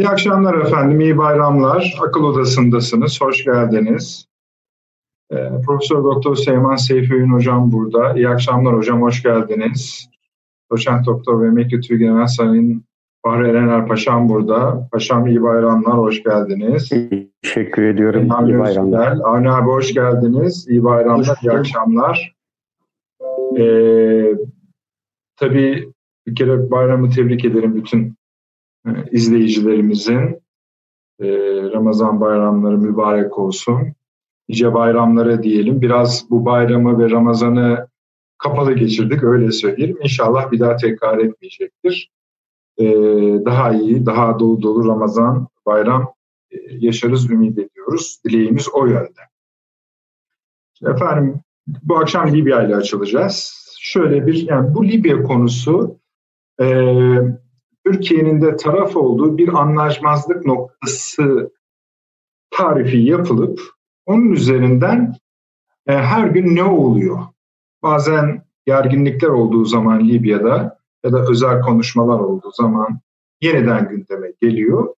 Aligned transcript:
İyi 0.00 0.08
akşamlar 0.08 0.54
efendim, 0.54 1.00
iyi 1.00 1.18
bayramlar. 1.18 1.98
Akıl 2.08 2.24
Odası'ndasınız, 2.24 3.20
hoş 3.20 3.44
geldiniz. 3.44 4.26
Ee, 5.32 5.36
Profesör 5.66 6.04
Doktor 6.04 6.36
Seyman 6.36 6.76
Seyfi 6.76 7.22
hocam 7.22 7.72
burada. 7.72 8.14
İyi 8.14 8.28
akşamlar 8.28 8.76
hocam, 8.76 9.02
hoş 9.02 9.22
geldiniz. 9.22 10.10
Doçent 10.72 11.06
Doktor 11.06 11.42
ve 11.42 11.46
Emekli 11.46 11.80
Tüygenel 11.80 12.26
Sayın 12.26 12.84
Fahri 13.24 13.48
Erener 13.48 13.86
Paşam 13.86 14.28
burada. 14.28 14.88
Paşam 14.92 15.26
iyi 15.26 15.42
bayramlar, 15.42 15.98
hoş 15.98 16.22
geldiniz. 16.22 16.90
Teşekkür 17.42 17.82
ediyorum, 17.82 18.30
Avni 18.30 18.50
iyi 18.50 18.58
bayramlar. 18.58 19.18
Avni 19.24 19.50
abi 19.50 19.66
hoş 19.66 19.94
geldiniz, 19.94 20.68
iyi 20.68 20.84
bayramlar, 20.84 21.38
iyi 21.42 21.52
akşamlar. 21.52 22.34
Ee, 23.58 24.34
tabii 25.36 25.92
bir 26.26 26.34
kere 26.34 26.70
bayramı 26.70 27.10
tebrik 27.10 27.44
ederim 27.44 27.74
bütün 27.74 28.19
e, 28.86 28.90
izleyicilerimizin. 29.10 30.40
Ramazan 31.72 32.20
bayramları 32.20 32.78
mübarek 32.78 33.38
olsun. 33.38 33.94
Nice 34.48 34.74
bayramlara 34.74 35.42
diyelim. 35.42 35.80
Biraz 35.80 36.30
bu 36.30 36.44
bayramı 36.44 36.98
ve 36.98 37.10
Ramazan'ı 37.10 37.88
kapalı 38.38 38.72
geçirdik 38.72 39.24
öyle 39.24 39.52
söyleyeyim. 39.52 39.98
İnşallah 40.02 40.50
bir 40.52 40.60
daha 40.60 40.76
tekrar 40.76 41.18
etmeyecektir. 41.18 42.10
E, 42.78 42.84
daha 43.44 43.72
iyi, 43.72 44.06
daha 44.06 44.38
dolu 44.38 44.62
dolu 44.62 44.88
Ramazan, 44.88 45.48
bayram 45.66 46.14
e, 46.50 46.56
yaşarız 46.70 47.30
ümit 47.30 47.58
ediyoruz. 47.58 48.20
Dileğimiz 48.24 48.68
o 48.74 48.86
yönde. 48.86 49.20
Efendim 50.86 51.40
bu 51.82 51.98
akşam 51.98 52.34
Libya 52.34 52.62
ile 52.62 52.76
açılacağız. 52.76 53.54
Şöyle 53.80 54.26
bir, 54.26 54.48
yani 54.48 54.74
bu 54.74 54.84
Libya 54.84 55.22
konusu 55.22 55.98
e, 56.60 56.66
Türkiye'nin 57.92 58.42
de 58.42 58.56
taraf 58.56 58.96
olduğu 58.96 59.38
bir 59.38 59.48
anlaşmazlık 59.48 60.46
noktası 60.46 61.52
tarifi 62.50 62.96
yapılıp 62.96 63.60
onun 64.06 64.32
üzerinden 64.32 65.14
e, 65.86 65.92
her 65.92 66.26
gün 66.26 66.56
ne 66.56 66.64
oluyor? 66.64 67.18
Bazen 67.82 68.42
gerginlikler 68.66 69.28
olduğu 69.28 69.64
zaman 69.64 70.08
Libya'da 70.08 70.78
ya 71.04 71.12
da 71.12 71.24
özel 71.30 71.60
konuşmalar 71.60 72.18
olduğu 72.18 72.50
zaman 72.52 73.00
yeniden 73.42 73.88
gündeme 73.88 74.32
geliyor. 74.42 74.94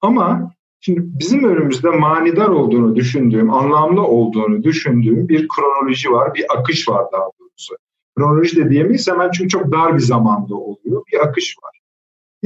Ama 0.00 0.52
şimdi 0.80 1.00
bizim 1.02 1.44
önümüzde 1.44 1.90
manidar 1.90 2.48
olduğunu 2.48 2.96
düşündüğüm, 2.96 3.50
anlamlı 3.50 4.02
olduğunu 4.02 4.62
düşündüğüm 4.62 5.28
bir 5.28 5.48
kronoloji 5.48 6.12
var, 6.12 6.34
bir 6.34 6.44
akış 6.58 6.88
var 6.88 7.04
daha 7.12 7.30
doğrusu. 7.40 7.74
Kronoloji 8.16 8.56
de 8.56 8.70
diyemeyiz 8.70 9.08
hemen 9.08 9.30
çünkü 9.30 9.48
çok 9.48 9.72
dar 9.72 9.94
bir 9.94 10.00
zamanda 10.00 10.54
oluyor. 10.54 11.02
Bir 11.12 11.20
akış 11.20 11.56
var. 11.62 11.75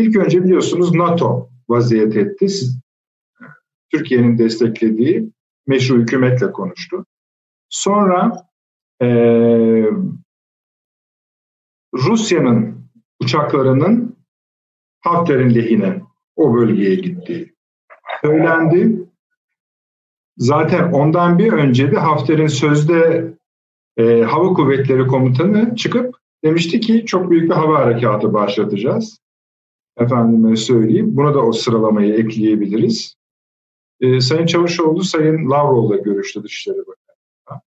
İlk 0.01 0.17
önce 0.17 0.45
biliyorsunuz 0.45 0.95
NATO 0.95 1.51
vaziyet 1.69 2.17
etti. 2.17 2.47
Türkiye'nin 3.91 4.39
desteklediği 4.39 5.31
meşru 5.67 5.99
hükümetle 5.99 6.53
konuştu. 6.53 7.07
Sonra 7.69 8.47
e, 9.03 9.07
Rusya'nın 11.95 12.91
uçaklarının 13.21 14.17
Hafter'in 15.01 15.55
lehine 15.55 16.03
o 16.37 16.55
bölgeye 16.55 16.95
gittiği 16.95 17.55
söylendi. 18.25 19.09
Zaten 20.37 20.93
ondan 20.93 21.39
bir 21.39 21.53
önce 21.53 21.93
de 21.93 21.99
Hafter'in 21.99 22.47
sözde 22.47 23.33
e, 23.97 24.23
Hava 24.23 24.53
Kuvvetleri 24.53 25.07
Komutanı 25.07 25.77
çıkıp 25.77 26.17
demişti 26.45 26.81
ki 26.81 27.07
çok 27.07 27.31
büyük 27.31 27.51
bir 27.51 27.55
hava 27.55 27.79
harekatı 27.79 28.35
başlatacağız. 28.35 29.21
Efendime 29.97 30.57
söyleyeyim. 30.57 31.17
Buna 31.17 31.35
da 31.35 31.41
o 31.41 31.53
sıralamayı 31.53 32.15
ekleyebiliriz. 32.15 33.15
Ee, 34.01 34.21
Sayın 34.21 34.47
Çavuşoğlu 34.47 35.05
Sayın 35.05 35.51
Lavrov'la 35.51 35.97
görüştü 35.97 36.43
Dışişleri 36.43 36.79
Bakanı. 36.79 37.61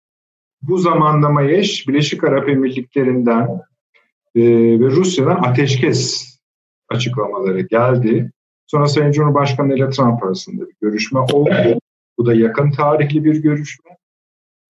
Bu 0.62 0.78
zamanlama 0.78 1.42
eş 1.42 1.88
Birleşik 1.88 2.24
Arap 2.24 2.48
Emirlikleri'nden 2.48 3.60
e, 4.34 4.42
ve 4.80 4.86
Rusya'dan 4.86 5.42
ateşkes 5.42 6.32
açıklamaları 6.88 7.60
geldi. 7.60 8.30
Sonra 8.66 8.86
Sayın 8.86 9.12
Cumhurbaşkanı 9.12 9.74
ile 9.74 9.90
Trump 9.90 10.24
arasında 10.24 10.68
bir 10.68 10.74
görüşme 10.80 11.20
oldu. 11.20 11.78
Bu 12.18 12.26
da 12.26 12.34
yakın 12.34 12.70
tarihli 12.70 13.24
bir 13.24 13.42
görüşme. 13.42 13.90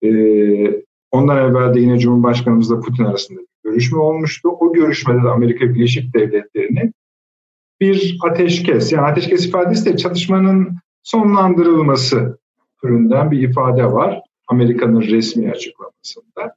Ee, 0.03 0.83
ondan 1.11 1.37
evvel 1.37 1.73
de 1.73 1.79
yine 1.79 1.99
Cumhurbaşkanımızla 1.99 2.79
Putin 2.79 3.03
arasında 3.03 3.39
bir 3.39 3.69
görüşme 3.69 3.99
olmuştu. 3.99 4.49
O 4.49 4.73
görüşmede 4.73 5.23
de 5.23 5.29
Amerika 5.29 5.69
Birleşik 5.69 6.13
Devletleri'nin 6.13 6.93
bir 7.81 8.17
ateşkes, 8.23 8.91
yani 8.91 9.07
ateşkes 9.07 9.45
ifadesi 9.45 9.85
de 9.85 9.97
çatışmanın 9.97 10.77
sonlandırılması 11.03 12.37
türünden 12.81 13.31
bir 13.31 13.49
ifade 13.49 13.85
var 13.85 14.21
Amerika'nın 14.47 15.01
resmi 15.01 15.51
açıklamasında. 15.51 16.55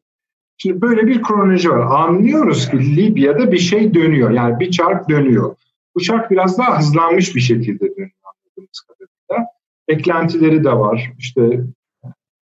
Şimdi 0.58 0.80
böyle 0.80 1.06
bir 1.06 1.22
kronoloji 1.22 1.70
var. 1.70 1.78
Anlıyoruz 1.78 2.70
ki 2.70 2.96
Libya'da 2.96 3.52
bir 3.52 3.58
şey 3.58 3.94
dönüyor. 3.94 4.30
Yani 4.30 4.60
bir 4.60 4.70
çark 4.70 5.08
dönüyor. 5.08 5.56
Bu 5.94 6.00
çark 6.00 6.30
biraz 6.30 6.58
daha 6.58 6.78
hızlanmış 6.78 7.34
bir 7.34 7.40
şekilde 7.40 7.80
dönüyor 7.80 8.10
anladığımız 8.24 8.80
kadarıyla. 8.80 9.46
Eklentileri 9.88 10.64
de 10.64 10.72
var. 10.72 11.12
İşte 11.18 11.60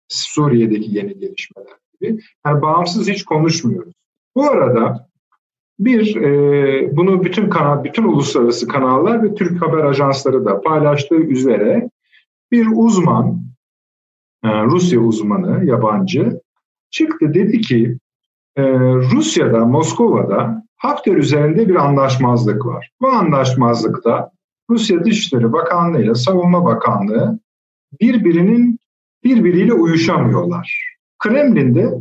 Suriye'deki 0.08 0.98
yeni 0.98 1.20
gelişmeler 1.20 1.74
gibi. 1.94 2.20
Yani 2.46 2.62
bağımsız 2.62 3.10
hiç 3.10 3.24
konuşmuyoruz. 3.24 3.94
Bu 4.36 4.50
arada 4.50 5.09
bir, 5.80 6.16
e, 6.16 6.98
bunu 6.98 7.24
bütün 7.24 7.50
kanal, 7.50 7.84
bütün 7.84 8.04
uluslararası 8.04 8.68
kanallar 8.68 9.24
ve 9.24 9.36
Türk 9.36 9.62
haber 9.62 9.84
ajansları 9.84 10.46
da 10.46 10.62
paylaştığı 10.62 11.16
üzere 11.16 11.90
bir 12.52 12.68
uzman, 12.76 13.42
e, 14.44 14.64
Rusya 14.64 15.00
uzmanı, 15.00 15.66
yabancı 15.66 16.42
çıktı 16.92 17.34
dedi 17.34 17.62
ki 17.62 17.98
e, 18.56 18.64
Rusya'da, 18.80 19.66
Moskova'da 19.66 20.64
Hafter 20.78 21.16
üzerinde 21.16 21.70
bir 21.70 21.76
anlaşmazlık 21.76 22.66
var. 22.66 22.92
Bu 23.02 23.08
anlaşmazlıkta 23.08 24.32
Rusya 24.70 25.06
Dışişleri 25.06 25.54
Bakanlığı 25.54 26.04
ile 26.04 26.16
Savunma 26.16 26.66
Bakanlığı 26.66 27.40
birbirinin 28.02 28.80
birbiriyle 29.24 29.74
uyuşamıyorlar. 29.74 30.96
Kremlin'de 31.20 31.94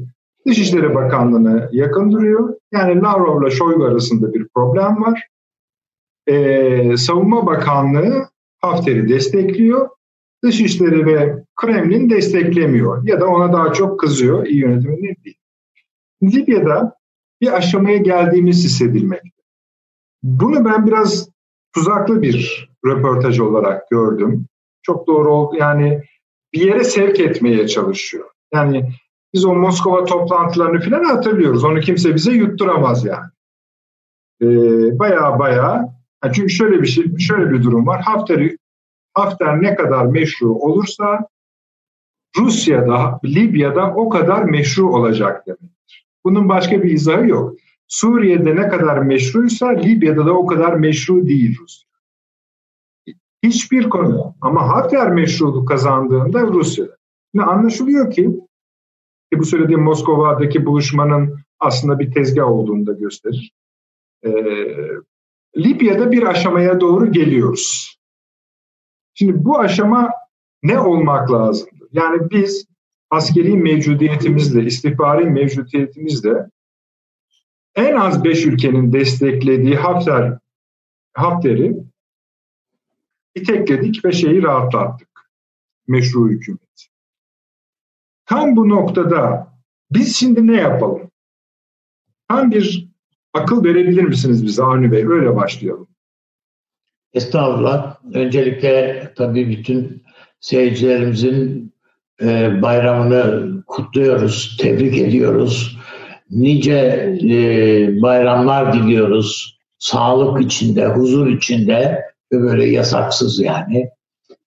Dışişleri 0.49 0.95
Bakanlığı'na 0.95 1.69
yakın 1.73 2.13
duruyor. 2.13 2.55
Yani 2.73 3.01
Lavrov 3.01 3.43
ile 3.43 3.51
Şoygu 3.51 3.85
arasında 3.85 4.35
bir 4.35 4.47
problem 4.55 5.03
var. 5.03 5.29
Ee, 6.27 6.97
Savunma 6.97 7.47
Bakanlığı 7.47 8.29
Hafter'i 8.59 9.09
destekliyor. 9.09 9.89
Dışişleri 10.45 11.07
ve 11.07 11.45
Kremlin 11.57 12.11
desteklemiyor 12.11 13.07
ya 13.07 13.21
da 13.21 13.27
ona 13.27 13.53
daha 13.53 13.73
çok 13.73 14.01
kızıyor. 14.01 14.47
İyi 14.47 14.61
yönetiminde 14.61 15.17
değil. 15.25 15.37
Libya'da 16.23 16.95
bir 17.41 17.57
aşamaya 17.57 17.97
geldiğimiz 17.97 18.65
hissedilmekte. 18.65 19.43
Bunu 20.23 20.65
ben 20.65 20.87
biraz 20.87 21.29
tuzaklı 21.75 22.23
bir 22.23 22.69
röportaj 22.87 23.41
olarak 23.41 23.91
gördüm. 23.91 24.47
Çok 24.83 25.07
doğru 25.07 25.33
oldu. 25.33 25.57
Yani 25.57 26.03
bir 26.53 26.61
yere 26.61 26.85
sevk 26.85 27.21
etmeye 27.21 27.69
çalışıyor. 27.69 28.31
Yani 28.55 28.93
biz 29.35 29.45
o 29.45 29.55
Moskova 29.55 30.05
toplantılarını 30.05 30.81
falan 30.81 31.05
hatırlıyoruz. 31.05 31.65
Onu 31.65 31.81
kimse 31.81 32.15
bize 32.15 32.33
yutturamaz 32.33 33.05
yani. 33.05 33.27
Ee, 34.43 34.99
baya 34.99 35.39
baya 35.39 35.95
çünkü 36.33 36.51
şöyle 36.51 36.83
bir 36.83 36.87
şey, 36.87 37.19
şöyle 37.19 37.51
bir 37.51 37.63
durum 37.63 37.87
var. 37.87 38.03
Hafter, 38.03 38.51
Hafter 39.15 39.63
ne 39.63 39.75
kadar 39.75 40.07
meşru 40.07 40.55
olursa 40.55 41.29
Rusya'da, 42.37 43.21
Libya'da 43.25 43.95
o 43.95 44.09
kadar 44.09 44.43
meşru 44.45 44.95
olacak 44.95 45.47
demektir. 45.47 46.07
Bunun 46.25 46.49
başka 46.49 46.83
bir 46.83 46.91
izahı 46.91 47.29
yok. 47.29 47.57
Suriye'de 47.89 48.57
ne 48.57 48.69
kadar 48.69 48.99
meşruysa 48.99 49.69
Libya'da 49.69 50.27
da 50.27 50.33
o 50.33 50.47
kadar 50.47 50.73
meşru 50.75 51.27
değil 51.27 51.59
Rusya. 51.61 51.89
Hiçbir 53.43 53.91
konu. 53.91 54.35
Ama 54.41 54.69
Hafter 54.69 55.11
meşruluk 55.11 55.69
kazandığında 55.69 56.43
Rusya'da. 56.43 56.97
Şimdi 57.35 57.45
anlaşılıyor 57.45 58.11
ki 58.11 58.41
ki 59.33 59.39
bu 59.39 59.45
söylediğim 59.45 59.83
Moskova'daki 59.83 60.67
buluşmanın 60.67 61.41
aslında 61.61 61.99
bir 61.99 62.13
tezgah 62.13 62.47
olduğunu 62.47 62.87
da 62.87 62.93
gösterir. 62.93 63.53
Ee, 64.25 64.31
Libya'da 65.57 66.13
bir 66.13 66.23
aşamaya 66.23 66.81
doğru 66.81 67.13
geliyoruz. 67.13 67.99
Şimdi 69.15 69.45
bu 69.45 69.59
aşama 69.59 70.11
ne 70.63 70.81
olmak 70.81 71.31
lazım? 71.33 71.69
Yani 71.93 72.31
biz 72.31 72.67
askeri 73.11 73.57
mevcudiyetimizle, 73.57 74.65
istihbari 74.65 75.25
mevcudiyetimizle 75.25 76.51
en 77.75 77.97
az 77.97 78.25
beş 78.25 78.47
ülkenin 78.47 78.93
desteklediği 78.93 79.77
Hafter, 79.77 80.39
Hafter'i 81.13 81.77
itekledik 83.35 84.05
ve 84.05 84.13
şeyi 84.13 84.43
rahatlattık. 84.43 85.09
Meşru 85.87 86.29
hükümet. 86.29 86.68
Tam 88.29 88.57
bu 88.57 88.69
noktada 88.69 89.49
biz 89.91 90.17
şimdi 90.17 90.47
ne 90.47 90.57
yapalım? 90.57 91.11
Tam 92.29 92.51
bir 92.51 92.89
akıl 93.35 93.65
verebilir 93.65 94.03
misiniz 94.03 94.45
bize 94.47 94.63
Avni 94.63 94.93
Bey? 94.93 95.07
Öyle 95.07 95.37
başlayalım. 95.37 95.89
Estağfurullah. 97.13 97.97
Öncelikle 98.15 99.03
tabii 99.17 99.49
bütün 99.49 100.03
seyircilerimizin 100.41 101.73
e, 102.23 102.63
bayramını 102.63 103.49
kutluyoruz, 103.67 104.57
tebrik 104.61 104.99
ediyoruz. 104.99 105.79
Nice 106.31 106.75
e, 107.23 108.03
bayramlar 108.03 108.73
diliyoruz. 108.73 109.59
Sağlık 109.79 110.43
içinde, 110.45 110.87
huzur 110.87 111.27
içinde 111.27 112.05
ve 112.33 112.41
böyle 112.41 112.67
yasaksız 112.67 113.41
yani. 113.41 113.89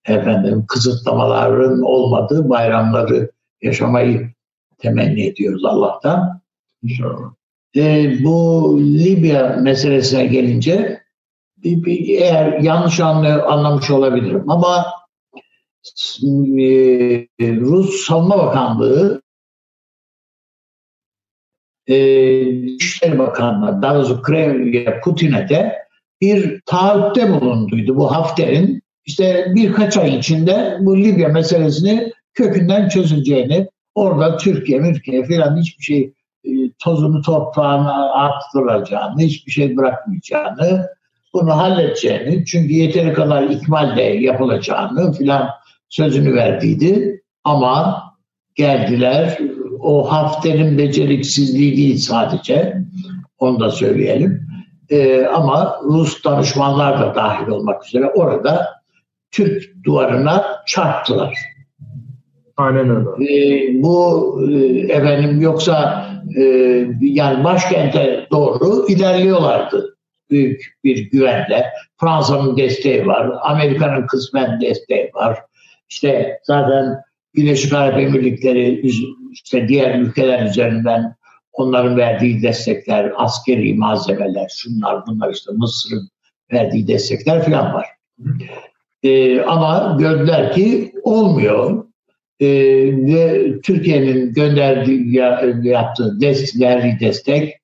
Efendim 0.05 0.65
kısıtlamaların 0.67 1.81
olmadığı 1.81 2.49
bayramları 2.49 3.31
yaşamayı 3.61 4.31
temenni 4.77 5.25
ediyoruz 5.25 5.65
Allah'tan. 5.65 6.41
İnşallah. 6.83 7.33
E, 7.75 8.13
bu 8.23 8.79
Libya 8.81 9.57
meselesine 9.61 10.25
gelince 10.25 11.01
eğer 11.85 12.59
yanlış 12.59 12.99
anlı, 12.99 13.43
anlamış 13.43 13.89
olabilirim 13.89 14.49
ama 14.49 14.85
e, 16.23 17.57
Rus 17.59 18.05
Savunma 18.05 18.37
Bakanlığı 18.37 19.21
e, 21.87 22.41
İçişleri 22.41 23.19
Bakanlığı 23.19 23.81
daha 23.81 23.95
doğrusu 23.95 24.21
Kremlin 24.21 24.85
Putin'e 25.03 25.49
de 25.49 25.81
bir 26.21 26.61
taahhütte 26.65 27.33
bulunduydu 27.33 27.95
bu 27.95 28.11
Hafter'in 28.11 28.81
işte 29.05 29.45
birkaç 29.55 29.97
ay 29.97 30.17
içinde 30.17 30.77
bu 30.81 30.97
Libya 30.97 31.29
meselesini 31.29 32.11
kökünden 32.33 32.89
çözüleceğini 32.89 33.67
orada 33.95 34.37
Türkiye, 34.37 34.81
Türkiye 34.81 35.25
falan 35.25 35.57
hiçbir 35.57 35.83
şey 35.83 36.13
e, 36.43 36.49
tozunu 36.79 37.21
toprağına 37.21 38.13
attıracağını, 38.13 39.21
hiçbir 39.21 39.51
şey 39.51 39.77
bırakmayacağını, 39.77 40.87
bunu 41.33 41.57
halledeceğini, 41.57 42.45
çünkü 42.45 42.73
yeteri 42.73 43.13
kadar 43.13 43.43
ikmal 43.43 43.97
de 43.97 44.01
yapılacağını 44.01 45.13
filan 45.13 45.49
sözünü 45.89 46.33
verdiydi. 46.35 47.21
Ama 47.43 48.03
geldiler, 48.55 49.37
o 49.79 50.11
Hafter'in 50.11 50.77
beceriksizliği 50.77 51.77
değil 51.77 51.97
sadece, 51.97 52.77
onu 53.39 53.59
da 53.59 53.71
söyleyelim. 53.71 54.47
Ee, 54.89 55.25
ama 55.25 55.79
Rus 55.83 56.23
danışmanlar 56.23 56.99
da 56.99 57.15
dahil 57.15 57.47
olmak 57.47 57.87
üzere 57.87 58.05
orada 58.05 58.67
Türk 59.31 59.83
duvarına 59.85 60.45
çarptılar. 60.67 61.50
Aynen 62.57 62.89
öyle. 62.89 63.33
Ee, 63.33 63.83
bu 63.83 64.39
e, 64.51 64.55
efendim 64.93 65.41
yoksa 65.41 66.07
e, 66.37 66.43
yani 67.01 67.43
başkente 67.43 68.27
doğru 68.31 68.87
ilerliyorlardı 68.87 69.97
büyük 70.29 70.75
bir 70.83 71.11
güvenle. 71.11 71.65
Fransa'nın 71.99 72.57
desteği 72.57 73.07
var, 73.07 73.31
Amerika'nın 73.41 74.07
kısmen 74.07 74.61
desteği 74.61 75.11
var. 75.13 75.39
İşte 75.89 76.39
zaten 76.43 76.97
Birleşik 77.35 77.73
Arap 77.73 77.99
Emirlikleri 77.99 78.81
işte 79.31 79.67
diğer 79.67 79.99
ülkeler 79.99 80.45
üzerinden 80.45 81.15
onların 81.53 81.97
verdiği 81.97 82.41
destekler, 82.41 83.11
askeri 83.15 83.73
malzemeler, 83.73 84.51
şunlar 84.57 85.07
bunlar 85.07 85.33
işte 85.33 85.51
Mısır'ın 85.55 86.09
verdiği 86.53 86.87
destekler 86.87 87.45
falan 87.45 87.73
var. 87.73 87.87
Ee, 89.03 89.41
ama 89.41 89.97
gördüler 89.99 90.53
ki 90.53 90.93
olmuyor. 91.03 91.83
Ee, 92.41 92.47
ve 93.07 93.51
Türkiye'nin 93.61 94.33
gönderdiği 94.33 95.15
yaptığı 95.63 96.21
destek, 96.21 96.61
verdiği 96.61 96.99
destek 96.99 97.61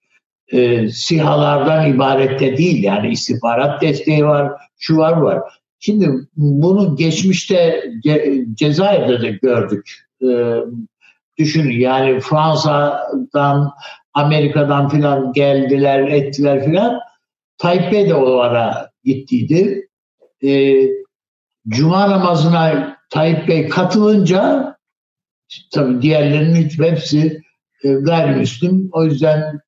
e, 0.52 0.90
sihalardan 0.90 1.94
ibaret 1.94 2.40
de 2.40 2.58
değil. 2.58 2.84
Yani 2.84 3.10
istihbarat 3.10 3.82
desteği 3.82 4.26
var, 4.26 4.52
şu 4.80 4.98
var 4.98 5.18
var. 5.18 5.42
Şimdi 5.80 6.10
bunu 6.36 6.96
geçmişte 6.96 7.84
ce, 8.04 8.46
Cezayir'de 8.54 9.22
de 9.22 9.32
gördük. 9.32 10.08
E, 10.22 10.28
düşünün 11.38 11.80
yani 11.80 12.20
Fransa'dan, 12.20 13.74
Amerika'dan 14.14 14.90
filan 14.90 15.34
geldiler, 15.34 16.00
ettiler 16.08 16.66
filan. 16.66 17.00
Tayyip 17.58 17.92
Bey 17.92 18.10
de 18.10 18.16
o 18.16 18.38
ara 18.38 18.92
gittiydi. 19.04 19.88
E, 20.44 20.76
Cuma 21.68 22.10
namazına 22.10 22.97
Tayyip 23.10 23.48
Bey 23.48 23.70
katılınca 23.70 24.76
tabii 25.74 26.02
diğerlerinin 26.02 26.70
hepsi 26.70 27.42
e, 27.84 27.94
gayrimüslim. 27.94 28.90
O 28.92 29.04
yüzden 29.04 29.60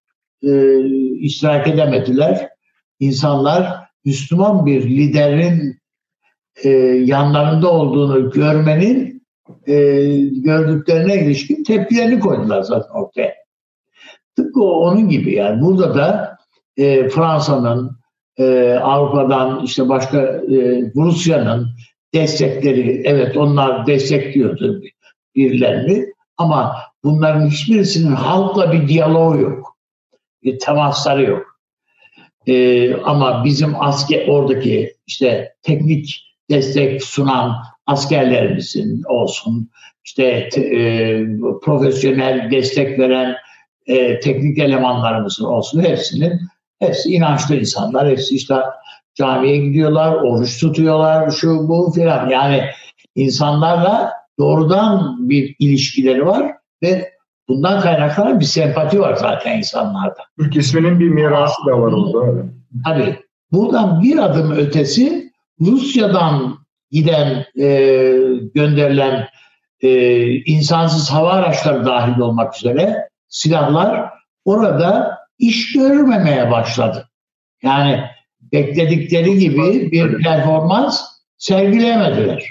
e, 0.44 0.80
iştirak 1.20 1.68
edemediler. 1.68 2.50
İnsanlar 3.00 3.90
Müslüman 4.06 4.66
bir 4.66 4.90
liderin 4.90 5.80
e, 6.64 6.70
yanlarında 7.06 7.72
olduğunu 7.72 8.32
görmenin 8.32 9.24
e, 9.68 9.76
gördüklerine 10.20 11.26
ilişkin 11.26 11.64
tepkilerini 11.64 12.20
koydular 12.20 12.62
zaten 12.62 12.94
ortaya. 12.94 13.34
Tıpkı 14.36 14.64
onun 14.64 15.10
gibi 15.10 15.36
yani 15.36 15.62
burada 15.62 15.96
da 15.96 16.38
e, 16.78 17.10
Fransa'nın 17.10 18.00
e, 18.38 18.74
Avrupa'dan 18.74 19.64
işte 19.64 19.90
başka 19.90 20.22
e, 20.22 20.82
Rusya'nın 20.96 21.70
destekleri 22.14 23.02
evet 23.06 23.38
onlar 23.38 23.88
destekliyordu 23.88 24.82
birilerini 25.36 26.06
ama 26.38 26.76
bunların 27.04 27.50
hiçbirisinin 27.50 28.12
halkla 28.12 28.72
bir 28.72 28.88
diyaloğu 28.88 29.42
yok 29.42 29.78
bir 30.44 30.60
temasları 30.60 31.24
yok. 31.24 31.60
Ee, 32.48 32.96
ama 32.96 33.46
bizim 33.46 33.82
asker 33.82 34.28
oradaki 34.28 34.96
işte 35.08 35.54
teknik 35.62 36.36
destek 36.50 37.04
sunan 37.04 37.56
askerlerimizin 37.86 39.04
olsun, 39.04 39.70
işte 40.06 40.24
e, 40.58 41.26
profesyonel 41.64 42.52
destek 42.52 43.00
veren 43.00 43.36
e, 43.88 44.20
teknik 44.20 44.58
elemanlarımızın 44.58 45.46
olsun 45.46 45.84
hepsinin 45.84 46.40
hepsi 46.80 47.10
inançlı 47.10 47.56
insanlar. 47.56 48.10
Hepsi 48.10 48.36
işte 48.36 48.56
camiye 49.20 49.58
gidiyorlar, 49.58 50.16
oruç 50.16 50.60
tutuyorlar, 50.60 51.32
şu 51.32 51.48
bu 51.48 51.92
filan. 51.96 52.30
Yani 52.30 52.64
insanlarla 53.16 54.14
doğrudan 54.40 55.18
bir 55.30 55.56
ilişkileri 55.60 56.26
var 56.26 56.52
ve 56.84 57.20
Bundan 57.50 57.82
kaynaklanan 57.82 58.40
bir 58.40 58.46
sempati 58.46 59.00
var 59.00 59.16
zaten 59.16 59.58
insanlarda. 59.58 60.20
Türk 60.40 60.56
isminin 60.56 61.00
bir 61.00 61.10
mirası 61.10 61.66
da 61.66 61.82
var 61.82 61.92
orada. 61.92 62.44
Tabii. 62.86 63.20
Buradan 63.52 64.02
bir 64.04 64.18
adım 64.18 64.52
ötesi 64.52 65.32
Rusya'dan 65.62 66.58
giden 66.92 67.46
e, 67.60 67.68
gönderilen 68.56 69.28
e, 69.82 70.28
insansız 70.36 71.12
hava 71.12 71.32
araçları 71.32 71.86
dahil 71.86 72.20
olmak 72.20 72.58
üzere 72.58 73.10
silahlar 73.28 74.10
orada 74.46 75.18
iş 75.40 75.74
görmemeye 75.74 76.52
başladı. 76.52 77.10
Yani 77.64 78.04
bekledikleri 78.54 79.40
gibi 79.40 79.92
bir 79.92 80.24
performans 80.24 81.02
sergileyemediler. 81.38 82.50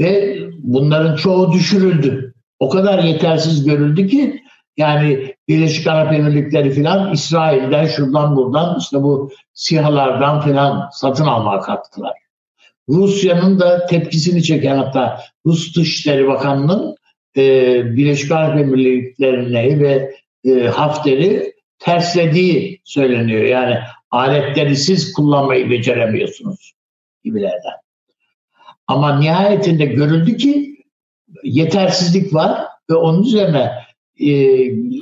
Ve 0.00 0.38
bunların 0.58 1.16
çoğu 1.16 1.52
düşürüldü 1.52 2.34
o 2.58 2.68
kadar 2.68 3.04
yetersiz 3.04 3.64
görüldü 3.64 4.06
ki 4.06 4.42
yani 4.76 5.34
Birleşik 5.48 5.86
Arap 5.86 6.12
Emirlikleri 6.12 6.70
filan 6.70 7.12
İsrail'den 7.12 7.86
şuradan 7.86 8.36
buradan 8.36 8.78
işte 8.78 9.02
bu 9.02 9.30
sihalardan 9.54 10.40
filan 10.40 10.88
satın 10.92 11.26
almaya 11.26 11.60
kalktılar. 11.60 12.12
Rusya'nın 12.88 13.60
da 13.60 13.86
tepkisini 13.86 14.42
çeken 14.42 14.76
hatta 14.76 15.20
Rus 15.46 15.76
Dışişleri 15.76 16.26
Bakanı'nın 16.26 16.96
e, 17.36 17.42
Birleşik 17.96 18.32
Arap 18.32 18.58
Emirlikleri'ne 18.58 19.80
ve 19.80 20.14
e, 20.44 20.68
Hafter'i 20.68 21.52
terslediği 21.78 22.80
söyleniyor. 22.84 23.44
Yani 23.44 23.78
aletleri 24.12 24.76
siz 24.76 25.12
kullanmayı 25.12 25.70
beceremiyorsunuz 25.70 26.72
gibilerden. 27.24 27.72
Ama 28.86 29.18
nihayetinde 29.18 29.84
görüldü 29.84 30.36
ki 30.36 30.76
yetersizlik 31.42 32.34
var 32.34 32.66
ve 32.90 32.94
onun 32.94 33.22
üzerine 33.22 33.72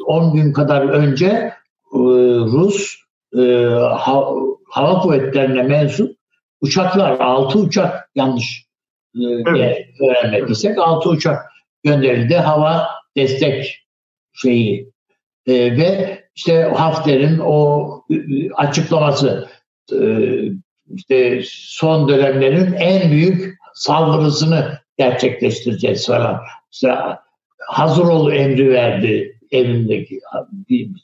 10 0.07 0.29
e, 0.29 0.33
gün 0.35 0.53
kadar 0.53 0.83
önce 0.83 1.27
e, 1.27 2.01
Rus 2.53 2.97
e, 3.37 3.41
hava 4.69 5.01
kuvvetlerine 5.01 5.63
mensup 5.63 6.17
uçaklar, 6.61 7.21
6 7.21 7.59
uçak 7.59 8.11
yanlış 8.15 8.67
evet. 9.47 9.87
öğrenmediysek 10.01 10.79
6 10.79 11.09
uçak 11.09 11.53
gönderildi. 11.85 12.35
Hava 12.35 12.89
destek 13.17 13.87
şeyi 14.33 14.91
ve 15.49 16.20
işte 16.41 16.63
Hafter'in 16.77 17.39
o 17.39 17.89
açıklaması 18.55 19.49
işte 20.95 21.41
son 21.47 22.09
dönemlerin 22.09 22.73
en 22.73 23.11
büyük 23.11 23.59
saldırısını 23.75 24.79
gerçekleştireceğiz 24.99 26.07
falan. 26.07 26.41
İşte 26.73 26.95
hazır 27.59 28.05
ol 28.05 28.33
emri 28.33 28.71
verdi 28.71 29.39
evindeki 29.51 30.21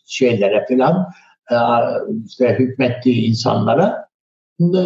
şeylere 0.06 0.66
falan 0.68 1.06
e, 1.50 1.56
işte 2.26 2.56
hükmettiği 2.58 3.26
insanlara 3.28 4.08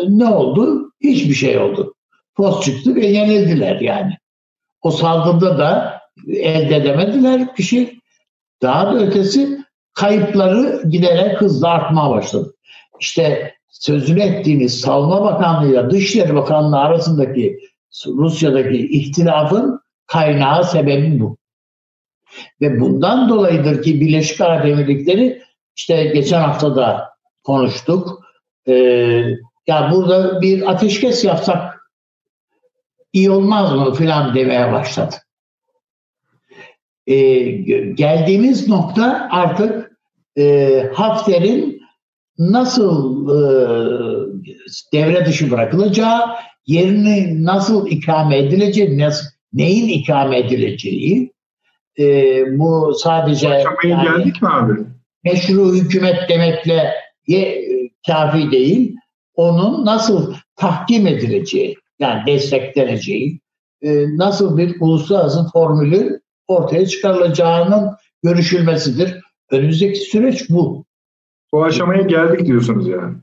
ne 0.08 0.26
oldu? 0.26 0.92
Hiçbir 1.00 1.34
şey 1.34 1.58
oldu. 1.58 1.94
Post 2.34 2.64
çıktı 2.64 2.94
ve 2.94 3.06
yenildiler 3.06 3.80
yani. 3.80 4.12
O 4.82 4.90
saldırıda 4.90 5.58
da 5.58 6.00
elde 6.28 6.76
edemediler 6.76 7.48
bir 7.58 7.62
şey. 7.62 7.98
Daha 8.62 8.86
da 8.86 8.98
ötesi 8.98 9.59
kayıpları 9.94 10.82
giderek 10.88 11.40
hızla 11.40 11.68
artmaya 11.68 12.10
başladı. 12.10 12.54
İşte 13.00 13.54
sözünü 13.68 14.22
ettiğiniz 14.22 14.80
Savunma 14.80 15.24
Bakanlığı 15.24 15.72
ile 15.72 15.90
Dışişleri 15.90 16.34
Bakanlığı 16.34 16.78
arasındaki 16.78 17.58
Rusya'daki 18.06 18.88
ihtilafın 18.88 19.80
kaynağı 20.06 20.64
sebebi 20.64 21.20
bu. 21.20 21.36
Ve 22.60 22.80
bundan 22.80 23.28
dolayıdır 23.28 23.82
ki 23.82 24.00
Birleşik 24.00 24.40
Arap 24.40 24.66
Emirlikleri 24.66 25.42
işte 25.76 26.04
geçen 26.04 26.40
hafta 26.40 26.76
da 26.76 27.10
konuştuk. 27.44 28.20
Ee, 28.68 28.72
ya 29.66 29.90
burada 29.92 30.40
bir 30.40 30.70
ateşkes 30.70 31.24
yapsak 31.24 31.80
iyi 33.12 33.30
olmaz 33.30 33.72
mı 33.72 33.94
filan 33.94 34.34
demeye 34.34 34.72
başladı. 34.72 35.14
Ee, 37.10 37.40
geldiğimiz 37.94 38.68
nokta 38.68 39.28
artık 39.30 39.92
e, 40.38 40.86
Hafter'in 40.94 41.80
nasıl 42.38 43.28
e, 43.28 43.40
devre 44.92 45.26
dışı 45.26 45.50
bırakılacağı, 45.50 46.20
yerini 46.66 47.44
nasıl 47.44 47.86
ikame 47.86 48.38
edileceği, 48.38 48.98
nasıl, 48.98 49.26
neyin 49.52 49.88
ikame 49.88 50.38
edileceği, 50.38 51.32
e, 51.98 52.04
bu 52.58 52.94
sadece 52.94 53.48
yani, 53.48 54.04
geldik 54.04 54.42
mi 54.42 54.48
abi? 54.48 54.72
meşru 55.24 55.74
hükümet 55.74 56.28
demekle 56.28 56.92
ye, 57.26 57.68
kafi 58.06 58.50
değil, 58.50 58.96
onun 59.34 59.86
nasıl 59.86 60.34
tahkim 60.56 61.06
edileceği, 61.06 61.76
yani 61.98 62.22
destekleneceği, 62.26 63.40
e, 63.82 64.16
nasıl 64.16 64.56
bir 64.58 64.76
uluslararası 64.80 65.46
formülü 65.52 66.19
ortaya 66.50 66.86
çıkarılacağının 66.86 67.90
görüşülmesidir. 68.22 69.16
Önümüzdeki 69.50 69.98
süreç 69.98 70.50
bu. 70.50 70.84
O 71.52 71.62
aşamaya 71.62 72.02
geldik 72.02 72.46
diyorsunuz 72.46 72.88
yani. 72.88 73.16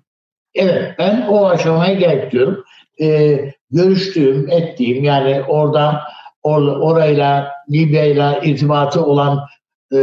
Evet 0.56 0.96
ben 1.00 1.28
o 1.30 1.46
aşamaya 1.46 1.94
geldik 1.94 2.32
diyorum. 2.32 2.64
Ee, 3.02 3.40
görüştüğüm, 3.72 4.50
ettiğim 4.50 5.04
yani 5.04 5.44
oradan 5.48 5.96
or, 6.44 6.62
orayla 6.62 7.52
Libya'yla 7.72 8.40
irtibatı 8.40 9.06
olan 9.06 9.40
e, 9.94 9.98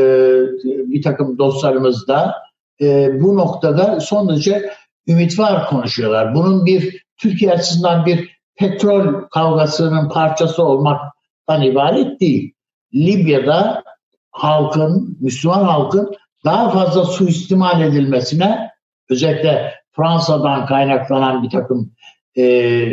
bir 0.65 1.03
takım 1.03 1.39
dostlarımız 1.39 2.09
da 2.09 2.35
e, 2.81 3.21
bu 3.21 3.37
noktada 3.37 4.01
son 4.01 4.29
derece 4.29 4.71
ümit 5.09 5.39
var 5.39 5.67
konuşuyorlar. 5.67 6.35
Bunun 6.35 6.67
bir 6.67 7.05
Türkiye 7.17 7.53
açısından 7.53 8.07
bir 8.07 8.39
petrol 8.57 9.29
kavgasının 9.29 10.09
parçası 10.09 10.65
olmaktan 10.65 11.63
ibaret 11.63 12.21
değil. 12.21 12.55
Libya'da 12.95 13.85
halkın, 14.31 15.19
Müslüman 15.21 15.65
halkın 15.65 16.15
daha 16.45 16.71
fazla 16.71 17.05
suistimal 17.05 17.83
edilmesine 17.83 18.71
özellikle 19.11 19.75
Fransa'dan 19.93 20.67
kaynaklanan 20.67 21.43
bir 21.43 21.51
takım 21.51 21.93
e, 22.37 22.87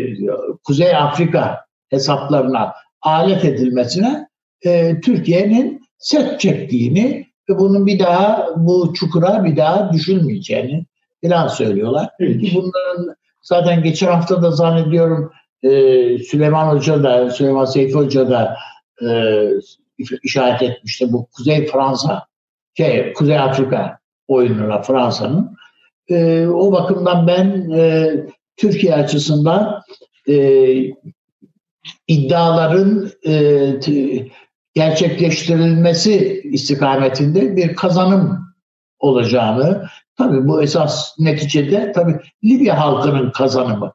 Kuzey 0.63 0.95
Afrika 0.95 1.65
hesaplarına 1.89 2.73
alet 3.01 3.45
edilmesine 3.45 4.27
e, 4.65 5.01
Türkiye'nin 5.01 5.81
set 5.97 6.39
çektiğini 6.39 7.27
ve 7.49 7.59
bunun 7.59 7.85
bir 7.85 7.99
daha 7.99 8.47
bu 8.55 8.93
çukura 8.93 9.43
bir 9.43 9.57
daha 9.57 9.93
düşülmeyeceğini 9.93 10.85
falan 11.23 11.47
söylüyorlar. 11.47 12.09
Evet. 12.19 12.41
Bunların 12.55 13.15
zaten 13.41 13.83
geçen 13.83 14.07
hafta 14.07 14.43
da 14.43 14.51
zannediyorum 14.51 15.31
e, 15.63 15.69
Süleyman 16.17 16.75
Hoca 16.75 17.03
da 17.03 17.29
Süleyman 17.29 17.65
Seyfi 17.65 17.93
Hoca 17.93 18.29
da 18.29 18.57
e, 19.01 19.07
işaret 20.23 20.61
etmişti 20.61 21.11
bu 21.11 21.27
Kuzey 21.27 21.65
Fransa 21.65 22.25
şey, 22.77 23.13
Kuzey 23.13 23.39
Afrika 23.39 23.99
oyununa 24.27 24.81
Fransa'nın. 24.81 25.57
E, 26.09 26.47
o 26.47 26.71
bakımdan 26.71 27.27
ben 27.27 27.69
e, 27.71 28.11
Türkiye 28.57 28.95
açısından 28.95 29.81
e, 30.27 30.35
iddiaların 32.07 33.11
e, 33.27 33.33
gerçekleştirilmesi 34.73 36.41
istikametinde 36.43 37.55
bir 37.55 37.75
kazanım 37.75 38.41
olacağını, 38.99 39.87
tabii 40.17 40.47
bu 40.47 40.63
esas 40.63 41.19
neticede 41.19 41.91
tabii 41.91 42.19
Libya 42.43 42.79
halkının 42.79 43.31
kazanımı. 43.31 43.93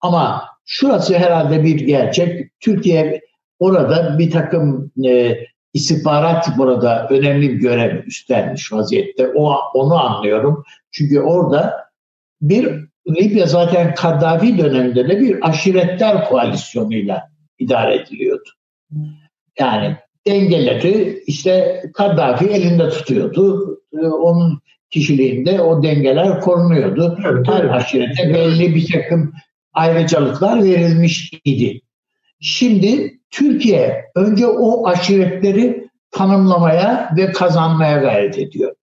Ama 0.00 0.44
şurası 0.64 1.18
herhalde 1.18 1.64
bir 1.64 1.80
gerçek. 1.80 2.60
Türkiye 2.60 3.20
orada 3.62 4.18
bir 4.18 4.30
takım 4.30 4.92
e, 5.04 5.36
istihbarat 5.74 6.58
burada 6.58 7.08
önemli 7.10 7.50
bir 7.50 7.54
görev 7.54 8.06
üstlenmiş 8.06 8.72
vaziyette. 8.72 9.28
O, 9.34 9.56
onu 9.74 9.94
anlıyorum. 9.94 10.64
Çünkü 10.90 11.20
orada 11.20 11.74
bir 12.40 12.92
Libya 13.08 13.46
zaten 13.46 13.94
Kaddafi 13.94 14.58
döneminde 14.58 15.08
de 15.08 15.20
bir 15.20 15.48
aşiretler 15.48 16.24
koalisyonuyla 16.24 17.22
idare 17.58 17.94
ediliyordu. 17.94 18.48
Yani 19.58 19.96
dengeleri 20.26 21.22
işte 21.26 21.82
Kaddafi 21.94 22.46
elinde 22.46 22.88
tutuyordu. 22.88 23.78
Ee, 23.92 24.06
onun 24.06 24.62
kişiliğinde 24.90 25.60
o 25.60 25.82
dengeler 25.82 26.40
korunuyordu. 26.40 27.18
Evet, 27.26 27.48
Her 27.48 27.64
evet. 27.64 27.72
aşirete 27.72 28.34
belli 28.34 28.74
bir 28.74 28.92
takım 28.92 29.32
ayrıcalıklar 29.72 30.62
verilmiş 30.62 31.32
idi. 31.44 31.80
Şimdi 32.42 33.18
Türkiye 33.30 34.04
önce 34.14 34.46
o 34.46 34.86
aşiretleri 34.88 35.88
tanımlamaya 36.10 37.14
ve 37.16 37.32
kazanmaya 37.32 37.98
gayret 37.98 38.38
ediyor. 38.38 38.74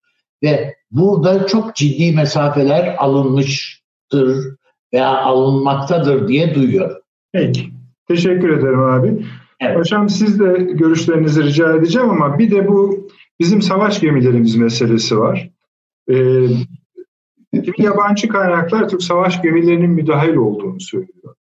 Ve 0.44 0.76
burada 0.92 1.48
çok 1.48 1.76
ciddi 1.76 2.16
mesafeler 2.16 2.96
alınmıştır 2.98 4.56
veya 4.94 5.18
alınmaktadır 5.18 6.28
diye 6.28 6.56
duyuyor. 6.56 7.02
Peki. 7.34 7.70
Teşekkür 8.08 8.50
ederim 8.50 8.84
abi. 8.84 9.26
Evet. 9.60 9.78
Hocam 9.78 10.10
siz 10.10 10.40
de 10.40 10.58
görüşlerinizi 10.72 11.44
rica 11.44 11.76
edeceğim 11.76 12.10
ama 12.10 12.40
bir 12.40 12.52
de 12.52 12.68
bu 12.68 13.08
bizim 13.40 13.62
savaş 13.62 14.02
gemilerimiz 14.02 14.56
meselesi 14.56 15.20
var. 15.20 15.50
Ee, 16.12 16.16
yabancı 17.78 18.28
kaynaklar 18.28 18.90
Türk 18.90 19.04
savaş 19.04 19.42
gemilerinin 19.42 19.90
müdahil 19.90 20.36
olduğunu 20.36 20.80
söylüyor. 20.80 21.36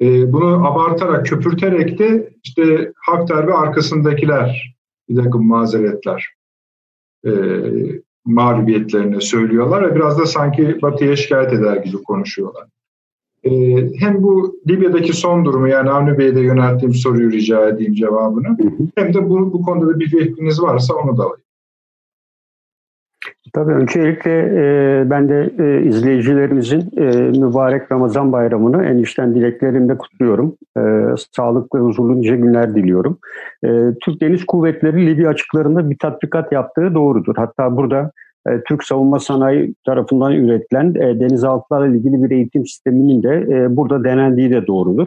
Ee, 0.00 0.32
bunu 0.32 0.66
abartarak, 0.66 1.26
köpürterek 1.26 1.98
de 1.98 2.32
işte 2.44 2.92
Hafter 2.96 3.46
ve 3.46 3.54
arkasındakiler 3.54 4.74
bir 5.08 5.24
takım 5.24 5.46
mazeretler 5.46 6.28
e, 7.26 7.30
mağlubiyetlerini 8.24 9.22
söylüyorlar 9.22 9.90
ve 9.90 9.94
biraz 9.94 10.18
da 10.18 10.26
sanki 10.26 10.82
Batı'ya 10.82 11.16
şikayet 11.16 11.52
eder 11.52 11.76
gibi 11.76 11.96
konuşuyorlar. 11.96 12.64
E, 13.44 13.50
hem 13.98 14.22
bu 14.22 14.60
Libya'daki 14.68 15.12
son 15.12 15.44
durumu 15.44 15.68
yani 15.68 15.90
Avni 15.90 16.18
Bey'e 16.18 16.34
de 16.34 16.40
yönelttiğim 16.40 16.94
soruyu 16.94 17.32
rica 17.32 17.68
edeyim 17.68 17.94
cevabını 17.94 18.58
hem 18.94 19.14
de 19.14 19.28
bu, 19.28 19.52
bu 19.52 19.62
konuda 19.62 19.88
da 19.88 20.00
bir 20.00 20.08
fikriniz 20.08 20.62
varsa 20.62 20.94
onu 20.94 21.16
da 21.16 21.22
alayım. 21.22 21.43
Tabii 23.54 23.72
öncelikle 23.72 24.30
e, 24.30 25.10
ben 25.10 25.28
de 25.28 25.50
e, 25.58 25.82
izleyicilerimizin 25.82 26.90
e, 26.96 27.04
mübarek 27.38 27.92
Ramazan 27.92 28.32
bayramını 28.32 28.84
en 28.84 28.98
içten 28.98 29.34
dileklerimle 29.34 29.98
kutluyorum. 29.98 30.56
E, 30.78 30.82
sağlıklı 31.32 31.78
ve 31.78 31.82
huzurlu 31.82 32.20
nice 32.20 32.36
günler 32.36 32.74
diliyorum. 32.74 33.18
E, 33.64 33.68
Türk 34.04 34.20
Deniz 34.20 34.44
Kuvvetleri 34.44 35.06
Libya 35.06 35.28
açıklarında 35.28 35.90
bir 35.90 35.98
tatbikat 35.98 36.52
yaptığı 36.52 36.94
doğrudur. 36.94 37.34
Hatta 37.36 37.76
burada 37.76 38.10
e, 38.48 38.60
Türk 38.68 38.84
Savunma 38.84 39.18
Sanayi 39.18 39.74
tarafından 39.86 40.32
üretilen 40.32 40.94
e, 40.94 41.20
denizaltılarla 41.20 41.96
ilgili 41.96 42.24
bir 42.24 42.30
eğitim 42.30 42.66
sisteminin 42.66 43.22
de 43.22 43.46
e, 43.48 43.76
burada 43.76 44.04
denendiği 44.04 44.50
de 44.50 44.66
doğrudur. 44.66 45.06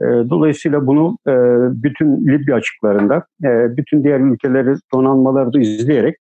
E, 0.00 0.04
dolayısıyla 0.04 0.86
bunu 0.86 1.18
e, 1.26 1.32
bütün 1.82 2.26
Libya 2.26 2.56
açıklarında, 2.56 3.24
e, 3.44 3.76
bütün 3.76 4.04
diğer 4.04 4.20
ülkeleri 4.20 4.74
donanmaları 4.94 5.52
da 5.52 5.60
izleyerek 5.60 6.16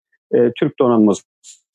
Türk 0.59 0.79
donanması 0.79 1.23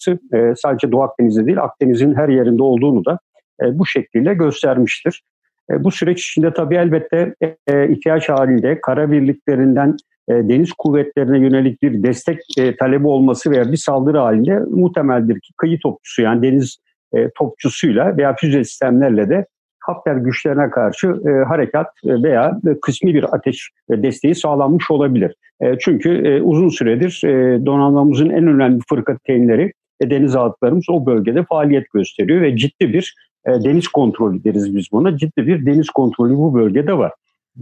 e, 0.08 0.52
sadece 0.56 0.92
Doğu 0.92 1.02
Akdeniz'de 1.02 1.46
değil 1.46 1.62
Akdeniz'in 1.62 2.14
her 2.14 2.28
yerinde 2.28 2.62
olduğunu 2.62 3.04
da 3.04 3.18
e, 3.62 3.78
bu 3.78 3.86
şekilde 3.86 4.34
göstermiştir. 4.34 5.22
E, 5.70 5.84
bu 5.84 5.90
süreç 5.90 6.28
içinde 6.28 6.52
tabii 6.52 6.76
elbette 6.76 7.34
e, 7.68 7.88
ihtiyaç 7.88 8.28
halinde 8.28 8.80
kara 8.80 9.12
birliklerinden 9.12 9.96
e, 10.28 10.32
deniz 10.32 10.72
kuvvetlerine 10.72 11.38
yönelik 11.38 11.82
bir 11.82 12.02
destek 12.02 12.38
e, 12.58 12.76
talebi 12.76 13.06
olması 13.06 13.50
veya 13.50 13.72
bir 13.72 13.76
saldırı 13.76 14.18
halinde 14.18 14.58
muhtemeldir 14.58 15.34
ki 15.34 15.52
kıyı 15.56 15.78
topçusu 15.82 16.22
yani 16.22 16.42
deniz 16.42 16.78
e, 17.14 17.30
topçusuyla 17.38 18.16
veya 18.16 18.36
füze 18.36 18.64
sistemlerle 18.64 19.28
de 19.30 19.46
Hafter 19.80 20.16
güçlerine 20.16 20.70
karşı 20.70 21.06
e, 21.06 21.44
harekat 21.44 21.86
e, 22.04 22.22
veya 22.22 22.60
kısmi 22.82 23.14
bir 23.14 23.34
ateş 23.34 23.70
e, 23.92 24.02
desteği 24.02 24.34
sağlanmış 24.34 24.90
olabilir. 24.90 25.34
E, 25.60 25.78
çünkü 25.78 26.28
e, 26.28 26.42
uzun 26.42 26.68
süredir 26.68 27.22
e, 27.24 27.66
donanmamızın 27.66 28.30
en 28.30 28.46
önemli 28.46 28.80
fırkateynleri 28.88 29.72
e, 30.00 30.10
denizaltılarımız 30.10 30.84
o 30.90 31.06
bölgede 31.06 31.44
faaliyet 31.44 31.90
gösteriyor 31.90 32.42
ve 32.42 32.56
ciddi 32.56 32.92
bir 32.92 33.14
e, 33.46 33.50
deniz 33.50 33.88
kontrolü 33.88 34.44
deriz 34.44 34.76
biz 34.76 34.86
buna. 34.92 35.16
Ciddi 35.16 35.46
bir 35.46 35.66
deniz 35.66 35.90
kontrolü 35.90 36.36
bu 36.36 36.54
bölgede 36.54 36.98
var. 36.98 37.12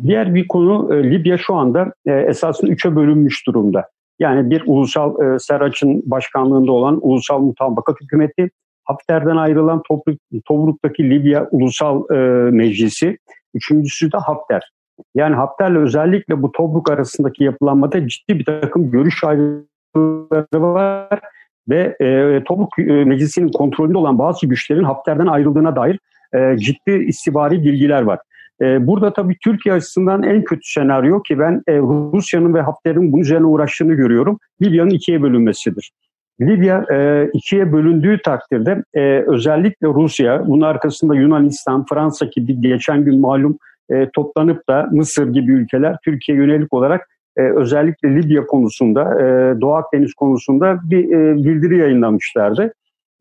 Diğer 0.02 0.35
bir 0.35 0.49
konu 0.49 0.95
e, 0.95 1.11
Libya 1.11 1.38
şu 1.38 1.54
anda 1.54 1.92
e, 2.07 2.12
esasında 2.12 2.71
üçe 2.71 2.97
bölünmüş 2.97 3.47
durumda. 3.47 3.88
Yani 4.18 4.50
bir 4.50 4.62
ulusal 4.66 5.23
e, 5.23 5.38
Seraç'ın 5.38 6.02
başkanlığında 6.07 6.73
olan 6.73 6.99
Ulusal 7.02 7.40
Mutabakat 7.40 8.00
Hükümeti, 8.00 8.50
Hafter'den 8.85 9.37
ayrılan 9.37 9.83
Tobruk, 9.88 10.18
Tobruk'taki 10.45 11.11
Libya 11.11 11.49
Ulusal 11.50 12.04
e, 12.11 12.16
Meclisi, 12.50 13.18
üçüncüsü 13.54 14.12
de 14.12 14.16
Hafter. 14.16 14.71
Yani 15.14 15.35
Hafter'le 15.35 15.76
özellikle 15.76 16.42
bu 16.42 16.52
Tobruk 16.52 16.90
arasındaki 16.90 17.45
yapılanmada 17.45 18.09
ciddi 18.09 18.38
bir 18.38 18.45
takım 18.45 18.90
görüş 18.90 19.25
ayrılıkları 19.25 20.62
var 20.62 21.21
ve 21.68 21.96
e, 22.00 22.44
Tobruk 22.44 22.78
e, 22.78 22.82
Meclisi'nin 22.82 23.48
kontrolünde 23.48 23.98
olan 23.98 24.18
bazı 24.18 24.46
güçlerin 24.46 24.84
Hafter'den 24.84 25.26
ayrıldığına 25.26 25.76
dair 25.76 25.98
e, 26.34 26.58
ciddi 26.58 26.90
istihbari 26.90 27.64
bilgiler 27.64 28.02
var. 28.02 28.18
E, 28.62 28.87
burada 28.87 29.12
tabii 29.12 29.37
Türkiye 29.44 29.75
açısından 29.75 30.22
en 30.22 30.44
kötü 30.44 30.70
senaryo 30.70 31.22
ki 31.22 31.38
ben 31.38 31.62
e, 31.68 31.78
Rusya'nın 31.78 32.54
ve 32.54 32.60
Hafter'in 32.60 33.12
bunun 33.12 33.22
üzerine 33.22 33.46
uğraştığını 33.46 33.94
görüyorum. 33.94 34.38
Libya'nın 34.62 34.90
ikiye 34.90 35.22
bölünmesidir. 35.22 35.92
Libya 36.40 36.84
e, 36.92 37.28
ikiye 37.32 37.72
bölündüğü 37.72 38.22
takdirde 38.22 38.82
e, 38.94 39.00
özellikle 39.26 39.87
Rusya, 39.87 40.46
bunun 40.46 40.60
arkasında 40.60 41.14
Yunanistan, 41.14 41.87
Fransa 41.88 42.26
gibi 42.26 42.60
geçen 42.60 43.04
gün 43.04 43.20
malum 43.20 43.58
e, 43.90 44.08
toplanıp 44.10 44.68
da 44.68 44.88
Mısır 44.92 45.32
gibi 45.32 45.52
ülkeler 45.52 45.96
Türkiye 46.04 46.38
yönelik 46.38 46.72
olarak 46.72 47.08
e, 47.38 47.42
özellikle 47.42 48.14
Libya 48.14 48.47
konusunda, 48.47 49.02
e, 49.02 49.61
Doğu 49.61 49.75
Akdeniz 49.75 50.14
konusunda 50.14 50.78
bir 50.83 51.04
e, 51.04 51.37
bildiri 51.37 51.78
yayınlamışlardı. 51.78 52.73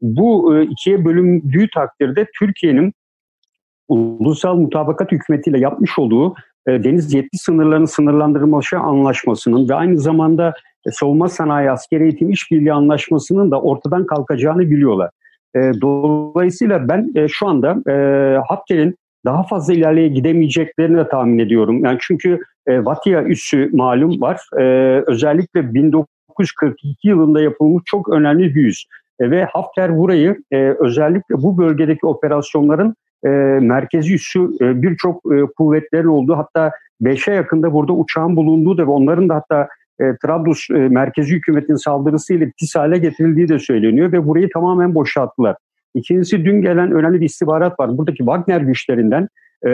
Bu 0.01 0.57
e, 0.57 0.63
ikiye 0.63 1.05
bölündüğü 1.05 1.67
takdirde 1.73 2.27
Türkiye'nin 2.39 2.93
ulusal 3.87 4.55
mutabakat 4.55 5.11
hükümetiyle 5.11 5.59
yapmış 5.59 5.99
olduğu 5.99 6.35
deniz 6.67 7.13
yetki 7.13 7.37
sınırlarının 7.37 7.85
sınırlandırılması 7.85 8.77
anlaşmasının 8.77 9.69
ve 9.69 9.73
aynı 9.73 9.97
zamanda 9.97 10.53
savunma 10.91 11.27
sanayi 11.29 11.71
askeri 11.71 12.03
eğitim 12.03 12.31
işbirliği 12.31 12.73
anlaşmasının 12.73 13.51
da 13.51 13.61
ortadan 13.61 14.05
kalkacağını 14.05 14.61
biliyorlar. 14.61 15.09
Dolayısıyla 15.55 16.89
ben 16.89 17.27
şu 17.27 17.47
anda 17.47 17.91
e, 17.91 17.93
daha 19.25 19.43
fazla 19.43 19.73
ilerleye 19.73 20.07
gidemeyeceklerini 20.07 20.97
de 20.97 21.09
tahmin 21.09 21.39
ediyorum. 21.39 21.85
Yani 21.85 21.97
çünkü 22.01 22.39
e, 22.67 22.85
Vatia 22.85 23.23
üssü 23.23 23.69
malum 23.73 24.21
var. 24.21 24.41
E, 24.59 24.63
özellikle 25.07 25.73
1942 25.73 27.07
yılında 27.07 27.41
yapılmış 27.41 27.83
çok 27.85 28.09
önemli 28.09 28.55
bir 28.55 28.65
üs. 28.65 28.83
E, 29.19 29.31
ve 29.31 29.45
Hafter 29.45 29.97
burayı 29.97 30.37
e, 30.51 30.57
özellikle 30.57 31.35
bu 31.35 31.57
bölgedeki 31.57 32.05
operasyonların 32.05 32.95
e, 33.25 33.29
merkezi 33.61 34.13
üssü 34.13 34.39
e, 34.61 34.81
birçok 34.81 35.33
e, 35.33 35.45
kuvvetlerin 35.57 36.07
olduğu 36.07 36.37
hatta 36.37 36.71
5'e 37.01 37.33
yakında 37.33 37.73
burada 37.73 37.93
uçağın 37.93 38.35
bulunduğu 38.35 38.77
da 38.77 38.87
ve 38.87 38.91
onların 38.91 39.29
da 39.29 39.35
hatta 39.35 39.67
e, 39.99 40.03
Trablus 40.25 40.69
e, 40.69 40.73
merkezi 40.73 41.35
hükümetin 41.35 41.75
saldırısıyla 41.75 42.47
pis 42.59 42.75
hale 42.75 42.97
getirildiği 42.97 43.49
de 43.49 43.59
söyleniyor 43.59 44.11
ve 44.11 44.27
burayı 44.27 44.49
tamamen 44.49 44.95
boşalttılar. 44.95 45.55
İkincisi 45.97 46.45
dün 46.45 46.61
gelen 46.61 46.91
önemli 46.91 47.21
bir 47.21 47.25
istihbarat 47.25 47.79
var. 47.79 47.97
Buradaki 47.97 48.17
Wagner 48.17 48.61
güçlerinden 48.61 49.27
e, 49.65 49.69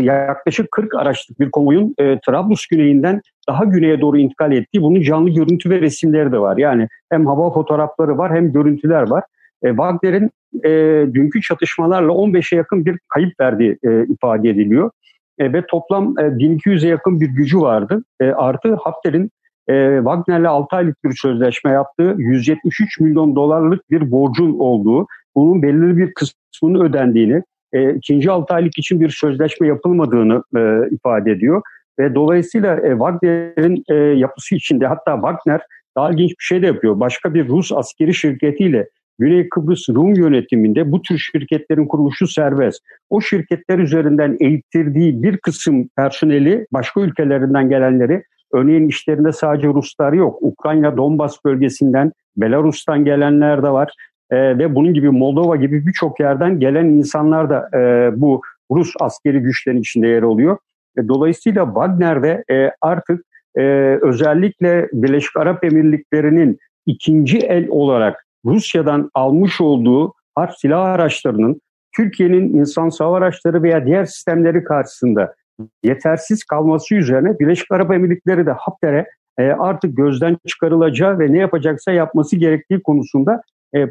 yaklaşık 0.00 0.70
40 0.70 0.94
araçlık 0.94 1.40
bir 1.40 1.50
konvoyun 1.50 1.94
e, 1.98 2.18
Trablus 2.26 2.66
güneyinden 2.66 3.20
daha 3.48 3.64
güneye 3.64 4.00
doğru 4.00 4.18
intikal 4.18 4.52
ettiği 4.52 4.82
bunun 4.82 5.00
canlı 5.00 5.30
görüntü 5.30 5.70
ve 5.70 5.80
resimleri 5.80 6.32
de 6.32 6.38
var. 6.38 6.56
Yani 6.56 6.88
hem 7.10 7.26
hava 7.26 7.52
fotoğrafları 7.52 8.18
var 8.18 8.34
hem 8.34 8.52
görüntüler 8.52 9.10
var. 9.10 9.24
E, 9.62 9.68
Wagner'in 9.68 10.30
e, 10.64 10.70
dünkü 11.14 11.42
çatışmalarla 11.42 12.12
15'e 12.12 12.56
yakın 12.56 12.86
bir 12.86 12.98
kayıp 13.08 13.40
verdiği 13.40 13.78
e, 13.84 14.04
ifade 14.04 14.50
ediliyor. 14.50 14.90
E, 15.38 15.52
ve 15.52 15.66
toplam 15.66 16.18
e, 16.18 16.22
1200'e 16.22 16.88
yakın 16.88 17.20
bir 17.20 17.28
gücü 17.28 17.60
vardı. 17.60 18.04
E, 18.20 18.24
artı 18.24 18.74
Hafter'in 18.74 19.30
e, 19.68 19.96
Wagner'le 19.96 20.48
6 20.48 20.76
aylık 20.76 21.04
bir 21.04 21.16
sözleşme 21.16 21.70
yaptığı 21.70 22.14
173 22.18 23.00
milyon 23.00 23.36
dolarlık 23.36 23.90
bir 23.90 24.10
borcun 24.10 24.58
olduğu, 24.58 25.06
bunun 25.34 25.62
belirli 25.62 25.96
bir 25.96 26.14
kısmını 26.14 26.82
ödendiğini, 26.82 27.42
e, 27.72 27.94
ikinci 27.94 28.30
6 28.30 28.54
aylık 28.54 28.78
için 28.78 29.00
bir 29.00 29.08
sözleşme 29.08 29.66
yapılmadığını 29.66 30.42
e, 30.56 30.94
ifade 30.94 31.30
ediyor. 31.30 31.62
Ve 31.98 32.14
dolayısıyla 32.14 32.76
e, 32.76 32.90
Wagner'in 32.90 33.84
e, 33.88 33.94
yapısı 33.94 34.54
içinde 34.54 34.86
hatta 34.86 35.14
Wagner 35.14 35.60
daha 35.96 36.10
ilginç 36.10 36.30
bir 36.30 36.44
şey 36.44 36.62
de 36.62 36.66
yapıyor. 36.66 37.00
Başka 37.00 37.34
bir 37.34 37.48
Rus 37.48 37.72
askeri 37.72 38.14
şirketiyle 38.14 38.88
Güney 39.18 39.48
Kıbrıs 39.48 39.88
Rum 39.88 40.14
yönetiminde 40.14 40.92
bu 40.92 41.02
tür 41.02 41.18
şirketlerin 41.18 41.86
kuruluşu 41.86 42.26
serbest. 42.26 42.82
O 43.10 43.20
şirketler 43.20 43.78
üzerinden 43.78 44.36
eğittirdiği 44.40 45.22
bir 45.22 45.36
kısım 45.36 45.88
personeli 45.96 46.66
başka 46.72 47.00
ülkelerinden 47.00 47.68
gelenleri 47.68 48.22
örneğin 48.52 48.88
işlerinde 48.88 49.32
sadece 49.32 49.68
Ruslar 49.68 50.12
yok. 50.12 50.38
Ukrayna 50.40 50.96
Donbas 50.96 51.44
bölgesinden 51.44 52.12
Belarus'tan 52.36 53.04
gelenler 53.04 53.62
de 53.62 53.70
var. 53.70 53.92
E, 54.30 54.58
ve 54.58 54.74
bunun 54.74 54.94
gibi 54.94 55.10
Moldova 55.10 55.56
gibi 55.56 55.86
birçok 55.86 56.20
yerden 56.20 56.60
gelen 56.60 56.84
insanlar 56.84 57.50
da 57.50 57.78
e, 57.78 58.10
bu 58.20 58.40
Rus 58.70 58.94
askeri 59.00 59.38
güçlerin 59.40 59.80
içinde 59.80 60.08
yer 60.08 60.22
alıyor. 60.22 60.58
E, 60.98 61.08
dolayısıyla 61.08 61.64
Wagner'de 61.64 62.44
e, 62.50 62.70
artık 62.80 63.24
e, 63.56 63.62
özellikle 64.02 64.88
Birleşik 64.92 65.36
Arap 65.36 65.64
Emirlikleri'nin 65.64 66.58
ikinci 66.86 67.38
el 67.38 67.68
olarak 67.68 68.26
Rusya'dan 68.44 69.10
almış 69.14 69.60
olduğu 69.60 70.14
harp 70.34 70.52
silah 70.58 70.84
araçlarının 70.84 71.60
Türkiye'nin 71.96 72.58
insan 72.58 72.88
sava 72.88 73.16
araçları 73.16 73.62
veya 73.62 73.86
diğer 73.86 74.04
sistemleri 74.04 74.64
karşısında 74.64 75.34
yetersiz 75.82 76.44
kalması 76.44 76.94
üzerine 76.94 77.38
Birleşik 77.38 77.72
Arap 77.72 77.92
Emirlikleri 77.92 78.46
de 78.46 78.50
Hafter'e 78.50 79.06
e, 79.38 79.42
artık 79.42 79.96
gözden 79.96 80.36
çıkarılacağı 80.46 81.18
ve 81.18 81.32
ne 81.32 81.38
yapacaksa 81.38 81.92
yapması 81.92 82.36
gerektiği 82.36 82.82
konusunda 82.82 83.42
e, 83.76 83.86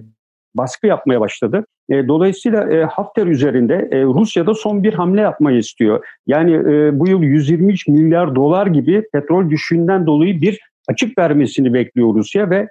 baskı 0.55 0.87
yapmaya 0.87 1.19
başladı. 1.19 1.65
E, 1.89 2.07
dolayısıyla 2.07 2.71
e, 2.71 2.83
Hafter 2.83 3.27
üzerinde 3.27 3.89
e, 3.91 4.03
Rusya'da 4.03 4.53
son 4.53 4.83
bir 4.83 4.93
hamle 4.93 5.21
yapmayı 5.21 5.57
istiyor. 5.57 6.05
Yani 6.27 6.53
e, 6.53 6.99
bu 6.99 7.07
yıl 7.07 7.23
123 7.23 7.87
milyar 7.87 8.35
dolar 8.35 8.67
gibi 8.67 9.03
petrol 9.13 9.49
düşüşünden 9.49 10.05
dolayı 10.05 10.41
bir 10.41 10.59
açık 10.89 11.17
vermesini 11.17 11.73
bekliyor 11.73 12.13
Rusya 12.13 12.49
ve 12.49 12.67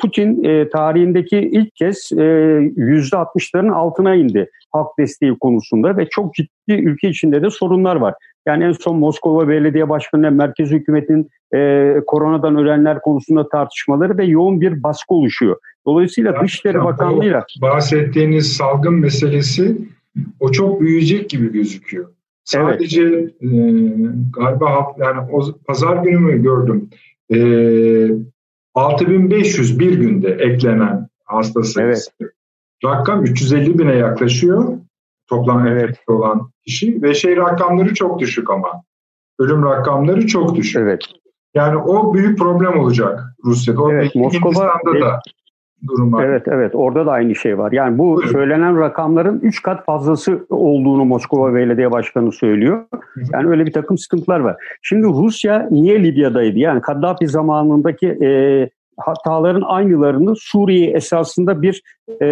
Putin 0.00 0.42
tarihindeki 0.72 1.38
ilk 1.38 1.74
kez 1.74 2.12
e, 2.12 2.16
%60'ların 2.16 3.72
altına 3.72 4.14
indi 4.14 4.50
halk 4.72 4.98
desteği 4.98 5.38
konusunda 5.38 5.96
ve 5.96 6.08
çok 6.08 6.34
ciddi 6.34 6.72
ülke 6.72 7.08
içinde 7.08 7.42
de 7.42 7.50
sorunlar 7.50 7.96
var. 7.96 8.14
Yani 8.46 8.64
en 8.64 8.72
son 8.72 8.98
Moskova 8.98 9.48
Belediye 9.48 9.88
Başkanı 9.88 10.30
merkez 10.30 10.70
hükümetin 10.70 11.30
e, 11.54 11.94
koronadan 12.06 12.56
ölenler 12.56 13.00
konusunda 13.00 13.48
tartışmaları 13.48 14.18
ve 14.18 14.24
yoğun 14.24 14.60
bir 14.60 14.82
baskı 14.82 15.14
oluşuyor. 15.14 15.56
Dolayısıyla 15.86 16.32
ya, 16.32 16.42
Dışişleri 16.42 16.84
Bakanlığı'yla... 16.84 17.44
Bahsettiğiniz 17.60 18.52
salgın 18.52 18.94
meselesi 18.94 19.78
o 20.40 20.50
çok 20.50 20.80
büyüyecek 20.80 21.30
gibi 21.30 21.52
gözüküyor. 21.52 22.08
Sadece 22.44 23.02
evet. 23.02 23.42
e, 23.42 23.48
galiba 24.36 24.94
yani 24.98 25.30
o 25.32 25.42
pazar 25.66 25.96
günü 25.96 26.18
mü 26.18 26.42
gördüm? 26.42 26.90
E, 27.34 27.38
6500 28.74 29.78
bir 29.78 29.94
günde 29.94 30.28
eklenen 30.28 31.08
hasta 31.24 31.62
sayısı. 31.62 32.10
Evet. 32.20 32.32
Rakam 32.84 33.24
350 33.24 33.78
bine 33.78 33.94
yaklaşıyor 33.94 34.78
toplam 35.28 35.66
evet. 35.66 35.98
olan 36.08 36.50
kişi 36.64 37.02
ve 37.02 37.14
şey 37.14 37.36
rakamları 37.36 37.94
çok 37.94 38.18
düşük 38.18 38.50
ama 38.50 38.82
ölüm 39.38 39.64
rakamları 39.64 40.26
çok 40.26 40.54
düşük. 40.54 40.82
Evet. 40.82 41.04
Yani 41.54 41.76
o 41.76 42.14
büyük 42.14 42.38
problem 42.38 42.78
olacak 42.78 43.20
Rusya'da. 43.44 43.82
O 43.82 43.92
evet, 43.92 44.14
Moskova 44.14 44.44
Hindistan'da 44.44 45.00
da 45.00 45.20
durum 45.88 46.12
var. 46.12 46.24
Evet 46.24 46.42
evet 46.46 46.74
orada 46.74 47.06
da 47.06 47.10
aynı 47.10 47.34
şey 47.34 47.58
var. 47.58 47.72
Yani 47.72 47.98
bu 47.98 48.16
Buyurun. 48.16 48.32
söylenen 48.32 48.80
rakamların 48.80 49.40
3 49.40 49.62
kat 49.62 49.84
fazlası 49.84 50.46
olduğunu 50.50 51.04
Moskova 51.04 51.54
Belediye 51.54 51.90
Başkanı 51.90 52.32
söylüyor. 52.32 52.84
Yani 53.32 53.48
öyle 53.48 53.66
bir 53.66 53.72
takım 53.72 53.98
sıkıntılar 53.98 54.40
var. 54.40 54.56
Şimdi 54.82 55.06
Rusya 55.06 55.68
niye 55.70 56.02
Libya'daydı? 56.02 56.58
Yani 56.58 56.80
Kaddafi 56.80 57.28
zamanındaki 57.28 58.06
e, 58.06 58.28
hataların 58.98 59.62
aynılarını 59.66 60.34
Suriye 60.36 60.90
esasında 60.90 61.62
bir 61.62 61.82
e, 62.20 62.26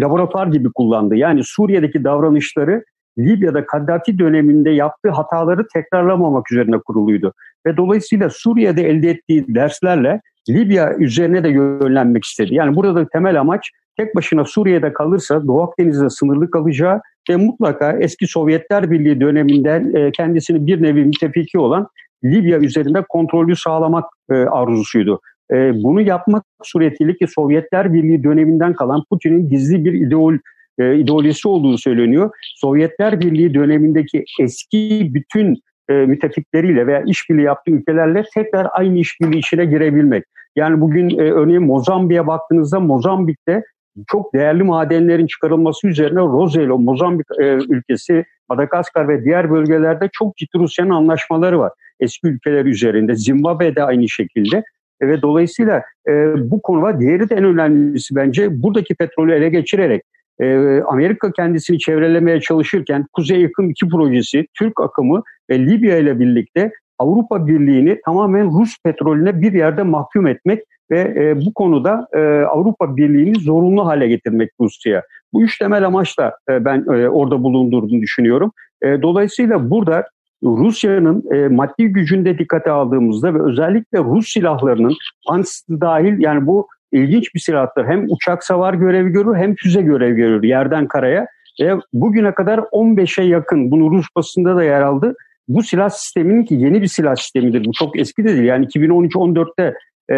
laboratuvar 0.00 0.46
gibi 0.46 0.72
kullandı. 0.74 1.16
Yani 1.16 1.40
Suriye'deki 1.44 2.04
davranışları 2.04 2.84
Libya'da 3.18 3.66
Kaddafi 3.66 4.18
döneminde 4.18 4.70
yaptığı 4.70 5.10
hataları 5.10 5.66
tekrarlamamak 5.74 6.52
üzerine 6.52 6.78
kuruluydu. 6.78 7.32
Ve 7.66 7.76
dolayısıyla 7.76 8.30
Suriye'de 8.30 8.88
elde 8.88 9.10
ettiği 9.10 9.54
derslerle 9.54 10.20
Libya 10.48 10.94
üzerine 10.96 11.44
de 11.44 11.48
yönlenmek 11.48 12.24
istedi. 12.24 12.54
Yani 12.54 12.76
burada 12.76 13.08
temel 13.08 13.40
amaç 13.40 13.70
tek 13.96 14.16
başına 14.16 14.44
Suriye'de 14.44 14.92
kalırsa 14.92 15.46
Doğu 15.46 15.62
Akdeniz'de 15.62 16.10
sınırlı 16.10 16.50
kalacağı 16.50 17.00
ve 17.30 17.36
mutlaka 17.36 17.92
eski 17.92 18.26
Sovyetler 18.26 18.90
Birliği 18.90 19.20
döneminden 19.20 19.94
e, 19.94 20.12
kendisini 20.12 20.66
bir 20.66 20.82
nevi 20.82 21.04
müttefiki 21.04 21.58
olan 21.58 21.88
Libya 22.24 22.58
üzerinde 22.58 23.04
kontrolü 23.08 23.56
sağlamak 23.56 24.04
e, 24.30 24.34
arzusuydu. 24.34 25.20
E, 25.52 25.82
bunu 25.82 26.00
yapmak 26.00 26.44
suretiyle 26.62 27.16
ki 27.16 27.26
Sovyetler 27.26 27.92
Birliği 27.92 28.24
döneminden 28.24 28.72
kalan 28.72 29.02
Putin'in 29.10 29.48
gizli 29.48 29.84
bir 29.84 29.92
ideol 29.92 30.34
e, 30.78 30.96
ideolojisi 30.96 31.48
olduğu 31.48 31.78
söyleniyor. 31.78 32.30
Sovyetler 32.56 33.20
Birliği 33.20 33.54
dönemindeki 33.54 34.24
eski 34.40 35.10
bütün 35.14 35.56
e, 35.88 35.92
müttefikleriyle 35.92 36.86
veya 36.86 37.02
işbirliği 37.06 37.42
yaptığı 37.42 37.70
ülkelerle 37.70 38.24
tekrar 38.34 38.66
aynı 38.72 38.98
işbirliği 38.98 39.38
içine 39.38 39.64
girebilmek. 39.64 40.24
Yani 40.56 40.80
bugün 40.80 41.18
e, 41.18 41.22
örneğin 41.22 41.62
Mozambik'e 41.62 42.26
baktığınızda 42.26 42.80
Mozambik'te 42.80 43.62
çok 44.06 44.34
değerli 44.34 44.62
madenlerin 44.62 45.26
çıkarılması 45.26 45.88
üzerine 45.88 46.20
Roselo, 46.20 46.78
Mozambik 46.78 47.26
e, 47.40 47.44
ülkesi, 47.44 48.24
Madagaskar 48.48 49.08
ve 49.08 49.24
diğer 49.24 49.50
bölgelerde 49.50 50.08
çok 50.12 50.36
ciddi 50.36 50.58
Rusya'nın 50.58 50.90
anlaşmaları 50.90 51.58
var. 51.58 51.72
Eski 52.00 52.26
ülkeler 52.26 52.64
üzerinde, 52.64 53.14
Zimbabwe'de 53.14 53.84
aynı 53.84 54.08
şekilde. 54.08 54.62
Ve 55.02 55.22
dolayısıyla 55.22 55.82
e, 56.08 56.12
bu 56.50 56.62
konuda 56.62 57.00
diğeri 57.00 57.30
de 57.30 57.34
en 57.34 57.44
önemlisi 57.44 58.14
bence 58.14 58.62
buradaki 58.62 58.94
petrolü 58.94 59.32
ele 59.32 59.48
geçirerek 59.48 60.02
e, 60.40 60.78
Amerika 60.80 61.32
kendisini 61.32 61.78
çevrelemeye 61.78 62.40
çalışırken 62.40 63.06
Kuzey 63.12 63.40
Yakın 63.40 63.68
2 63.68 63.88
projesi, 63.88 64.46
Türk 64.58 64.80
akımı 64.80 65.22
ve 65.50 65.58
Libya 65.58 65.96
ile 65.96 66.20
birlikte 66.20 66.72
Avrupa 66.98 67.46
Birliği'ni 67.46 68.00
tamamen 68.04 68.60
Rus 68.60 68.76
petrolüne 68.84 69.42
bir 69.42 69.52
yerde 69.52 69.82
mahkum 69.82 70.26
etmek 70.26 70.62
ve 70.90 71.00
e, 71.00 71.46
bu 71.46 71.54
konuda 71.54 72.06
e, 72.12 72.18
Avrupa 72.44 72.96
Birliği'ni 72.96 73.40
zorunlu 73.40 73.86
hale 73.86 74.08
getirmek 74.08 74.50
Rusya. 74.60 75.02
Bu 75.32 75.42
üç 75.42 75.58
temel 75.58 75.86
amaçla 75.86 76.36
e, 76.50 76.64
ben 76.64 76.84
e, 76.94 77.08
orada 77.08 77.42
bulundurduğunu 77.42 78.00
düşünüyorum. 78.02 78.52
E, 78.82 79.02
dolayısıyla 79.02 79.70
burada 79.70 80.04
Rusya'nın 80.42 81.24
e, 81.34 81.48
maddi 81.48 81.86
gücünde 81.86 82.38
dikkate 82.38 82.70
aldığımızda 82.70 83.34
ve 83.34 83.42
özellikle 83.42 83.98
Rus 83.98 84.28
silahlarının 84.28 84.94
ANS 85.28 85.62
dahil 85.70 86.18
yani 86.18 86.46
bu 86.46 86.68
ilginç 86.92 87.34
bir 87.34 87.40
silahtır. 87.40 87.86
Hem 87.86 88.06
uçak 88.08 88.44
savar 88.44 88.74
görevi 88.74 89.10
görür 89.10 89.36
hem 89.36 89.54
füze 89.54 89.82
görevi 89.82 90.16
görür 90.16 90.42
yerden 90.42 90.88
karaya. 90.88 91.26
Ve 91.60 91.74
bugüne 91.92 92.34
kadar 92.34 92.58
15'e 92.58 93.24
yakın 93.24 93.70
bunu 93.70 93.90
Rus 93.90 94.06
basında 94.16 94.56
da 94.56 94.64
yer 94.64 94.82
aldı. 94.82 95.14
Bu 95.48 95.62
silah 95.62 95.88
sisteminin 95.88 96.44
ki 96.44 96.54
yeni 96.54 96.82
bir 96.82 96.86
silah 96.86 97.16
sistemidir. 97.16 97.64
Bu 97.64 97.70
çok 97.72 97.98
eski 97.98 98.24
de 98.24 98.28
değil. 98.28 98.44
Yani 98.44 98.66
2013-14'te 98.66 99.74
e, 100.08 100.16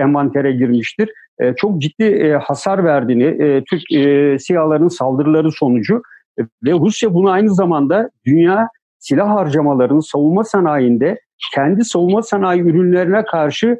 envantere 0.00 0.52
girmiştir. 0.52 1.10
E, 1.40 1.54
çok 1.54 1.82
ciddi 1.82 2.04
e, 2.04 2.32
hasar 2.32 2.84
verdiğini 2.84 3.24
e, 3.24 3.64
Türk 3.70 3.92
e, 3.92 4.38
siyahların 4.38 4.88
saldırıları 4.88 5.52
sonucu 5.52 6.02
e, 6.40 6.42
ve 6.42 6.72
Rusya 6.72 7.14
bunu 7.14 7.30
aynı 7.30 7.54
zamanda 7.54 8.10
dünya 8.26 8.68
silah 9.08 9.28
harcamalarının 9.28 10.00
savunma 10.00 10.44
sanayinde 10.44 11.20
kendi 11.54 11.84
savunma 11.84 12.22
sanayi 12.22 12.62
ürünlerine 12.62 13.24
karşı 13.24 13.78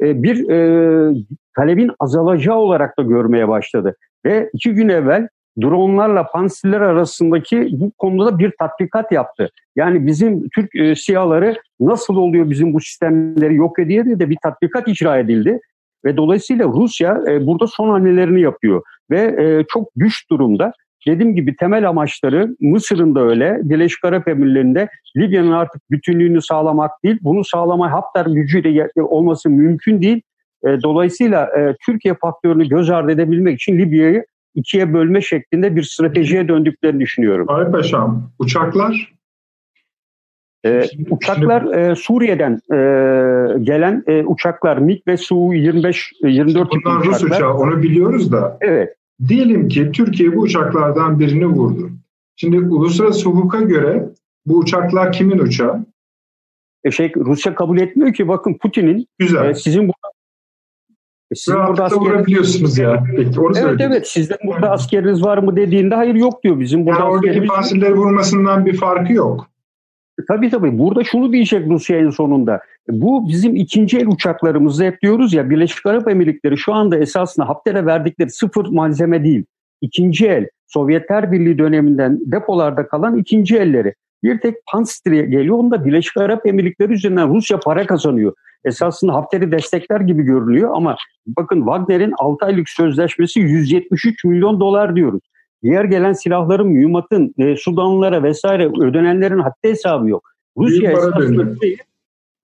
e, 0.00 0.22
bir 0.22 0.48
e, 0.50 1.14
talebin 1.56 1.90
azalacağı 2.00 2.56
olarak 2.56 2.98
da 2.98 3.02
görmeye 3.02 3.48
başladı. 3.48 3.96
Ve 4.26 4.50
iki 4.52 4.74
gün 4.74 4.88
evvel 4.88 5.28
dronlarla 5.62 6.26
pansiller 6.26 6.80
arasındaki 6.80 7.68
bu 7.72 7.92
konuda 7.98 8.38
bir 8.38 8.52
tatbikat 8.58 9.12
yaptı. 9.12 9.50
Yani 9.76 10.06
bizim 10.06 10.48
Türk 10.48 10.74
e, 10.74 10.94
siyahları 10.94 11.56
nasıl 11.80 12.16
oluyor 12.16 12.50
bizim 12.50 12.74
bu 12.74 12.80
sistemleri 12.80 13.54
yok 13.54 13.78
ediyor 13.78 14.04
diye 14.04 14.20
de 14.20 14.30
bir 14.30 14.38
tatbikat 14.42 14.88
icra 14.88 15.18
edildi. 15.18 15.60
Ve 16.04 16.16
dolayısıyla 16.16 16.66
Rusya 16.66 17.20
e, 17.28 17.46
burada 17.46 17.66
son 17.66 17.88
hamlelerini 17.88 18.40
yapıyor. 18.40 18.82
Ve 19.10 19.20
e, 19.20 19.64
çok 19.68 19.88
güç 19.96 20.30
durumda. 20.30 20.72
Dediğim 21.06 21.34
gibi 21.34 21.56
temel 21.56 21.88
amaçları 21.88 22.56
Mısır'ın 22.60 23.14
da 23.14 23.20
öyle, 23.20 23.58
Birleşik 23.62 24.04
Arap 24.04 24.28
Emirliği'nde 24.28 24.88
Libya'nın 25.16 25.52
artık 25.52 25.90
bütünlüğünü 25.90 26.42
sağlamak 26.42 26.90
değil, 27.04 27.18
bunu 27.22 27.44
sağlama 27.44 27.92
Hafter 27.92 28.26
gücüyle 28.26 28.88
olması 28.96 29.50
mümkün 29.50 30.02
değil. 30.02 30.22
E, 30.66 30.82
dolayısıyla 30.82 31.44
e, 31.58 31.76
Türkiye 31.86 32.14
faktörünü 32.14 32.68
göz 32.68 32.90
ardı 32.90 33.12
edebilmek 33.12 33.54
için 33.60 33.78
Libya'yı 33.78 34.24
ikiye 34.54 34.94
bölme 34.94 35.20
şeklinde 35.20 35.76
bir 35.76 35.82
stratejiye 35.82 36.48
döndüklerini 36.48 37.00
düşünüyorum. 37.00 37.50
Arif 37.50 37.72
Paşam, 37.72 38.30
uçaklar? 38.38 39.14
Ee, 40.66 40.84
uçaklar 41.10 41.62
e, 41.74 41.96
Suriye'den 41.96 42.52
e, 42.52 42.78
gelen 43.64 44.04
e, 44.06 44.24
uçaklar 44.24 44.76
MiG 44.76 45.06
ve 45.06 45.16
Su-25 45.16 46.28
24 46.28 46.68
Bunlar 46.84 47.04
Rus 47.04 47.22
uçağı 47.22 47.54
onu 47.54 47.82
biliyoruz 47.82 48.32
da. 48.32 48.58
Evet. 48.60 48.96
Diyelim 49.28 49.68
ki 49.68 49.92
Türkiye 49.92 50.36
bu 50.36 50.40
uçaklardan 50.40 51.18
birini 51.20 51.46
vurdu. 51.46 51.90
Şimdi 52.36 52.58
uluslararası 52.58 53.28
hukuka 53.28 53.60
göre 53.60 54.08
bu 54.46 54.58
uçaklar 54.58 55.12
kimin 55.12 55.38
uçağı? 55.38 55.86
E 56.84 56.90
şey, 56.90 57.12
Rusya 57.16 57.54
kabul 57.54 57.78
etmiyor 57.78 58.14
ki 58.14 58.28
bakın 58.28 58.54
Putin'in 58.54 59.06
Güzel. 59.18 59.50
E, 59.50 59.54
sizin 59.54 59.82
burada 59.82 60.14
sizin 61.34 61.58
burada 61.58 61.84
askeriniz 61.84 62.78
ya. 62.78 63.04
Peki, 63.16 63.40
onu 63.40 63.58
evet 63.58 63.80
evet 63.80 64.08
sizden 64.08 64.38
burada 64.46 64.70
askeriniz 64.70 65.22
var 65.22 65.38
mı 65.38 65.56
dediğinde 65.56 65.94
hayır 65.94 66.14
yok 66.14 66.42
diyor 66.44 66.60
bizim 66.60 66.86
burada. 66.86 66.98
Yani 66.98 67.10
oradaki 67.10 67.46
fasilleri 67.46 67.94
vurmasından 67.94 68.66
bir 68.66 68.76
farkı 68.76 69.12
yok. 69.12 69.50
Tabii 70.28 70.50
tabii. 70.50 70.78
Burada 70.78 71.04
şunu 71.04 71.32
diyecek 71.32 71.66
Rusya 71.68 71.98
en 71.98 72.10
sonunda. 72.10 72.60
Bu 72.88 73.28
bizim 73.28 73.56
ikinci 73.56 73.98
el 73.98 74.06
uçaklarımızda 74.06 74.84
hep 74.84 75.02
diyoruz 75.02 75.34
ya 75.34 75.50
Birleşik 75.50 75.86
Arap 75.86 76.08
Emirlikleri 76.08 76.58
şu 76.58 76.74
anda 76.74 76.98
esasında 76.98 77.48
Hafter'e 77.48 77.86
verdikleri 77.86 78.30
sıfır 78.30 78.66
malzeme 78.66 79.24
değil. 79.24 79.44
İkinci 79.80 80.26
el 80.26 80.48
Sovyetler 80.66 81.32
Birliği 81.32 81.58
döneminden 81.58 82.18
depolarda 82.26 82.88
kalan 82.88 83.16
ikinci 83.16 83.56
elleri. 83.56 83.94
Bir 84.22 84.40
tek 84.40 84.54
Panstr'e 84.72 85.22
geliyor. 85.22 85.58
Onda 85.58 85.84
Birleşik 85.84 86.16
Arap 86.16 86.46
Emirlikleri 86.46 86.92
üzerinden 86.92 87.34
Rusya 87.34 87.60
para 87.60 87.86
kazanıyor. 87.86 88.32
Esasında 88.64 89.14
Hafter'i 89.14 89.52
destekler 89.52 90.00
gibi 90.00 90.22
görülüyor 90.22 90.70
ama 90.74 90.96
bakın 91.26 91.58
Wagner'in 91.58 92.12
6 92.18 92.46
aylık 92.46 92.68
sözleşmesi 92.68 93.40
173 93.40 94.24
milyon 94.24 94.60
dolar 94.60 94.96
diyoruz. 94.96 95.20
Diğer 95.64 95.84
gelen 95.84 96.12
silahların, 96.12 96.68
mühimmatın, 96.68 97.34
e, 97.38 97.56
Sudanlılara 97.56 98.22
vesaire 98.22 98.66
ödenenlerin 98.66 99.38
haddi 99.38 99.68
hesabı 99.68 100.08
yok. 100.08 100.30
Rusya 100.58 100.92
esasında 100.92 101.44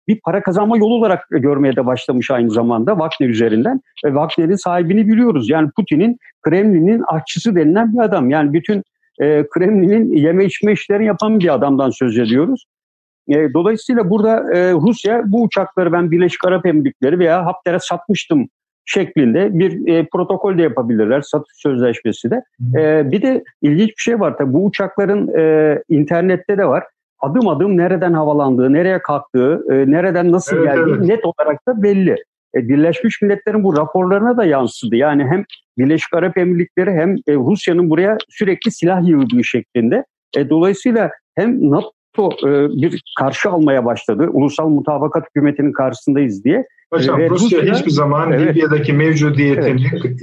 bir 0.08 0.20
para 0.20 0.42
kazanma 0.42 0.76
yolu 0.76 0.94
olarak 0.94 1.26
görmeye 1.30 1.76
de 1.76 1.86
başlamış 1.86 2.30
aynı 2.30 2.50
zamanda 2.50 2.90
Wagner 2.90 3.28
üzerinden. 3.28 3.80
Ve 4.04 4.08
Wagner'in 4.08 4.56
sahibini 4.56 5.08
biliyoruz. 5.08 5.50
Yani 5.50 5.70
Putin'in 5.76 6.18
Kremlin'in 6.42 7.02
aşçısı 7.06 7.56
denilen 7.56 7.92
bir 7.92 7.98
adam. 7.98 8.30
Yani 8.30 8.52
bütün 8.52 8.82
e, 9.20 9.46
Kremlin'in 9.50 10.16
yeme 10.16 10.44
içme 10.44 10.72
işlerini 10.72 11.06
yapan 11.06 11.40
bir 11.40 11.54
adamdan 11.54 11.90
söz 11.90 12.18
ediyoruz. 12.18 12.66
E, 13.28 13.54
dolayısıyla 13.54 14.10
burada 14.10 14.56
e, 14.56 14.72
Rusya 14.72 15.22
bu 15.26 15.42
uçakları 15.42 15.92
ben 15.92 16.10
Birleşik 16.10 16.44
Arap 16.44 16.66
Emirlikleri 16.66 17.18
veya 17.18 17.46
Hafter'e 17.46 17.78
satmıştım 17.78 18.48
şeklinde 18.86 19.58
bir 19.58 19.94
e, 19.94 20.06
protokol 20.12 20.58
de 20.58 20.62
yapabilirler 20.62 21.20
satış 21.20 21.56
sözleşmesi 21.56 22.30
de. 22.30 22.42
E, 22.78 23.10
bir 23.10 23.22
de 23.22 23.44
ilginç 23.62 23.88
bir 23.88 24.02
şey 24.02 24.20
var 24.20 24.38
tabii 24.38 24.52
bu 24.52 24.64
uçakların 24.64 25.38
e, 25.38 25.78
internette 25.88 26.58
de 26.58 26.68
var. 26.68 26.84
Adım 27.20 27.48
adım 27.48 27.76
nereden 27.76 28.12
havalandığı, 28.12 28.72
nereye 28.72 28.98
kalktığı, 28.98 29.64
e, 29.70 29.90
nereden 29.90 30.32
nasıl 30.32 30.56
evet, 30.56 30.66
geldiği 30.66 30.94
evet. 30.94 31.06
net 31.06 31.24
olarak 31.24 31.68
da 31.68 31.82
belli. 31.82 32.16
E, 32.54 32.68
Birleşmiş 32.68 33.22
Milletler'in 33.22 33.64
bu 33.64 33.76
raporlarına 33.76 34.36
da 34.36 34.44
yansıdı. 34.44 34.96
Yani 34.96 35.24
hem 35.24 35.44
Birleşik 35.78 36.14
Arap 36.14 36.38
Emirlikleri 36.38 36.90
hem 36.90 37.14
e, 37.14 37.34
Rusya'nın 37.34 37.90
buraya 37.90 38.18
sürekli 38.28 38.70
silah 38.70 39.08
yığdığı 39.08 39.44
şeklinde. 39.44 40.04
E, 40.36 40.50
dolayısıyla 40.50 41.10
hem 41.34 41.70
NATO 41.70 41.95
e, 42.18 42.68
bir 42.82 43.02
karşı 43.18 43.50
almaya 43.50 43.84
başladı. 43.84 44.28
Ulusal 44.32 44.68
Mutabakat 44.68 45.24
Hükümeti'nin 45.28 45.72
karşısındayız 45.72 46.44
diye. 46.44 46.66
Hocam 46.92 47.20
e, 47.20 47.28
Rusya, 47.28 47.60
Rusya 47.60 47.74
hiçbir 47.74 47.90
zaman 47.90 48.32
evet, 48.32 48.56
Libya'daki 48.56 48.92
mevcudiyetini 48.92 49.86
evet. 49.92 50.16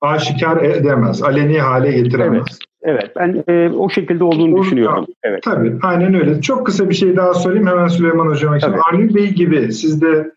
aşikar 0.00 0.64
edemez, 0.64 1.22
aleni 1.22 1.60
hale 1.60 1.92
getiremez. 1.92 2.42
Evet. 2.48 2.58
Evet 2.84 3.10
ben 3.16 3.44
e, 3.48 3.68
o 3.68 3.90
şekilde 3.90 4.24
olduğunu 4.24 4.54
o, 4.54 4.62
düşünüyorum. 4.62 5.06
Evet. 5.22 5.42
Tabii 5.42 5.72
aynen 5.82 6.14
öyle. 6.14 6.40
Çok 6.40 6.66
kısa 6.66 6.88
bir 6.88 6.94
şey 6.94 7.16
daha 7.16 7.34
sorayım 7.34 7.66
hemen 7.66 7.88
Süleyman 7.88 8.26
Hocam'a. 8.26 8.58
Avni 8.92 9.14
Bey 9.14 9.28
gibi 9.28 9.72
siz 9.72 10.02
de 10.02 10.32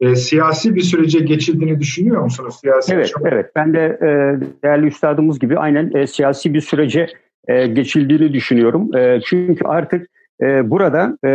e, 0.00 0.16
siyasi 0.16 0.74
bir 0.74 0.80
sürece 0.80 1.18
geçildiğini 1.18 1.80
düşünüyor 1.80 2.22
musunuz? 2.22 2.54
Siyasi 2.60 2.94
evet, 2.94 3.08
çok... 3.08 3.26
evet. 3.26 3.50
Ben 3.56 3.74
de 3.74 3.98
e, 4.02 4.08
değerli 4.64 4.86
üstadımız 4.86 5.38
gibi 5.38 5.58
aynen 5.58 5.90
e, 5.94 6.06
siyasi 6.06 6.54
bir 6.54 6.60
sürece 6.60 7.06
e, 7.48 7.66
geçildiğini 7.66 8.32
düşünüyorum. 8.32 8.96
E, 8.96 9.20
çünkü 9.24 9.64
artık 9.64 10.06
e, 10.42 10.70
burada 10.70 11.18
e, 11.24 11.30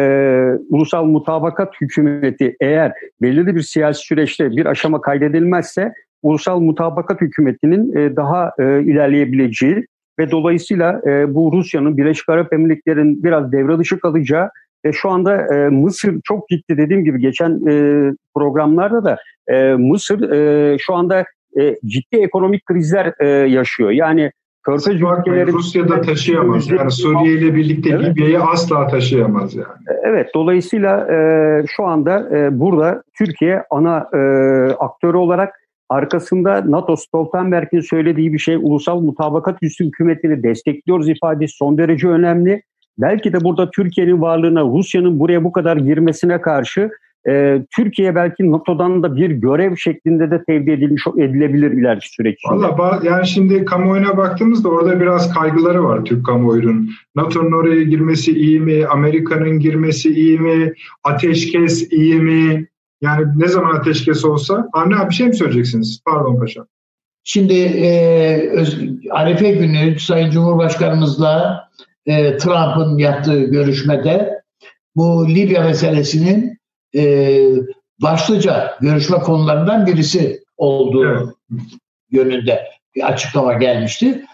ulusal 0.69 1.05
mutabakat 1.05 1.73
hükümeti 1.81 2.55
eğer 2.61 2.93
belirli 3.21 3.55
bir 3.55 3.61
siyasi 3.61 4.05
süreçte 4.05 4.51
bir 4.51 4.65
aşama 4.65 5.01
kaydedilmezse 5.01 5.93
ulusal 6.21 6.59
mutabakat 6.59 7.21
hükümetinin 7.21 7.97
e, 7.97 8.15
daha 8.15 8.51
e, 8.59 8.81
ilerleyebileceği 8.81 9.85
ve 10.19 10.31
dolayısıyla 10.31 11.01
e, 11.05 11.35
bu 11.35 11.51
Rusya'nın 11.53 11.97
Birleşik 11.97 12.29
Arap 12.29 12.53
Emirlikleri'nin 12.53 13.23
biraz 13.23 13.51
devre 13.51 13.77
dışı 13.77 13.99
kalacağı 13.99 14.49
ve 14.85 14.91
şu 14.91 15.09
anda 15.09 15.55
e, 15.55 15.69
Mısır 15.69 16.21
çok 16.23 16.49
ciddi 16.49 16.77
dediğim 16.77 17.03
gibi 17.03 17.19
geçen 17.19 17.67
e, 17.69 17.73
programlarda 18.35 19.03
da 19.03 19.17
e, 19.47 19.73
Mısır 19.73 20.31
e, 20.31 20.77
şu 20.79 20.93
anda 20.93 21.25
e, 21.59 21.75
ciddi 21.85 22.17
ekonomik 22.17 22.65
krizler 22.65 23.13
e, 23.19 23.27
yaşıyor. 23.27 23.91
Yani 23.91 24.31
Körfez 24.63 24.95
ülkeleri 24.95 25.51
Rusya'da 25.51 26.01
taşıyamaz. 26.01 26.71
Yani 26.71 26.91
Suriye 26.91 27.33
ile 27.33 27.55
birlikte 27.55 27.89
evet. 27.89 28.05
Libya'yı 28.05 28.41
asla 28.41 28.87
taşıyamaz 28.87 29.55
yani. 29.55 29.67
E, 29.89 29.93
evet 30.03 30.29
dolayısıyla 30.35 31.07
e, 31.11 31.17
şu 31.75 31.83
anda 31.83 32.37
e, 32.37 32.59
burada 32.59 33.03
Türkiye 33.17 33.63
ana 33.69 34.09
e, 34.13 34.19
aktörü 34.73 35.17
olarak 35.17 35.59
arkasında 35.89 36.63
NATO 36.67 36.95
Stoltenberg'in 36.95 37.81
söylediği 37.81 38.33
bir 38.33 38.39
şey 38.39 38.55
ulusal 38.55 38.99
mutabakat 38.99 39.57
üstü 39.61 39.85
hükümetini 39.85 40.43
destekliyoruz 40.43 41.09
ifadesi 41.09 41.55
son 41.55 41.77
derece 41.77 42.07
önemli. 42.07 42.63
Belki 42.97 43.33
de 43.33 43.43
burada 43.43 43.71
Türkiye'nin 43.71 44.21
varlığına, 44.21 44.61
Rusya'nın 44.61 45.19
buraya 45.19 45.43
bu 45.43 45.51
kadar 45.51 45.77
girmesine 45.77 46.41
karşı 46.41 46.89
e, 47.29 47.61
Türkiye 47.75 48.15
belki 48.15 48.51
NATO'dan 48.51 49.03
da 49.03 49.15
bir 49.15 49.29
görev 49.29 49.75
şeklinde 49.75 50.31
de 50.31 50.43
tevdi 50.43 50.71
edilmiş 50.71 51.03
edilebilir 51.17 51.71
ileriki 51.71 52.09
süreç 52.09 52.39
Valla 52.49 52.99
yani 53.03 53.27
şimdi 53.27 53.65
kamuoyuna 53.65 54.17
baktığımızda 54.17 54.69
orada 54.69 54.99
biraz 54.99 55.33
kaygıları 55.33 55.83
var 55.83 56.05
Türk 56.05 56.25
kamuoyunun. 56.25 56.89
NATO'nun 57.15 57.51
oraya 57.51 57.83
girmesi 57.83 58.31
iyi 58.31 58.59
mi? 58.59 58.85
Amerika'nın 58.85 59.59
girmesi 59.59 60.09
iyi 60.09 60.39
mi? 60.39 60.73
Ateşkes 61.03 61.91
iyi 61.91 62.15
mi? 62.15 62.67
Yani 63.01 63.25
ne 63.35 63.47
zaman 63.47 63.75
ateşkes 63.75 64.25
olsa? 64.25 64.69
Abi 64.73 65.09
bir 65.09 65.15
şey 65.15 65.27
mi 65.27 65.35
söyleyeceksiniz? 65.35 66.01
Pardon 66.05 66.39
paşa. 66.39 66.65
Şimdi 67.23 67.53
e, 67.53 67.89
Arife 69.11 69.51
günü 69.51 69.99
Sayın 69.99 70.29
Cumhurbaşkanımızla 70.29 71.63
e, 72.05 72.37
Trump'ın 72.37 72.97
yaptığı 72.97 73.43
görüşmede 73.43 74.41
bu 74.95 75.27
Libya 75.29 75.63
meselesinin 75.63 76.57
e, 76.95 77.39
başlıca 78.01 78.77
görüşme 78.81 79.17
konularından 79.17 79.85
birisi 79.85 80.43
olduğu 80.57 81.05
evet. 81.05 81.61
yönünde 82.11 82.67
bir 82.95 83.07
açıklama 83.07 83.53
gelmişti. 83.53 84.25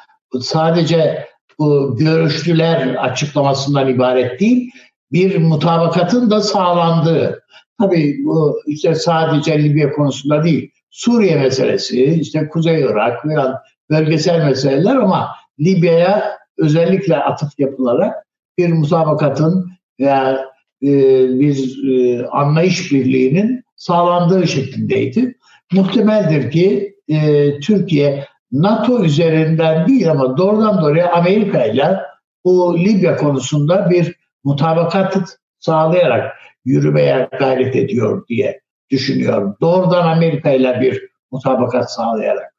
Sadece 0.41 1.27
bu 1.59 1.97
görüştüler 1.99 2.95
açıklamasından 2.95 3.87
ibaret 3.87 4.39
değil, 4.39 4.71
bir 5.11 5.37
mutabakatın 5.37 6.29
da 6.29 6.41
sağlandığı. 6.41 7.43
Tabii 7.79 8.17
bu 8.25 8.59
işte 8.67 8.95
sadece 8.95 9.63
Libya 9.63 9.91
konusunda 9.91 10.43
değil, 10.43 10.71
Suriye 10.89 11.35
meselesi, 11.35 12.05
işte 12.05 12.49
Kuzey 12.49 12.81
Irak 12.81 13.21
falan 13.21 13.55
bölgesel 13.89 14.45
meseleler 14.45 14.95
ama 14.95 15.29
Libya'ya 15.59 16.37
özellikle 16.57 17.17
atıf 17.17 17.59
yapılarak 17.59 18.15
bir 18.57 18.69
mutabakatın 18.69 19.71
veya 19.99 20.48
e, 20.83 20.89
bir 21.39 21.83
e, 21.89 22.27
anlayış 22.27 22.91
birliğinin 22.91 23.63
sağlandığı 23.75 24.47
şeklindeydi. 24.47 25.35
Muhtemeldir 25.71 26.51
ki 26.51 26.95
e, 27.07 27.59
Türkiye 27.59 28.25
NATO 28.51 29.03
üzerinden 29.03 29.87
değil 29.87 30.11
ama 30.11 30.37
doğrudan 30.37 30.81
doğruya 30.81 31.11
Amerika 31.11 31.65
ile 31.65 31.97
bu 32.45 32.79
Libya 32.79 33.15
konusunda 33.15 33.89
bir 33.89 34.15
mutabakat 34.43 35.37
sağlayarak 35.59 36.35
yürümeye 36.65 37.29
gayret 37.39 37.75
ediyor 37.75 38.27
diye 38.27 38.61
düşünüyorum. 38.89 39.55
Doğrudan 39.61 40.07
Amerika 40.07 40.51
ile 40.51 40.81
bir 40.81 41.09
mutabakat 41.31 41.93
sağlayarak. 41.93 42.53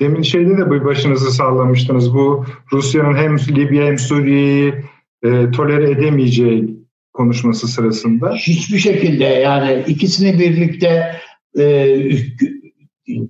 Demin 0.00 0.22
şeyde 0.22 0.58
de 0.58 0.70
bir 0.70 0.84
başınızı 0.84 1.32
sallamıştınız. 1.32 2.14
Bu 2.14 2.44
Rusya'nın 2.72 3.16
hem 3.16 3.38
Libya 3.38 3.86
hem 3.86 3.98
Suriye'yi 3.98 4.74
e, 5.22 5.50
tolere 5.50 5.90
edemeyeceği 5.90 6.75
konuşması 7.16 7.68
sırasında. 7.68 8.32
Hiçbir 8.34 8.78
şekilde 8.78 9.24
yani 9.24 9.84
ikisini 9.86 10.38
birlikte 10.38 11.20
e, 11.58 11.96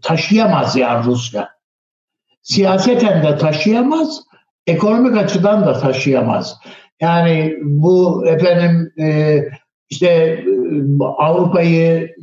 taşıyamaz 0.03 0.77
yani 0.77 1.07
Rusya. 1.07 1.49
Siyaseten 2.43 3.23
de 3.23 3.37
taşıyamaz, 3.37 4.23
ekonomik 4.67 5.17
açıdan 5.17 5.67
da 5.67 5.81
taşıyamaz. 5.81 6.57
Yani 7.01 7.57
bu 7.63 8.27
efendim 8.27 8.93
e, 8.99 9.39
işte 9.89 10.07
e, 10.07 10.45
Avrupa'yı 11.01 12.15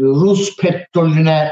Rus 0.00 0.56
petrolüne, 0.56 1.50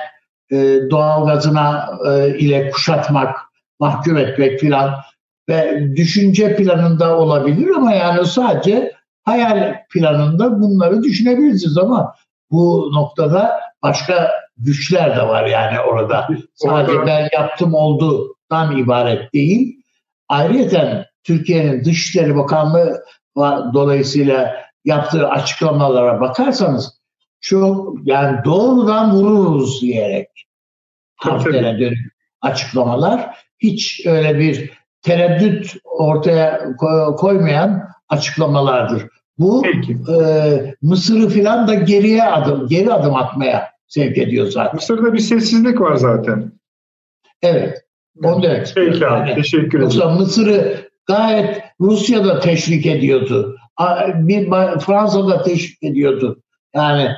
e, 0.53 0.79
doğalgazına 0.91 1.89
e, 2.09 2.39
ile 2.39 2.71
kuşatmak, 2.71 3.37
mahkum 3.81 4.17
etmek 4.17 4.61
filan 4.61 4.95
ve 5.49 5.89
düşünce 5.97 6.57
planında 6.57 7.19
olabilir 7.19 7.69
ama 7.77 7.93
yani 7.93 8.27
sadece 8.27 8.93
hayal 9.25 9.75
planında 9.91 10.61
bunları 10.61 11.03
düşünebilirsiniz 11.03 11.79
ama 11.79 12.15
bu 12.51 12.91
noktada 12.95 13.61
başka 13.83 14.31
güçler 14.57 15.17
de 15.17 15.29
var 15.29 15.47
yani 15.47 15.81
orada. 15.81 16.29
Sadece 16.55 17.07
ben 17.07 17.29
yaptım 17.33 17.75
oldudan 17.75 18.77
ibaret 18.77 19.35
değil. 19.35 19.83
Ayrıca 20.29 21.07
Türkiye'nin 21.25 21.85
Dışişleri 21.85 22.37
Bakanlığı 22.37 23.05
dolayısıyla 23.75 24.55
yaptığı 24.85 25.29
açıklamalara 25.29 26.21
bakarsanız 26.21 27.03
çok 27.41 27.99
yani 28.05 28.45
doğrudan 28.45 29.15
vururuz 29.15 29.83
diyerek 29.83 30.29
Hafter'e 31.17 31.79
dönük 31.79 32.13
açıklamalar 32.41 33.37
hiç 33.59 34.07
öyle 34.07 34.39
bir 34.39 34.71
tereddüt 35.03 35.77
ortaya 35.85 36.77
koymayan 37.17 37.89
açıklamalardır. 38.09 39.12
Bu 39.43 39.67
e, 39.67 40.75
Mısır'ı 40.83 41.29
filan 41.29 41.69
da 41.69 41.75
geriye 41.75 42.25
adım, 42.25 42.69
geri 42.69 42.93
adım 42.93 43.15
atmaya 43.15 43.71
sevk 43.87 44.19
ediyor 44.19 44.47
zaten. 44.47 44.75
Mısır'da 44.75 45.13
bir 45.13 45.19
sessizlik 45.19 45.81
var 45.81 45.95
zaten. 45.97 46.53
Evet. 47.43 47.79
Onu 48.25 48.43
demek 48.43 48.73
Peki 48.75 49.07
abi, 49.07 49.29
yani, 49.29 49.35
teşekkür 49.35 49.69
ederim. 49.69 49.83
Yoksa 49.83 50.11
Mısır'ı 50.11 50.89
gayet 51.07 51.63
Rusya 51.81 52.25
da 52.25 52.41
teşvik 52.41 52.87
ediyordu. 52.87 53.57
Bir 54.15 54.51
Fransa 54.81 55.29
da 55.29 55.43
teşvik 55.43 55.83
ediyordu. 55.83 56.43
Yani 56.75 57.09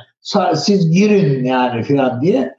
siz 0.55 0.91
girin 0.91 1.43
yani 1.43 1.83
filan 1.83 2.21
diye. 2.21 2.55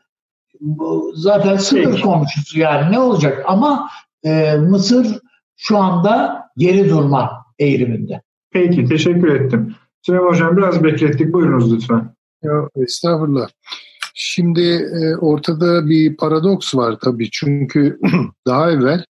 Bu 0.60 1.12
zaten 1.14 1.56
sınır 1.56 1.84
Peki. 1.84 2.02
komşusu 2.02 2.58
yani 2.58 2.92
ne 2.92 2.98
olacak 2.98 3.44
ama 3.46 3.88
e, 4.24 4.56
Mısır 4.56 5.06
şu 5.56 5.78
anda 5.78 6.44
geri 6.56 6.90
durma 6.90 7.46
eğiliminde. 7.58 8.22
Peki, 8.56 8.84
teşekkür 8.84 9.28
ettim. 9.28 9.74
Süleyman 10.02 10.28
Hocam 10.28 10.56
biraz 10.56 10.84
beklettik. 10.84 11.32
Buyurunuz 11.32 11.74
lütfen. 11.74 12.14
Ya, 12.42 12.68
estağfurullah. 12.76 13.48
Şimdi 14.14 14.60
e, 15.02 15.16
ortada 15.16 15.88
bir 15.88 16.16
paradoks 16.16 16.74
var 16.74 16.98
tabii. 17.02 17.30
Çünkü 17.30 17.98
daha 18.46 18.70
evvel 18.70 19.04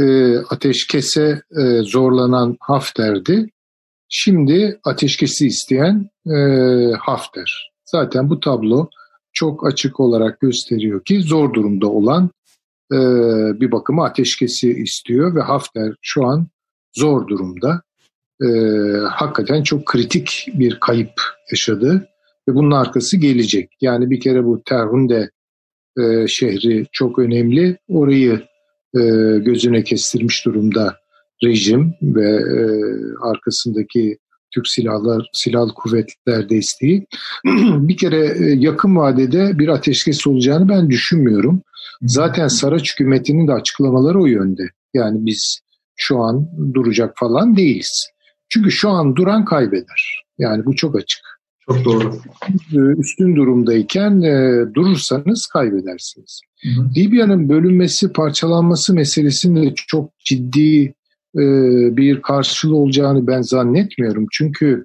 e, 0.00 0.36
ateşkese 0.38 1.42
e, 1.60 1.82
zorlanan 1.82 2.56
Hafter'di. 2.60 3.50
Şimdi 4.08 4.80
ateşkesi 4.84 5.46
isteyen 5.46 6.10
e, 6.26 6.36
Hafter. 7.00 7.72
Zaten 7.84 8.30
bu 8.30 8.40
tablo 8.40 8.88
çok 9.32 9.66
açık 9.66 10.00
olarak 10.00 10.40
gösteriyor 10.40 11.04
ki 11.04 11.20
zor 11.20 11.54
durumda 11.54 11.88
olan 11.88 12.30
e, 12.92 12.98
bir 13.60 13.72
bakıma 13.72 14.04
ateşkesi 14.04 14.72
istiyor 14.72 15.34
ve 15.34 15.40
Hafter 15.40 15.94
şu 16.02 16.24
an 16.26 16.46
zor 16.96 17.28
durumda 17.28 17.82
e, 18.42 18.48
hakikaten 19.10 19.62
çok 19.62 19.86
kritik 19.86 20.46
bir 20.54 20.80
kayıp 20.80 21.12
yaşadı 21.50 22.08
ve 22.48 22.54
bunun 22.54 22.70
arkası 22.70 23.16
gelecek. 23.16 23.70
Yani 23.80 24.10
bir 24.10 24.20
kere 24.20 24.44
bu 24.44 24.62
Terhunde 24.62 25.30
e, 25.98 26.26
şehri 26.28 26.86
çok 26.92 27.18
önemli. 27.18 27.78
Orayı 27.88 28.42
e, 28.94 29.00
gözüne 29.38 29.84
kestirmiş 29.84 30.44
durumda 30.44 30.96
rejim 31.44 31.94
ve 32.02 32.30
e, 32.30 32.60
arkasındaki 33.22 34.18
Türk 34.54 34.68
Silahlar 34.68 35.30
Silahlı 35.32 35.74
Kuvvetler 35.74 36.48
desteği. 36.48 37.06
bir 37.64 37.96
kere 37.96 38.26
e, 38.26 38.54
yakın 38.58 38.96
vadede 38.96 39.58
bir 39.58 39.68
ateşkes 39.68 40.26
olacağını 40.26 40.68
ben 40.68 40.90
düşünmüyorum. 40.90 41.62
Zaten 42.02 42.48
Saraç 42.48 42.92
hükümetinin 42.92 43.48
de 43.48 43.52
açıklamaları 43.52 44.22
o 44.22 44.26
yönde. 44.26 44.62
Yani 44.94 45.26
biz 45.26 45.60
şu 45.96 46.18
an 46.18 46.48
duracak 46.74 47.12
falan 47.16 47.56
değiliz. 47.56 48.10
Çünkü 48.50 48.70
şu 48.70 48.90
an 48.90 49.16
duran 49.16 49.44
kaybeder. 49.44 50.24
Yani 50.38 50.66
bu 50.66 50.76
çok 50.76 50.96
açık. 50.96 51.20
Çok 51.66 51.84
doğru. 51.84 52.14
Ee, 52.72 53.00
üstün 53.00 53.36
durumdayken 53.36 54.22
e, 54.22 54.64
durursanız 54.74 55.46
kaybedersiniz. 55.46 56.40
Libya'nın 56.96 57.48
bölünmesi, 57.48 58.12
parçalanması 58.12 58.94
meselesinde 58.94 59.74
çok 59.74 60.18
ciddi 60.18 60.94
e, 61.36 61.42
bir 61.96 62.22
karşılığı 62.22 62.76
olacağını 62.76 63.26
ben 63.26 63.42
zannetmiyorum. 63.42 64.26
Çünkü 64.32 64.84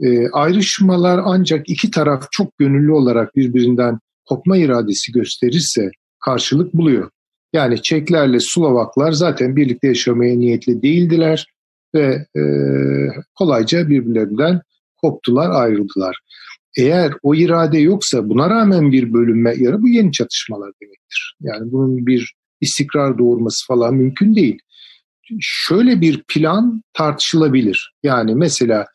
e, 0.00 0.28
ayrışmalar 0.28 1.20
ancak 1.24 1.70
iki 1.70 1.90
taraf 1.90 2.26
çok 2.30 2.58
gönüllü 2.58 2.92
olarak 2.92 3.36
birbirinden 3.36 3.98
kopma 4.24 4.56
iradesi 4.56 5.12
gösterirse 5.12 5.90
karşılık 6.24 6.74
buluyor. 6.74 7.10
Yani 7.52 7.82
Çeklerle 7.82 8.38
Slovaklar 8.40 9.12
zaten 9.12 9.56
birlikte 9.56 9.88
yaşamaya 9.88 10.36
niyetli 10.38 10.82
değildiler 10.82 11.46
ve 11.94 12.26
e, 12.36 12.42
kolayca 13.34 13.88
birbirlerinden 13.88 14.60
koptular, 14.96 15.50
ayrıldılar. 15.50 16.18
Eğer 16.78 17.12
o 17.22 17.34
irade 17.34 17.78
yoksa 17.78 18.28
buna 18.28 18.50
rağmen 18.50 18.92
bir 18.92 19.12
bölünme 19.12 19.54
yarı 19.58 19.82
bu 19.82 19.88
yeni 19.88 20.12
çatışmalar 20.12 20.72
demektir. 20.82 21.36
Yani 21.40 21.72
bunun 21.72 22.06
bir 22.06 22.34
istikrar 22.60 23.18
doğurması 23.18 23.66
falan 23.66 23.94
mümkün 23.94 24.34
değil. 24.34 24.58
Şöyle 25.40 26.00
bir 26.00 26.22
plan 26.28 26.82
tartışılabilir. 26.92 27.92
Yani 28.02 28.34
mesela 28.34 28.86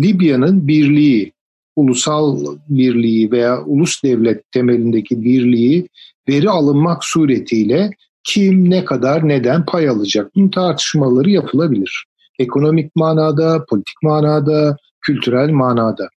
Libya'nın 0.00 0.68
birliği 0.68 1.32
ulusal 1.76 2.56
birliği 2.68 3.30
veya 3.30 3.64
ulus 3.64 4.02
devlet 4.04 4.52
temelindeki 4.52 5.22
birliği 5.22 5.88
veri 6.28 6.50
alınmak 6.50 7.04
suretiyle 7.04 7.90
kim 8.24 8.70
ne 8.70 8.84
kadar 8.84 9.28
neden 9.28 9.64
pay 9.64 9.88
alacak? 9.88 10.34
Bunun 10.34 10.48
tartışmaları 10.48 11.30
yapılabilir. 11.30 12.04
Ekonomik 12.38 12.96
manada, 12.96 13.64
politik 13.64 14.02
manada, 14.02 14.76
kültürel 15.00 15.50
manada. 15.50 16.08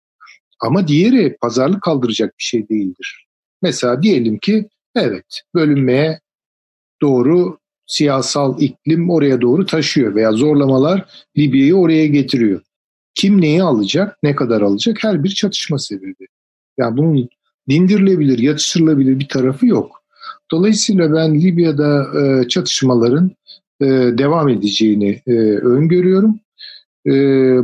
Ama 0.59 0.87
diğeri 0.87 1.37
pazarlık 1.41 1.81
kaldıracak 1.81 2.29
bir 2.39 2.43
şey 2.43 2.69
değildir. 2.69 3.27
Mesela 3.61 4.03
diyelim 4.03 4.37
ki 4.37 4.69
evet 4.95 5.41
bölünmeye 5.55 6.19
doğru 7.01 7.57
siyasal 7.87 8.61
iklim 8.61 9.09
oraya 9.09 9.41
doğru 9.41 9.65
taşıyor 9.65 10.15
veya 10.15 10.31
zorlamalar 10.31 11.05
Libya'yı 11.37 11.75
oraya 11.75 12.07
getiriyor. 12.07 12.61
Kim 13.15 13.41
neyi 13.41 13.63
alacak, 13.63 14.17
ne 14.23 14.35
kadar 14.35 14.61
alacak 14.61 15.03
her 15.03 15.23
bir 15.23 15.29
çatışma 15.29 15.79
sebebi. 15.79 16.27
Yani 16.77 16.97
bunun 16.97 17.29
dindirilebilir, 17.69 18.39
yatıştırılabilir 18.39 19.19
bir 19.19 19.27
tarafı 19.27 19.65
yok. 19.65 20.03
Dolayısıyla 20.51 21.13
ben 21.13 21.41
Libya'da 21.41 22.07
e, 22.21 22.47
çatışmaların 22.47 23.31
e, 23.81 23.85
devam 24.17 24.49
edeceğini 24.49 25.21
e, 25.27 25.33
öngörüyorum. 25.57 26.39
E, 27.05 27.11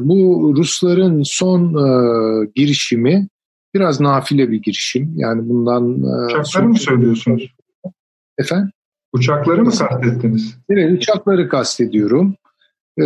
bu 0.07 0.53
Rusların 0.57 1.21
son 1.25 1.61
e, 1.63 2.49
girişimi 2.55 3.27
biraz 3.75 4.01
nafile 4.01 4.51
bir 4.51 4.61
girişim. 4.61 5.13
Yani 5.15 5.49
bundan... 5.49 6.03
E, 6.03 6.25
Uçakları 6.25 6.45
son... 6.45 6.67
mı 6.67 6.77
söylüyorsunuz? 6.77 7.53
Efendim? 8.37 8.69
Uçakları 9.13 9.63
mı 9.63 9.71
kastettiniz? 9.71 10.57
Evet, 10.69 10.91
uçakları 10.91 11.49
kastediyorum. 11.49 12.35
E, 12.99 13.03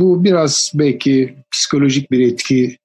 bu 0.00 0.24
biraz 0.24 0.72
belki 0.74 1.36
psikolojik 1.52 2.10
bir 2.10 2.32
etki 2.32 2.76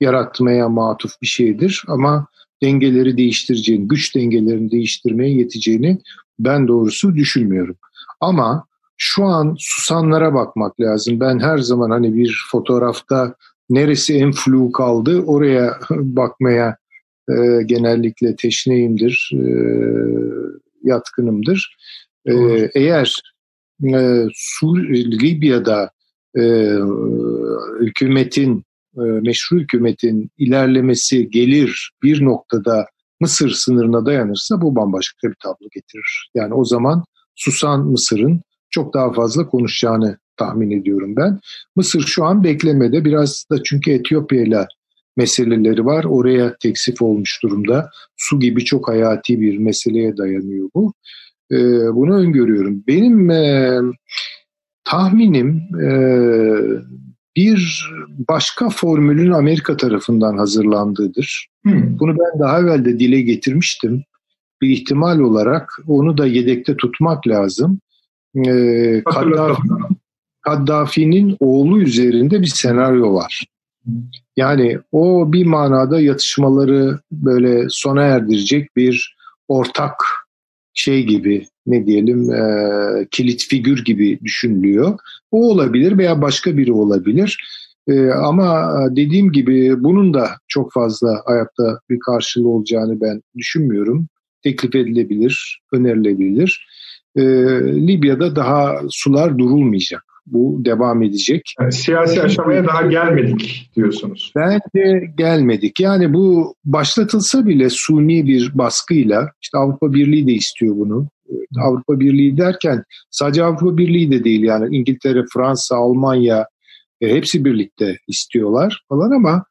yaratmaya 0.00 0.68
matuf 0.68 1.12
bir 1.22 1.26
şeydir 1.26 1.84
ama 1.88 2.26
dengeleri 2.62 3.16
değiştireceğini, 3.16 3.88
güç 3.88 4.16
dengelerini 4.16 4.70
değiştirmeye 4.70 5.34
yeteceğini 5.34 5.98
ben 6.38 6.68
doğrusu 6.68 7.14
düşünmüyorum. 7.14 7.76
Ama 8.20 8.66
şu 8.96 9.24
an 9.24 9.56
susanlara 9.58 10.34
bakmak 10.34 10.80
lazım. 10.80 11.20
Ben 11.20 11.38
her 11.38 11.58
zaman 11.58 11.90
hani 11.90 12.14
bir 12.14 12.46
fotoğrafta 12.50 13.34
neresi 13.70 14.14
en 14.14 14.32
flu 14.32 14.72
kaldı 14.72 15.22
oraya 15.22 15.78
bakmaya 15.90 16.76
e, 17.28 17.62
genellikle 17.66 18.36
teşneyimdir, 18.36 19.30
e, 19.34 19.44
yatkınımdır. 20.82 21.76
E, 22.26 22.34
eğer 22.74 23.12
e, 23.84 24.26
Sur 24.34 24.78
Libya'da 24.92 25.90
e, 26.38 26.42
hükümetin 27.80 28.64
e, 28.96 29.02
meşru 29.02 29.58
hükümetin 29.58 30.30
ilerlemesi 30.38 31.30
gelir 31.30 31.90
bir 32.02 32.24
noktada 32.24 32.86
Mısır 33.20 33.50
sınırına 33.50 34.06
dayanırsa 34.06 34.60
bu 34.60 34.76
bambaşka 34.76 35.28
bir 35.28 35.36
tablo 35.42 35.68
getirir. 35.74 36.30
Yani 36.34 36.54
o 36.54 36.64
zaman 36.64 37.04
susan 37.34 37.80
Mısır'ın 37.80 38.40
çok 38.74 38.94
daha 38.94 39.12
fazla 39.12 39.46
konuşacağını 39.46 40.18
tahmin 40.36 40.70
ediyorum 40.70 41.16
ben. 41.16 41.40
Mısır 41.76 42.00
şu 42.00 42.24
an 42.24 42.44
beklemede 42.44 43.04
biraz 43.04 43.44
da 43.50 43.62
çünkü 43.62 43.90
Etiyopya 43.90 44.42
ile 44.42 44.66
meseleleri 45.16 45.84
var. 45.84 46.04
Oraya 46.04 46.56
teksif 46.56 47.02
olmuş 47.02 47.42
durumda. 47.42 47.90
Su 48.16 48.40
gibi 48.40 48.64
çok 48.64 48.88
hayati 48.88 49.40
bir 49.40 49.58
meseleye 49.58 50.16
dayanıyor 50.16 50.68
bu. 50.74 50.92
Ee, 51.52 51.56
bunu 51.94 52.16
öngörüyorum. 52.16 52.84
Benim 52.88 53.30
e, 53.30 53.78
tahminim 54.84 55.62
e, 55.82 55.88
bir 57.36 57.90
başka 58.28 58.68
formülün 58.68 59.30
Amerika 59.30 59.76
tarafından 59.76 60.38
hazırlandığıdır. 60.38 61.46
Hmm. 61.62 61.98
Bunu 61.98 62.16
ben 62.18 62.40
daha 62.40 62.60
evvel 62.60 62.84
de 62.84 62.98
dile 62.98 63.20
getirmiştim. 63.20 64.02
Bir 64.62 64.68
ihtimal 64.68 65.18
olarak 65.18 65.78
onu 65.86 66.18
da 66.18 66.26
yedekte 66.26 66.76
tutmak 66.76 67.28
lazım. 67.28 67.80
Ee, 68.36 69.02
Kaddafi, 69.04 69.62
Kaddafi'nin 70.40 71.36
oğlu 71.40 71.82
üzerinde 71.82 72.40
bir 72.40 72.46
senaryo 72.46 73.14
var. 73.14 73.44
Yani 74.36 74.78
o 74.92 75.32
bir 75.32 75.46
manada 75.46 76.00
yatışmaları 76.00 76.98
böyle 77.12 77.66
sona 77.68 78.02
erdirecek 78.02 78.76
bir 78.76 79.16
ortak 79.48 79.94
şey 80.74 81.06
gibi 81.06 81.46
ne 81.66 81.86
diyelim 81.86 82.32
e, 82.32 82.42
kilit 83.10 83.48
figür 83.48 83.84
gibi 83.84 84.20
düşünülüyor. 84.20 84.98
O 85.30 85.50
olabilir 85.50 85.98
veya 85.98 86.22
başka 86.22 86.56
biri 86.56 86.72
olabilir. 86.72 87.38
E, 87.88 88.10
ama 88.10 88.74
dediğim 88.90 89.32
gibi 89.32 89.84
bunun 89.84 90.14
da 90.14 90.30
çok 90.48 90.72
fazla 90.72 91.22
hayatta 91.24 91.80
bir 91.90 91.98
karşılığı 91.98 92.48
olacağını 92.48 93.00
ben 93.00 93.22
düşünmüyorum. 93.36 94.06
Teklif 94.42 94.74
edilebilir, 94.74 95.60
önerilebilir. 95.72 96.66
E, 97.16 97.22
Libya'da 97.86 98.36
daha 98.36 98.80
sular 98.90 99.38
durulmayacak. 99.38 100.04
Bu 100.26 100.64
devam 100.64 101.02
edecek. 101.02 101.54
Yani 101.60 101.72
siyasi 101.72 102.22
aşamaya 102.22 102.66
daha 102.66 102.82
gelmedik 102.82 103.70
diyorsunuz. 103.76 104.32
Bence 104.36 105.12
gelmedik. 105.16 105.80
Yani 105.80 106.14
bu 106.14 106.54
başlatılsa 106.64 107.46
bile 107.46 107.70
suni 107.70 108.26
bir 108.26 108.50
baskıyla, 108.54 109.30
işte 109.42 109.58
Avrupa 109.58 109.94
Birliği 109.94 110.26
de 110.26 110.32
istiyor 110.32 110.76
bunu. 110.76 111.08
Avrupa 111.62 112.00
Birliği 112.00 112.36
derken 112.36 112.82
sadece 113.10 113.44
Avrupa 113.44 113.76
Birliği 113.76 114.10
de 114.10 114.24
değil 114.24 114.42
yani 114.42 114.76
İngiltere, 114.76 115.24
Fransa, 115.34 115.76
Almanya 115.76 116.46
e, 117.00 117.08
hepsi 117.08 117.44
birlikte 117.44 117.96
istiyorlar 118.08 118.84
falan 118.88 119.10
ama 119.10 119.44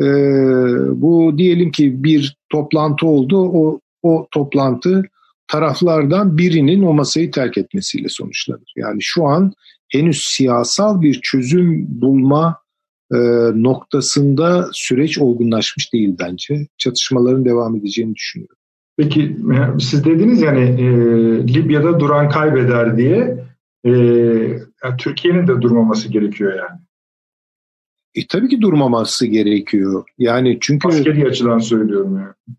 e, 0.00 0.06
bu 1.02 1.38
diyelim 1.38 1.70
ki 1.70 2.04
bir 2.04 2.36
toplantı 2.52 3.06
oldu 3.06 3.38
o 3.38 3.80
o 4.02 4.28
toplantı 4.30 5.02
taraflardan 5.48 6.38
birinin 6.38 6.82
o 6.82 6.92
masayı 6.92 7.30
terk 7.30 7.58
etmesiyle 7.58 8.08
sonuçlanır. 8.08 8.72
Yani 8.76 8.98
şu 9.00 9.26
an 9.26 9.52
henüz 9.88 10.20
siyasal 10.24 11.00
bir 11.02 11.20
çözüm 11.22 11.86
bulma 11.88 12.58
e, 13.12 13.18
noktasında 13.54 14.68
süreç 14.72 15.18
olgunlaşmış 15.18 15.92
değil 15.92 16.16
bence. 16.20 16.66
Çatışmaların 16.78 17.44
devam 17.44 17.76
edeceğini 17.76 18.14
düşünüyorum. 18.14 18.56
Peki 18.96 19.36
siz 19.80 20.04
dediniz 20.04 20.42
yani 20.42 20.60
e, 20.60 20.84
Libya'da 21.54 22.00
duran 22.00 22.28
kaybeder 22.28 22.96
diye 22.96 23.44
e, 23.84 23.90
yani 24.84 24.96
Türkiye'nin 24.98 25.46
de 25.46 25.62
durmaması 25.62 26.08
gerekiyor 26.08 26.52
yani. 26.52 26.80
E, 28.14 28.26
tabii 28.26 28.48
ki 28.48 28.60
durmaması 28.60 29.26
gerekiyor. 29.26 30.04
Yani 30.18 30.58
çünkü 30.60 30.88
askeri 30.88 31.26
açıdan 31.26 31.58
söylüyorum 31.58 32.16
yani. 32.16 32.56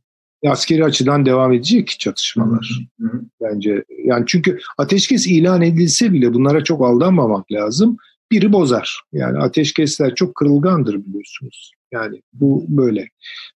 Askeri 0.47 0.85
açıdan 0.85 1.25
devam 1.25 1.53
edecek 1.53 1.95
çatışmalar. 1.99 2.87
Hı 2.99 3.07
hı. 3.07 3.21
Bence 3.41 3.83
yani 4.03 4.23
çünkü 4.27 4.59
ateşkes 4.77 5.27
ilan 5.27 5.61
edilse 5.61 6.13
bile 6.13 6.33
bunlara 6.33 6.63
çok 6.63 6.85
aldanmamak 6.85 7.51
lazım. 7.51 7.97
Biri 8.31 8.53
bozar. 8.53 9.01
Yani 9.13 9.37
ateşkesler 9.37 10.15
çok 10.15 10.35
kırılgandır 10.35 11.05
biliyorsunuz. 11.05 11.71
Yani 11.91 12.21
bu 12.33 12.65
böyle. 12.67 13.09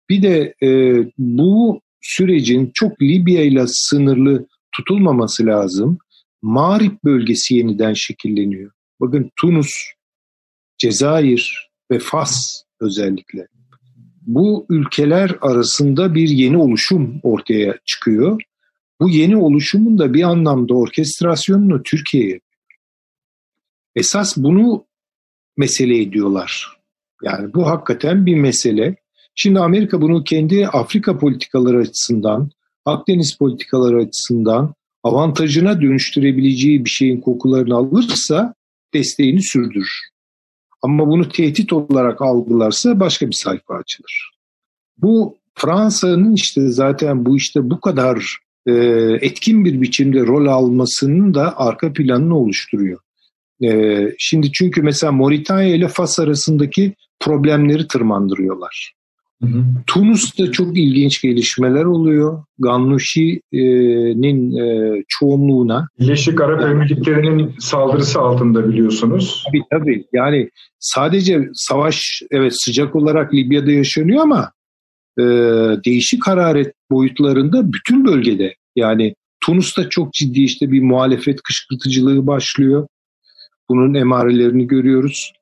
Bir 0.09 0.21
de 0.21 0.53
e, 0.63 0.69
bu 1.17 1.81
sürecin 2.01 2.71
çok 2.73 3.01
Libya 3.01 3.43
ile 3.43 3.63
sınırlı 3.67 4.47
tutulmaması 4.71 5.45
lazım. 5.45 5.97
Mağrip 6.41 7.03
bölgesi 7.03 7.55
yeniden 7.55 7.93
şekilleniyor. 7.93 8.71
Bakın 8.99 9.31
Tunus, 9.35 9.71
Cezayir 10.77 11.69
ve 11.91 11.99
Fas 11.99 12.63
özellikle. 12.79 13.47
Bu 14.35 14.65
ülkeler 14.69 15.37
arasında 15.41 16.15
bir 16.15 16.29
yeni 16.29 16.57
oluşum 16.57 17.19
ortaya 17.23 17.77
çıkıyor. 17.85 18.41
Bu 19.01 19.09
yeni 19.09 19.37
oluşumun 19.37 19.97
da 19.97 20.13
bir 20.13 20.23
anlamda 20.23 20.73
orkestrasyonunu 20.73 21.83
Türkiye'ye 21.83 22.39
Esas 23.95 24.37
bunu 24.37 24.85
mesele 25.57 26.01
ediyorlar. 26.01 26.77
Yani 27.23 27.53
bu 27.53 27.67
hakikaten 27.67 28.25
bir 28.25 28.35
mesele. 28.35 28.95
Şimdi 29.35 29.59
Amerika 29.59 30.01
bunu 30.01 30.23
kendi 30.23 30.67
Afrika 30.67 31.17
politikaları 31.17 31.77
açısından, 31.77 32.51
Akdeniz 32.85 33.37
politikaları 33.37 33.97
açısından 33.97 34.73
avantajına 35.03 35.81
dönüştürebileceği 35.81 36.85
bir 36.85 36.89
şeyin 36.89 37.21
kokularını 37.21 37.75
alırsa 37.75 38.53
desteğini 38.93 39.43
sürdürür. 39.43 40.10
Ama 40.81 41.07
bunu 41.07 41.29
tehdit 41.29 41.73
olarak 41.73 42.21
algılarsa 42.21 42.99
başka 42.99 43.27
bir 43.27 43.35
sayfa 43.35 43.75
açılır. 43.75 44.31
Bu 44.97 45.37
Fransa'nın 45.55 46.33
işte 46.33 46.67
zaten 46.67 47.25
bu 47.25 47.37
işte 47.37 47.69
bu 47.69 47.81
kadar 47.81 48.37
e, 48.65 48.71
etkin 49.21 49.65
bir 49.65 49.81
biçimde 49.81 50.19
rol 50.19 50.45
almasının 50.45 51.33
da 51.33 51.57
arka 51.57 51.93
planını 51.93 52.37
oluşturuyor. 52.37 52.99
E, 53.63 54.01
şimdi 54.17 54.51
çünkü 54.51 54.81
mesela 54.81 55.11
Moritanya 55.11 55.75
ile 55.75 55.87
Fas 55.87 56.19
arasındaki 56.19 56.93
problemleri 57.19 57.87
tırmandırıyorlar. 57.87 58.93
Tunus'ta 59.87 60.51
çok 60.51 60.77
ilginç 60.77 61.21
gelişmeler 61.21 61.85
oluyor. 61.85 62.43
Gannushi'nin 62.59 64.57
e, 64.57 65.03
çoğunluğuna. 65.07 65.87
Birleşik 65.99 66.41
Arap 66.41 66.61
Emirlikleri'nin 66.61 67.55
saldırısı 67.59 68.19
altında 68.19 68.69
biliyorsunuz. 68.69 69.43
Tabii 69.47 69.63
tabii. 69.71 70.05
Yani 70.13 70.49
sadece 70.79 71.49
savaş 71.53 72.21
evet 72.31 72.53
sıcak 72.55 72.95
olarak 72.95 73.33
Libya'da 73.33 73.71
yaşanıyor 73.71 74.23
ama 74.23 74.51
değişik 75.85 76.27
hararet 76.27 76.73
boyutlarında 76.91 77.73
bütün 77.73 78.05
bölgede 78.05 78.55
yani 78.75 79.15
Tunus'ta 79.45 79.89
çok 79.89 80.13
ciddi 80.13 80.43
işte 80.43 80.71
bir 80.71 80.81
muhalefet 80.81 81.41
kışkırtıcılığı 81.41 82.27
başlıyor. 82.27 82.87
Bunun 83.69 83.93
emarelerini 83.93 84.67
görüyoruz. 84.67 85.33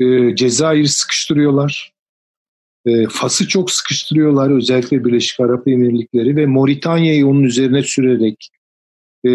E, 0.00 0.36
Cezayir'i 0.36 0.88
sıkıştırıyorlar. 0.88 1.93
E, 2.86 3.06
Fas'ı 3.06 3.48
çok 3.48 3.70
sıkıştırıyorlar 3.70 4.50
özellikle 4.50 5.04
Birleşik 5.04 5.40
Arap 5.40 5.68
Emirlikleri 5.68 6.36
ve 6.36 6.46
Moritanya'yı 6.46 7.26
onun 7.26 7.42
üzerine 7.42 7.82
sürerek 7.82 8.50
e, 9.24 9.30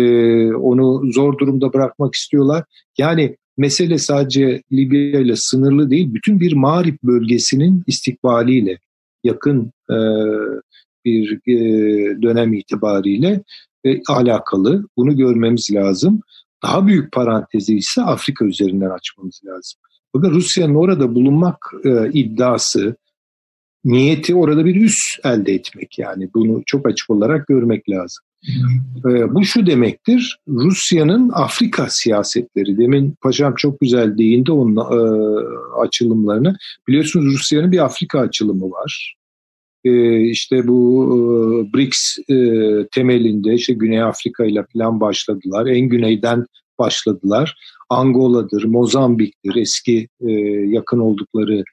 onu 0.54 1.12
zor 1.14 1.38
durumda 1.38 1.74
bırakmak 1.74 2.16
istiyorlar. 2.16 2.64
Yani 2.97 3.36
mesele 3.58 3.97
sadece 3.97 4.62
Libya 4.72 5.20
ile 5.20 5.34
sınırlı 5.36 5.89
değil, 5.89 6.14
bütün 6.14 6.39
bir 6.39 6.54
Mağrip 6.54 7.04
bölgesinin 7.04 7.84
istikbaliyle 7.88 8.80
yakın 9.24 9.72
e, 9.89 9.97
bir 11.06 11.39
e, 11.47 11.58
dönem 12.22 12.54
itibariyle 12.54 13.43
alakalı. 14.08 14.88
Bunu 14.97 15.18
görmemiz 15.18 15.70
lazım. 15.74 16.22
Daha 16.64 16.88
büyük 16.88 17.12
parantezi 17.12 17.78
ise 17.78 18.02
Afrika 18.02 18.45
üzerinden 18.45 18.89
açmamız 18.89 19.41
lazım. 19.45 19.80
Bakın 20.14 20.32
Rusya'nın 20.32 20.76
orada 20.76 21.16
bulunmak 21.16 21.58
iddiası, 22.14 22.95
niyeti 23.86 24.36
orada 24.36 24.66
bir 24.66 24.82
üs 24.82 24.96
elde 25.24 25.54
etmek 25.54 26.00
yani. 26.00 26.30
Bunu 26.34 26.64
çok 26.66 26.88
açık 26.88 27.10
olarak 27.10 27.48
görmek 27.48 27.90
lazım. 27.90 28.26
E, 29.10 29.34
bu 29.34 29.46
şu 29.46 29.66
demektir, 29.66 30.40
Rusya'nın 30.48 31.32
Afrika 31.34 31.88
siyasetleri, 31.90 32.78
demin 32.78 33.16
paşam 33.22 33.56
çok 33.56 33.80
güzel 33.80 34.18
değindi 34.18 34.52
onun 34.52 34.76
e, 34.76 35.00
açılımlarını. 35.82 36.56
Biliyorsunuz 36.88 37.34
Rusya'nın 37.34 37.72
bir 37.72 37.86
Afrika 37.86 38.20
açılımı 38.20 38.72
var. 38.72 39.16
E, 39.84 40.22
işte 40.22 40.68
bu 40.68 41.06
e, 41.14 41.78
BRICS 41.78 42.18
e, 42.30 42.36
temelinde 42.92 43.54
işte 43.54 43.74
Güney 43.74 44.02
Afrika 44.02 44.46
ile 44.46 44.66
falan 44.74 45.02
başladılar. 45.02 45.68
En 45.68 45.90
güneyden 45.90 46.46
başladılar. 46.80 47.56
Angola'dır, 47.90 48.64
Mozambik'tir 48.64 49.56
eski 49.56 50.08
e, 50.28 50.32
yakın 50.68 51.00
oldukları 51.00 51.64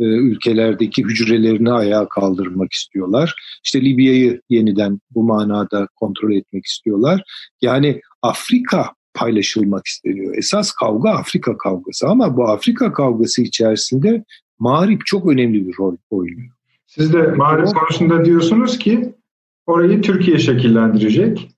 e, 0.00 0.04
ülkelerdeki 0.04 1.04
hücrelerini 1.04 1.72
ayağa 1.72 2.08
kaldırmak 2.08 2.72
istiyorlar. 2.72 3.34
İşte 3.64 3.80
Libya'yı 3.80 4.40
yeniden 4.50 5.00
bu 5.10 5.22
manada 5.24 5.88
kontrol 5.96 6.32
etmek 6.32 6.64
istiyorlar. 6.64 7.22
Yani 7.62 8.00
Afrika 8.22 8.94
paylaşılmak 9.14 9.86
isteniyor. 9.86 10.36
Esas 10.36 10.72
kavga 10.72 11.10
Afrika 11.10 11.56
kavgası 11.56 12.06
ama 12.08 12.36
bu 12.36 12.48
Afrika 12.48 12.92
kavgası 12.92 13.42
içerisinde 13.42 14.24
Mağrip 14.58 15.06
çok 15.06 15.26
önemli 15.26 15.66
bir 15.66 15.74
rol 15.78 15.96
oynuyor. 16.10 16.52
Siz 16.86 17.12
de 17.12 17.22
Mağrip 17.22 17.66
konusunda 17.66 18.24
diyorsunuz 18.24 18.78
ki 18.78 19.14
orayı 19.66 20.02
Türkiye 20.02 20.38
şekillendirecek. 20.38 21.50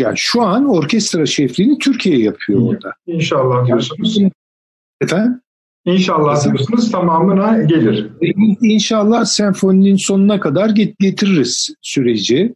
Yani 0.00 0.14
şu 0.16 0.42
an 0.42 0.68
orkestra 0.68 1.26
şefliğini 1.26 1.78
Türkiye 1.78 2.18
yapıyor 2.18 2.62
orada. 2.62 2.92
İnşallah 3.06 3.66
diyorsunuz. 3.66 4.18
Efendim? 5.00 5.40
İnşallah 5.84 6.44
diyorsunuz 6.44 6.90
tamamına 6.90 7.62
gelir. 7.62 8.10
İnşallah 8.62 9.24
senfoninin 9.24 9.96
sonuna 9.96 10.40
kadar 10.40 10.70
getiririz 11.00 11.74
süreci. 11.82 12.54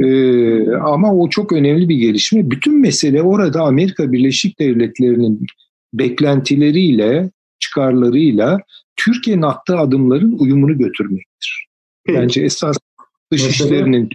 Ee, 0.00 0.70
ama 0.70 1.14
o 1.14 1.28
çok 1.28 1.52
önemli 1.52 1.88
bir 1.88 1.96
gelişme. 1.96 2.50
Bütün 2.50 2.80
mesele 2.80 3.22
orada 3.22 3.62
Amerika 3.62 4.12
Birleşik 4.12 4.58
Devletleri'nin 4.58 5.46
beklentileriyle, 5.94 7.30
çıkarlarıyla 7.58 8.58
Türkiye'nin 8.96 9.42
attığı 9.42 9.78
adımların 9.78 10.38
uyumunu 10.38 10.78
götürmektir. 10.78 11.66
Peki. 12.06 12.18
Bence 12.18 12.42
esas 12.42 12.76
dışişlerinin 13.32 14.08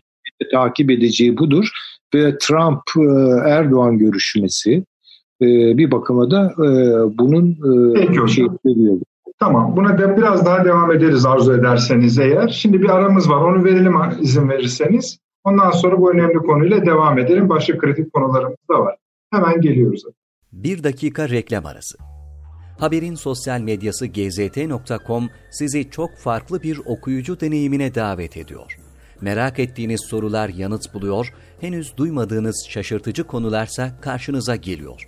takip 0.52 0.92
edeceği 0.92 1.38
budur 1.38 1.70
ve 2.16 2.38
Trump 2.38 2.82
Erdoğan 3.46 3.98
görüşmesi 3.98 4.84
bir 5.42 5.92
bakıma 5.92 6.32
da 6.32 6.54
bunun 7.18 7.58
Peki 7.96 8.34
şey 8.34 8.46
ediyor. 8.66 8.98
Tamam. 9.40 9.76
Buna 9.76 9.98
da 9.98 10.18
biraz 10.18 10.46
daha 10.46 10.66
devam 10.66 10.92
ederiz 10.92 11.26
arzu 11.26 11.54
ederseniz 11.54 12.20
eğer. 12.20 12.48
Şimdi 12.48 12.82
bir 12.82 12.90
aramız 12.90 13.30
var. 13.30 13.42
Onu 13.42 13.64
verelim 13.64 13.94
izin 14.20 14.50
verirseniz. 14.50 15.20
Ondan 15.44 15.72
sonra 15.72 16.02
bu 16.02 16.12
önemli 16.12 16.38
konuyla 16.38 16.86
devam 16.86 17.20
edelim. 17.20 17.50
Başka 17.50 17.78
kritik 17.78 18.14
konularımız 18.14 18.58
da 18.70 18.80
var. 18.80 18.96
Hemen 19.32 19.62
geliyoruz. 19.62 20.04
Bir 20.52 20.84
dakika 20.84 21.30
reklam 21.30 21.66
arası. 21.66 21.98
Haberin 22.80 23.16
sosyal 23.16 23.62
medyası 23.62 24.08
gzt.com 24.08 25.30
sizi 25.52 25.90
çok 25.90 26.18
farklı 26.18 26.64
bir 26.64 26.82
okuyucu 26.86 27.40
deneyimine 27.40 27.96
davet 27.96 28.38
ediyor. 28.38 28.80
Merak 29.22 29.60
ettiğiniz 29.60 30.02
sorular 30.10 30.50
yanıt 30.50 30.94
buluyor, 30.94 31.34
henüz 31.62 31.98
duymadığınız 31.98 32.66
şaşırtıcı 32.70 33.24
konularsa 33.24 34.02
karşınıza 34.02 34.56
geliyor. 34.56 35.08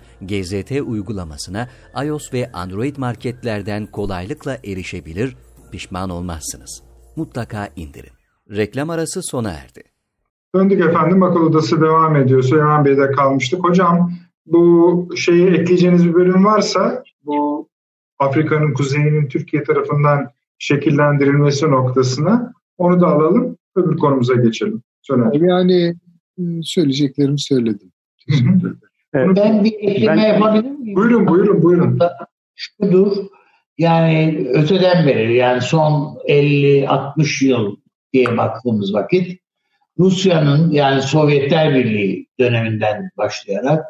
GZT 0.21 0.71
uygulamasına 0.85 1.67
iOS 2.05 2.33
ve 2.33 2.51
Android 2.51 2.97
marketlerden 2.97 3.85
kolaylıkla 3.85 4.57
erişebilir, 4.65 5.35
pişman 5.71 6.09
olmazsınız. 6.09 6.83
Mutlaka 7.15 7.69
indirin. 7.75 8.13
Reklam 8.49 8.89
arası 8.89 9.21
sona 9.23 9.51
erdi. 9.51 9.83
Döndük 10.55 10.81
efendim, 10.81 11.23
akıl 11.23 11.39
odası 11.39 11.81
devam 11.81 12.15
ediyor. 12.15 12.43
Süleyman 12.43 12.85
Bey'de 12.85 13.11
kalmıştık. 13.11 13.63
Hocam 13.63 14.11
bu 14.45 15.07
şeyi 15.17 15.47
ekleyeceğiniz 15.47 16.05
bir 16.05 16.13
bölüm 16.13 16.45
varsa 16.45 17.03
bu 17.25 17.67
Afrika'nın 18.19 18.73
kuzeyinin 18.73 19.27
Türkiye 19.27 19.63
tarafından 19.63 20.29
şekillendirilmesi 20.59 21.71
noktasına 21.71 22.53
onu 22.77 23.01
da 23.01 23.07
alalım. 23.07 23.57
Öbür 23.75 23.97
konumuza 23.97 24.35
geçelim. 24.35 24.81
Söyle. 25.01 25.23
Yani 25.33 25.95
ıı, 26.39 26.59
söyleyeceklerimi 26.63 27.39
söyledim. 27.39 27.91
Ben 29.13 29.63
bir 29.63 29.73
ekleme 29.73 30.27
yapabilir 30.27 30.71
miyim? 30.71 30.95
Buyurun, 30.95 31.27
buyurun, 31.27 31.63
buyurun. 31.63 31.99
Şudur, 32.55 33.17
yani 33.77 34.47
öteden 34.53 35.07
beri 35.07 35.35
yani 35.35 35.61
son 35.61 36.17
50-60 36.27 37.45
yıl 37.45 37.75
diye 38.13 38.37
baktığımız 38.37 38.93
vakit 38.93 39.39
Rusya'nın 39.99 40.71
yani 40.71 41.01
Sovyetler 41.01 41.75
Birliği 41.75 42.27
döneminden 42.39 43.09
başlayarak 43.17 43.85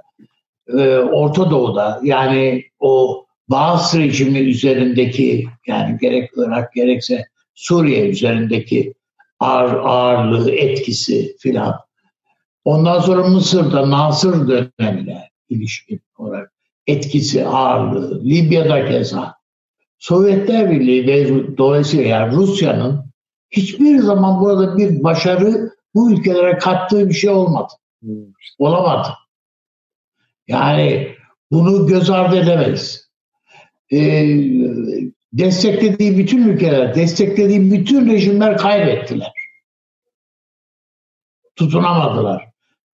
e, 0.67 0.97
Orta 0.97 1.51
Doğu'da 1.51 1.99
yani 2.03 2.63
o 2.80 3.26
Bağız 3.49 3.95
rejimi 3.97 4.39
üzerindeki 4.39 5.47
yani 5.67 5.97
gerek 6.01 6.30
Irak 6.36 6.74
gerekse 6.74 7.26
Suriye 7.55 8.09
üzerindeki 8.09 8.93
ağır, 9.39 9.74
ağırlığı, 9.74 10.51
etkisi 10.51 11.38
filan. 11.38 11.76
Ondan 12.66 12.99
sonra 12.99 13.28
Mısır'da 13.28 13.89
Nasır 13.89 14.47
dönemine 14.47 15.30
ilişkin 15.49 16.01
olarak 16.18 16.53
etkisi, 16.88 17.47
ağırlığı, 17.47 18.24
Libya'da 18.24 18.86
keza. 18.86 19.36
Sovyetler 19.97 20.72
Birliği 20.72 21.07
ve 21.07 21.57
dolayısıyla 21.57 22.05
yani 22.05 22.36
Rusya'nın 22.36 23.05
hiçbir 23.51 23.99
zaman 23.99 24.41
burada 24.41 24.78
bir 24.78 25.03
başarı 25.03 25.72
bu 25.95 26.12
ülkelere 26.12 26.57
kattığı 26.57 27.09
bir 27.09 27.14
şey 27.14 27.30
olmadı. 27.30 27.74
Olamadı. 28.59 29.09
Yani 30.47 31.16
bunu 31.51 31.88
göz 31.88 32.09
ardı 32.09 32.36
edemeyiz 32.36 33.12
e, 33.91 33.99
desteklediği 35.34 36.18
bütün 36.18 36.47
ülkeler, 36.47 36.95
desteklediği 36.95 37.72
bütün 37.72 38.09
rejimler 38.09 38.57
kaybettiler. 38.57 39.32
Tutunamadılar. 41.55 42.51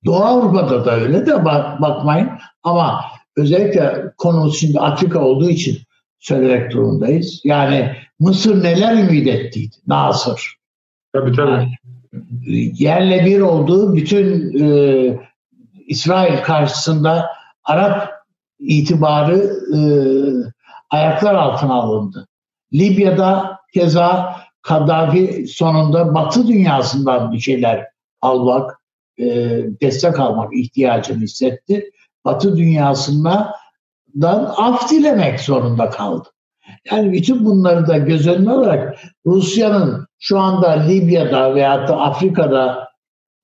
Doğu 0.06 0.24
Avrupa'da 0.24 0.86
da 0.86 0.96
öyle 0.96 1.26
de 1.26 1.46
bak, 1.46 1.82
bakmayın 1.82 2.30
ama 2.64 3.06
özellikle 3.38 4.14
konumuz 4.18 4.60
şimdi 4.60 4.80
Afrika 4.80 5.20
olduğu 5.20 5.50
için 5.50 5.78
söylemek 6.20 6.72
durumundayız. 6.72 7.42
Yani 7.44 7.96
Mısır 8.20 8.64
neler 8.64 8.94
ümit 8.94 9.28
ettiydi? 9.28 9.76
Nasır. 9.88 10.56
Tabii 11.14 11.36
tabii. 11.36 11.52
Yani, 11.52 11.72
yerle 12.80 13.26
bir 13.26 13.40
olduğu 13.40 13.96
bütün 13.96 14.58
e, 14.64 15.20
İsrail 15.88 16.44
karşısında 16.44 17.30
Arap 17.64 18.10
itibarı 18.60 19.54
e, 19.76 19.80
ayaklar 20.90 21.36
altına 21.36 21.74
alındı. 21.74 22.28
Libya'da 22.74 23.60
keza 23.74 24.36
Kaddafi 24.62 25.48
sonunda 25.48 26.16
Batı 26.16 26.48
dünyasından 26.48 27.32
bir 27.32 27.40
şeyler 27.40 27.88
almak 28.22 28.80
e, 29.20 29.26
destek 29.82 30.20
almak 30.20 30.54
ihtiyacını 30.54 31.22
hissetti. 31.22 31.92
Batı 32.26 32.58
dünyasından 32.58 33.54
af 34.58 34.92
dilemek 34.92 35.40
zorunda 35.40 35.90
kaldı. 35.90 36.30
Yani 36.92 37.12
bütün 37.12 37.46
bunları 37.46 37.88
da 37.88 37.98
göz 37.98 38.28
önüne 38.28 38.52
alarak 38.52 39.00
Rusya'nın 39.26 40.08
şu 40.20 40.40
anda 40.40 40.70
Libya'da 40.70 41.56
veya 41.56 41.88
da 41.88 41.98
Afrika'da 42.02 42.90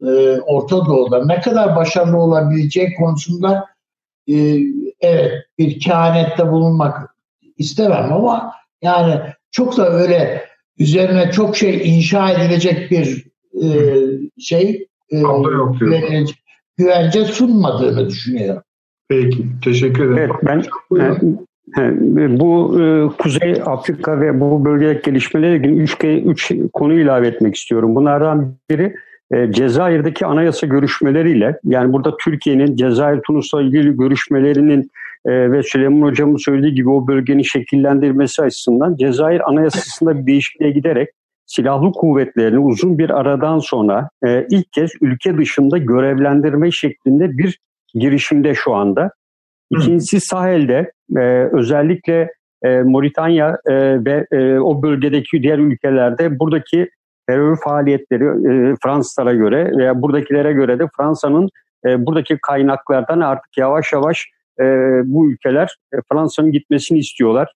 e, 0.02 0.40
Orta 0.40 0.86
Doğu'da 0.86 1.26
ne 1.26 1.42
kadar 1.42 1.76
başarılı 1.76 2.18
olabileceği 2.18 2.96
konusunda 2.96 3.66
e, 4.28 4.58
evet 5.02 5.32
bir 5.58 5.80
kehanette 5.80 6.52
bulunmak 6.52 7.16
istemem 7.58 8.14
ama 8.14 8.54
yani 8.82 9.22
çok 9.52 9.78
da 9.78 9.90
öyle 9.90 10.46
üzerine 10.78 11.32
çok 11.32 11.58
şey 11.58 11.98
inşa 11.98 12.32
edilecek 12.32 12.92
bir 12.92 13.26
e, 13.64 13.68
şey 14.40 14.89
e, 15.12 15.22
güvence, 15.80 16.34
güvence 16.78 17.26
sunmadığını 17.26 18.10
düşünüyorum. 18.10 18.62
Peki, 19.10 19.46
teşekkür 19.64 20.14
ederim. 20.14 20.32
Evet, 20.44 20.44
ben, 20.44 22.40
bu 22.40 22.82
e, 22.82 23.08
Kuzey 23.18 23.62
Afrika 23.66 24.22
ve 24.22 24.40
bu 24.40 24.66
bölgedeki 24.66 25.12
gelişmelerle 25.12 25.56
ilgili 25.56 25.82
üç, 25.82 25.96
üç 26.26 26.52
konu 26.74 26.94
ilave 26.94 27.28
etmek 27.28 27.56
istiyorum. 27.56 27.96
Bunlardan 27.96 28.54
biri 28.70 28.96
e, 29.32 29.52
Cezayir'deki 29.52 30.26
anayasa 30.26 30.68
görüşmeleriyle 30.68 31.60
yani 31.64 31.94
burada 31.94 32.18
Türkiye'nin 32.18 32.76
Cezayir 32.76 33.22
Tunus'la 33.22 33.62
ilgili 33.62 33.98
görüşmelerinin 33.98 34.92
e, 35.26 35.52
ve 35.52 35.64
Süleyman 35.64 36.08
Hocam'ın 36.08 36.38
söylediği 36.38 36.74
gibi 36.74 36.90
o 36.90 37.08
bölgenin 37.08 37.44
şekillendirmesi 37.44 38.42
açısından 38.42 38.96
Cezayir 38.96 39.50
anayasasında 39.50 40.18
bir 40.18 40.26
değişikliğe 40.26 40.72
giderek 40.72 41.10
silahlı 41.50 41.92
kuvvetlerini 41.92 42.60
uzun 42.60 42.98
bir 42.98 43.10
aradan 43.10 43.60
sonra 43.60 44.10
e, 44.26 44.48
ilk 44.50 44.74
kez 44.74 44.92
ülke 45.02 45.38
dışında 45.38 45.78
görevlendirme 45.78 46.72
şeklinde 46.72 47.38
bir 47.38 47.60
girişimde 47.94 48.54
şu 48.54 48.74
anda. 48.74 49.12
İkincisi 49.72 50.20
Sahel'de 50.20 50.92
e, 51.18 51.22
özellikle 51.52 52.32
e, 52.64 52.82
Moritanya 52.82 53.58
e, 53.66 54.06
ve 54.06 54.26
e, 54.32 54.60
o 54.60 54.82
bölgedeki 54.82 55.44
diğer 55.44 55.58
ülkelerde 55.58 56.40
buradaki 56.40 56.90
terör 57.28 57.58
faaliyetleri 57.64 58.24
e, 58.24 58.76
Fransızlara 58.84 59.34
göre 59.34 59.72
veya 59.78 60.02
buradakilere 60.02 60.54
göre 60.54 60.80
de 60.80 60.88
Fransa'nın 60.98 61.50
e, 61.86 62.06
buradaki 62.06 62.38
kaynaklardan 62.42 63.20
artık 63.20 63.58
yavaş 63.58 63.94
yavaş 63.94 64.28
e, 64.60 64.64
bu 65.06 65.32
ülkeler 65.32 65.76
e, 65.94 65.98
Fransa'nın 66.12 66.52
gitmesini 66.52 67.00
istiyorlar. 67.00 67.54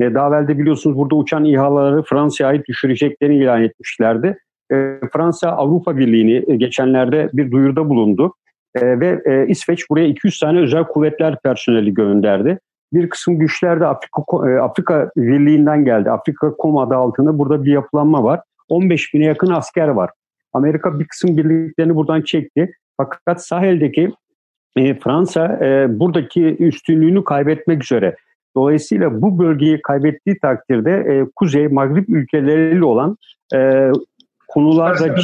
E, 0.00 0.14
daha 0.14 0.28
evvel 0.28 0.48
de 0.48 0.58
biliyorsunuz 0.58 0.96
burada 0.96 1.14
uçan 1.14 1.44
İHA'ları 1.44 2.02
Fransa'ya 2.02 2.50
ait 2.50 2.68
düşüreceklerini 2.68 3.36
ilan 3.36 3.62
etmişlerdi. 3.62 4.38
E, 4.72 5.00
Fransa 5.12 5.48
Avrupa 5.50 5.96
Birliği'ni 5.96 6.44
e, 6.52 6.56
geçenlerde 6.56 7.30
bir 7.32 7.50
duyurda 7.50 7.88
bulundu. 7.88 8.34
E, 8.74 9.00
ve 9.00 9.22
e, 9.24 9.46
İsveç 9.48 9.90
buraya 9.90 10.06
200 10.06 10.38
tane 10.38 10.58
özel 10.58 10.84
kuvvetler 10.84 11.36
personeli 11.44 11.94
gönderdi. 11.94 12.58
Bir 12.92 13.08
kısım 13.08 13.38
güçler 13.38 13.80
de 13.80 13.86
Afrika, 13.86 14.50
e, 14.50 14.60
Afrika 14.60 15.10
Birliği'nden 15.16 15.84
geldi. 15.84 16.10
Afrika 16.10 16.56
Kom 16.56 16.78
adı 16.78 16.94
altında 16.94 17.38
burada 17.38 17.64
bir 17.64 17.72
yapılanma 17.72 18.24
var. 18.24 18.40
15 18.68 19.14
bine 19.14 19.24
yakın 19.24 19.52
asker 19.52 19.88
var. 19.88 20.10
Amerika 20.52 20.98
bir 21.00 21.04
kısım 21.04 21.36
birliklerini 21.36 21.94
buradan 21.94 22.22
çekti. 22.22 22.72
Fakat 22.96 23.46
Sahel'deki 23.46 24.12
e, 24.76 24.94
Fransa 24.94 25.58
e, 25.62 25.98
buradaki 25.98 26.56
üstünlüğünü 26.56 27.24
kaybetmek 27.24 27.82
üzere. 27.82 28.16
Dolayısıyla 28.56 29.22
bu 29.22 29.38
bölgeyi 29.38 29.82
kaybettiği 29.82 30.38
takdirde 30.38 30.90
e, 30.90 31.26
Kuzey, 31.36 31.68
Magrib 31.68 32.08
ülkeleriyle 32.08 32.84
olan 32.84 33.16
e, 33.54 33.90
konularda... 34.48 35.14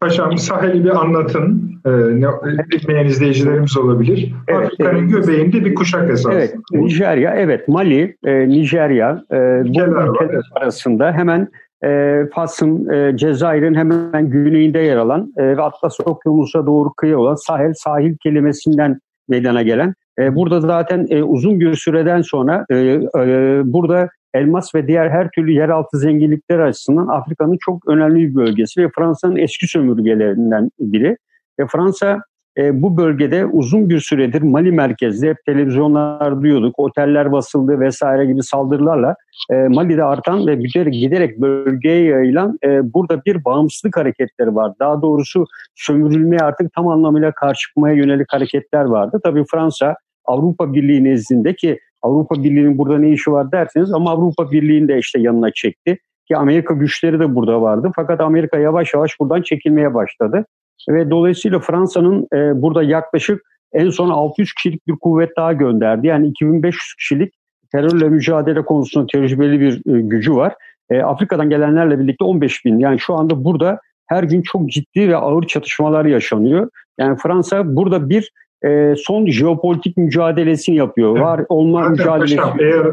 Paşam 0.00 0.38
Sahel'i 0.38 0.84
bir 0.84 0.90
anlatın. 0.90 1.76
Ee, 1.86 1.90
ne, 1.90 2.26
bilmeyen 2.70 3.06
izleyicilerimiz 3.06 3.78
olabilir. 3.78 4.32
Evet, 4.48 4.66
Afrika'nın 4.66 4.98
evet. 4.98 5.10
göbeğinde 5.10 5.64
bir 5.64 5.74
kuşak 5.74 6.10
esas. 6.10 6.32
Evet, 6.34 6.54
Nijerya, 6.72 7.34
evet 7.34 7.68
Mali, 7.68 8.16
e, 8.24 8.48
Nijerya 8.48 9.22
e, 9.32 9.36
bu 9.64 9.80
ülkeler 9.80 10.42
arasında 10.54 11.12
hemen 11.12 11.48
e, 11.84 12.20
Fas'ın, 12.34 12.88
e, 12.88 13.16
Cezayir'in 13.16 13.74
hemen 13.74 14.30
güneyinde 14.30 14.78
yer 14.78 14.96
alan 14.96 15.32
e, 15.36 15.56
ve 15.56 15.62
Atlas 15.62 16.00
Okyanus'a 16.04 16.66
doğru 16.66 16.92
kıyı 16.92 17.18
olan 17.18 17.34
sahil, 17.34 17.72
sahil 17.74 18.16
kelimesinden 18.22 19.00
meydana 19.28 19.62
gelen. 19.62 19.94
E, 20.18 20.34
burada 20.36 20.60
zaten 20.60 21.06
e, 21.10 21.22
uzun 21.22 21.60
bir 21.60 21.74
süreden 21.74 22.22
sonra 22.22 22.66
e, 22.70 22.76
e, 22.76 23.62
burada 23.64 24.08
elmas 24.34 24.74
ve 24.74 24.88
diğer 24.88 25.10
her 25.10 25.30
türlü 25.30 25.52
yeraltı 25.52 25.98
zenginlikler 25.98 26.58
açısından 26.58 27.06
Afrika'nın 27.06 27.56
çok 27.60 27.88
önemli 27.88 28.28
bir 28.28 28.34
bölgesi 28.34 28.82
ve 28.82 28.90
Fransa'nın 28.96 29.36
eski 29.36 29.66
sömürgelerinden 29.66 30.70
biri. 30.78 31.16
Ve 31.60 31.66
Fransa 31.66 32.20
e, 32.58 32.82
bu 32.82 32.96
bölgede 32.96 33.46
uzun 33.46 33.90
bir 33.90 34.00
süredir 34.00 34.42
Mali 34.42 34.72
merkezli 34.72 35.28
hep 35.28 35.36
televizyonlar 35.46 36.42
duyuyorduk, 36.42 36.78
oteller 36.78 37.32
basıldı 37.32 37.80
vesaire 37.80 38.26
gibi 38.26 38.42
saldırılarla 38.42 39.14
e, 39.50 39.54
Mali'de 39.54 40.04
artan 40.04 40.46
ve 40.46 40.54
giderek, 40.54 41.40
bölgeye 41.40 42.04
yayılan 42.04 42.58
e, 42.64 42.94
burada 42.94 43.24
bir 43.24 43.44
bağımsızlık 43.44 43.96
hareketleri 43.96 44.54
var. 44.54 44.72
Daha 44.80 45.02
doğrusu 45.02 45.46
sömürülmeye 45.74 46.40
artık 46.40 46.72
tam 46.72 46.88
anlamıyla 46.88 47.32
karşı 47.32 47.68
yönelik 47.76 48.32
hareketler 48.32 48.84
vardı. 48.84 49.20
Tabii 49.24 49.44
Fransa 49.50 49.94
Avrupa 50.26 50.72
Birliği 50.72 51.04
nezdinde 51.04 51.54
ki 51.54 51.78
Avrupa 52.02 52.34
Birliği'nin 52.34 52.78
burada 52.78 52.98
ne 52.98 53.10
işi 53.10 53.32
var 53.32 53.52
derseniz 53.52 53.92
ama 53.92 54.10
Avrupa 54.10 54.50
Birliği'ni 54.50 54.88
de 54.88 54.98
işte 54.98 55.20
yanına 55.20 55.50
çekti. 55.50 55.98
Ki 56.28 56.36
Amerika 56.36 56.74
güçleri 56.74 57.20
de 57.20 57.34
burada 57.34 57.62
vardı. 57.62 57.90
Fakat 57.96 58.20
Amerika 58.20 58.58
yavaş 58.58 58.94
yavaş 58.94 59.20
buradan 59.20 59.42
çekilmeye 59.42 59.94
başladı. 59.94 60.44
Ve 60.88 61.10
dolayısıyla 61.10 61.60
Fransa'nın 61.60 62.26
e, 62.34 62.62
burada 62.62 62.82
yaklaşık 62.82 63.42
en 63.72 63.90
son 63.90 64.10
600 64.10 64.52
kişilik 64.52 64.86
bir 64.86 64.96
kuvvet 65.00 65.36
daha 65.36 65.52
gönderdi. 65.52 66.06
Yani 66.06 66.26
2500 66.26 66.94
kişilik 66.94 67.34
terörle 67.72 68.08
mücadele 68.08 68.64
konusunda 68.64 69.06
tecrübeli 69.06 69.60
bir 69.60 69.94
e, 69.94 70.00
gücü 70.00 70.34
var. 70.34 70.54
E, 70.90 71.02
Afrika'dan 71.02 71.50
gelenlerle 71.50 71.98
birlikte 71.98 72.24
15 72.24 72.64
bin. 72.64 72.78
Yani 72.78 73.00
şu 73.00 73.14
anda 73.14 73.44
burada 73.44 73.80
her 74.06 74.22
gün 74.22 74.42
çok 74.42 74.70
ciddi 74.70 75.08
ve 75.08 75.16
ağır 75.16 75.46
çatışmalar 75.46 76.04
yaşanıyor. 76.04 76.70
Yani 76.98 77.16
Fransa 77.22 77.76
burada 77.76 78.08
bir 78.08 78.32
e, 78.64 78.94
son 78.96 79.26
jeopolitik 79.26 79.96
mücadelesini 79.96 80.76
yapıyor. 80.76 81.12
Evet. 81.12 81.22
Var 81.22 81.44
olma 81.48 81.80
Zaten 81.80 81.92
mücadelesi. 81.92 82.36
Paşam, 82.36 82.60
eğer 82.60 82.86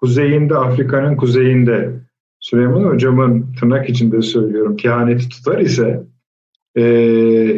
kuzeyinde 0.00 0.56
Afrika'nın 0.56 1.16
kuzeyinde 1.16 1.90
Süleyman 2.40 2.84
Hocam'ın 2.84 3.46
tırnak 3.60 3.90
içinde 3.90 4.22
söylüyorum 4.22 4.76
kehaneti 4.76 5.28
tutar 5.28 5.58
ise 5.58 6.02
e, 6.76 6.84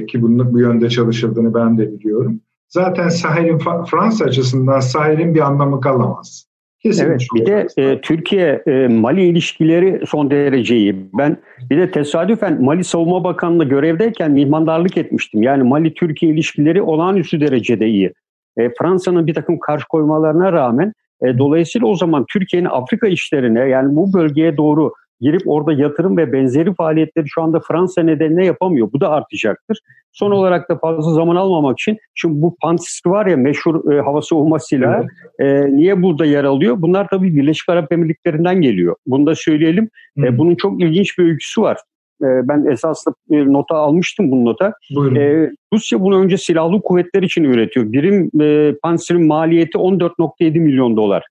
ki 0.07 0.23
bunun 0.23 0.53
bu 0.53 0.61
yönde 0.61 0.91
çalışıldığını 0.91 1.55
ben 1.55 1.79
de 1.79 1.93
biliyorum. 1.93 2.41
Zaten 2.69 3.09
sahilin 3.09 3.59
Fransa 3.91 4.25
açısından 4.25 4.81
sahilin 4.81 5.35
bir 5.35 5.41
anlamı 5.41 5.81
kalamaz. 5.81 6.45
Kesinlikle. 6.83 7.12
Evet 7.12 7.27
bir 7.35 7.47
de 7.47 7.66
e, 7.77 8.01
Türkiye 8.01 8.62
e, 8.66 8.89
Mali 8.89 9.27
ilişkileri 9.27 10.07
son 10.07 10.31
derece 10.31 10.77
iyi. 10.77 10.97
Ben 11.18 11.37
bir 11.70 11.79
de 11.79 11.91
tesadüfen 11.91 12.64
Mali 12.64 12.85
Savunma 12.85 13.24
Bakanlığı 13.24 13.64
görevdeyken 13.64 14.31
mihmandarlık 14.31 14.97
etmiştim. 14.97 15.43
Yani 15.43 15.62
Mali 15.62 15.95
Türkiye 15.95 16.33
ilişkileri 16.33 16.83
olağanüstü 16.83 17.41
derecede 17.41 17.87
iyi. 17.87 18.12
E, 18.57 18.70
Fransa'nın 18.79 19.27
bir 19.27 19.35
takım 19.35 19.59
karşı 19.59 19.89
koymalarına 19.89 20.53
rağmen 20.53 20.93
e, 21.22 21.39
dolayısıyla 21.39 21.87
o 21.87 21.95
zaman 21.95 22.24
Türkiye'nin 22.33 22.68
Afrika 22.68 23.09
işlerine 23.09 23.61
yani 23.61 23.97
bu 23.97 24.12
bölgeye 24.12 24.57
doğru 24.57 24.93
girip 25.21 25.43
orada 25.47 25.73
yatırım 25.73 26.17
ve 26.17 26.33
benzeri 26.33 26.75
faaliyetleri 26.75 27.27
şu 27.29 27.43
anda 27.43 27.61
Fransa 27.69 28.03
nedeniyle 28.03 28.47
yapamıyor. 28.47 28.93
Bu 28.93 29.01
da 29.01 29.11
artacaktır. 29.11 29.79
Son 30.12 30.31
olarak 30.31 30.71
da 30.71 30.79
fazla 30.79 31.12
zaman 31.12 31.37
almamak 31.37 31.79
için 31.79 31.99
şimdi 32.14 32.43
bu 32.43 32.57
Pantsir 32.62 33.11
var 33.11 33.27
ya 33.27 33.37
meşhur 33.37 33.93
e, 33.93 34.01
hava 34.01 34.23
savunma 34.23 34.59
silahı 34.59 35.07
evet. 35.41 35.64
e, 35.71 35.77
niye 35.77 36.03
burada 36.03 36.25
yer 36.25 36.45
alıyor? 36.45 36.77
Bunlar 36.79 37.09
tabii 37.09 37.37
Birleşik 37.37 37.69
Arap 37.69 37.93
Emirlikleri'nden 37.93 38.61
geliyor. 38.61 38.97
Bunu 39.07 39.27
da 39.27 39.35
söyleyelim. 39.35 39.89
E, 40.19 40.39
bunun 40.39 40.55
çok 40.55 40.83
ilginç 40.83 41.19
bir 41.19 41.25
öyküsü 41.25 41.62
var. 41.62 41.79
E, 42.23 42.27
ben 42.49 42.64
esaslı 42.73 43.14
e, 43.31 43.53
nota 43.53 43.75
almıştım 43.75 44.31
bu 44.31 44.45
nota. 44.45 44.73
E, 45.17 45.51
Rusya 45.73 46.01
bunu 46.01 46.21
önce 46.21 46.39
silahlı 46.39 46.83
kuvvetler 46.83 47.23
için 47.23 47.45
üretiyor. 47.45 47.93
Birim 47.93 48.31
e, 48.41 48.75
Pantsir'in 48.83 49.27
maliyeti 49.27 49.79
14.7 49.79 50.61
milyon 50.61 50.97
dolar. 50.97 51.25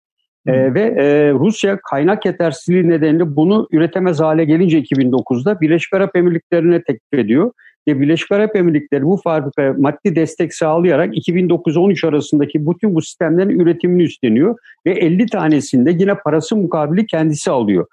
E, 0.48 0.74
ve 0.74 0.82
e, 0.82 1.34
Rusya 1.34 1.80
kaynak 1.90 2.26
yetersizliği 2.26 2.90
nedeniyle 2.90 3.36
bunu 3.36 3.68
üretemez 3.72 4.20
hale 4.20 4.46
gelince 4.46 4.80
2009'da 4.80 5.62
Birleşik 5.62 5.94
Arap 5.94 6.16
Emirlikleri'ne 6.16 6.84
teklif 6.84 7.14
ediyor. 7.14 7.52
Ve 7.88 8.02
Birleşik 8.02 8.32
Arap 8.32 8.56
Emirlikleri 8.56 9.04
bu 9.04 9.18
fabrikaya 9.18 9.74
maddi 9.74 10.16
destek 10.16 10.54
sağlayarak 10.54 11.18
2009-13 11.18 12.08
arasındaki 12.08 12.68
bütün 12.68 12.96
bu 12.96 13.02
sistemlerin 13.02 13.60
üretimini 13.60 14.04
üstleniyor. 14.04 14.58
Ve 14.86 14.92
50 14.92 15.26
tanesinde 15.26 15.92
yine 15.92 16.16
parası 16.16 16.56
mukabili 16.56 17.08
kendisi 17.08 17.52
alıyor. 17.52 17.86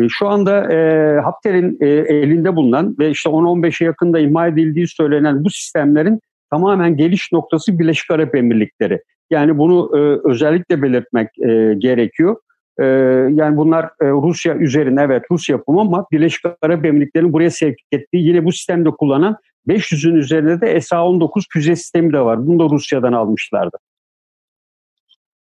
E, 0.00 0.08
şu 0.08 0.28
anda 0.28 0.72
e, 0.72 1.20
Hafter'in 1.20 1.78
e, 1.80 1.86
elinde 1.88 2.56
bulunan 2.56 2.96
ve 2.98 3.10
işte 3.10 3.30
10-15'e 3.30 3.86
yakında 3.86 4.18
imha 4.18 4.46
edildiği 4.46 4.88
söylenen 4.88 5.44
bu 5.44 5.50
sistemlerin 5.50 6.20
tamamen 6.50 6.96
geliş 6.96 7.32
noktası 7.32 7.78
Birleşik 7.78 8.10
Arap 8.10 8.34
Emirlikleri. 8.34 9.00
Yani 9.30 9.58
bunu 9.58 9.90
e, 9.94 10.28
özellikle 10.28 10.82
belirtmek 10.82 11.38
e, 11.38 11.74
gerekiyor. 11.78 12.36
E, 12.78 12.84
yani 13.32 13.56
bunlar 13.56 13.84
e, 13.84 14.10
Rusya 14.10 14.54
üzerine 14.54 15.02
evet 15.02 15.24
Rus 15.30 15.48
yapımı 15.48 15.80
ama 15.80 16.06
Birleşik 16.12 16.44
Arap 16.62 16.84
Emirlikleri'nin 16.84 17.32
buraya 17.32 17.50
sevk 17.50 17.76
ettiği 17.92 18.26
yine 18.26 18.44
bu 18.44 18.52
sistemde 18.52 18.90
kullanan 18.90 19.36
500'ün 19.68 20.14
üzerinde 20.14 20.60
de 20.60 20.80
SA-19 20.80 21.42
füze 21.50 21.76
sistemi 21.76 22.12
de 22.12 22.20
var. 22.20 22.46
Bunu 22.46 22.58
da 22.58 22.74
Rusya'dan 22.74 23.12
almışlardı. 23.12 23.76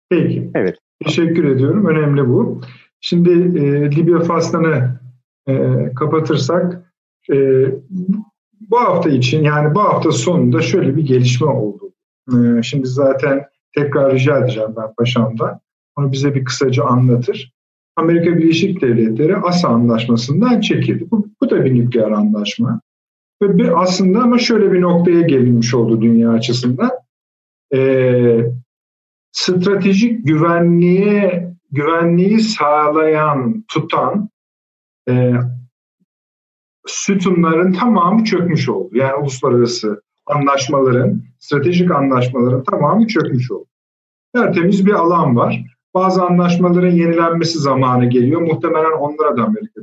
Peki. 0.10 0.52
Evet. 0.56 0.78
Teşekkür 1.04 1.44
ediyorum. 1.44 1.86
Önemli 1.86 2.28
bu. 2.28 2.62
Şimdi 3.02 3.32
e, 3.60 3.92
Libya 3.96 4.20
faslını 4.20 5.00
e, 5.48 5.54
kapatırsak 5.96 6.94
e, 7.34 7.66
bu 8.70 8.80
hafta 8.80 9.10
için 9.10 9.44
yani 9.44 9.76
bu 9.76 9.80
hafta 9.80 10.12
sonunda 10.12 10.62
şöyle 10.62 10.98
bir 10.98 11.06
gelişme 11.06 11.48
oldu. 11.48 11.94
E, 12.30 12.64
şimdi 12.64 12.88
zaten 12.88 13.46
tekrar 13.76 14.14
rica 14.14 14.38
edeceğim 14.38 14.74
ben 14.78 14.94
paşamdan. 14.98 15.60
Onu 15.98 16.12
bize 16.12 16.36
bir 16.36 16.46
kısaca 16.46 16.84
anlatır. 16.84 17.54
Amerika 17.96 18.38
Birleşik 18.38 18.82
Devletleri 18.82 19.38
ASA 19.38 19.68
anlaşmasından 19.68 20.62
çekildi. 20.62 21.12
Bu, 21.12 21.28
bu 21.42 21.50
da 21.50 21.66
bir 21.66 21.74
nükleer 21.76 22.12
anlaşma. 22.12 22.82
Ve 23.42 23.58
bir 23.58 23.82
aslında 23.82 24.20
ama 24.20 24.38
şöyle 24.38 24.72
bir 24.72 24.82
noktaya 24.82 25.22
gelinmiş 25.22 25.74
oldu 25.74 26.02
dünya 26.02 26.32
açısından. 26.32 26.92
Ee, 27.74 28.46
stratejik 29.32 30.28
güvenliğe 30.28 31.52
güvenliği 31.72 32.40
sağlayan, 32.40 33.66
tutan 33.68 34.30
e, 35.10 35.34
sütunların 36.88 37.74
tamamı 37.74 38.24
çökmüş 38.24 38.70
oldu. 38.70 38.98
Yani 38.98 39.14
uluslararası 39.14 40.01
anlaşmaların, 40.26 41.24
stratejik 41.40 41.92
anlaşmaların 41.92 42.64
tamamı 42.64 43.08
çökmüş 43.08 43.52
oldu. 43.52 43.66
Tertemiz 44.36 44.86
bir 44.86 44.94
alan 44.94 45.36
var. 45.36 45.66
Bazı 45.94 46.24
anlaşmaların 46.24 46.92
yenilenmesi 46.92 47.60
zamanı 47.60 48.06
geliyor. 48.06 48.42
Muhtemelen 48.42 48.92
onlara 48.92 49.38
da 49.38 49.44
Amerika 49.44 49.82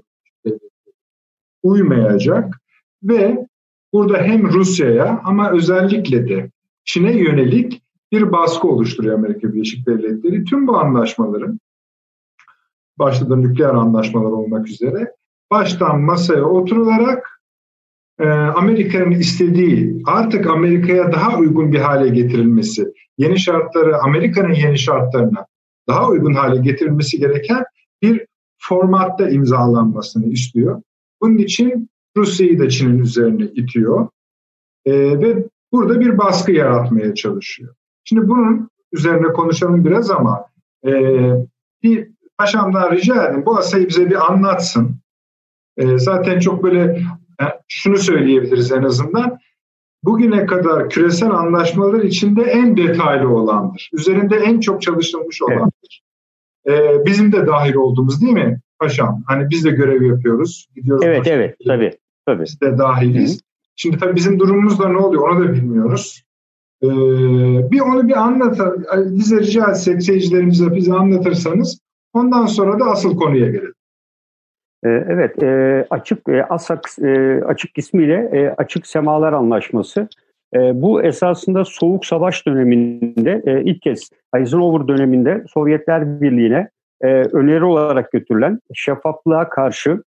uymayacak 1.63 2.61
ve 3.03 3.47
burada 3.93 4.19
hem 4.19 4.53
Rusya'ya 4.53 5.21
ama 5.25 5.51
özellikle 5.53 6.29
de 6.29 6.51
Çin'e 6.85 7.19
yönelik 7.19 7.83
bir 8.13 8.33
baskı 8.33 8.69
oluşturuyor 8.69 9.15
Amerika 9.15 9.53
Birleşik 9.53 9.87
Devletleri. 9.87 10.45
Tüm 10.45 10.67
bu 10.67 10.79
anlaşmaların 10.79 11.61
başta 12.99 13.31
da 13.31 13.37
nükleer 13.37 13.75
anlaşmalar 13.75 14.31
olmak 14.31 14.69
üzere 14.69 15.13
baştan 15.51 16.01
masaya 16.01 16.45
oturularak 16.45 17.38
Amerika'nın 18.57 19.11
istediği 19.11 20.03
artık 20.07 20.47
Amerika'ya 20.47 21.13
daha 21.13 21.39
uygun 21.39 21.73
bir 21.73 21.79
hale 21.79 22.09
getirilmesi, 22.09 22.93
yeni 23.19 23.39
şartları 23.39 23.99
Amerika'nın 23.99 24.55
yeni 24.55 24.79
şartlarına 24.79 25.47
daha 25.89 26.09
uygun 26.09 26.35
hale 26.35 26.61
getirilmesi 26.61 27.19
gereken 27.19 27.65
bir 28.03 28.27
formatta 28.59 29.29
imzalanmasını 29.29 30.27
istiyor. 30.27 30.83
Bunun 31.23 31.39
için 31.39 31.91
Rusya'yı 32.17 32.59
da 32.59 32.69
Çin'in 32.69 32.99
üzerine 32.99 33.45
itiyor 33.45 34.09
e, 34.87 34.93
ve 35.21 35.45
burada 35.73 36.01
bir 36.01 36.19
baskı 36.19 36.53
yaratmaya 36.53 37.15
çalışıyor. 37.15 37.75
Şimdi 38.05 38.29
bunun 38.29 38.71
üzerine 38.93 39.33
konuşalım 39.33 39.85
biraz 39.85 40.11
ama 40.11 40.45
e, 40.87 40.93
bir 41.83 42.09
paşamdan 42.39 42.93
rica 42.93 43.25
edin 43.25 43.47
bu 43.47 43.59
asayı 43.59 43.89
bize 43.89 44.11
bir 44.11 44.33
anlatsın. 44.33 44.97
Zaten 45.97 46.41
çok 46.41 46.63
böyle 46.63 47.03
e, 47.41 47.45
şunu 47.69 47.97
söyleyebiliriz 47.97 48.73
en 48.73 48.83
azından. 48.83 49.39
Bugüne 50.05 50.47
kadar 50.47 50.91
küresel 50.91 51.31
anlaşmalar 51.31 52.03
içinde 52.03 52.43
en 52.43 52.77
detaylı 52.77 53.29
olandır. 53.29 53.91
Üzerinde 53.93 54.37
en 54.37 54.61
çok 54.61 54.83
çalışılmış 54.83 55.43
olandır. 55.43 56.03
Evet. 56.65 57.01
E, 57.01 57.05
bizim 57.07 57.33
de 57.33 57.47
dahil 57.47 57.75
olduğumuz 57.75 58.23
değil 58.23 58.33
mi 58.33 58.61
paşam? 58.79 59.23
Hani 59.27 59.51
biz 59.51 59.65
de 59.65 59.71
görev 59.71 60.03
yapıyoruz. 60.03 60.69
Gidiyoruz 60.77 61.05
evet 61.07 61.27
evet 61.27 61.57
tabii. 61.67 61.91
tabii. 62.27 62.43
Biz 62.43 62.61
de 62.61 62.79
dahiliz. 62.79 63.33
Hı-hı. 63.33 63.41
Şimdi 63.77 63.99
tabii 63.99 64.17
bizim 64.17 64.39
durumumuzda 64.39 64.89
ne 64.89 64.97
oluyor 64.97 65.29
onu 65.29 65.45
da 65.45 65.53
bilmiyoruz. 65.53 66.23
Ee, 66.83 66.89
bir 67.71 67.81
onu 67.81 68.09
bir 68.09 68.17
anlat, 68.17 68.61
bize 68.97 69.39
rica 69.39 69.71
etsek 69.71 70.03
seyircilerimize 70.03 70.75
bize 70.75 70.95
anlatırsanız 70.95 71.81
ondan 72.13 72.47
sonra 72.47 72.81
da 72.81 72.85
asıl 72.85 73.17
konuya 73.17 73.47
gelelim. 73.47 73.75
Ee, 74.85 74.89
evet, 74.89 75.43
e, 75.43 75.87
açık 75.91 76.29
e, 76.29 76.45
ASAK 76.45 76.87
e, 77.03 77.41
açık 77.45 77.79
ismiyle 77.79 78.55
Açık 78.57 78.87
Semalar 78.87 79.33
Anlaşması. 79.33 80.09
Bu 80.55 81.03
esasında 81.03 81.65
Soğuk 81.65 82.07
Savaş 82.07 82.47
döneminde 82.47 83.63
ilk 83.65 83.83
kez 83.83 84.11
Eisenhower 84.37 84.89
döneminde 84.89 85.45
Sovyetler 85.55 86.21
Birliği'ne 86.21 86.69
öneri 87.33 87.65
olarak 87.65 88.13
götürülen 88.13 88.61
şeffaflığa 88.75 89.49
karşı, 89.49 90.03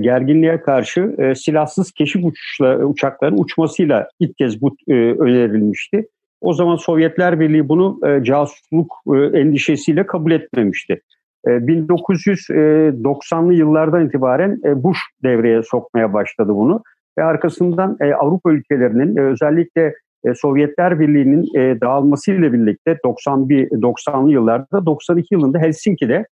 gerginliğe 0.00 0.60
karşı 0.60 1.16
silahsız 1.36 1.92
keşif 1.92 2.24
uçuşla, 2.24 2.84
uçakların 2.84 3.38
uçmasıyla 3.38 4.08
ilk 4.20 4.36
kez 4.36 4.62
bu 4.62 4.76
önerilmişti. 4.88 6.08
O 6.40 6.52
zaman 6.52 6.76
Sovyetler 6.76 7.40
Birliği 7.40 7.68
bunu 7.68 8.00
casusluk 8.22 8.94
endişesiyle 9.34 10.06
kabul 10.06 10.30
etmemişti. 10.30 11.00
1990'lı 11.46 13.52
e, 13.52 13.56
yıllardan 13.56 14.06
itibaren 14.06 14.60
e, 14.64 14.82
Bush 14.82 14.98
devreye 15.22 15.62
sokmaya 15.62 16.12
başladı 16.12 16.54
bunu 16.54 16.82
ve 17.18 17.24
arkasından 17.24 17.96
e, 18.00 18.14
Avrupa 18.14 18.52
ülkelerinin 18.52 19.16
özellikle 19.16 19.94
Sovyetler 20.34 21.00
Birliği'nin 21.00 21.42
dağılmasıyla 21.80 22.52
birlikte 22.52 22.98
91 23.04 23.68
90'lı 23.68 24.32
yıllarda 24.32 24.86
92 24.86 25.34
yılında 25.34 25.58
Helsinki'de 25.58 26.26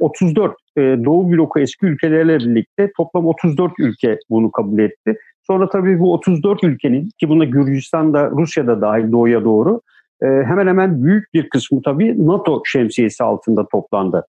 34 0.00 0.52
Doğu 0.78 1.32
bloku 1.32 1.60
eski 1.60 1.86
ülkelerle 1.86 2.38
birlikte 2.38 2.90
toplam 2.96 3.26
34 3.26 3.72
ülke 3.78 4.18
bunu 4.30 4.50
kabul 4.50 4.78
etti. 4.78 5.18
Sonra 5.42 5.68
tabii 5.68 6.00
bu 6.00 6.12
34 6.12 6.64
ülkenin 6.64 7.10
ki 7.18 7.28
buna 7.28 7.44
Gürcistan 7.44 8.14
da 8.14 8.30
Rusya 8.30 8.66
da 8.66 8.80
dahil 8.80 9.12
doğuya 9.12 9.44
doğru 9.44 9.80
hemen 10.22 10.66
hemen 10.66 11.04
büyük 11.04 11.34
bir 11.34 11.48
kısmı 11.48 11.82
tabii 11.82 12.26
NATO 12.26 12.62
şemsiyesi 12.64 13.24
altında 13.24 13.68
toplandı. 13.68 14.26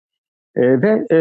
E, 0.56 0.82
ve 0.82 1.06
e, 1.12 1.18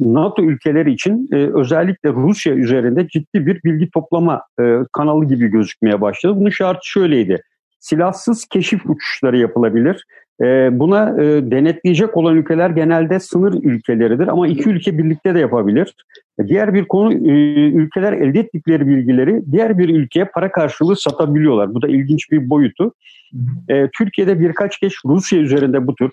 NATO 0.00 0.42
ülkeleri 0.42 0.92
için 0.92 1.28
e, 1.32 1.36
özellikle 1.36 2.10
Rusya 2.10 2.54
üzerinde 2.54 3.08
ciddi 3.08 3.46
bir 3.46 3.62
bilgi 3.64 3.90
toplama 3.90 4.42
e, 4.60 4.78
kanalı 4.92 5.24
gibi 5.24 5.48
gözükmeye 5.48 6.00
başladı. 6.00 6.36
Bunun 6.36 6.50
şartı 6.50 6.80
şöyleydi. 6.88 7.42
Silahsız 7.80 8.46
keşif 8.46 8.86
uçuşları 8.86 9.38
yapılabilir. 9.38 10.04
E, 10.42 10.78
buna 10.78 11.22
e, 11.22 11.50
denetleyecek 11.50 12.16
olan 12.16 12.36
ülkeler 12.36 12.70
genelde 12.70 13.20
sınır 13.20 13.54
ülkeleridir 13.62 14.28
ama 14.28 14.48
iki 14.48 14.68
ülke 14.68 14.98
birlikte 14.98 15.34
de 15.34 15.38
yapabilir. 15.38 15.94
Diğer 16.46 16.74
bir 16.74 16.84
konu 16.84 17.12
e, 17.12 17.32
ülkeler 17.68 18.12
elde 18.12 18.40
ettikleri 18.40 18.86
bilgileri 18.86 19.42
diğer 19.52 19.78
bir 19.78 19.88
ülkeye 19.88 20.24
para 20.24 20.52
karşılığı 20.52 20.96
satabiliyorlar. 20.96 21.74
Bu 21.74 21.82
da 21.82 21.88
ilginç 21.88 22.30
bir 22.30 22.50
boyutu. 22.50 22.92
E, 23.68 23.88
Türkiye'de 23.98 24.40
birkaç 24.40 24.78
kez 24.78 24.92
Rusya 25.06 25.38
üzerinde 25.38 25.86
bu 25.86 25.94
tür 25.94 26.10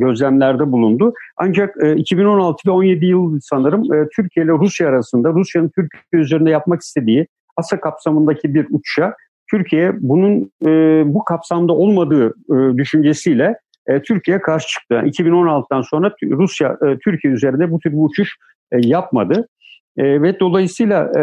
gözlemlerde 0.00 0.72
bulundu. 0.72 1.12
Ancak 1.36 1.74
e, 1.82 1.96
2016 1.96 2.68
ve 2.68 2.72
17 2.72 3.06
yıl 3.06 3.38
sanırım 3.42 4.08
Türkiye 4.16 4.46
ile 4.46 4.52
Rusya 4.52 4.88
arasında 4.88 5.32
Rusya'nın 5.32 5.68
Türkiye 5.68 6.22
üzerinde 6.22 6.50
yapmak 6.50 6.80
istediği 6.80 7.26
ASA 7.56 7.80
kapsamındaki 7.80 8.54
bir 8.54 8.66
uçuşa 8.70 9.14
Türkiye 9.50 9.92
bunun 10.00 10.50
e, 10.66 11.02
bu 11.14 11.24
kapsamda 11.24 11.72
olmadığı 11.72 12.26
e, 12.28 12.76
düşüncesiyle 12.76 13.56
e, 13.86 14.02
Türkiye 14.02 14.40
karşı 14.40 14.68
çıktı. 14.68 14.94
Yani 14.94 15.10
2016'dan 15.10 15.82
sonra 15.82 16.14
Rusya 16.22 16.76
e, 16.86 16.98
Türkiye 16.98 17.32
üzerinde 17.32 17.70
bu 17.70 17.78
tür 17.80 17.92
bir 17.92 17.98
uçuş 17.98 18.36
e, 18.72 18.78
yapmadı. 18.80 19.48
E, 19.96 20.22
ve 20.22 20.40
dolayısıyla 20.40 21.04
e, 21.04 21.22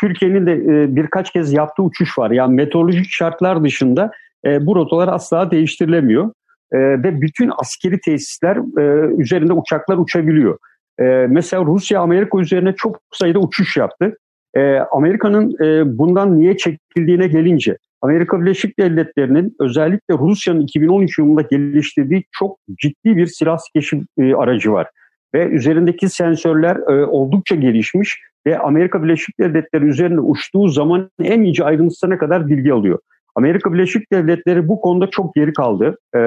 Türkiye'nin 0.00 0.46
de 0.46 0.52
e, 0.52 0.96
birkaç 0.96 1.32
kez 1.32 1.52
yaptığı 1.52 1.82
uçuş 1.82 2.18
var. 2.18 2.30
Yani 2.30 2.54
meteorolojik 2.54 3.06
şartlar 3.10 3.64
dışında 3.64 4.10
e, 4.46 4.66
bu 4.66 4.76
rotalar 4.76 5.08
asla 5.08 5.50
değiştirilemiyor. 5.50 6.32
E, 6.72 6.78
ve 6.78 7.20
bütün 7.20 7.52
askeri 7.58 8.00
tesisler 8.00 8.56
e, 8.56 9.14
üzerinde 9.16 9.52
uçaklar 9.52 9.96
uçabiliyor. 9.96 10.58
E, 11.00 11.04
mesela 11.28 11.64
Rusya 11.64 12.00
Amerika 12.00 12.38
üzerine 12.38 12.74
çok 12.76 13.00
sayıda 13.12 13.38
uçuş 13.38 13.76
yaptı. 13.76 14.16
E, 14.56 14.78
Amerika'nın 14.92 15.64
e, 15.64 15.98
bundan 15.98 16.38
niye 16.38 16.56
çekildiğine 16.56 17.26
gelince 17.26 17.76
Amerika 18.02 18.40
Birleşik 18.40 18.78
Devletleri'nin 18.78 19.56
özellikle 19.60 20.14
Rusya'nın 20.14 20.60
2013 20.60 21.18
yılında 21.18 21.42
geliştirdiği 21.42 22.24
çok 22.32 22.58
ciddi 22.80 23.16
bir 23.16 23.26
silah 23.26 23.58
keşif 23.74 24.02
e, 24.18 24.34
aracı 24.34 24.72
var. 24.72 24.86
Ve 25.34 25.46
üzerindeki 25.46 26.08
sensörler 26.08 26.76
e, 26.76 27.04
oldukça 27.06 27.54
gelişmiş 27.54 28.20
ve 28.46 28.58
Amerika 28.58 29.02
Birleşik 29.02 29.40
Devletleri 29.40 29.84
üzerinde 29.84 30.20
uçtuğu 30.20 30.68
zaman 30.68 31.10
en 31.22 31.40
ince 31.40 31.64
ayrıntısına 31.64 32.18
kadar 32.18 32.48
bilgi 32.48 32.72
alıyor. 32.72 32.98
Amerika 33.34 33.72
Birleşik 33.72 34.12
Devletleri 34.12 34.68
bu 34.68 34.80
konuda 34.80 35.06
çok 35.06 35.34
geri 35.34 35.52
kaldı. 35.52 35.98
E, 36.14 36.18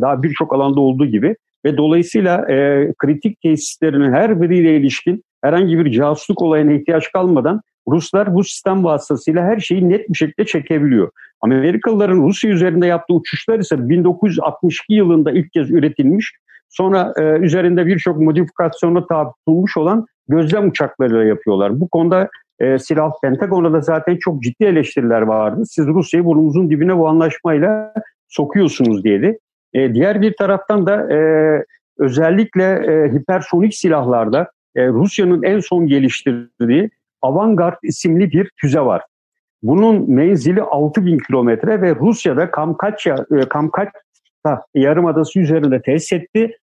daha 0.00 0.22
birçok 0.22 0.54
alanda 0.54 0.80
olduğu 0.80 1.06
gibi 1.06 1.36
ve 1.64 1.76
dolayısıyla 1.76 2.50
e, 2.50 2.88
kritik 2.98 3.40
tesislerinin 3.40 4.12
her 4.12 4.40
biriyle 4.40 4.76
ilişkin 4.76 5.24
herhangi 5.44 5.78
bir 5.78 5.92
casusluk 5.92 6.42
olayına 6.42 6.72
ihtiyaç 6.72 7.12
kalmadan 7.12 7.60
Ruslar 7.88 8.34
bu 8.34 8.44
sistem 8.44 8.84
vasıtasıyla 8.84 9.44
her 9.44 9.58
şeyi 9.58 9.88
net 9.88 10.08
bir 10.08 10.14
şekilde 10.14 10.46
çekebiliyor. 10.46 11.10
Amerikalıların 11.40 12.22
Rusya 12.22 12.50
üzerinde 12.50 12.86
yaptığı 12.86 13.14
uçuşlar 13.14 13.58
ise 13.58 13.88
1962 13.88 14.94
yılında 14.94 15.30
ilk 15.32 15.52
kez 15.52 15.70
üretilmiş, 15.70 16.32
sonra 16.68 17.12
e, 17.16 17.22
üzerinde 17.22 17.86
birçok 17.86 18.18
modifikasyona 18.18 19.06
tabi 19.06 19.30
tutulmuş 19.32 19.76
olan 19.76 20.06
gözlem 20.28 20.68
uçaklarıyla 20.68 21.24
yapıyorlar. 21.24 21.80
Bu 21.80 21.88
konuda 21.88 22.28
e, 22.60 22.78
silah 22.78 23.10
Pentagon'a 23.22 23.72
da 23.72 23.80
zaten 23.80 24.16
çok 24.20 24.42
ciddi 24.42 24.64
eleştiriler 24.64 25.22
vardı. 25.22 25.62
Siz 25.66 25.86
Rusya'yı 25.86 26.24
burnumuzun 26.24 26.70
dibine 26.70 26.98
bu 26.98 27.08
anlaşmayla 27.08 27.94
sokuyorsunuz 28.28 29.04
dedi. 29.04 29.38
E, 29.74 29.94
diğer 29.94 30.20
bir 30.20 30.36
taraftan 30.36 30.86
da 30.86 31.12
e, 31.12 31.18
özellikle 31.98 32.64
e, 32.64 33.12
hipersonik 33.12 33.74
silahlarda 33.74 34.50
e, 34.76 34.88
Rusya'nın 34.88 35.42
en 35.42 35.60
son 35.60 35.86
geliştirdiği 35.86 36.90
Avangard 37.22 37.76
isimli 37.82 38.32
bir 38.32 38.50
füze 38.56 38.80
var. 38.80 39.02
Bunun 39.62 40.10
menzili 40.10 40.62
6000 40.62 41.18
kilometre 41.18 41.82
ve 41.82 41.94
Rusya'da 41.94 42.50
Kamkaçya, 42.50 43.26
e, 43.30 43.40
Kamkaçya 43.40 44.62
yarımadası 44.74 45.40
üzerinde 45.40 45.82
test 45.82 46.12
etti. 46.12 46.56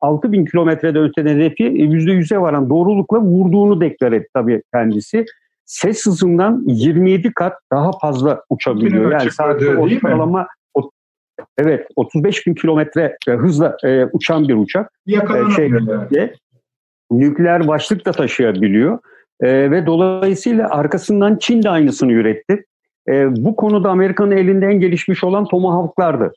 6000 0.00 0.44
kilometrede 0.44 0.98
öteden 0.98 1.36
hedefi 1.36 1.64
%100'e 1.64 2.40
varan 2.40 2.70
doğrulukla 2.70 3.20
vurduğunu 3.20 3.80
deklar 3.80 4.12
etti 4.12 4.28
tabii 4.34 4.62
kendisi. 4.74 5.24
Ses 5.64 6.06
hızından 6.06 6.64
27 6.66 7.32
kat 7.32 7.52
daha 7.72 7.90
fazla 7.98 8.42
uçabiliyor. 8.50 9.12
Yani 9.12 9.30
sadece 9.30 9.76
ortalama 9.76 10.46
Evet 11.58 11.86
35 11.96 12.46
bin 12.46 12.54
kilometre 12.54 13.16
e, 13.28 13.32
hızla 13.32 13.76
e, 13.84 14.04
uçan 14.04 14.48
bir 14.48 14.54
uçak. 14.54 14.92
E, 15.50 15.54
şey, 15.56 15.68
yani. 15.68 16.32
Nükleer 17.10 17.68
başlık 17.68 18.06
da 18.06 18.12
taşıyabiliyor. 18.12 18.98
E, 19.40 19.70
ve 19.70 19.86
dolayısıyla 19.86 20.70
arkasından 20.70 21.36
Çin 21.36 21.62
de 21.62 21.70
aynısını 21.70 22.12
üretti. 22.12 22.64
E, 23.08 23.36
bu 23.44 23.56
konuda 23.56 23.90
Amerika'nın 23.90 24.36
elinde 24.36 24.66
en 24.66 24.80
gelişmiş 24.80 25.24
olan 25.24 25.44
Tomahawk'lardı. 25.44 26.32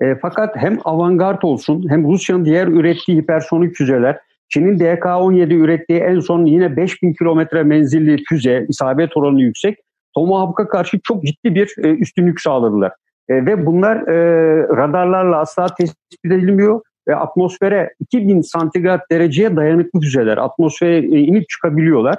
E, 0.00 0.14
fakat 0.22 0.56
hem 0.56 0.78
avantgard 0.84 1.42
olsun 1.42 1.86
hem 1.88 2.12
Rusya'nın 2.12 2.44
diğer 2.44 2.66
ürettiği 2.66 3.18
hipersonik 3.18 3.76
füzeler, 3.76 4.18
Çin'in 4.48 4.78
DK-17 4.78 5.54
ürettiği 5.54 5.98
en 5.98 6.20
son 6.20 6.46
yine 6.46 6.76
5000 6.76 7.12
kilometre 7.12 7.62
menzilli 7.62 8.24
füze, 8.28 8.66
isabet 8.68 9.16
oranı 9.16 9.42
yüksek. 9.42 9.78
Tomahawk'a 10.14 10.68
karşı 10.68 11.00
çok 11.04 11.24
ciddi 11.24 11.54
bir 11.54 11.74
e, 11.78 11.88
üstünlük 11.88 12.40
sağladılar. 12.40 12.92
E, 13.28 13.46
ve 13.46 13.66
bunlar 13.66 13.96
e, 13.96 14.16
radarlarla 14.76 15.38
asla 15.38 15.66
tespit 15.66 16.24
edilmiyor 16.24 16.80
ve 17.08 17.16
atmosfere 17.16 17.94
2000 18.00 18.40
santigrat 18.40 19.10
dereceye 19.10 19.56
dayanıklı 19.56 20.00
füzeler. 20.00 20.36
Atmosfere 20.36 20.96
e, 20.96 21.18
inip 21.20 21.48
çıkabiliyorlar. 21.48 22.16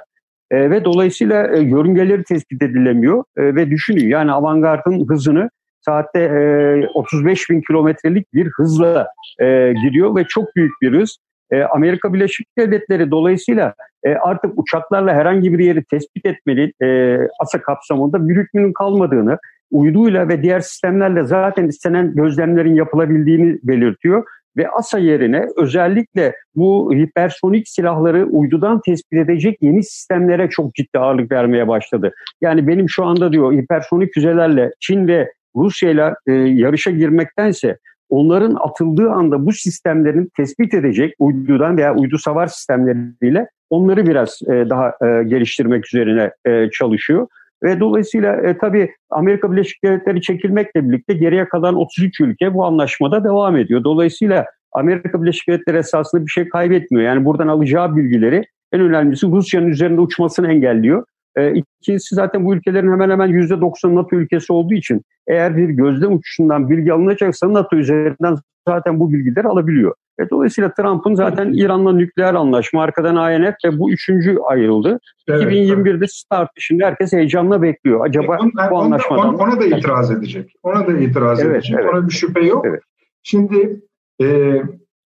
E, 0.50 0.70
ve 0.70 0.84
dolayısıyla 0.84 1.56
e, 1.56 1.60
yörüngeleri 1.60 2.24
tespit 2.24 2.62
edilemiyor. 2.62 3.24
E, 3.36 3.42
ve 3.54 3.70
düşünün 3.70 4.08
yani 4.08 4.32
avantgardın 4.32 5.08
hızını 5.08 5.50
saatte 5.80 6.20
e, 6.20 6.86
35 6.94 7.50
bin 7.50 7.60
kilometrelik 7.60 8.34
bir 8.34 8.50
hızla 8.56 9.08
e, 9.40 9.72
gidiyor 9.84 10.16
ve 10.16 10.24
çok 10.24 10.56
büyük 10.56 10.72
bir 10.82 11.00
hız. 11.00 11.18
E, 11.50 11.62
Amerika 11.62 12.14
Birleşik 12.14 12.46
Devletleri 12.58 13.10
dolayısıyla 13.10 13.74
e, 14.04 14.14
artık 14.14 14.52
uçaklarla 14.56 15.14
herhangi 15.14 15.52
bir 15.52 15.64
yeri 15.64 15.84
tespit 15.84 16.26
etmeli 16.26 16.72
e, 16.82 17.18
ASA 17.40 17.62
kapsamında 17.62 18.28
bir 18.28 18.36
hükmünün 18.36 18.72
kalmadığını, 18.72 19.38
uyduyla 19.70 20.28
ve 20.28 20.42
diğer 20.42 20.60
sistemlerle 20.60 21.24
zaten 21.24 21.68
istenen 21.68 22.14
gözlemlerin 22.14 22.74
yapılabildiğini 22.74 23.58
belirtiyor 23.62 24.24
ve 24.56 24.68
ASA 24.70 24.98
yerine 24.98 25.46
özellikle 25.56 26.34
bu 26.54 26.92
hipersonik 26.94 27.68
silahları 27.68 28.26
uydudan 28.26 28.80
tespit 28.86 29.18
edecek 29.18 29.58
yeni 29.60 29.84
sistemlere 29.84 30.48
çok 30.50 30.74
ciddi 30.74 30.98
ağırlık 30.98 31.32
vermeye 31.32 31.68
başladı. 31.68 32.12
Yani 32.40 32.68
benim 32.68 32.88
şu 32.88 33.04
anda 33.04 33.32
diyor 33.32 33.52
hipersonik 33.52 34.14
füzelerle 34.14 34.70
Çin 34.80 35.08
ve 35.08 35.32
Rusya 35.56 35.90
ile 35.90 36.14
e, 36.26 36.32
yarışa 36.32 36.90
girmektense 36.90 37.78
onların 38.08 38.56
atıldığı 38.60 39.10
anda 39.10 39.46
bu 39.46 39.52
sistemlerin 39.52 40.30
tespit 40.36 40.74
edecek 40.74 41.14
uydudan 41.18 41.76
veya 41.76 41.94
uydu 41.94 42.18
savar 42.18 42.46
sistemleriyle 42.46 43.48
onları 43.70 44.06
biraz 44.06 44.40
e, 44.48 44.52
daha 44.70 44.88
e, 44.88 45.22
geliştirmek 45.24 45.86
üzerine 45.86 46.30
e, 46.44 46.70
çalışıyor. 46.70 47.26
Ve 47.66 47.80
dolayısıyla 47.80 48.36
e, 48.36 48.58
tabii 48.58 48.90
Amerika 49.10 49.52
Birleşik 49.52 49.84
Devletleri 49.84 50.22
çekilmekle 50.22 50.88
birlikte 50.88 51.14
geriye 51.14 51.48
kalan 51.48 51.74
33 51.74 52.20
ülke 52.20 52.54
bu 52.54 52.64
anlaşmada 52.64 53.24
devam 53.24 53.56
ediyor. 53.56 53.84
Dolayısıyla 53.84 54.46
Amerika 54.72 55.22
Birleşik 55.22 55.48
Devletleri 55.48 55.76
esasında 55.76 56.22
bir 56.22 56.30
şey 56.30 56.48
kaybetmiyor. 56.48 57.04
Yani 57.04 57.24
buradan 57.24 57.48
alacağı 57.48 57.96
bilgileri 57.96 58.44
en 58.72 58.80
önemlisi 58.80 59.26
Rusya'nın 59.26 59.68
üzerinde 59.68 60.00
uçmasını 60.00 60.52
engelliyor. 60.52 61.04
E, 61.36 61.54
ikincisi 61.54 62.14
zaten 62.14 62.44
bu 62.44 62.54
ülkelerin 62.54 62.92
hemen 62.92 63.10
hemen 63.10 63.30
%90 63.30 63.94
NATO 63.94 64.16
ülkesi 64.16 64.52
olduğu 64.52 64.74
için 64.74 65.02
eğer 65.26 65.56
bir 65.56 65.68
gözlem 65.68 66.12
uçuşundan 66.12 66.70
bilgi 66.70 66.92
alınacaksa 66.92 67.52
NATO 67.52 67.76
üzerinden 67.76 68.36
zaten 68.68 69.00
bu 69.00 69.12
bilgileri 69.12 69.48
alabiliyor. 69.48 69.94
E, 70.20 70.30
dolayısıyla 70.30 70.72
Trump'ın 70.74 71.14
zaten 71.14 71.52
İran'la 71.52 71.92
nükleer 71.92 72.34
anlaşma, 72.34 72.82
arkadan 72.82 73.32
INF 73.32 73.54
ve 73.64 73.78
bu 73.78 73.92
üçüncü 73.92 74.38
ayrıldı. 74.38 75.00
Evet, 75.28 75.42
2021'de 75.42 76.06
start 76.08 76.50
şimdi 76.58 76.84
herkes 76.84 77.12
heyecanla 77.12 77.62
bekliyor. 77.62 78.06
Acaba 78.06 78.36
e, 78.36 78.38
on, 78.38 78.52
bu 78.70 78.78
anlaşmadan... 78.78 79.34
Ona, 79.34 79.42
ona 79.42 79.60
da 79.60 79.64
itiraz 79.64 80.10
edecek. 80.10 80.52
Ona 80.62 80.86
da 80.86 80.92
itiraz 80.92 81.40
evet, 81.40 81.54
edecek. 81.54 81.76
Evet. 81.80 81.94
Ona 81.94 82.08
bir 82.08 82.12
şüphe 82.12 82.40
yok. 82.40 82.66
Evet. 82.68 82.82
Şimdi 83.22 83.80
e, 84.22 84.26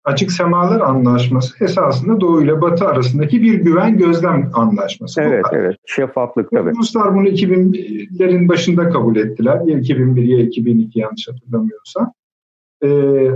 Açık 0.04 0.32
Semalar 0.32 0.80
Anlaşması 0.80 1.64
esasında 1.64 2.20
Doğu 2.20 2.42
ile 2.42 2.60
Batı 2.60 2.88
arasındaki 2.88 3.42
bir 3.42 3.54
güven 3.54 3.98
gözlem 3.98 4.50
anlaşması. 4.54 5.22
Evet, 5.22 5.44
evet. 5.52 5.76
Şeffaflık 5.86 6.50
tabii. 6.50 6.70
Ruslar 6.70 7.14
bunu 7.14 7.28
2000'lerin 7.28 8.48
başında 8.48 8.90
kabul 8.90 9.16
ettiler. 9.16 9.60
Ya 9.66 9.78
2001 9.78 10.22
ya 10.22 10.38
2002 10.38 10.98
yanlış 10.98 11.28
hatırlamıyorsam. 11.28 12.12
Ee, 12.84 13.30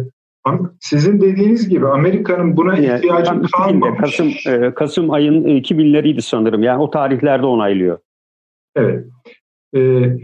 sizin 0.80 1.20
dediğiniz 1.20 1.68
gibi 1.68 1.88
Amerika'nın 1.88 2.56
buna 2.56 2.76
yani, 2.76 2.96
ihtiyacı 2.98 3.42
kalmamış. 3.52 4.00
Kasım, 4.00 4.32
e, 4.46 4.74
Kasım 4.74 5.10
ayın 5.10 5.44
2000'leriydi 5.44 6.22
sanırım. 6.22 6.62
Yani 6.62 6.82
o 6.82 6.90
tarihlerde 6.90 7.46
onaylıyor. 7.46 7.98
Evet. 8.76 9.06
Ee, 9.76 10.16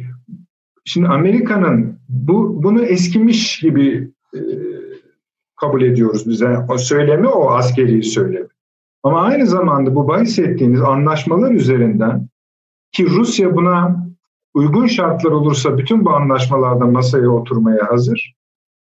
şimdi 0.85 1.09
Amerika'nın 1.09 1.99
bu 2.09 2.63
bunu 2.63 2.85
eskimiş 2.85 3.59
gibi 3.59 4.11
e, 4.35 4.41
kabul 5.61 5.83
ediyoruz 5.83 6.29
bize. 6.29 6.59
O 6.69 6.79
söylemi 6.79 7.29
o 7.29 7.51
askeri 7.51 8.03
söylemi. 8.03 8.49
Ama 9.03 9.23
aynı 9.23 9.47
zamanda 9.47 9.95
bu 9.95 10.09
bahsettiğiniz 10.09 10.83
anlaşmalar 10.83 11.51
üzerinden 11.51 12.29
ki 12.93 13.07
Rusya 13.07 13.57
buna 13.57 14.07
uygun 14.55 14.87
şartlar 14.87 15.31
olursa 15.31 15.79
bütün 15.79 16.05
bu 16.05 16.11
anlaşmalarda 16.11 16.87
masaya 16.87 17.29
oturmaya 17.29 17.91
hazır. 17.91 18.35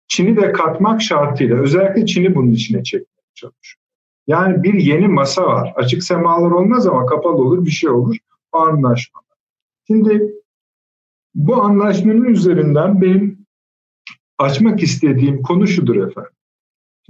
Çin'i 0.08 0.36
de 0.36 0.52
katmak 0.52 1.02
şartıyla 1.02 1.56
özellikle 1.56 2.06
Çin'i 2.06 2.34
bunun 2.34 2.50
içine 2.50 2.82
çekmeye 2.82 3.30
çalışıyor. 3.34 3.80
Yani 4.26 4.62
bir 4.62 4.74
yeni 4.74 5.08
masa 5.08 5.46
var. 5.46 5.72
Açık 5.76 6.02
semalar 6.02 6.50
olmaz 6.50 6.86
ama 6.86 7.06
kapalı 7.06 7.34
olur 7.34 7.64
bir 7.64 7.70
şey 7.70 7.90
olur. 7.90 8.16
O 8.52 8.58
anlaşma. 8.58 9.20
Şimdi 9.86 10.34
bu 11.34 11.62
anlaşmanın 11.62 12.24
üzerinden 12.24 13.00
benim 13.00 13.46
açmak 14.38 14.82
istediğim 14.82 15.42
konu 15.42 15.66
şudur 15.66 15.96
efendim. 15.96 16.32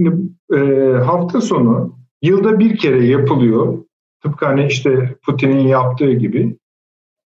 Şimdi 0.00 0.16
e, 0.54 0.58
hafta 0.98 1.40
sonu 1.40 1.98
yılda 2.22 2.58
bir 2.58 2.76
kere 2.76 3.06
yapılıyor. 3.06 3.84
Tıpkı 4.22 4.46
hani 4.46 4.66
işte 4.66 5.16
Putin'in 5.26 5.68
yaptığı 5.68 6.12
gibi. 6.12 6.58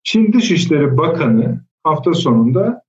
Çin 0.03 0.34
Dışişleri 0.34 0.97
Bakanı 0.97 1.61
hafta 1.84 2.13
sonunda 2.13 2.82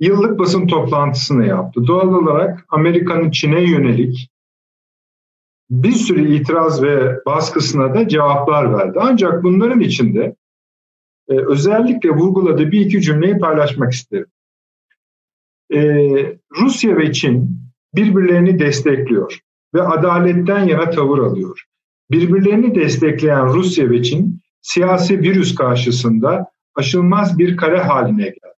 yıllık 0.00 0.38
basın 0.38 0.66
toplantısını 0.66 1.46
yaptı. 1.46 1.86
Doğal 1.86 2.08
olarak 2.08 2.64
Amerika'nın 2.68 3.30
Çin'e 3.30 3.70
yönelik 3.70 4.30
bir 5.70 5.92
sürü 5.92 6.34
itiraz 6.34 6.82
ve 6.82 7.24
baskısına 7.26 7.94
da 7.94 8.08
cevaplar 8.08 8.72
verdi. 8.72 8.98
Ancak 9.02 9.42
bunların 9.42 9.80
içinde 9.80 10.36
e, 11.28 11.34
özellikle 11.34 12.10
vurguladığı 12.10 12.72
bir 12.72 12.80
iki 12.80 13.02
cümleyi 13.02 13.38
paylaşmak 13.38 13.92
isterim. 13.92 14.26
E, 15.74 15.80
Rusya 16.60 16.96
ve 16.96 17.12
Çin 17.12 17.65
birbirlerini 17.96 18.58
destekliyor 18.58 19.38
ve 19.74 19.82
adaletten 19.82 20.64
yana 20.64 20.90
tavır 20.90 21.18
alıyor. 21.18 21.62
Birbirlerini 22.10 22.74
destekleyen 22.74 23.46
Rusya 23.46 23.90
ve 23.90 24.02
Çin 24.02 24.40
siyasi 24.62 25.20
virüs 25.20 25.54
karşısında 25.54 26.46
aşılmaz 26.74 27.38
bir 27.38 27.56
kare 27.56 27.78
haline 27.78 28.24
geldi. 28.24 28.54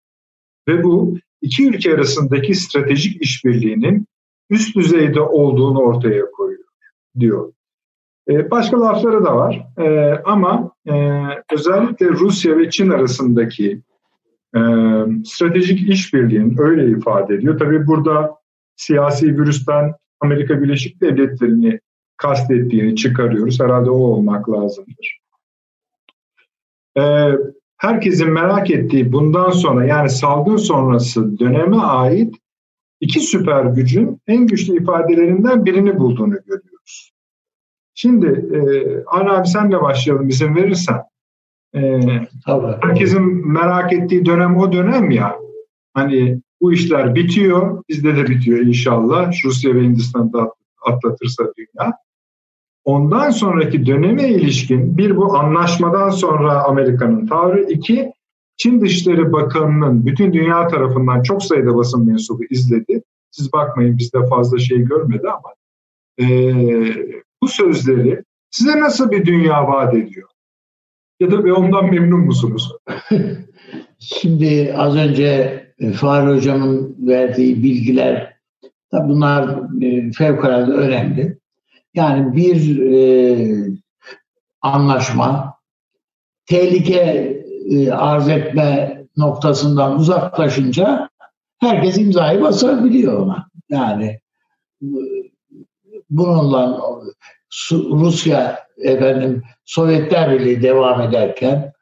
Ve 0.68 0.84
bu 0.84 1.18
iki 1.42 1.68
ülke 1.70 1.94
arasındaki 1.94 2.56
stratejik 2.56 3.22
işbirliğinin 3.22 4.08
üst 4.50 4.76
düzeyde 4.76 5.22
olduğunu 5.22 5.80
ortaya 5.80 6.32
koyuyor 6.32 6.64
diyor. 7.20 7.54
Ee, 8.30 8.52
başka 8.52 8.82
lafları 8.82 9.26
da 9.26 9.36
var 9.36 9.68
ee, 9.78 10.22
ama 10.26 10.72
e, 10.90 11.24
özellikle 11.54 12.10
Rusya 12.10 12.58
ve 12.58 12.70
Çin 12.70 12.90
arasındaki 12.90 13.82
e, 14.56 14.60
stratejik 15.26 15.90
işbirliğinin 15.90 16.56
öyle 16.58 16.98
ifade 16.98 17.36
ediyor. 17.36 17.60
Tabii 17.60 17.88
burada 17.88 18.37
siyasi 18.78 19.38
virüsten 19.38 19.94
Amerika 20.20 20.62
Birleşik 20.62 21.02
Devletleri'ni 21.02 21.80
kastettiğini 22.18 22.96
çıkarıyoruz. 22.96 23.60
Herhalde 23.60 23.90
o 23.90 23.98
olmak 23.98 24.50
lazımdır. 24.50 25.20
Ee, 26.98 27.32
herkesin 27.78 28.30
merak 28.32 28.72
ettiği 28.72 29.12
bundan 29.12 29.50
sonra 29.50 29.86
yani 29.86 30.10
salgın 30.10 30.58
sonrası 30.58 31.40
döneme 31.40 31.78
ait 31.78 32.36
iki 33.02 33.20
süper 33.20 33.66
gücün 33.66 34.22
en 34.28 34.48
güçlü 34.48 34.82
ifadelerinden 34.82 35.66
birini 35.66 36.00
bulduğunu 36.00 36.36
görüyoruz. 36.46 37.12
Şimdi 37.94 38.28
e, 38.28 38.60
Arne 39.06 39.32
abi 39.32 39.48
senle 39.48 39.82
başlayalım 39.82 40.30
izin 40.30 40.56
verirsen. 40.56 41.02
Ee, 41.76 42.00
herkesin 42.82 43.48
merak 43.48 43.94
ettiği 43.94 44.26
dönem 44.26 44.58
o 44.58 44.72
dönem 44.72 45.12
ya. 45.12 45.36
Hani 45.94 46.42
bu 46.62 46.74
işler 46.74 47.16
bitiyor, 47.16 47.84
bizde 47.90 48.16
de 48.16 48.28
bitiyor 48.28 48.60
inşallah. 48.60 49.32
Rusya 49.46 49.76
ve 49.76 49.84
Hindistan'da 49.84 50.54
atlatırsa 50.86 51.44
dünya. 51.58 51.94
Ondan 52.86 53.30
sonraki 53.30 53.86
döneme 53.86 54.30
ilişkin 54.30 54.98
bir 54.98 55.18
bu 55.18 55.38
anlaşmadan 55.38 56.10
sonra 56.10 56.64
Amerika'nın 56.64 57.28
tavrı, 57.28 57.64
iki 57.64 58.12
Çin 58.58 58.82
Dışişleri 58.82 59.32
Bakanı'nın 59.32 60.06
bütün 60.06 60.34
dünya 60.34 60.68
tarafından 60.68 61.22
çok 61.22 61.44
sayıda 61.44 61.76
basın 61.76 62.08
mensubu 62.08 62.44
izledi. 62.50 63.04
Siz 63.32 63.54
bakmayın 63.54 63.98
bizde 63.98 64.18
fazla 64.30 64.60
şey 64.60 64.78
görmedi 64.78 65.28
ama 65.30 65.54
e, 66.20 66.26
bu 67.44 67.48
sözleri 67.48 68.24
size 68.52 68.80
nasıl 68.80 69.12
bir 69.12 69.26
dünya 69.26 69.68
vaat 69.68 69.94
ediyor? 69.94 70.30
Ya 71.20 71.32
da 71.32 71.54
ondan 71.54 71.90
memnun 71.90 72.20
musunuz? 72.20 72.72
Şimdi 74.00 74.74
az 74.78 74.96
önce 74.96 75.67
Fahri 75.96 76.36
Hocam'ın 76.36 76.96
verdiği 77.00 77.64
bilgiler 77.64 78.38
bunlar 78.94 79.60
e, 79.82 80.12
fevkalade 80.12 80.72
önemli. 80.72 81.38
Yani 81.94 82.36
bir 82.36 82.80
e, 82.80 83.78
anlaşma 84.62 85.54
tehlike 86.46 87.38
e, 87.72 87.92
arz 87.92 88.30
etme 88.30 88.98
noktasından 89.18 90.00
uzaklaşınca 90.00 91.10
herkes 91.58 91.98
imzayı 91.98 92.42
basabiliyor 92.42 93.20
ona. 93.20 93.48
Yani 93.70 94.20
bununla 96.10 96.82
Rusya 97.72 98.60
efendim 98.78 99.44
Sovyetler 99.66 100.32
Birliği 100.32 100.62
devam 100.62 101.02
ederken 101.02 101.74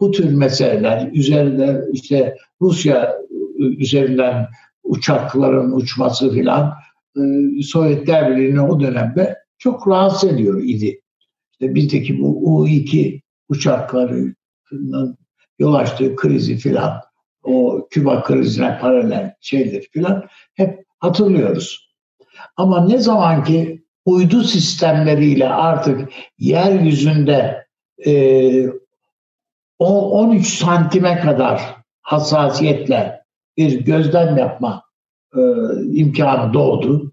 bu 0.00 0.10
tür 0.10 0.34
meseleler 0.34 1.10
üzerinde 1.12 1.84
işte 1.92 2.36
Rusya 2.60 3.21
üzerinden 3.64 4.48
uçakların 4.82 5.72
uçması 5.72 6.32
filan 6.32 6.74
e, 7.16 7.20
Sovyetler 7.62 8.30
Birliği'ni 8.30 8.60
o 8.60 8.80
dönemde 8.80 9.36
çok 9.58 9.88
rahatsız 9.88 10.30
ediyor 10.30 10.62
idi. 10.62 11.00
İşte 11.52 11.74
bizdeki 11.74 12.20
bu 12.20 12.54
U-2 12.54 13.20
uçaklarının 13.48 15.18
yol 15.58 15.74
açtığı 15.74 16.16
krizi 16.16 16.56
filan 16.56 17.00
o 17.42 17.88
Küba 17.90 18.22
krizine 18.22 18.78
paralel 18.78 19.34
şeyler 19.40 19.82
filan 19.92 20.24
hep 20.54 20.84
hatırlıyoruz. 20.98 21.92
Ama 22.56 22.86
ne 22.86 22.98
zaman 22.98 23.44
ki 23.44 23.84
uydu 24.04 24.44
sistemleriyle 24.44 25.48
artık 25.48 26.12
yeryüzünde 26.38 27.66
e, 28.06 28.66
13 29.78 30.46
santime 30.46 31.20
kadar 31.20 31.76
hassasiyetle 32.02 33.21
bir 33.56 33.80
gözlem 33.80 34.38
yapma 34.38 34.82
e, 35.36 35.40
imkanı 35.92 36.54
doğdu. 36.54 37.12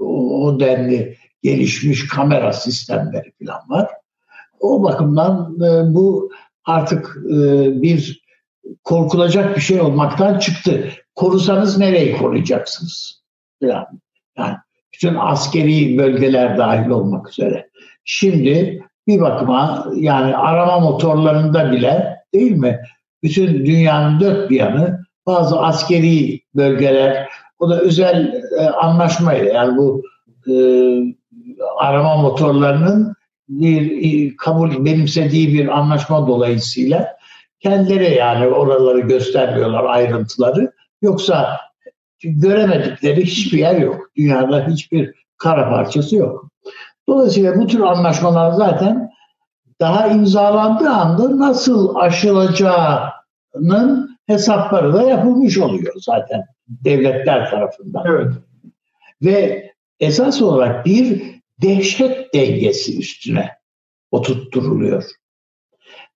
O, 0.00 0.44
o 0.44 0.60
denli 0.60 1.16
gelişmiş 1.42 2.08
kamera 2.08 2.52
sistemleri 2.52 3.32
falan 3.38 3.60
var. 3.68 3.88
O 4.60 4.82
bakımdan 4.82 5.56
e, 5.56 5.94
bu 5.94 6.30
artık 6.64 7.18
e, 7.26 7.38
bir 7.82 8.22
korkulacak 8.84 9.56
bir 9.56 9.60
şey 9.60 9.80
olmaktan 9.80 10.38
çıktı. 10.38 10.88
Korusanız 11.14 11.78
nereyi 11.78 12.16
koruyacaksınız? 12.16 13.22
Yani, 13.60 13.86
yani 14.38 14.56
bütün 14.94 15.14
askeri 15.14 15.98
bölgeler 15.98 16.58
dahil 16.58 16.90
olmak 16.90 17.30
üzere. 17.30 17.70
Şimdi 18.04 18.82
bir 19.06 19.20
bakıma 19.20 19.86
yani 19.96 20.36
arama 20.36 20.80
motorlarında 20.80 21.72
bile 21.72 22.16
değil 22.34 22.52
mi? 22.52 22.80
Bütün 23.22 23.66
dünyanın 23.66 24.20
dört 24.20 24.50
bir 24.50 24.56
yanı 24.56 25.01
bazı 25.26 25.60
askeri 25.60 26.40
bölgeler 26.54 27.28
o 27.58 27.70
da 27.70 27.80
özel 27.80 28.42
e, 28.58 28.66
anlaşmayla 28.66 29.52
yani 29.52 29.76
bu 29.76 30.02
e, 30.48 30.54
arama 31.78 32.16
motorlarının 32.16 33.14
bir 33.48 34.02
e, 34.02 34.36
kabul 34.36 34.84
benimsediği 34.84 35.54
bir 35.54 35.78
anlaşma 35.78 36.26
dolayısıyla 36.26 37.16
kendileri 37.60 38.14
yani 38.14 38.46
oraları 38.46 39.00
göstermiyorlar 39.00 39.84
ayrıntıları. 39.84 40.72
Yoksa 41.02 41.60
göremedikleri 42.22 43.24
hiçbir 43.24 43.58
yer 43.58 43.80
yok. 43.80 44.10
Dünyada 44.16 44.66
hiçbir 44.68 45.14
kara 45.38 45.70
parçası 45.70 46.16
yok. 46.16 46.48
Dolayısıyla 47.08 47.60
bu 47.60 47.66
tür 47.66 47.80
anlaşmalar 47.80 48.52
zaten 48.52 49.10
daha 49.80 50.06
imzalandığı 50.06 50.90
anda 50.90 51.38
nasıl 51.38 51.96
aşılacağının 51.96 54.11
hesapları 54.32 54.92
da 54.92 55.02
yapılmış 55.02 55.58
oluyor 55.58 55.94
zaten 55.96 56.44
devletler 56.68 57.50
tarafından. 57.50 58.04
Evet. 58.06 58.32
Ve 59.22 59.70
esas 60.00 60.42
olarak 60.42 60.86
bir 60.86 61.22
dehşet 61.62 62.34
dengesi 62.34 62.98
üstüne 62.98 63.50
oturtturuluyor. 64.10 65.04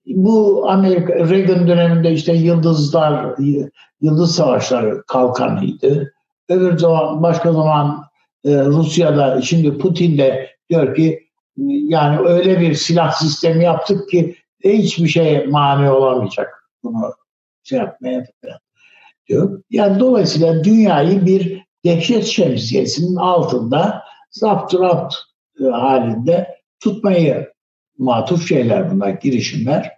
Bu 0.06 0.70
Amerika 0.70 1.14
Reagan 1.14 1.68
döneminde 1.68 2.12
işte 2.12 2.32
yıldızlar, 2.32 3.34
yıldız 4.00 4.34
savaşları 4.34 5.02
kalkanıydı. 5.06 6.12
Öbür 6.48 6.78
zaman 6.78 7.22
başka 7.22 7.52
zaman 7.52 8.04
e, 8.44 8.64
Rusya'da 8.64 9.42
şimdi 9.42 9.78
Putin 9.78 10.18
de 10.18 10.50
diyor 10.70 10.94
ki 10.94 11.26
yani 11.66 12.28
öyle 12.28 12.60
bir 12.60 12.74
silah 12.74 13.12
sistemi 13.12 13.64
yaptık 13.64 14.08
ki 14.08 14.36
hiçbir 14.64 15.08
şey 15.08 15.46
mani 15.46 15.90
olamayacak 15.90 16.70
bunu 16.84 17.14
şey 17.68 17.78
yapmaya 17.78 18.24
falan 18.42 18.58
diyor. 19.28 19.62
Yani 19.70 20.00
dolayısıyla 20.00 20.64
dünyayı 20.64 21.26
bir 21.26 21.62
dehşet 21.84 22.24
şemsiyesinin 22.24 23.16
altında 23.16 24.02
zapt 24.30 24.74
rapt 24.74 25.14
e, 25.60 25.64
halinde 25.64 26.48
tutmayı 26.80 27.52
matuf 27.98 28.48
şeyler 28.48 28.90
bunlar, 28.90 29.08
girişimler. 29.10 29.92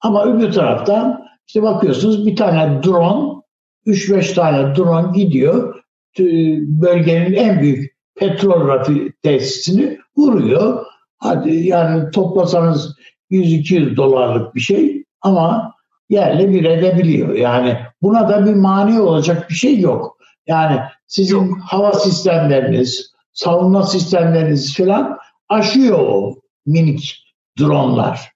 Ama 0.00 0.24
öbür 0.24 0.52
taraftan 0.52 1.22
işte 1.46 1.62
bakıyorsunuz 1.62 2.26
bir 2.26 2.36
tane 2.36 2.82
drone, 2.82 3.42
3-5 3.86 4.34
tane 4.34 4.76
drone 4.76 5.18
gidiyor 5.18 5.82
bölgenin 6.18 7.32
en 7.32 7.60
büyük 7.60 7.96
petrol 8.14 8.68
rafi 8.68 9.12
tesisini 9.22 9.98
vuruyor. 10.16 10.86
Hadi 11.18 11.54
yani 11.54 12.10
toplasanız 12.10 12.96
100-200 13.30 13.96
dolarlık 13.96 14.54
bir 14.54 14.60
şey 14.60 15.04
ama 15.20 15.74
yerle 16.08 16.50
bir 16.50 16.64
edebiliyor. 16.64 17.34
Yani 17.34 17.78
buna 18.02 18.28
da 18.28 18.46
bir 18.46 18.54
mani 18.54 19.00
olacak 19.00 19.50
bir 19.50 19.54
şey 19.54 19.80
yok. 19.80 20.18
Yani 20.46 20.80
sizin 21.06 21.48
yok. 21.48 21.58
hava 21.60 21.92
sistemleriniz, 21.92 23.12
savunma 23.32 23.82
sistemleriniz 23.82 24.76
falan 24.76 25.18
aşıyor 25.48 25.98
o 25.98 26.34
minik 26.66 27.24
dronlar 27.58 28.32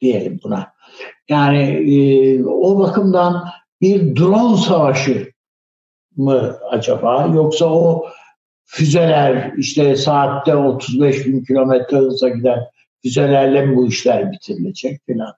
diyelim 0.00 0.40
buna. 0.44 0.72
Yani 1.28 1.62
e, 1.62 2.44
o 2.44 2.78
bakımdan 2.78 3.48
bir 3.80 4.16
drone 4.16 4.56
savaşı 4.56 5.32
mı 6.16 6.58
acaba 6.70 7.30
yoksa 7.34 7.66
o 7.66 8.06
füzeler 8.64 9.52
işte 9.56 9.96
saatte 9.96 10.56
35 10.56 11.26
bin 11.26 11.44
kilometre 11.44 11.96
hızla 11.96 12.28
giden 12.28 12.58
füzelerle 13.02 13.66
mi 13.66 13.76
bu 13.76 13.86
işler 13.86 14.32
bitirilecek 14.32 15.00
filan. 15.06 15.34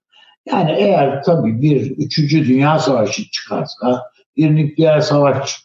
Yani 0.47 0.73
eğer 0.79 1.23
tabii 1.23 1.63
bir 1.63 1.91
üçüncü 1.91 2.47
dünya 2.47 2.79
savaşı 2.79 3.31
çıkarsa, 3.31 4.11
bir 4.37 4.57
nükleer 4.57 5.01
savaş 5.01 5.65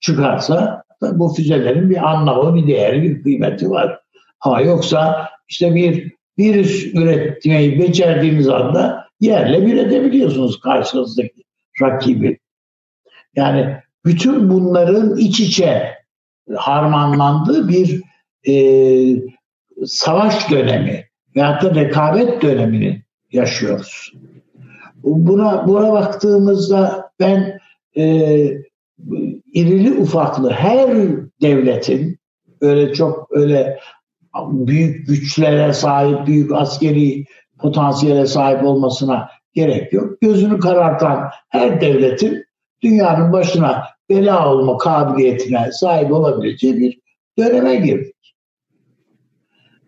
çıkarsa 0.00 0.84
bu 1.02 1.34
füzelerin 1.34 1.90
bir 1.90 2.10
anlamı, 2.10 2.54
bir 2.54 2.66
değeri, 2.66 3.02
bir 3.02 3.22
kıymeti 3.22 3.70
var. 3.70 4.00
Ama 4.40 4.60
yoksa 4.60 5.30
işte 5.48 5.74
bir 5.74 6.12
virüs 6.38 6.94
üretmeyi 6.94 7.80
becerdiğiniz 7.80 8.48
anda 8.48 9.06
yerle 9.20 9.66
bir 9.66 9.76
edebiliyorsunuz 9.76 10.60
karşınızdaki 10.60 11.42
rakibi. 11.82 12.38
Yani 13.36 13.76
bütün 14.04 14.50
bunların 14.50 15.16
iç 15.16 15.40
içe 15.40 15.94
harmanlandığı 16.56 17.68
bir 17.68 18.02
e, 18.48 18.54
savaş 19.86 20.50
dönemi 20.50 21.04
veyahut 21.36 21.62
da 21.62 21.74
rekabet 21.74 22.42
dönemini 22.42 23.02
yaşıyoruz. 23.32 24.12
Buna, 25.02 25.68
buna 25.68 25.92
baktığımızda 25.92 27.10
ben 27.20 27.58
e, 27.96 28.04
irili 29.52 29.92
ufaklı 29.92 30.50
her 30.50 30.88
devletin 31.42 32.18
öyle 32.60 32.94
çok 32.94 33.26
öyle 33.30 33.80
büyük 34.36 35.06
güçlere 35.06 35.72
sahip, 35.72 36.26
büyük 36.26 36.52
askeri 36.52 37.24
potansiyele 37.58 38.26
sahip 38.26 38.64
olmasına 38.64 39.28
gerek 39.54 39.92
yok. 39.92 40.20
Gözünü 40.20 40.60
karartan 40.60 41.30
her 41.48 41.80
devletin 41.80 42.44
dünyanın 42.82 43.32
başına 43.32 43.84
bela 44.10 44.54
olma 44.54 44.78
kabiliyetine 44.78 45.72
sahip 45.72 46.12
olabileceği 46.12 46.76
bir 46.80 47.00
döneme 47.38 47.76
girdik. 47.76 48.34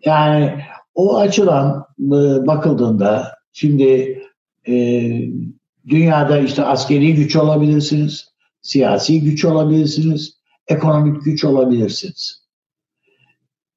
Yani 0.05 0.63
o 0.95 1.17
açıdan 1.17 1.85
e, 1.99 2.47
bakıldığında 2.47 3.33
Şimdi 3.53 4.19
e, 4.67 4.73
dünyada 5.87 6.39
işte 6.39 6.63
askeri 6.63 7.15
güç 7.15 7.35
olabilirsiniz, 7.35 8.29
siyasi 8.61 9.21
güç 9.21 9.45
olabilirsiniz, 9.45 10.37
ekonomik 10.67 11.23
güç 11.23 11.43
olabilirsiniz. 11.43 12.43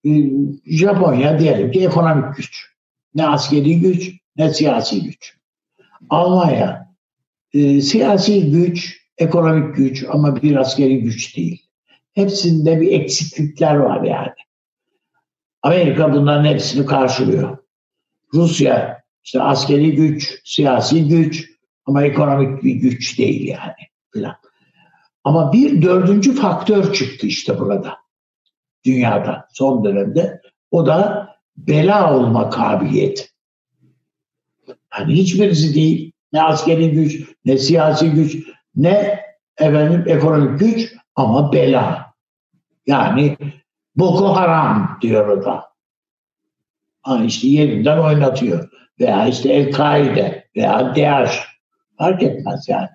E, 0.07 0.11
Japonya 0.67 1.39
diyelim 1.39 1.71
ki 1.71 1.85
ekonomik 1.87 2.37
güç. 2.37 2.67
Ne 3.14 3.27
askeri 3.27 3.81
güç 3.81 4.12
ne 4.37 4.55
siyasi 4.55 5.03
güç. 5.03 5.37
Almanya 6.11 6.95
e, 7.53 7.81
siyasi 7.81 8.51
güç, 8.51 9.01
ekonomik 9.19 9.77
güç 9.77 10.05
ama 10.09 10.43
bir 10.43 10.57
askeri 10.57 11.01
güç 11.03 11.37
değil. 11.37 11.62
Hepsinde 12.14 12.81
bir 12.81 12.93
eksiklikler 12.93 13.75
var 13.75 14.03
yani. 14.03 14.45
Amerika 15.67 16.12
bunların 16.12 16.45
hepsini 16.45 16.87
karşılıyor. 16.87 17.59
Rusya 18.35 19.03
işte 19.25 19.43
askeri 19.43 19.95
güç, 19.95 20.41
siyasi 20.45 21.09
güç 21.09 21.51
ama 21.87 22.03
ekonomik 22.03 22.64
bir 22.64 22.75
güç 22.75 23.19
değil 23.19 23.49
yani. 23.49 23.75
Falan. 24.14 24.37
Ama 25.25 25.53
bir 25.53 25.83
dördüncü 25.83 26.35
faktör 26.35 26.93
çıktı 26.93 27.27
işte 27.27 27.59
burada. 27.59 27.97
Dünyada 28.85 29.49
son 29.53 29.85
dönemde. 29.85 30.41
O 30.71 30.87
da 30.87 31.29
bela 31.57 32.17
olma 32.17 32.51
kabiliyeti. 32.51 33.25
Hani 34.89 35.14
hiçbirisi 35.14 35.75
değil. 35.75 36.12
Ne 36.33 36.43
askeri 36.43 36.91
güç, 36.91 37.29
ne 37.45 37.59
siyasi 37.59 38.11
güç, 38.11 38.37
ne 38.77 39.21
efendim 39.59 40.05
ekonomik 40.07 40.61
güç 40.61 40.93
ama 41.17 41.53
bela. 41.53 42.14
Yani 42.87 43.37
Boko 43.97 44.36
Haram 44.36 44.99
diyor 45.03 45.28
o 45.28 45.44
da. 45.44 45.64
Ha 47.03 47.24
işte 47.24 47.49
yerinden 47.49 47.99
oynatıyor. 47.99 48.68
Veya 49.01 49.28
işte 49.28 49.49
El-Kaide 49.53 50.49
veya 50.57 50.97
DAEŞ 50.97 51.30
fark 51.99 52.22
etmez 52.22 52.68
yani. 52.68 52.88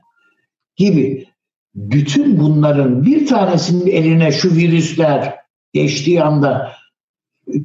Gibi. 0.75 1.27
Bütün 1.75 2.39
bunların 2.39 3.05
bir 3.05 3.27
tanesinin 3.27 3.87
eline 3.87 4.31
şu 4.31 4.55
virüsler 4.55 5.35
geçtiği 5.73 6.23
anda 6.23 6.71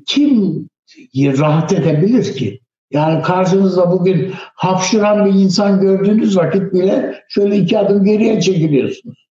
kim 0.07 0.69
rahat 1.17 1.73
edebilir 1.73 2.37
ki? 2.37 2.61
Yani 2.91 3.23
karşınızda 3.23 3.91
bugün 3.91 4.35
hapşıran 4.55 5.27
bir 5.27 5.33
insan 5.33 5.81
gördüğünüz 5.81 6.37
vakit 6.37 6.73
bile 6.73 7.25
şöyle 7.29 7.57
iki 7.57 7.79
adım 7.79 8.05
geriye 8.05 8.41
çekiliyorsunuz. 8.41 9.27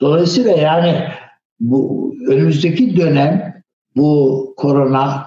Dolayısıyla 0.00 0.52
yani 0.52 1.08
bu 1.62 2.14
önümüzdeki 2.28 2.96
dönem 2.96 3.62
bu 3.96 4.54
korona 4.56 5.26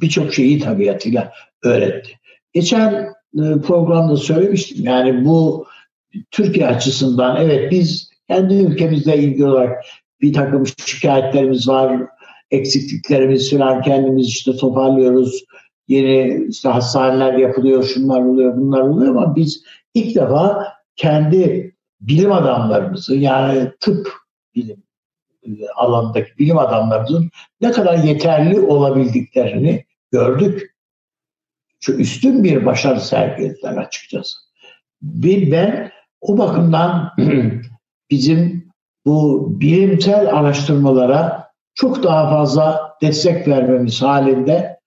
birçok 0.00 0.34
şeyi 0.34 0.58
tabiatıyla 0.58 1.32
öğretti. 1.62 2.10
Geçen 2.52 2.92
e, 3.34 3.60
programda 3.66 4.16
söylemiştim 4.16 4.84
yani 4.84 5.24
bu 5.24 5.66
Türkiye 6.30 6.66
açısından 6.66 7.36
evet 7.36 7.72
biz 7.72 8.10
kendi 8.28 8.54
ülkemizle 8.54 9.18
ilgili 9.18 9.46
olarak 9.46 9.84
bir 10.20 10.32
takım 10.32 10.64
şikayetlerimiz 10.86 11.68
var, 11.68 12.06
eksikliklerimiz 12.50 13.50
falan 13.50 13.82
kendimiz 13.82 14.28
işte 14.28 14.56
toparlıyoruz. 14.56 15.44
Yeni 15.88 16.46
işte 16.48 16.68
hastaneler 16.68 17.34
yapılıyor, 17.34 17.84
şunlar 17.84 18.20
oluyor, 18.20 18.56
bunlar 18.56 18.80
oluyor 18.80 19.16
ama 19.16 19.36
biz 19.36 19.62
ilk 19.94 20.16
defa 20.16 20.66
kendi 20.96 21.74
bilim 22.00 22.32
adamlarımızı 22.32 23.16
yani 23.16 23.72
tıp 23.80 24.12
bilim 24.54 24.82
alanındaki 25.76 26.38
bilim 26.38 26.58
adamlarımızın 26.58 27.30
ne 27.60 27.70
kadar 27.70 27.98
yeterli 27.98 28.60
olabildiklerini 28.60 29.84
gördük. 30.12 30.74
Şu 31.80 31.92
üstün 31.92 32.44
bir 32.44 32.66
başarı 32.66 33.00
sergilediler 33.00 33.76
açıkçası. 33.76 34.38
Bir 35.02 35.52
ben 35.52 35.90
o 36.20 36.38
bakımdan 36.38 37.12
bizim 38.10 38.68
bu 39.06 39.48
bilimsel 39.60 40.34
araştırmalara 40.34 41.48
çok 41.74 42.02
daha 42.02 42.30
fazla 42.30 42.94
destek 43.02 43.48
vermemiz 43.48 44.02
halinde 44.02 44.78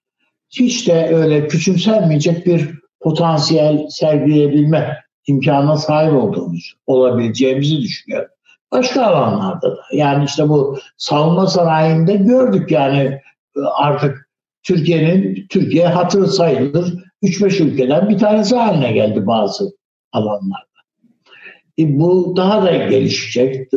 hiç 0.50 0.88
de 0.88 1.16
öyle 1.16 1.48
küçümsenmeyecek 1.48 2.46
bir 2.46 2.80
potansiyel 3.00 3.88
sergileyebilme 3.90 4.98
imkanına 5.28 5.78
sahip 5.78 6.14
olduğumuz, 6.14 6.74
olabileceğimizi 6.88 7.82
düşünüyorum. 7.82 8.30
Başka 8.72 9.06
alanlarda 9.06 9.72
da. 9.72 9.82
Yani 9.94 10.26
işte 10.26 10.50
bu 10.50 10.78
savunma 10.98 11.48
sanayinde 11.48 12.16
gördük 12.16 12.72
yani 12.72 13.22
artık 13.76 14.30
Türkiye'nin 14.64 15.48
Türkiye 15.50 15.88
hatırı 15.88 16.28
sayılır 16.28 16.94
3-5 17.24 17.64
ülkeden 17.64 18.10
bir 18.10 18.18
tanesi 18.18 18.56
haline 18.56 18.92
geldi 18.92 19.28
bazı 19.28 19.72
alanlarda. 20.12 20.72
E 21.80 22.00
bu 22.00 22.34
daha 22.38 22.64
da 22.64 22.72
gelişecek. 22.72 23.68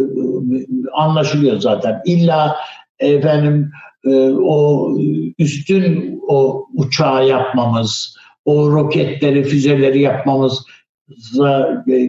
Anlaşılıyor 0.93 1.61
zaten. 1.61 2.03
İlla 2.05 2.57
efendim 2.99 3.71
e, 4.05 4.31
o 4.31 4.91
üstün 5.39 6.21
o 6.29 6.67
uçağı 6.75 7.29
yapmamız, 7.29 8.17
o 8.45 8.71
roketleri, 8.71 9.45
füzeleri 9.45 10.03
yapmamız 10.03 10.65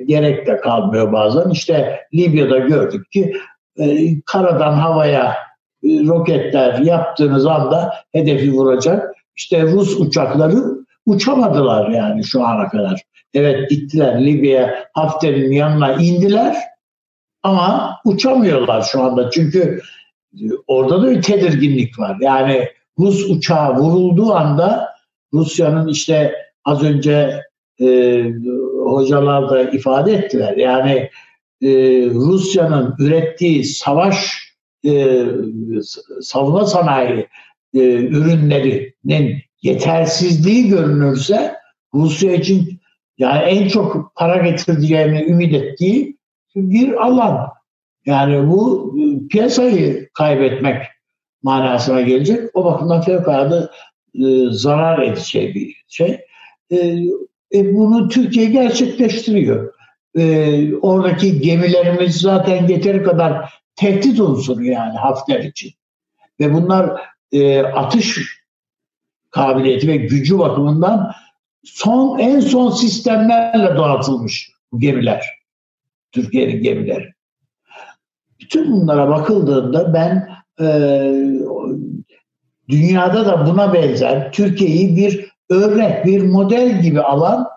gerek 0.06 0.48
de 0.48 0.58
kalmıyor 0.58 1.14
bazen. 1.14 1.50
İşte 1.50 2.00
Libya'da 2.14 2.58
gördük 2.58 3.12
ki 3.12 3.34
e, 3.80 4.22
karadan 4.22 4.74
havaya 4.74 5.36
e, 5.84 5.88
roketler 5.88 6.80
yaptığınız 6.80 7.46
anda 7.46 7.94
hedefi 8.12 8.52
vuracak. 8.52 9.16
İşte 9.36 9.64
Rus 9.64 10.00
uçakları 10.00 10.56
uçamadılar 11.06 11.90
yani 11.90 12.24
şu 12.24 12.46
ana 12.46 12.70
kadar. 12.70 13.02
Evet 13.34 13.70
gittiler 13.70 14.26
Libya 14.26 14.76
Hafter'in 14.94 15.52
yanına 15.52 15.94
indiler 15.94 16.56
ama 17.44 17.98
uçamıyorlar 18.06 18.82
şu 18.82 19.04
anda. 19.04 19.30
Çünkü 19.30 19.82
orada 20.68 21.02
da 21.02 21.12
bir 21.12 21.22
tedirginlik 21.22 22.00
var. 22.00 22.18
Yani 22.22 22.70
Rus 23.00 23.30
uçağı 23.30 23.76
vurulduğu 23.76 24.34
anda 24.34 24.90
Rusya'nın 25.34 25.88
işte 25.88 26.36
az 26.66 26.84
önce 26.84 27.42
e, 27.80 27.86
hocalar 28.90 29.50
da 29.50 29.62
ifade 29.62 30.14
ettiler. 30.14 30.58
Yani 30.58 31.10
e, 31.62 31.70
Rusya'nın 32.10 32.96
ürettiği 33.00 33.64
savaş 33.64 34.46
e, 34.86 35.26
savunma 36.22 36.66
sanayi 36.66 37.28
e, 37.74 37.80
ürünlerinin 37.94 39.42
yetersizliği 39.62 40.70
görünürse 40.70 41.56
Rusya 41.94 42.32
için 42.32 42.80
yani 43.18 43.44
en 43.44 43.68
çok 43.68 44.16
para 44.16 44.38
getireceğini 44.38 45.24
ümit 45.24 45.54
ettiği 45.54 46.18
bir 46.56 47.06
alan. 47.06 47.50
Yani 48.06 48.50
bu 48.50 48.96
e, 49.00 49.28
piyasayı 49.28 50.10
kaybetmek 50.14 50.84
manasına 51.44 52.02
gelecek. 52.02 52.40
O 52.54 52.66
bakımdan 52.66 53.02
fevkalade 53.02 53.70
e, 54.14 54.50
zarar 54.52 55.02
edeceği 55.02 55.56
bir 55.56 55.84
şey. 55.88 56.20
E, 56.72 57.00
e, 57.56 57.76
bunu 57.76 58.10
Türkiye 58.10 58.46
gerçekleştiriyor. 58.46 59.74
E, 60.18 60.76
oradaki 60.76 61.42
gemilerimiz 61.42 62.16
zaten 62.16 62.68
yeteri 62.68 63.04
kadar 63.04 63.54
tehdit 63.76 64.20
unsuru 64.20 64.64
yani 64.64 64.98
Hafter 64.98 65.40
için. 65.40 65.72
Ve 66.40 66.54
bunlar 66.54 67.02
e, 67.32 67.60
atış 67.60 68.20
kabiliyeti 69.30 69.88
ve 69.88 69.98
gücü 69.98 70.40
bakımından 70.40 71.12
son 71.64 72.20
en 72.20 72.40
son 72.40 72.72
sistemlerle 72.72 73.76
donatılmış 73.76 74.52
bu 74.72 74.80
gemiler. 74.80 75.26
Türkiye'nin 76.12 76.64
gemileri. 76.64 77.14
Bütün 78.40 78.72
bunlara 78.72 79.10
bakıldığında 79.10 79.94
ben 79.94 80.30
e, 80.60 80.68
dünyada 82.70 83.26
da 83.26 83.46
buna 83.46 83.74
benzer 83.74 84.32
Türkiye'yi 84.32 84.98
bir 84.98 85.35
örnek, 85.50 86.06
bir 86.06 86.22
model 86.22 86.82
gibi 86.82 87.02
alan 87.02 87.48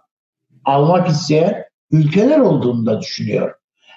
almak 0.65 1.09
isteyen 1.09 1.65
ülkeler 1.91 2.39
olduğunu 2.39 2.87
da 2.87 3.01
düşünüyorum. 3.01 3.55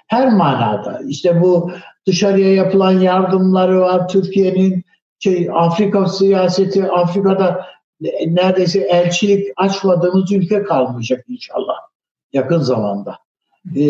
Her 0.07 0.33
manada. 0.33 1.01
İşte 1.07 1.41
bu 1.41 1.71
dışarıya 2.07 2.53
yapılan 2.53 2.99
yardımları 2.99 3.81
var 3.81 4.07
Türkiye'nin 4.07 4.83
şey, 5.19 5.49
Afrika 5.53 6.05
siyaseti, 6.05 6.91
Afrika'da 6.91 7.65
neredeyse 8.27 8.79
elçilik 8.79 9.47
açmadığımız 9.57 10.31
ülke 10.31 10.63
kalmayacak 10.63 11.25
inşallah 11.27 11.75
yakın 12.33 12.59
zamanda. 12.59 13.17
E, 13.75 13.83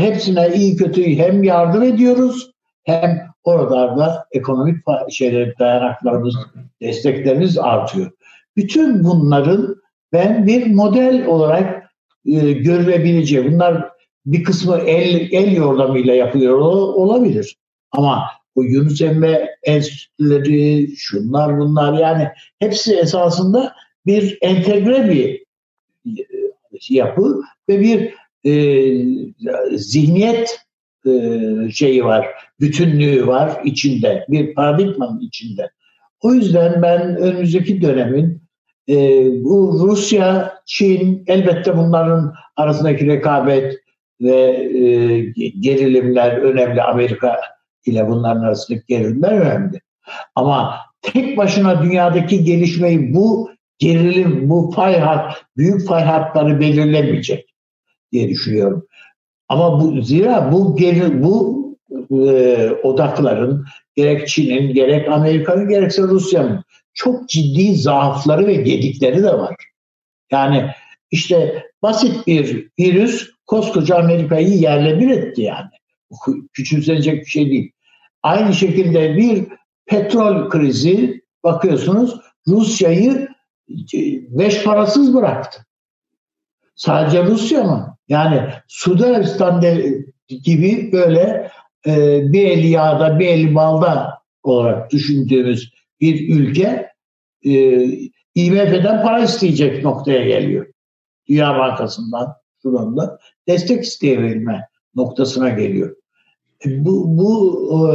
hepsine 0.00 0.54
iyi 0.54 0.76
kötü 0.76 1.16
hem 1.16 1.42
yardım 1.42 1.82
ediyoruz 1.82 2.50
hem 2.84 3.26
oralarda 3.44 4.26
ekonomik 4.32 4.76
şeyler 5.10 5.58
dayanaklarımız, 5.58 6.34
desteklerimiz 6.82 7.58
artıyor. 7.58 8.10
Bütün 8.56 9.04
bunların 9.04 9.76
ben 10.12 10.46
bir 10.46 10.66
model 10.66 11.26
olarak 11.26 11.90
e, 12.26 12.52
görülebileceği, 12.52 13.52
bunlar 13.52 13.88
bir 14.26 14.44
kısmı 14.44 14.76
el, 14.76 15.28
el 15.32 15.56
yordamıyla 15.56 16.14
yapılıyor 16.14 16.58
olabilir. 16.58 17.56
Ama 17.92 18.24
bu 18.56 18.64
Yunus 18.64 19.00
Emre 19.00 19.56
enstitüleri, 19.62 20.96
şunlar 20.96 21.58
bunlar 21.58 21.98
yani 21.98 22.28
hepsi 22.58 22.96
esasında 22.96 23.74
bir 24.06 24.38
entegre 24.40 25.10
bir 25.10 25.44
e, 26.20 26.24
yapı 26.88 27.40
ve 27.68 27.80
bir 27.80 28.14
e, 28.44 29.78
zihniyet 29.78 30.58
e, 31.06 31.10
şeyi 31.72 32.04
var, 32.04 32.26
bütünlüğü 32.60 33.26
var 33.26 33.60
içinde, 33.64 34.26
bir 34.28 34.54
paradigmanın 34.54 35.20
içinde. 35.20 35.70
O 36.20 36.34
yüzden 36.34 36.82
ben 36.82 37.16
önümüzdeki 37.16 37.82
dönemin 37.82 38.43
e, 38.88 38.94
bu 39.44 39.86
Rusya, 39.88 40.54
Çin, 40.66 41.24
elbette 41.26 41.76
bunların 41.76 42.34
arasındaki 42.56 43.06
rekabet 43.06 43.78
ve 44.20 44.36
e, 44.78 45.20
gerilimler 45.60 46.36
önemli. 46.36 46.82
Amerika 46.82 47.40
ile 47.86 48.08
bunların 48.08 48.40
arasındaki 48.40 48.84
gerilimler 48.88 49.32
önemli. 49.32 49.80
Ama 50.34 50.80
tek 51.02 51.36
başına 51.36 51.82
dünyadaki 51.82 52.44
gelişmeyi 52.44 53.14
bu 53.14 53.50
gerilim, 53.78 54.50
bu 54.50 54.70
fay 54.70 54.98
hat, 54.98 55.44
büyük 55.56 55.86
fay 55.86 56.02
hatları 56.02 56.60
belirlemeyecek 56.60 57.54
diye 58.12 58.28
düşünüyorum. 58.28 58.86
Ama 59.48 59.80
bu 59.80 60.02
zira 60.02 60.52
bu 60.52 60.76
geri, 60.76 61.22
bu 61.22 61.64
e, 62.10 62.70
odakların 62.82 63.66
gerek 63.96 64.28
Çin'in, 64.28 64.74
gerek 64.74 65.08
Amerika'nın, 65.08 65.68
gerekse 65.68 66.02
Rusya'nın 66.02 66.64
çok 66.94 67.28
ciddi 67.28 67.76
zaafları 67.76 68.46
ve 68.46 68.54
gedikleri 68.54 69.22
de 69.22 69.32
var. 69.32 69.56
Yani 70.30 70.70
işte 71.10 71.66
basit 71.82 72.26
bir 72.26 72.70
virüs 72.78 73.30
koskoca 73.46 73.96
Amerika'yı 73.96 74.48
yerle 74.48 75.00
bir 75.00 75.10
etti 75.10 75.42
yani. 75.42 75.70
Küçümsenecek 76.52 77.20
bir 77.20 77.30
şey 77.30 77.50
değil. 77.50 77.72
Aynı 78.22 78.54
şekilde 78.54 79.16
bir 79.16 79.44
petrol 79.86 80.50
krizi 80.50 81.22
bakıyorsunuz 81.44 82.20
Rusya'yı 82.48 83.28
e, 83.70 83.98
beş 84.28 84.62
parasız 84.64 85.14
bıraktı. 85.14 85.66
Sadece 86.76 87.24
Rusya 87.24 87.64
mı? 87.64 87.96
Yani 88.08 88.50
Suudi 88.68 90.14
gibi 90.42 90.92
böyle 90.92 91.50
e, 91.86 92.22
bir 92.32 92.44
eli 92.44 92.66
yağda 92.66 93.18
bir 93.18 93.26
eli 93.26 93.54
balda 93.54 94.18
olarak 94.42 94.90
düşündüğümüz 94.90 95.72
bir 96.00 96.36
ülke 96.36 96.88
e, 97.44 97.84
IMF'den 98.34 99.02
para 99.02 99.20
isteyecek 99.20 99.84
noktaya 99.84 100.24
geliyor. 100.24 100.66
Dünya 101.28 101.58
Bankası'ndan 101.58 102.34
şu 102.62 102.78
anda 102.78 103.18
destek 103.48 103.84
isteyebilme 103.84 104.68
noktasına 104.94 105.48
geliyor. 105.48 105.96
E, 106.66 106.84
bu, 106.84 107.18
bu 107.18 107.90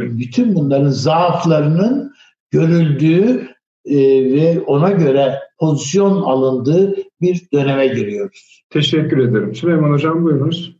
e, 0.00 0.18
bütün 0.18 0.54
bunların 0.54 0.90
zaaflarının 0.90 2.14
görüldüğü 2.50 3.48
e, 3.84 3.96
ve 4.32 4.60
ona 4.60 4.90
göre 4.90 5.38
pozisyon 5.58 6.22
alındığı 6.22 6.94
bir 7.20 7.42
döneme 7.52 7.86
giriyoruz. 7.86 8.64
Teşekkür 8.70 9.18
ederim. 9.18 9.54
Süleyman 9.54 9.90
Hocam 9.90 10.24
buyurunuz. 10.24 10.76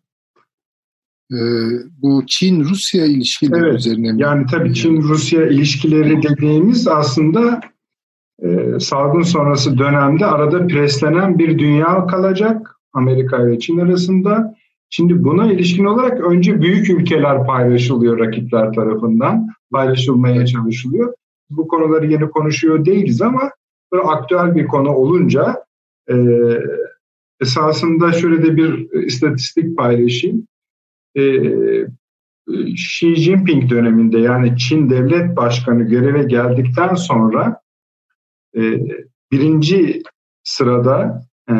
Ee, 1.35 1.39
bu 2.03 2.23
Çin-Rusya 2.27 3.07
ilişkileri 3.07 3.65
evet, 3.65 3.79
üzerine 3.79 4.13
mi? 4.13 4.23
Yani 4.23 4.47
tabii 4.51 4.75
Çin-Rusya 4.75 5.47
ilişkileri 5.47 6.23
dediğimiz 6.23 6.89
aslında 6.89 7.61
e, 8.43 8.81
salgın 8.81 9.23
sonrası 9.23 9.79
dönemde 9.79 10.27
arada 10.27 10.67
preslenen 10.67 11.39
bir 11.39 11.59
dünya 11.59 12.07
kalacak 12.07 12.77
Amerika 12.93 13.49
ile 13.49 13.59
Çin 13.59 13.79
arasında. 13.79 14.55
Şimdi 14.91 15.25
buna 15.25 15.53
ilişkin 15.53 15.85
olarak 15.85 16.21
önce 16.21 16.61
büyük 16.61 16.91
ülkeler 16.91 17.47
paylaşılıyor 17.47 18.19
rakipler 18.19 18.73
tarafından, 18.73 19.49
paylaşılmaya 19.73 20.47
çalışılıyor. 20.47 21.15
Bu 21.51 21.69
konuları 21.69 22.07
yeni 22.07 22.31
konuşuyor 22.31 22.85
değiliz 22.85 23.23
ama 23.23 23.51
böyle 23.93 24.05
aktüel 24.05 24.55
bir 24.55 24.67
konu 24.67 24.91
olunca 24.91 25.65
e, 26.11 26.15
esasında 27.41 28.13
şöyle 28.13 28.43
de 28.43 28.57
bir 28.57 29.03
istatistik 29.03 29.77
paylaşayım. 29.77 30.47
E, 31.17 31.23
Xi 32.67 33.17
Jinping 33.17 33.71
döneminde 33.71 34.19
yani 34.19 34.59
Çin 34.59 34.91
devlet 34.91 35.37
başkanı 35.37 35.83
göreve 35.83 36.23
geldikten 36.23 36.95
sonra 36.95 37.61
e, 38.57 38.61
birinci 39.33 40.03
sırada 40.45 41.27
e, 41.51 41.55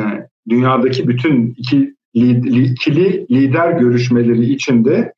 dünyadaki 0.49 1.09
bütün 1.09 1.55
iki 1.59 1.95
ikili 2.15 3.27
lider 3.31 3.73
görüşmeleri 3.73 4.45
içinde 4.45 5.13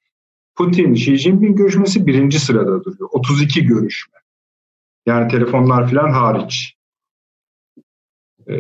Putin 0.57 0.95
Xi 0.95 1.17
Jinping 1.17 1.59
görüşmesi 1.59 2.07
birinci 2.07 2.41
sırada 2.41 2.85
duruyor. 2.85 3.09
32 3.13 3.67
görüşme. 3.67 4.19
Yani 5.07 5.29
telefonlar 5.29 5.91
falan 5.91 6.11
hariç. 6.11 6.77
E, 8.49 8.55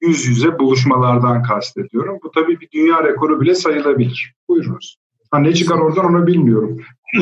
yüz 0.00 0.26
yüze 0.26 0.58
buluşmalardan 0.58 1.42
kastediyorum. 1.42 2.18
Bu 2.24 2.30
tabii 2.30 2.60
bir 2.60 2.70
dünya 2.70 3.04
rekoru 3.04 3.40
bile 3.40 3.54
sayılabilir. 3.54 4.34
Buyurunuz. 4.48 4.96
Ha, 5.30 5.38
ne 5.38 5.54
çıkar 5.54 5.78
oradan 5.78 6.04
onu 6.04 6.26
bilmiyorum. 6.26 6.80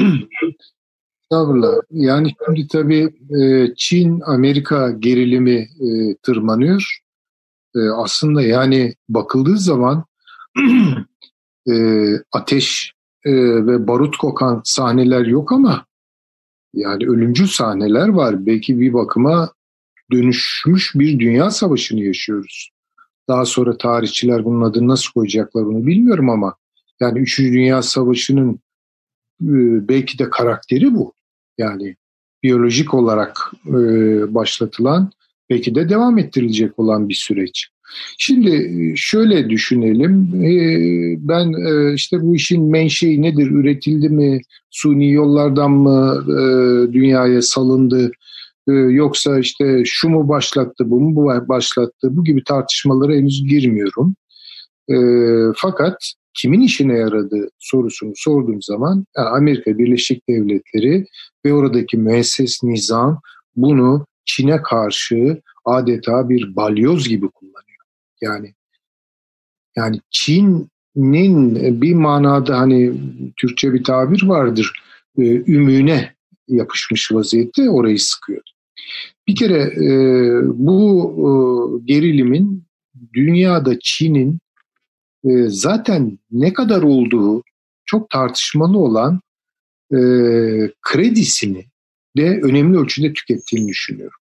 Estağfurullah. 1.22 1.74
Yani 1.91 2.33
şimdi 2.47 2.68
tabii 2.68 3.14
e, 3.41 3.74
Çin-Amerika 3.77 4.91
gerilimi 4.91 5.55
e, 5.61 6.16
tırmanıyor. 6.22 6.99
E, 7.77 7.79
aslında 7.81 8.43
yani 8.43 8.95
bakıldığı 9.09 9.59
zaman 9.59 10.05
ateş 12.33 12.93
ve 13.27 13.89
barut 13.89 14.16
kokan 14.16 14.61
sahneler 14.64 15.27
yok 15.27 15.53
ama 15.53 15.87
yani 16.74 17.07
ölümcül 17.07 17.47
sahneler 17.47 18.09
var. 18.09 18.47
Belki 18.47 18.81
bir 18.81 18.93
bakıma 18.93 19.51
dönüşmüş 20.12 20.92
bir 20.94 21.18
dünya 21.18 21.50
savaşını 21.50 22.00
yaşıyoruz. 22.00 22.70
Daha 23.28 23.44
sonra 23.44 23.78
tarihçiler 23.78 24.44
bunun 24.44 24.61
adını 24.61 24.88
nasıl 24.88 25.12
koyacaklar 25.12 25.66
bunu 25.66 25.86
bilmiyorum 25.86 26.30
ama 26.30 26.54
yani 27.00 27.18
Üçüncü 27.18 27.52
Dünya 27.52 27.82
Savaşı'nın 27.82 28.52
e, 29.42 29.54
belki 29.88 30.18
de 30.18 30.30
karakteri 30.30 30.94
bu. 30.94 31.12
Yani 31.59 31.96
biyolojik 32.42 32.94
olarak 32.94 33.52
e, 33.68 33.74
başlatılan 34.34 35.12
belki 35.50 35.74
de 35.74 35.88
devam 35.88 36.18
ettirilecek 36.18 36.78
olan 36.78 37.09
bir 37.09 37.14
süreç. 37.14 37.68
Şimdi 38.18 38.50
e, 38.50 38.92
şöyle 38.96 39.50
düşünelim. 39.50 40.30
Ben 41.28 41.52
işte 41.94 42.22
bu 42.22 42.34
işin 42.34 42.62
menşei 42.62 43.22
nedir? 43.22 43.50
Üretildi 43.50 44.09
mi? 44.09 44.40
Suni 44.70 45.12
yollardan 45.12 45.70
mı 45.70 46.24
dünyaya 46.92 47.42
salındı? 47.42 48.11
Yoksa 48.73 49.39
işte 49.39 49.83
şu 49.85 50.09
mu 50.09 50.29
başlattı, 50.29 50.91
bu 50.91 51.01
mu 51.01 51.49
başlattı? 51.49 52.09
Bu 52.11 52.25
gibi 52.25 52.45
tartışmalara 52.45 53.12
henüz 53.12 53.43
girmiyorum. 53.49 54.17
Fakat 55.57 55.97
kimin 56.35 56.61
işine 56.61 56.99
yaradığı 56.99 57.49
sorusunu 57.59 58.12
sorduğum 58.17 58.63
zaman 58.63 59.05
Amerika 59.14 59.79
Birleşik 59.79 60.29
Devletleri 60.29 61.05
ve 61.45 61.53
oradaki 61.53 61.97
müesses 61.97 62.63
nizam 62.63 63.21
bunu 63.57 64.07
Çin'e 64.25 64.63
karşı 64.63 65.41
adeta 65.64 66.29
bir 66.29 66.57
balyoz 66.57 67.09
gibi 67.09 67.29
kullanıyor. 67.29 67.84
Yani 68.21 68.55
yani 69.76 70.01
Çin'in 70.11 71.80
bir 71.80 71.95
manada 71.95 72.59
hani 72.59 72.93
Türkçe 73.37 73.72
bir 73.72 73.84
tabir 73.84 74.22
vardır 74.22 74.72
e, 75.18 75.22
ümüne 75.53 76.14
yapışmış 76.49 77.13
vaziyette 77.13 77.71
orayı 77.71 77.99
sıkıyor. 78.01 78.43
Bir 79.28 79.36
kere 79.36 79.62
e, 79.62 79.88
bu 80.44 81.12
e, 81.18 81.28
gerilimin 81.84 82.66
dünyada 83.14 83.78
Çin'in 83.80 84.38
e, 85.24 85.30
zaten 85.48 86.18
ne 86.30 86.53
kadar 86.53 86.82
olduğu 86.82 87.42
çok 87.84 88.11
tartışmalı 88.11 88.78
olan 88.78 89.20
e, 89.92 89.98
kredisini 90.82 91.64
de 92.16 92.40
önemli 92.42 92.78
ölçüde 92.78 93.12
tükettiğini 93.12 93.68
düşünüyorum. 93.68 94.18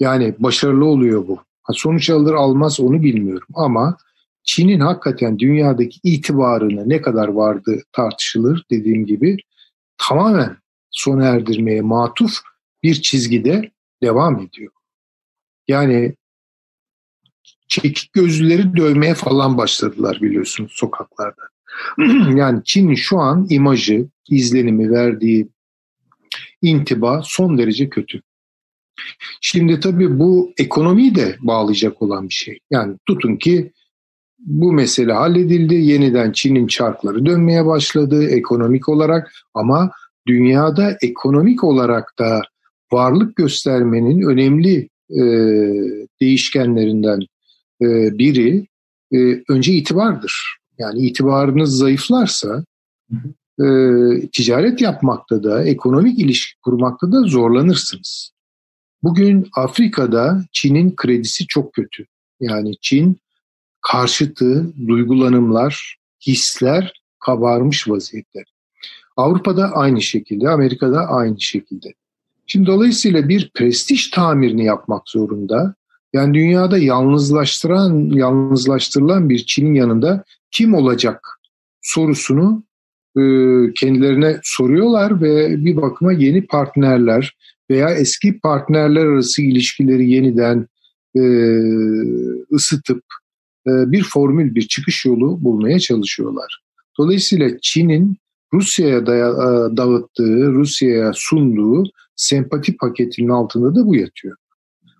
Yani 0.00 0.34
başarılı 0.38 0.84
oluyor 0.84 1.28
bu. 1.28 1.36
Ha, 1.62 1.72
sonuç 1.76 2.10
alır 2.10 2.34
almaz 2.34 2.80
onu 2.80 3.02
bilmiyorum 3.02 3.48
ama 3.54 3.96
Çin'in 4.44 4.80
hakikaten 4.80 5.38
dünyadaki 5.38 6.00
itibarına 6.02 6.82
ne 6.86 7.00
kadar 7.00 7.28
vardı 7.28 7.82
tartışılır 7.92 8.64
dediğim 8.70 9.06
gibi 9.06 9.36
tamamen 10.08 10.56
sona 10.90 11.24
erdirmeye 11.24 11.80
matuf 11.80 12.32
bir 12.82 12.94
çizgide 12.94 13.70
devam 14.02 14.40
ediyor. 14.40 14.72
Yani 15.68 16.14
çekik 17.68 18.12
gözlüleri 18.12 18.76
dövmeye 18.76 19.14
falan 19.14 19.58
başladılar 19.58 20.18
biliyorsunuz 20.22 20.72
sokaklarda. 20.74 21.42
yani 22.38 22.62
Çin'in 22.64 22.94
şu 22.94 23.18
an 23.18 23.46
imajı, 23.50 24.08
izlenimi 24.30 24.90
verdiği 24.90 25.48
intiba 26.62 27.22
son 27.24 27.58
derece 27.58 27.88
kötü. 27.88 28.20
Şimdi 29.40 29.80
tabii 29.80 30.18
bu 30.18 30.52
ekonomiyi 30.58 31.14
de 31.14 31.36
bağlayacak 31.40 32.02
olan 32.02 32.28
bir 32.28 32.34
şey. 32.34 32.58
Yani 32.70 32.96
tutun 33.06 33.36
ki 33.36 33.72
bu 34.38 34.72
mesele 34.72 35.12
halledildi. 35.12 35.74
Yeniden 35.74 36.32
Çin'in 36.32 36.66
çarkları 36.66 37.26
dönmeye 37.26 37.66
başladı 37.66 38.28
ekonomik 38.28 38.88
olarak 38.88 39.32
ama 39.54 39.90
dünyada 40.26 40.96
ekonomik 41.02 41.64
olarak 41.64 42.18
da 42.18 42.42
varlık 42.92 43.36
göstermenin 43.36 44.22
önemli 44.22 44.88
e, 45.10 45.22
değişkenlerinden 46.20 47.20
e, 47.82 48.18
biri 48.18 48.66
e, 49.12 49.42
önce 49.48 49.72
itibardır. 49.72 50.58
Yani 50.78 51.06
itibarınız 51.06 51.78
zayıflarsa 51.78 52.64
e, 53.60 53.66
ticaret 54.32 54.80
yapmakta 54.80 55.42
da, 55.42 55.64
ekonomik 55.64 56.18
ilişki 56.18 56.60
kurmakta 56.60 57.12
da 57.12 57.22
zorlanırsınız. 57.22 58.30
Bugün 59.02 59.48
Afrika'da 59.56 60.44
Çin'in 60.52 60.96
kredisi 60.96 61.46
çok 61.46 61.72
kötü. 61.72 62.06
Yani 62.40 62.74
Çin 62.80 63.16
karşıtı 63.80 64.72
duygulanımlar, 64.88 65.96
hisler 66.26 66.92
kabarmış 67.20 67.88
vaziyette. 67.88 68.44
Avrupa'da 69.16 69.72
aynı 69.72 70.02
şekilde, 70.02 70.48
Amerika'da 70.48 71.06
aynı 71.06 71.40
şekilde. 71.40 71.88
Şimdi 72.50 72.66
dolayısıyla 72.66 73.28
bir 73.28 73.50
prestij 73.54 74.10
tamirini 74.10 74.64
yapmak 74.64 75.08
zorunda. 75.08 75.74
Yani 76.12 76.34
dünyada 76.34 76.78
yalnızlaştıran, 76.78 78.10
yalnızlaştırılan 78.10 79.28
bir 79.28 79.46
Çin'in 79.46 79.74
yanında 79.74 80.24
kim 80.50 80.74
olacak 80.74 81.20
sorusunu 81.82 82.64
e, 83.16 83.22
kendilerine 83.74 84.40
soruyorlar 84.42 85.22
ve 85.22 85.64
bir 85.64 85.76
bakıma 85.76 86.12
yeni 86.12 86.46
partnerler 86.46 87.36
veya 87.70 87.90
eski 87.90 88.40
partnerler 88.40 89.06
arası 89.06 89.42
ilişkileri 89.42 90.10
yeniden 90.10 90.66
e, 91.16 91.22
ısıtıp 92.54 93.02
e, 93.66 93.70
bir 93.70 94.04
formül, 94.04 94.54
bir 94.54 94.62
çıkış 94.62 95.04
yolu 95.06 95.44
bulmaya 95.44 95.78
çalışıyorlar. 95.78 96.62
Dolayısıyla 96.98 97.50
Çin'in 97.62 98.16
Rusya'ya 98.52 99.06
dağıttığı, 99.76 100.52
Rusya'ya 100.52 101.12
sunduğu 101.14 101.84
sempati 102.16 102.76
paketinin 102.76 103.28
altında 103.28 103.74
da 103.74 103.86
bu 103.86 103.96
yatıyor. 103.96 104.36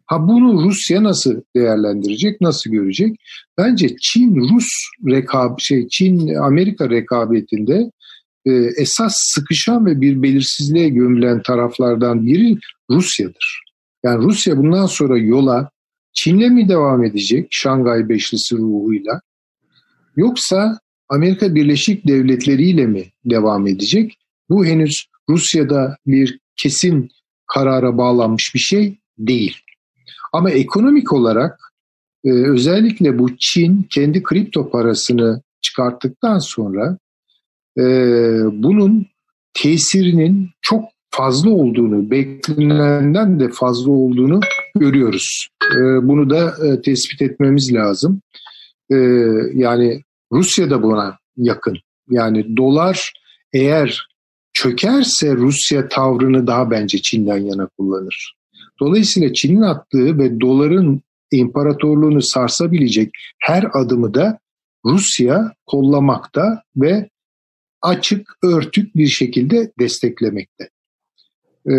Ha 0.07 0.29
bunu 0.29 0.65
Rusya 0.65 1.03
nasıl 1.03 1.43
değerlendirecek, 1.57 2.41
nasıl 2.41 2.71
görecek? 2.71 3.17
Bence 3.59 3.97
Çin 4.01 4.37
Rus 4.37 4.69
rekab 5.07 5.59
şey 5.59 5.89
Çin 5.89 6.35
Amerika 6.35 6.91
rekabetinde 6.91 7.91
e, 8.47 8.53
esas 8.53 9.15
sıkışan 9.17 9.87
ve 9.87 10.01
bir 10.01 10.23
belirsizliğe 10.23 10.89
gömülen 10.89 11.43
taraflardan 11.43 12.27
biri 12.27 12.59
Rusya'dır. 12.91 13.63
Yani 14.05 14.25
Rusya 14.25 14.57
bundan 14.57 14.87
sonra 14.87 15.19
yola 15.19 15.71
Çin'le 16.13 16.51
mi 16.51 16.69
devam 16.69 17.05
edecek 17.05 17.49
Şangay 17.51 18.09
Beşlisi 18.09 18.57
ruhuyla 18.57 19.21
yoksa 20.17 20.79
Amerika 21.09 21.55
Birleşik 21.55 22.09
Devletleri 22.09 22.65
ile 22.65 22.87
mi 22.87 23.05
devam 23.25 23.67
edecek? 23.67 24.19
Bu 24.49 24.67
henüz 24.67 25.07
Rusya'da 25.29 25.97
bir 26.07 26.39
kesin 26.57 27.11
karara 27.47 27.99
bağlanmış 27.99 28.53
bir 28.55 28.61
şey 28.61 28.99
değil. 29.19 29.57
Ama 30.33 30.51
ekonomik 30.51 31.13
olarak 31.13 31.61
e, 32.25 32.31
özellikle 32.31 33.19
bu 33.19 33.37
Çin 33.37 33.87
kendi 33.91 34.23
kripto 34.23 34.71
parasını 34.71 35.43
çıkarttıktan 35.63 36.39
sonra 36.39 36.99
e, 37.79 37.83
bunun 38.53 39.07
tesirinin 39.55 40.51
çok 40.63 40.85
fazla 41.11 41.51
olduğunu, 41.51 42.11
beklenenden 42.11 43.41
de 43.41 43.49
fazla 43.49 43.91
olduğunu 43.91 44.41
görüyoruz. 44.75 45.49
E, 45.77 45.79
bunu 46.09 46.31
da 46.31 46.55
tespit 46.83 47.23
etmemiz 47.23 47.73
lazım. 47.73 48.21
Yani 49.55 50.03
Rusya 50.33 50.71
da 50.71 50.83
buna 50.83 51.19
yakın. 51.37 51.79
Yani 52.11 52.57
dolar 52.57 53.13
eğer 53.53 54.09
çökerse 54.53 55.35
Rusya 55.35 55.89
tavrını 55.89 56.47
daha 56.47 56.71
bence 56.71 56.99
Çin'den 57.03 57.39
yana 57.39 57.69
kullanır. 57.79 58.35
Dolayısıyla 58.81 59.33
Çin'in 59.33 59.63
attığı 59.63 60.19
ve 60.19 60.41
doların 60.41 61.03
imparatorluğunu 61.31 62.23
sarsabilecek 62.23 63.11
her 63.39 63.69
adımı 63.73 64.15
da 64.15 64.39
Rusya 64.85 65.53
kollamakta 65.67 66.63
ve 66.77 67.09
açık, 67.83 68.29
örtük 68.43 68.97
bir 68.97 69.07
şekilde 69.07 69.73
desteklemekte. 69.79 70.69
Ee, 71.71 71.75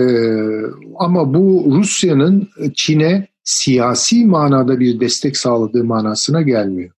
ama 0.99 1.33
bu 1.33 1.65
Rusya'nın 1.71 2.49
Çin'e 2.75 3.27
siyasi 3.43 4.25
manada 4.25 4.79
bir 4.79 4.99
destek 4.99 5.37
sağladığı 5.37 5.83
manasına 5.83 6.41
gelmiyor. 6.41 6.91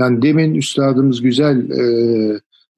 Yani 0.00 0.22
demin 0.22 0.54
üstadımız 0.54 1.22
güzel 1.22 1.70
e, 1.70 1.84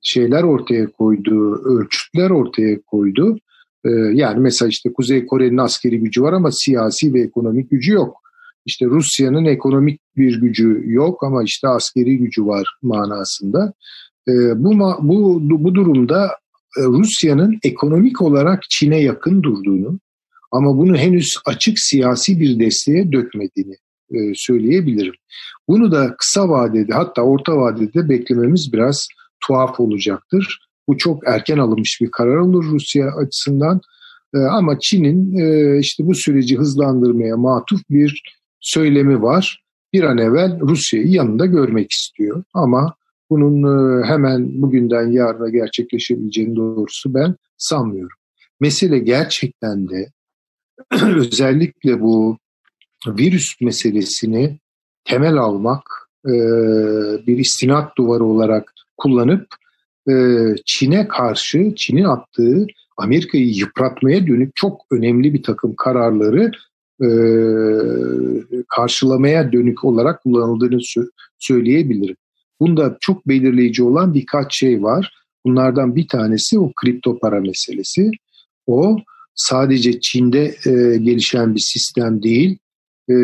şeyler 0.01 0.43
ortaya 0.43 0.87
koydu, 0.87 1.55
ölçütler 1.65 2.31
ortaya 2.31 2.83
koydu. 2.83 3.39
E, 3.85 3.91
yani 3.91 4.41
mesela 4.41 4.69
işte 4.69 4.93
Kuzey 4.93 5.27
Kore'nin 5.27 5.59
askeri 5.59 6.01
gücü 6.01 6.23
var 6.23 6.33
ama 6.33 6.51
siyasi 6.53 7.15
ve 7.15 7.21
ekonomik 7.21 7.71
gücü 7.71 7.93
yok. 7.93 8.17
İşte 8.67 8.87
Rusya'nın 8.87 9.45
ekonomik 9.45 10.01
bir 10.17 10.41
gücü 10.41 10.83
yok 10.87 11.23
ama 11.23 11.43
işte 11.43 11.69
askeri 11.69 12.19
gücü 12.19 12.47
var 12.47 12.77
manasında. 12.83 13.73
E, 14.29 14.33
bu, 14.57 14.79
bu, 15.03 15.41
bu 15.65 15.75
durumda 15.75 16.27
e, 16.79 16.83
Rusya'nın 16.83 17.59
ekonomik 17.65 18.23
olarak 18.23 18.63
Çin'e 18.71 19.01
yakın 19.03 19.43
durduğunu 19.43 19.99
ama 20.53 20.77
bunu 20.77 20.97
henüz 20.97 21.35
açık 21.47 21.79
siyasi 21.79 22.41
bir 22.41 22.59
desteğe 22.59 23.13
dökmediğini 23.13 23.75
söyleyebilirim. 24.35 25.15
Bunu 25.69 25.93
da 25.93 26.15
kısa 26.19 26.49
vadede 26.49 26.93
hatta 26.93 27.23
orta 27.23 27.57
vadede 27.57 28.09
beklememiz 28.09 28.73
biraz 28.73 29.07
tuhaf 29.47 29.81
olacaktır. 29.81 30.59
Bu 30.89 30.99
çok 30.99 31.29
erken 31.29 31.59
alınmış 31.59 31.99
bir 32.01 32.11
karar 32.11 32.37
olur 32.37 32.65
Rusya 32.65 33.07
açısından. 33.07 33.81
E, 34.35 34.39
ama 34.39 34.79
Çin'in 34.81 35.39
e, 35.39 35.79
işte 35.79 36.07
bu 36.07 36.15
süreci 36.15 36.59
hızlandırmaya 36.59 37.37
matuf 37.37 37.81
bir 37.91 38.23
söylemi 38.61 39.23
var. 39.23 39.63
Bir 39.93 40.03
an 40.03 40.19
evvel 40.19 40.61
Rusya'yı 40.61 41.07
yanında 41.07 41.47
görmek 41.47 41.91
istiyor. 41.91 42.45
Ama 42.55 42.95
bunun 43.31 44.03
hemen 44.03 44.63
bugünden 44.63 45.11
yarına 45.11 45.49
gerçekleşebileceğini 45.49 46.57
doğrusu 46.57 47.15
ben 47.15 47.35
sanmıyorum. 47.57 48.17
Mesele 48.61 48.99
gerçekten 48.99 49.89
de 49.89 50.07
özellikle 51.17 52.01
bu 52.01 52.39
virüs 53.07 53.61
meselesini 53.61 54.59
temel 55.05 55.37
almak, 55.37 55.83
e, 56.27 56.33
bir 57.27 57.39
istinat 57.39 57.97
duvarı 57.97 58.25
olarak 58.25 58.73
kullanıp 58.97 59.47
e, 60.11 60.15
Çin'e 60.67 61.09
karşı, 61.09 61.73
Çin'in 61.77 62.05
attığı 62.05 62.67
Amerika'yı 62.97 63.49
yıpratmaya 63.49 64.27
dönük 64.27 64.57
çok 64.57 64.81
önemli 64.91 65.35
bir 65.35 65.43
takım 65.43 65.75
kararları 65.77 66.51
e, 67.03 67.09
karşılamaya 68.69 69.53
dönük 69.53 69.85
olarak 69.85 70.23
kullanıldığını 70.23 70.79
söyleyebilirim. 71.39 72.17
Bunda 72.61 72.97
çok 73.01 73.29
belirleyici 73.29 73.83
olan 73.83 74.15
birkaç 74.15 74.59
şey 74.59 74.83
var. 74.83 75.13
Bunlardan 75.47 75.97
bir 75.97 76.09
tanesi 76.09 76.59
o 76.59 76.73
kripto 76.73 77.19
para 77.19 77.41
meselesi. 77.41 78.11
O 78.67 78.97
sadece 79.35 80.01
Çin'de 80.01 80.55
e, 80.67 80.97
gelişen 80.99 81.55
bir 81.55 81.61
sistem 81.61 82.23
değil, 82.23 82.59
e, 83.09 83.15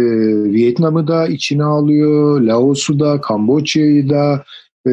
Vietnam'ı 0.53 1.09
da 1.09 1.27
içine 1.29 1.65
alıyor, 1.65 2.41
Laos'u 2.41 3.01
da, 3.01 3.21
Kamboçya'yı 3.21 4.09
da, 4.09 4.45
e, 4.87 4.91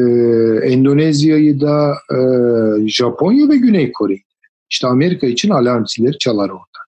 Endonezya'yı 0.62 1.60
da, 1.60 1.94
e, 2.10 2.18
Japonya 2.88 3.48
ve 3.48 3.56
Güney 3.56 3.92
Kore'yi. 3.92 4.22
İşte 4.70 4.86
Amerika 4.86 5.26
için 5.26 5.50
alarm 5.50 5.84
zilleri 5.86 6.18
çalar 6.18 6.48
orada. 6.48 6.80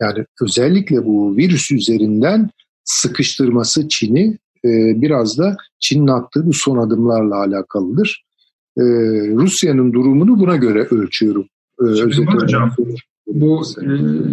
Yani 0.00 0.24
özellikle 0.42 1.04
bu 1.04 1.36
virüs 1.36 1.70
üzerinden 1.70 2.50
sıkıştırması 2.84 3.88
Çin'i 3.88 4.38
e, 4.64 4.70
biraz 5.02 5.38
da 5.38 5.56
Çin'in 5.80 6.06
attığı 6.06 6.46
bu 6.46 6.52
son 6.52 6.78
adımlarla 6.78 7.36
alakalıdır. 7.36 8.24
E, 8.78 8.82
Rusya'nın 9.34 9.92
durumunu 9.92 10.38
buna 10.38 10.56
göre 10.56 10.82
ölçüyorum. 10.90 11.46
E, 11.80 11.84
hocam, 11.84 12.74
bu 13.26 13.62
e, 13.82 13.86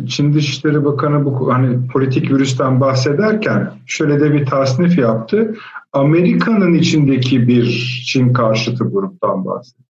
Çin 0.08 0.34
Dışişleri 0.34 0.86
Bakanı 0.86 1.26
bu 1.26 1.54
hani 1.54 1.88
politik 1.88 2.32
virüsten 2.32 2.82
bahsederken 2.82 3.74
şöyle 3.86 4.20
de 4.20 4.34
bir 4.34 4.46
tasnif 4.46 4.98
yaptı. 4.98 5.56
Amerika'nın 5.94 6.74
içindeki 6.74 7.48
bir 7.48 7.66
Çin 8.06 8.34
karşıtı 8.34 8.84
gruptan 8.84 9.46
bahsediyor. 9.46 9.90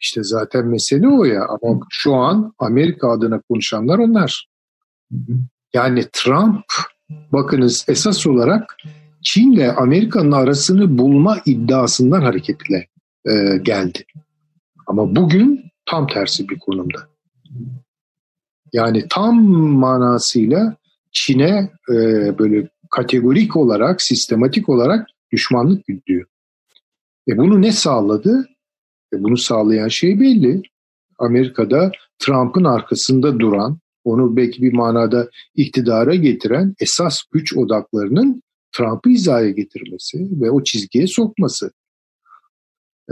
İşte 0.00 0.22
zaten 0.22 0.66
mesele 0.66 1.08
o 1.08 1.24
ya 1.24 1.46
ama 1.48 1.80
şu 1.90 2.14
an 2.14 2.52
Amerika 2.58 3.10
adına 3.10 3.40
konuşanlar 3.40 3.98
onlar. 3.98 4.48
Yani 5.74 6.04
Trump 6.12 6.64
bakınız 7.32 7.84
esas 7.88 8.26
olarak 8.26 8.76
Çin'le 9.22 9.68
Amerika'nın 9.76 10.32
arasını 10.32 10.98
bulma 10.98 11.38
iddiasından 11.46 12.22
hareketle 12.22 12.86
e, 13.26 13.56
geldi. 13.62 14.04
Ama 14.86 15.16
bugün 15.16 15.64
tam 15.86 16.06
tersi 16.06 16.48
bir 16.48 16.58
konumda. 16.58 16.98
Yani 18.72 19.04
tam 19.10 19.42
manasıyla 19.78 20.76
Çin'e 21.12 21.70
e, 21.88 21.94
böyle 22.38 22.68
kategorik 22.90 23.56
olarak, 23.56 24.02
sistematik 24.02 24.68
olarak 24.68 25.06
düşmanlık 25.32 25.86
güdüyor. 25.86 26.26
E 27.28 27.36
bunu 27.36 27.62
ne 27.62 27.72
sağladı? 27.72 28.48
E 29.14 29.22
bunu 29.22 29.36
sağlayan 29.36 29.88
şey 29.88 30.20
belli. 30.20 30.62
Amerika'da 31.18 31.92
Trump'ın 32.18 32.64
arkasında 32.64 33.40
duran 33.40 33.78
onu 34.04 34.36
belki 34.36 34.62
bir 34.62 34.72
manada 34.72 35.28
iktidara 35.54 36.14
getiren 36.14 36.74
esas 36.80 37.18
güç 37.32 37.56
odaklarının 37.56 38.42
Trump'ı 38.72 39.10
hizaya 39.10 39.50
getirmesi 39.50 40.28
ve 40.40 40.50
o 40.50 40.64
çizgiye 40.64 41.06
sokması. 41.06 41.72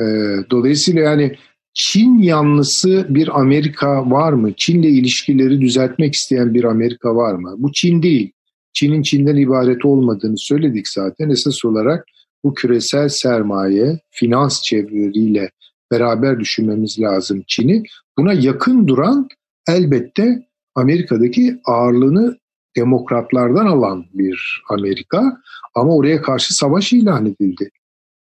Ee, 0.00 0.02
dolayısıyla 0.50 1.02
yani 1.02 1.36
Çin 1.74 2.18
yanlısı 2.18 3.06
bir 3.08 3.40
Amerika 3.40 4.10
var 4.10 4.32
mı? 4.32 4.52
Çin'le 4.56 4.82
ilişkileri 4.82 5.60
düzeltmek 5.60 6.14
isteyen 6.14 6.54
bir 6.54 6.64
Amerika 6.64 7.16
var 7.16 7.34
mı? 7.34 7.54
Bu 7.58 7.72
Çin 7.72 8.02
değil. 8.02 8.32
Çin'in 8.72 9.02
Çin'den 9.02 9.36
ibaret 9.36 9.84
olmadığını 9.84 10.38
söyledik 10.38 10.88
zaten. 10.88 11.30
Esas 11.30 11.64
olarak 11.64 12.04
bu 12.44 12.54
küresel 12.54 13.08
sermaye, 13.08 14.00
finans 14.10 14.62
çevreleriyle 14.62 15.50
beraber 15.90 16.40
düşünmemiz 16.40 17.00
lazım 17.00 17.42
Çin'i. 17.46 17.82
Buna 18.18 18.32
yakın 18.32 18.88
duran 18.88 19.28
elbette 19.68 20.46
Amerika'daki 20.74 21.60
ağırlığını 21.64 22.38
demokratlardan 22.76 23.66
alan 23.66 24.06
bir 24.14 24.62
Amerika 24.70 25.40
ama 25.74 25.96
oraya 25.96 26.22
karşı 26.22 26.54
savaş 26.54 26.92
ilan 26.92 27.26
edildi. 27.26 27.70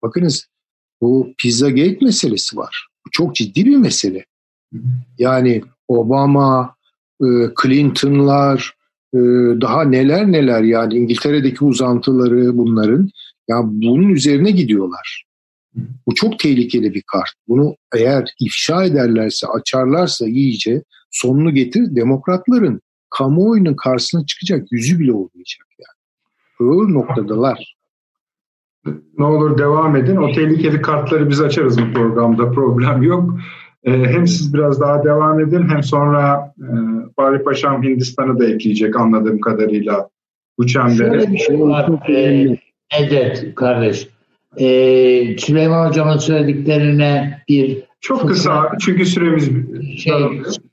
Bakınız 0.02 0.46
bu 1.00 1.32
Pizzagate 1.38 1.98
meselesi 2.00 2.56
var. 2.56 2.91
Çok 3.10 3.34
ciddi 3.34 3.66
bir 3.66 3.76
mesele. 3.76 4.24
Yani 5.18 5.62
Obama, 5.88 6.74
e, 7.20 7.26
Clinton'lar, 7.62 8.72
e, 9.14 9.18
daha 9.60 9.84
neler 9.84 10.32
neler 10.32 10.62
yani 10.62 10.94
İngiltere'deki 10.94 11.64
uzantıları 11.64 12.58
bunların 12.58 13.08
ya 13.48 13.56
bunun 13.64 14.08
üzerine 14.08 14.50
gidiyorlar. 14.50 15.24
Bu 16.06 16.14
çok 16.14 16.38
tehlikeli 16.38 16.94
bir 16.94 17.02
kart. 17.12 17.30
Bunu 17.48 17.76
eğer 17.94 18.24
ifşa 18.40 18.84
ederlerse, 18.84 19.46
açarlarsa 19.46 20.28
iyice 20.28 20.82
sonunu 21.10 21.54
getir 21.54 21.96
demokratların 21.96 22.80
kamuoyunun 23.10 23.74
karşısına 23.74 24.26
çıkacak 24.26 24.72
yüzü 24.72 24.98
bile 24.98 25.12
olmayacak 25.12 25.66
yani. 25.78 26.70
Öyle 26.70 26.92
noktadalar. 26.92 27.74
Ne 29.18 29.24
olur 29.24 29.58
devam 29.58 29.96
edin. 29.96 30.16
O 30.16 30.32
tehlikeli 30.32 30.82
kartları 30.82 31.28
biz 31.30 31.40
açarız 31.40 31.78
bu 31.78 31.92
programda. 31.92 32.50
Problem 32.50 33.02
yok. 33.02 33.34
Ee, 33.84 33.90
hem 33.90 34.26
siz 34.26 34.54
biraz 34.54 34.80
daha 34.80 35.04
devam 35.04 35.40
edin 35.40 35.68
hem 35.68 35.82
sonra 35.82 36.54
e, 36.58 36.66
Bari 37.18 37.42
Paşam 37.42 37.82
Hindistan'ı 37.82 38.38
da 38.38 38.46
ekleyecek 38.46 39.00
anladığım 39.00 39.40
kadarıyla 39.40 40.08
bu 40.58 40.66
çembere. 40.66 40.96
Şöyle 40.96 41.32
bir 41.32 41.38
şey 41.38 41.60
var. 41.60 41.90
Ee, 42.08 42.56
evet 42.98 43.54
kardeş. 43.56 44.08
Ee, 44.56 45.36
Süleyman 45.38 45.88
Hocam'ın 45.88 46.18
söylediklerine 46.18 47.42
bir 47.48 47.82
çok 48.00 48.28
kısa 48.28 48.72
çünkü 48.80 49.06
süremiz 49.06 49.50
şey, 49.98 50.12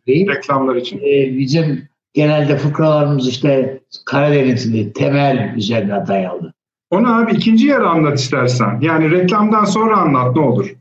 reklamlar 0.07 0.75
için. 0.75 0.97
E, 0.97 1.37
bizim 1.37 1.89
genelde 2.13 2.57
fıkralarımız 2.57 3.27
işte 3.27 3.79
Karadenizli 4.05 4.93
temel 4.93 5.53
üzerine 5.57 6.07
dayalı. 6.07 6.53
Onu 6.89 7.15
abi 7.17 7.31
ikinci 7.31 7.65
yer 7.65 7.81
anlat 7.81 8.19
istersen. 8.19 8.79
Yani 8.81 9.11
reklamdan 9.11 9.65
sonra 9.65 9.97
anlat 9.97 10.35
ne 10.35 10.41
olur. 10.41 10.75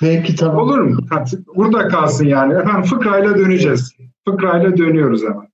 Peki 0.00 0.36
tamam. 0.36 0.56
Olur 0.56 0.78
mu? 0.78 1.06
Burada 1.56 1.88
kalsın 1.88 2.26
yani. 2.26 2.54
Efendim 2.54 2.82
fıkrayla 2.82 3.38
döneceğiz. 3.38 3.92
Fıkrayla 4.28 4.76
dönüyoruz 4.76 5.22
hemen. 5.22 5.48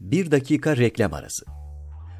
Bir 0.00 0.30
dakika 0.30 0.76
reklam 0.76 1.14
arası. 1.14 1.44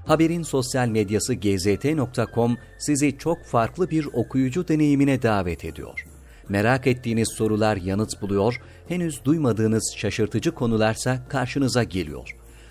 Haberin 0.07 0.43
sosyal 0.43 0.89
medyası 0.89 1.35
gzt.com 1.35 2.57
sizi 2.79 3.19
çok 3.19 3.45
farklı 3.45 3.91
bir 3.91 4.09
okuyucu 4.13 4.69
deneyimine 4.69 5.23
davet 5.23 5.65
ediyor. 5.65 6.05
Merak 6.49 6.87
ettiğiniz 6.87 7.29
sorular 7.37 7.77
yanıt 7.77 8.23
buluyor, 8.23 8.61
henüz 8.89 9.25
duymadığınız 9.25 9.95
şaşırtıcı 9.97 10.55
konularsa 10.55 11.29
karşınıza 11.29 11.83
geliyor. 11.83 12.37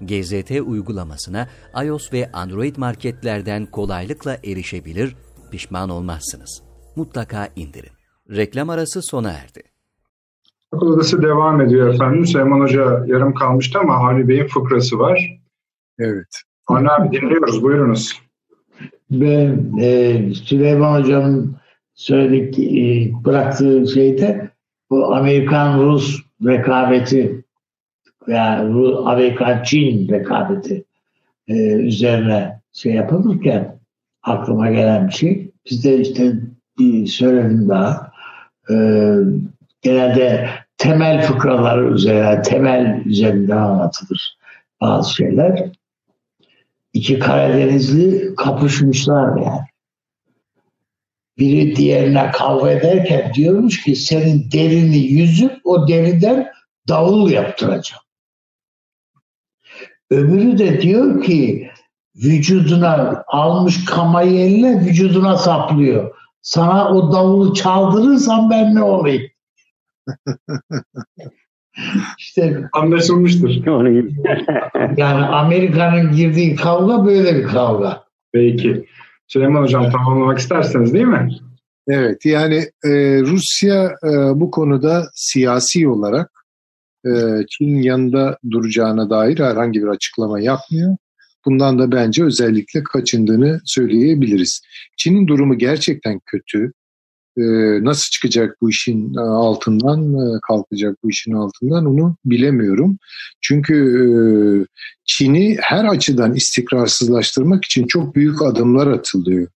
GZT 0.00 0.50
uygulamasına 0.66 1.48
iOS 1.84 2.12
ve 2.12 2.30
Android 2.32 2.76
marketlerden 2.76 3.66
kolaylıkla 3.66 4.36
erişebilir, 4.44 5.16
pişman 5.50 5.88
olmazsınız. 5.90 6.62
Mutlaka 6.96 7.48
indirin. 7.56 7.92
Reklam 8.30 8.70
arası 8.70 9.02
sona 9.02 9.32
erdi. 9.32 9.62
Akıl 10.72 10.86
Odası 10.86 11.22
devam 11.22 11.60
ediyor 11.60 11.94
efendim. 11.94 12.26
Süleyman 12.26 12.60
Hoca 12.60 13.04
yarım 13.06 13.34
kalmıştı 13.34 13.78
ama 13.78 13.94
Avni 13.94 14.28
Bey'in 14.28 14.46
fıkrası 14.46 14.98
var. 14.98 15.40
Evet. 15.98 16.42
Avni 16.66 16.90
abi 16.90 17.16
dinliyoruz. 17.16 17.62
Buyurunuz. 17.62 18.22
Ben 19.10 19.78
e, 19.80 20.20
Süleyman 20.34 21.00
Hocam'ın 21.00 21.56
söyledik, 21.94 22.58
e, 22.58 23.24
bıraktığı 23.24 23.86
şeyde 23.94 24.50
bu 24.90 25.14
Amerikan-Rus 25.14 26.20
rekabeti 26.46 27.44
yani 28.28 28.96
Amerikan-Çin 28.96 30.08
rekabeti 30.08 30.84
e, 31.48 31.54
üzerine 31.72 32.60
şey 32.72 32.92
yapılırken 32.92 33.78
aklıma 34.22 34.70
gelen 34.70 35.08
bir 35.08 35.12
şey. 35.12 35.50
Biz 35.70 35.84
de 35.84 36.00
işte 36.00 36.32
söyledim 37.06 37.68
daha 37.68 38.12
e, 38.70 38.74
genelde 39.82 40.48
temel 40.78 41.22
fıkraları 41.22 41.94
üzerine, 41.94 42.42
temel 42.42 43.02
üzerinde 43.04 43.54
anlatılır 43.54 44.38
bazı 44.80 45.14
şeyler. 45.14 45.70
İki 46.92 47.18
Karadenizli 47.18 48.34
kapışmışlar 48.34 49.36
yani. 49.36 49.66
Biri 51.38 51.76
diğerine 51.76 52.30
kavga 52.30 52.70
ederken 52.70 53.34
diyormuş 53.34 53.84
ki 53.84 53.96
senin 53.96 54.50
derini 54.52 54.98
yüzüp 54.98 55.60
o 55.64 55.88
deriden 55.88 56.48
davul 56.88 57.30
yaptıracağım. 57.30 58.05
Öbürü 60.10 60.58
de 60.58 60.80
diyor 60.80 61.22
ki 61.22 61.70
vücuduna 62.16 63.24
almış 63.26 63.84
kamayı 63.84 64.40
eline 64.40 64.80
vücuduna 64.86 65.36
saplıyor. 65.36 66.14
Sana 66.42 66.90
o 66.94 67.12
davulu 67.12 67.54
çaldırırsam 67.54 68.50
ben 68.50 68.74
ne 68.74 68.82
olayım? 68.82 69.22
İşte 72.18 72.68
anlaşılmıştır. 72.72 73.50
yani 74.96 75.24
Amerika'nın 75.24 76.12
girdiği 76.12 76.56
kavga 76.56 77.06
böyle 77.06 77.36
bir 77.36 77.44
kavga. 77.44 78.04
Peki. 78.32 78.84
Süleyman 79.28 79.62
Hocam 79.62 79.90
tamamlamak 79.90 80.38
isterseniz 80.38 80.94
değil 80.94 81.04
mi? 81.04 81.28
Evet 81.88 82.24
yani 82.24 82.56
e, 82.84 83.20
Rusya 83.20 83.84
e, 83.84 84.40
bu 84.40 84.50
konuda 84.50 85.08
siyasi 85.14 85.88
olarak 85.88 86.30
e, 87.06 87.46
Çin 87.50 87.82
yanında 87.82 88.38
duracağına 88.50 89.10
dair 89.10 89.38
herhangi 89.38 89.82
bir 89.82 89.88
açıklama 89.88 90.40
yapmıyor. 90.40 90.96
Bundan 91.46 91.78
da 91.78 91.92
bence 91.92 92.24
özellikle 92.24 92.84
kaçındığını 92.84 93.60
söyleyebiliriz. 93.64 94.60
Çin'in 94.96 95.26
durumu 95.26 95.58
gerçekten 95.58 96.20
kötü. 96.26 96.72
Ee, 97.38 97.84
nasıl 97.84 98.10
çıkacak 98.10 98.56
bu 98.60 98.70
işin 98.70 99.14
e, 99.14 99.20
altından, 99.20 100.14
e, 100.14 100.40
kalkacak 100.48 100.96
bu 101.02 101.10
işin 101.10 101.32
altından 101.32 101.86
onu 101.86 102.16
bilemiyorum. 102.24 102.98
Çünkü 103.40 103.74
e, 103.74 104.06
Çin'i 105.04 105.56
her 105.60 105.84
açıdan 105.84 106.34
istikrarsızlaştırmak 106.34 107.64
için 107.64 107.86
çok 107.86 108.16
büyük 108.16 108.42
adımlar 108.42 108.86
atılıyor. 108.86 109.48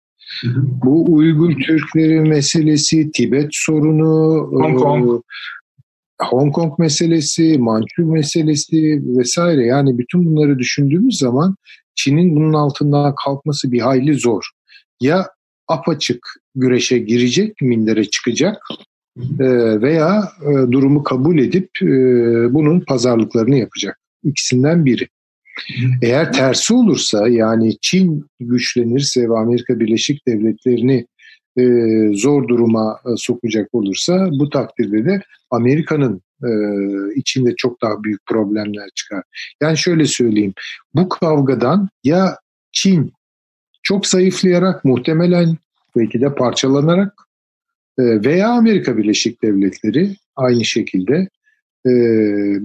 Bu 0.85 1.15
Uygur 1.15 1.51
Türkleri 1.51 2.20
meselesi, 2.20 3.11
Tibet 3.12 3.49
sorunu, 3.53 4.49
Hong 4.53 4.79
Kong. 4.79 5.23
Hong 6.23 6.55
Kong 6.55 6.78
meselesi, 6.78 7.59
Mançur 7.59 8.03
meselesi 8.03 9.03
vesaire 9.19 9.66
yani 9.66 9.99
bütün 9.99 10.27
bunları 10.27 10.59
düşündüğümüz 10.59 11.19
zaman 11.19 11.57
Çin'in 11.95 12.36
bunun 12.36 12.53
altından 12.53 13.15
kalkması 13.24 13.73
bir 13.73 13.81
hayli 13.81 14.15
zor. 14.15 14.43
Ya 15.01 15.31
apaçık 15.69 16.19
güreşe 16.55 16.99
girecek, 16.99 17.62
mindere 17.62 18.05
çıkacak 18.05 18.57
e, 19.40 19.47
veya 19.81 20.28
e, 20.43 20.73
durumu 20.73 21.03
kabul 21.03 21.39
edip 21.39 21.70
e, 21.82 21.86
bunun 22.55 22.81
pazarlıklarını 22.81 23.59
yapacak. 23.59 23.99
İkisinden 24.24 24.85
biri. 24.85 25.09
Eğer 26.03 26.32
tersi 26.32 26.74
olursa 26.74 27.28
yani 27.28 27.77
Çin 27.81 28.27
güçlenirse 28.40 29.28
ve 29.28 29.39
Amerika 29.39 29.81
Birleşik 29.81 30.27
Devletleri'ni 30.27 31.07
zor 32.15 32.49
duruma 32.49 33.01
sokacak 33.17 33.69
olursa 33.75 34.29
bu 34.31 34.51
takdirde 34.51 35.05
de 35.05 35.23
Amerika'nın 35.51 36.23
içinde 37.17 37.55
çok 37.57 37.83
daha 37.83 38.03
büyük 38.03 38.27
problemler 38.27 38.89
çıkar. 38.95 39.23
Yani 39.63 39.79
şöyle 39.79 40.07
söyleyeyim 40.07 40.53
bu 40.95 41.09
kavgadan 41.09 41.89
ya 42.05 42.39
Çin 42.73 43.13
çok 43.83 44.07
zayıflayarak 44.07 44.85
muhtemelen 44.85 45.57
belki 45.97 46.21
de 46.21 46.35
parçalanarak 46.35 47.13
e, 47.99 48.03
veya 48.03 48.49
Amerika 48.49 48.97
Birleşik 48.97 49.43
Devletleri 49.43 50.17
aynı 50.37 50.65
şekilde 50.65 51.29
e, 51.87 51.93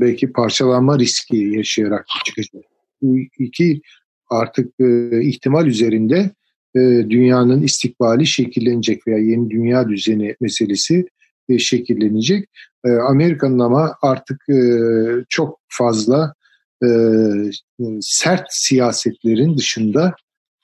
belki 0.02 0.32
parçalanma 0.32 1.00
riski 1.00 1.38
yaşayarak 1.38 2.06
çıkacak. 2.26 2.64
Bu 3.02 3.18
iki 3.40 3.82
artık 4.30 4.80
e, 4.80 5.22
ihtimal 5.22 5.68
üzerinde 5.68 6.30
dünyanın 7.10 7.62
istikbali 7.62 8.28
şekillenecek 8.28 9.08
veya 9.08 9.18
yeni 9.18 9.50
dünya 9.50 9.90
düzeni 9.90 10.36
meselesi 10.42 11.06
şekillenecek. 11.58 12.50
Amerika'nın 13.10 13.60
ama 13.60 13.96
artık 14.02 14.46
çok 15.30 15.60
fazla 15.68 16.34
sert 18.02 18.46
siyasetlerin 18.50 19.58
dışında 19.58 20.14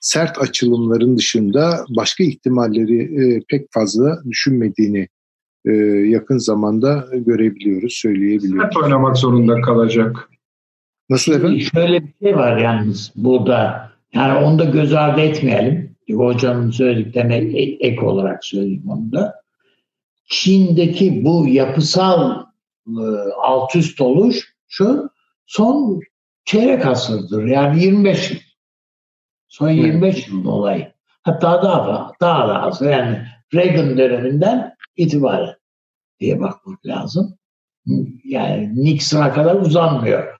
sert 0.00 0.38
açılımların 0.38 1.16
dışında 1.16 1.84
başka 1.96 2.24
ihtimalleri 2.24 3.02
e, 3.02 3.42
pek 3.48 3.66
fazla 3.72 4.22
düşünmediğini 4.30 5.08
e, 5.64 5.72
yakın 6.08 6.38
zamanda 6.38 7.06
görebiliyoruz, 7.12 7.92
söyleyebiliyoruz. 7.92 8.62
Sert 8.62 8.76
oynamak 8.84 9.16
zorunda 9.16 9.60
kalacak. 9.60 10.30
Nasıl 11.10 11.32
efendim? 11.32 11.60
Şöyle 11.60 12.02
bir 12.02 12.12
şey 12.22 12.36
var 12.36 12.56
yalnız 12.56 13.12
burada. 13.16 13.90
Yani 14.14 14.44
onu 14.44 14.58
da 14.58 14.64
göz 14.64 14.92
ardı 14.92 15.20
etmeyelim. 15.20 15.89
Hocamın 16.14 16.70
söylediklerine 16.70 17.36
ek 17.80 18.00
olarak 18.00 18.44
söyleyeyim 18.44 18.84
onu 18.88 19.12
da. 19.12 19.40
Çin'deki 20.28 21.24
bu 21.24 21.48
yapısal 21.48 22.44
e, 22.88 23.02
alt 23.42 23.76
üst 23.76 24.00
oluş 24.00 24.54
şu 24.68 25.10
son 25.46 26.00
çeyrek 26.44 26.86
asırdır. 26.86 27.44
Yani 27.44 27.84
25 27.84 28.30
yıl. 28.30 28.38
Son 29.48 29.70
25 29.70 30.28
yıl 30.28 30.44
dolayı. 30.44 30.92
Hatta 31.22 31.62
daha 31.62 32.12
daha 32.20 32.48
da 32.48 32.62
az. 32.62 32.80
Yani 32.80 33.18
Reagan 33.54 33.98
döneminden 33.98 34.74
itibaren 34.96 35.54
diye 36.20 36.40
bakmak 36.40 36.86
lazım. 36.86 37.38
Yani 38.24 38.84
Nixon'a 38.84 39.32
kadar 39.32 39.54
uzanmıyor. 39.54 40.36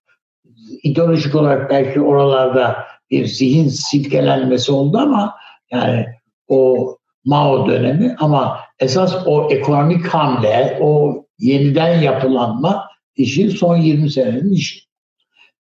İdeolojik 0.82 1.34
olarak 1.34 1.70
belki 1.70 2.00
oralarda 2.00 2.84
bir 3.10 3.26
zihin 3.26 3.68
silkelenmesi 3.68 4.72
oldu 4.72 4.98
ama 4.98 5.34
yani 5.70 6.06
o 6.48 6.96
Mao 7.24 7.68
dönemi 7.68 8.16
ama 8.18 8.60
esas 8.78 9.16
o 9.26 9.50
ekonomik 9.50 10.06
hamle, 10.06 10.78
o 10.80 11.24
yeniden 11.38 12.00
yapılanma 12.00 12.88
işi 13.16 13.50
son 13.50 13.76
20 13.76 14.10
senenin 14.10 14.52
işi. 14.52 14.80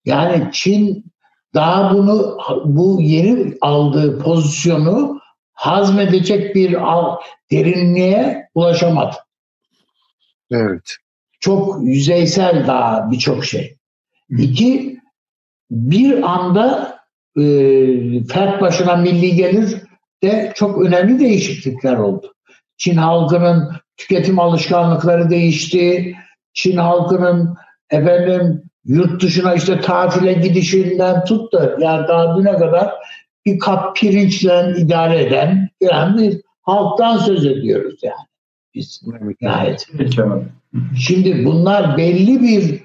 Yani 0.04 0.48
Çin 0.52 1.04
daha 1.54 1.94
bunu 1.94 2.38
bu 2.64 2.98
yeni 3.02 3.54
aldığı 3.60 4.18
pozisyonu 4.18 5.20
hazmedecek 5.52 6.54
bir 6.54 6.76
derinliğe 7.50 8.48
ulaşamadı. 8.54 9.16
Evet. 10.50 10.96
Çok 11.40 11.82
yüzeysel 11.82 12.66
daha 12.66 13.10
birçok 13.10 13.44
şey. 13.44 13.76
İki, 14.38 15.00
bir 15.70 16.22
anda 16.22 16.98
e, 17.36 17.42
fert 18.24 18.60
başına 18.60 18.96
milli 18.96 19.36
gelir 19.36 19.85
de 20.22 20.52
çok 20.54 20.86
önemli 20.86 21.20
değişiklikler 21.20 21.96
oldu. 21.96 22.34
Çin 22.76 22.96
halkının 22.96 23.72
tüketim 23.96 24.38
alışkanlıkları 24.38 25.30
değişti. 25.30 26.16
Çin 26.52 26.76
halkının 26.76 27.56
efendim 27.90 28.62
yurt 28.84 29.22
dışına 29.22 29.54
işte 29.54 29.80
tatile 29.80 30.32
gidişinden 30.32 31.24
tut 31.24 31.52
da 31.52 31.76
yani 31.80 32.08
daha 32.08 32.36
düne 32.36 32.52
kadar 32.52 32.92
bir 33.46 33.58
kap 33.58 33.96
pirinçle 33.96 34.74
idare 34.78 35.24
eden 35.24 35.68
yani 35.80 36.18
bir 36.18 36.40
halktan 36.62 37.18
söz 37.18 37.46
ediyoruz 37.46 38.00
yani. 38.02 38.26
Biz 38.74 39.02
gayet. 39.40 39.86
Şimdi 40.98 41.44
bunlar 41.44 41.96
belli 41.96 42.42
bir 42.42 42.82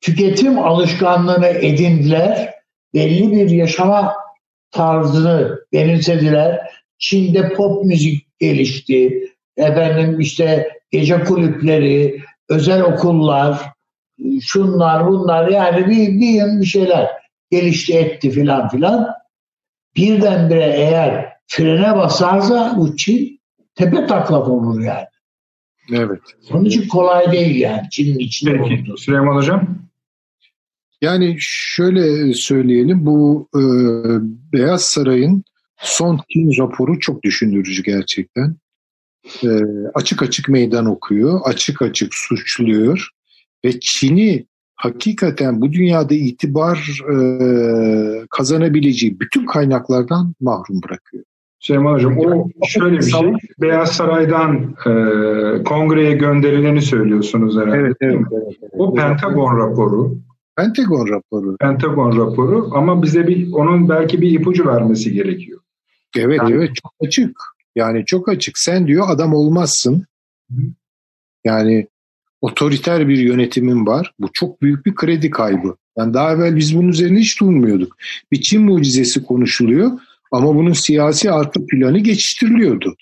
tüketim 0.00 0.58
alışkanlığını 0.58 1.46
edindiler. 1.46 2.54
Belli 2.94 3.32
bir 3.32 3.50
yaşama 3.50 4.14
tarzını 4.72 5.58
benimsediler. 5.72 6.60
Çin'de 6.98 7.52
pop 7.52 7.84
müzik 7.84 8.26
gelişti. 8.40 9.28
Efendim 9.56 10.20
işte 10.20 10.68
gece 10.90 11.24
kulüpleri, 11.24 12.20
özel 12.48 12.82
okullar, 12.82 13.58
şunlar 14.40 15.06
bunlar 15.06 15.48
yani 15.48 15.86
bir, 15.86 16.20
bir, 16.20 16.60
bir 16.60 16.66
şeyler 16.66 17.08
gelişti 17.50 17.98
etti 17.98 18.30
filan 18.30 18.68
filan. 18.68 19.08
Birdenbire 19.96 20.72
eğer 20.76 21.32
frene 21.46 21.96
basarsa 21.96 22.74
bu 22.76 22.96
Çin 22.96 23.40
tepe 23.74 24.06
taklak 24.06 24.48
olur 24.48 24.80
yani. 24.80 25.06
Evet. 25.92 26.20
Onun 26.50 26.64
için 26.64 26.88
kolay 26.88 27.32
değil 27.32 27.56
yani 27.56 27.82
Çin'in 27.90 28.18
içinde 28.18 28.52
Peki. 28.52 28.62
oldu. 28.62 28.96
Süleyman 28.96 29.36
Hocam? 29.36 29.78
Yani 31.02 31.36
şöyle 31.38 32.34
söyleyelim 32.34 33.06
bu 33.06 33.48
e, 33.54 33.62
Beyaz 34.52 34.82
Saray'ın 34.82 35.44
son 35.76 36.20
Çin 36.28 36.58
raporu 36.58 36.98
çok 36.98 37.22
düşündürücü 37.22 37.82
gerçekten. 37.82 38.56
E, 39.44 39.48
açık 39.94 40.22
açık 40.22 40.48
meydan 40.48 40.86
okuyor, 40.86 41.40
açık 41.44 41.82
açık 41.82 42.14
suçluyor 42.14 43.08
ve 43.64 43.80
Çin'i 43.80 44.46
hakikaten 44.76 45.60
bu 45.60 45.72
dünyada 45.72 46.14
itibar 46.14 47.00
e, 47.12 47.16
kazanabileceği 48.30 49.20
bütün 49.20 49.46
kaynaklardan 49.46 50.34
mahrum 50.40 50.82
bırakıyor. 50.82 51.24
Süleyman 51.60 51.94
Hocam 51.94 52.18
o 52.18 52.48
şöyle 52.66 52.98
bir 52.98 53.02
şey. 53.02 53.32
Beyaz 53.60 53.92
Saray'dan 53.92 54.74
e, 54.86 54.92
kongreye 55.64 56.12
gönderileni 56.12 56.82
söylüyorsunuz 56.82 57.56
herhalde. 57.56 57.76
Evet, 57.76 57.96
evet, 58.00 58.20
evet, 58.32 58.56
evet. 58.62 58.72
O 58.78 58.94
Pentagon 58.94 59.58
raporu. 59.58 60.18
Pentagon 60.56 61.08
raporu. 61.08 61.56
Pentagon 61.56 62.18
raporu 62.18 62.70
ama 62.74 63.02
bize 63.02 63.26
bir 63.26 63.52
onun 63.52 63.88
belki 63.88 64.20
bir 64.20 64.30
ipucu 64.30 64.66
vermesi 64.66 65.12
gerekiyor. 65.12 65.60
Evet 66.16 66.38
yani, 66.42 66.54
evet 66.54 66.70
çok 66.82 66.92
açık. 67.06 67.36
Yani 67.76 68.04
çok 68.06 68.28
açık. 68.28 68.58
Sen 68.58 68.86
diyor 68.86 69.06
adam 69.08 69.34
olmazsın. 69.34 70.06
Yani 71.44 71.86
otoriter 72.40 73.08
bir 73.08 73.18
yönetimin 73.18 73.86
var. 73.86 74.14
Bu 74.18 74.28
çok 74.32 74.62
büyük 74.62 74.86
bir 74.86 74.94
kredi 74.94 75.30
kaybı. 75.30 75.76
Yani 75.98 76.14
daha 76.14 76.32
evvel 76.32 76.56
biz 76.56 76.76
bunun 76.76 76.88
üzerine 76.88 77.18
hiç 77.18 77.40
durmuyorduk. 77.40 77.96
Bir 78.32 78.40
Çin 78.40 78.62
mucizesi 78.62 79.24
konuşuluyor 79.24 79.90
ama 80.32 80.54
bunun 80.54 80.72
siyasi 80.72 81.30
arka 81.30 81.60
planı 81.66 81.98
geçiştiriliyordu. 81.98 82.94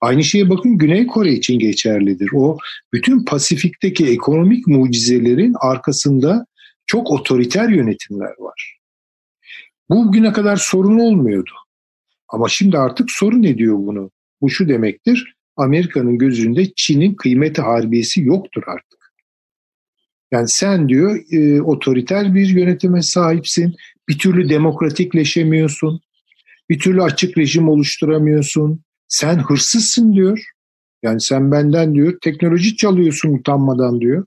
Aynı 0.00 0.24
şeye 0.24 0.50
bakın 0.50 0.78
Güney 0.78 1.06
Kore 1.06 1.32
için 1.32 1.58
geçerlidir. 1.58 2.30
O 2.34 2.58
bütün 2.92 3.24
Pasifik'teki 3.24 4.06
ekonomik 4.06 4.66
mucizelerin 4.66 5.54
arkasında 5.60 6.46
çok 6.86 7.10
otoriter 7.10 7.68
yönetimler 7.68 8.34
var. 8.38 8.78
Bu 9.88 10.06
bugüne 10.06 10.32
kadar 10.32 10.56
sorun 10.56 10.98
olmuyordu. 10.98 11.50
Ama 12.28 12.48
şimdi 12.48 12.78
artık 12.78 13.10
sorun 13.10 13.42
ediyor 13.42 13.76
bunu. 13.78 14.10
Bu 14.40 14.50
şu 14.50 14.68
demektir. 14.68 15.36
Amerika'nın 15.56 16.18
gözünde 16.18 16.72
Çin'in 16.76 17.14
kıymeti 17.14 17.62
harbiyesi 17.62 18.20
yoktur 18.20 18.62
artık. 18.66 19.12
Yani 20.32 20.48
sen 20.48 20.88
diyor 20.88 21.20
e, 21.32 21.62
otoriter 21.62 22.34
bir 22.34 22.48
yönetime 22.48 23.02
sahipsin. 23.02 23.74
Bir 24.08 24.18
türlü 24.18 24.48
demokratikleşemiyorsun. 24.48 26.00
Bir 26.70 26.78
türlü 26.78 27.02
açık 27.02 27.38
rejim 27.38 27.68
oluşturamıyorsun. 27.68 28.84
Sen 29.08 29.38
hırsızsın 29.38 30.12
diyor. 30.12 30.44
Yani 31.02 31.20
sen 31.20 31.52
benden 31.52 31.94
diyor 31.94 32.18
teknoloji 32.22 32.76
çalıyorsun 32.76 33.32
utanmadan 33.32 34.00
diyor. 34.00 34.26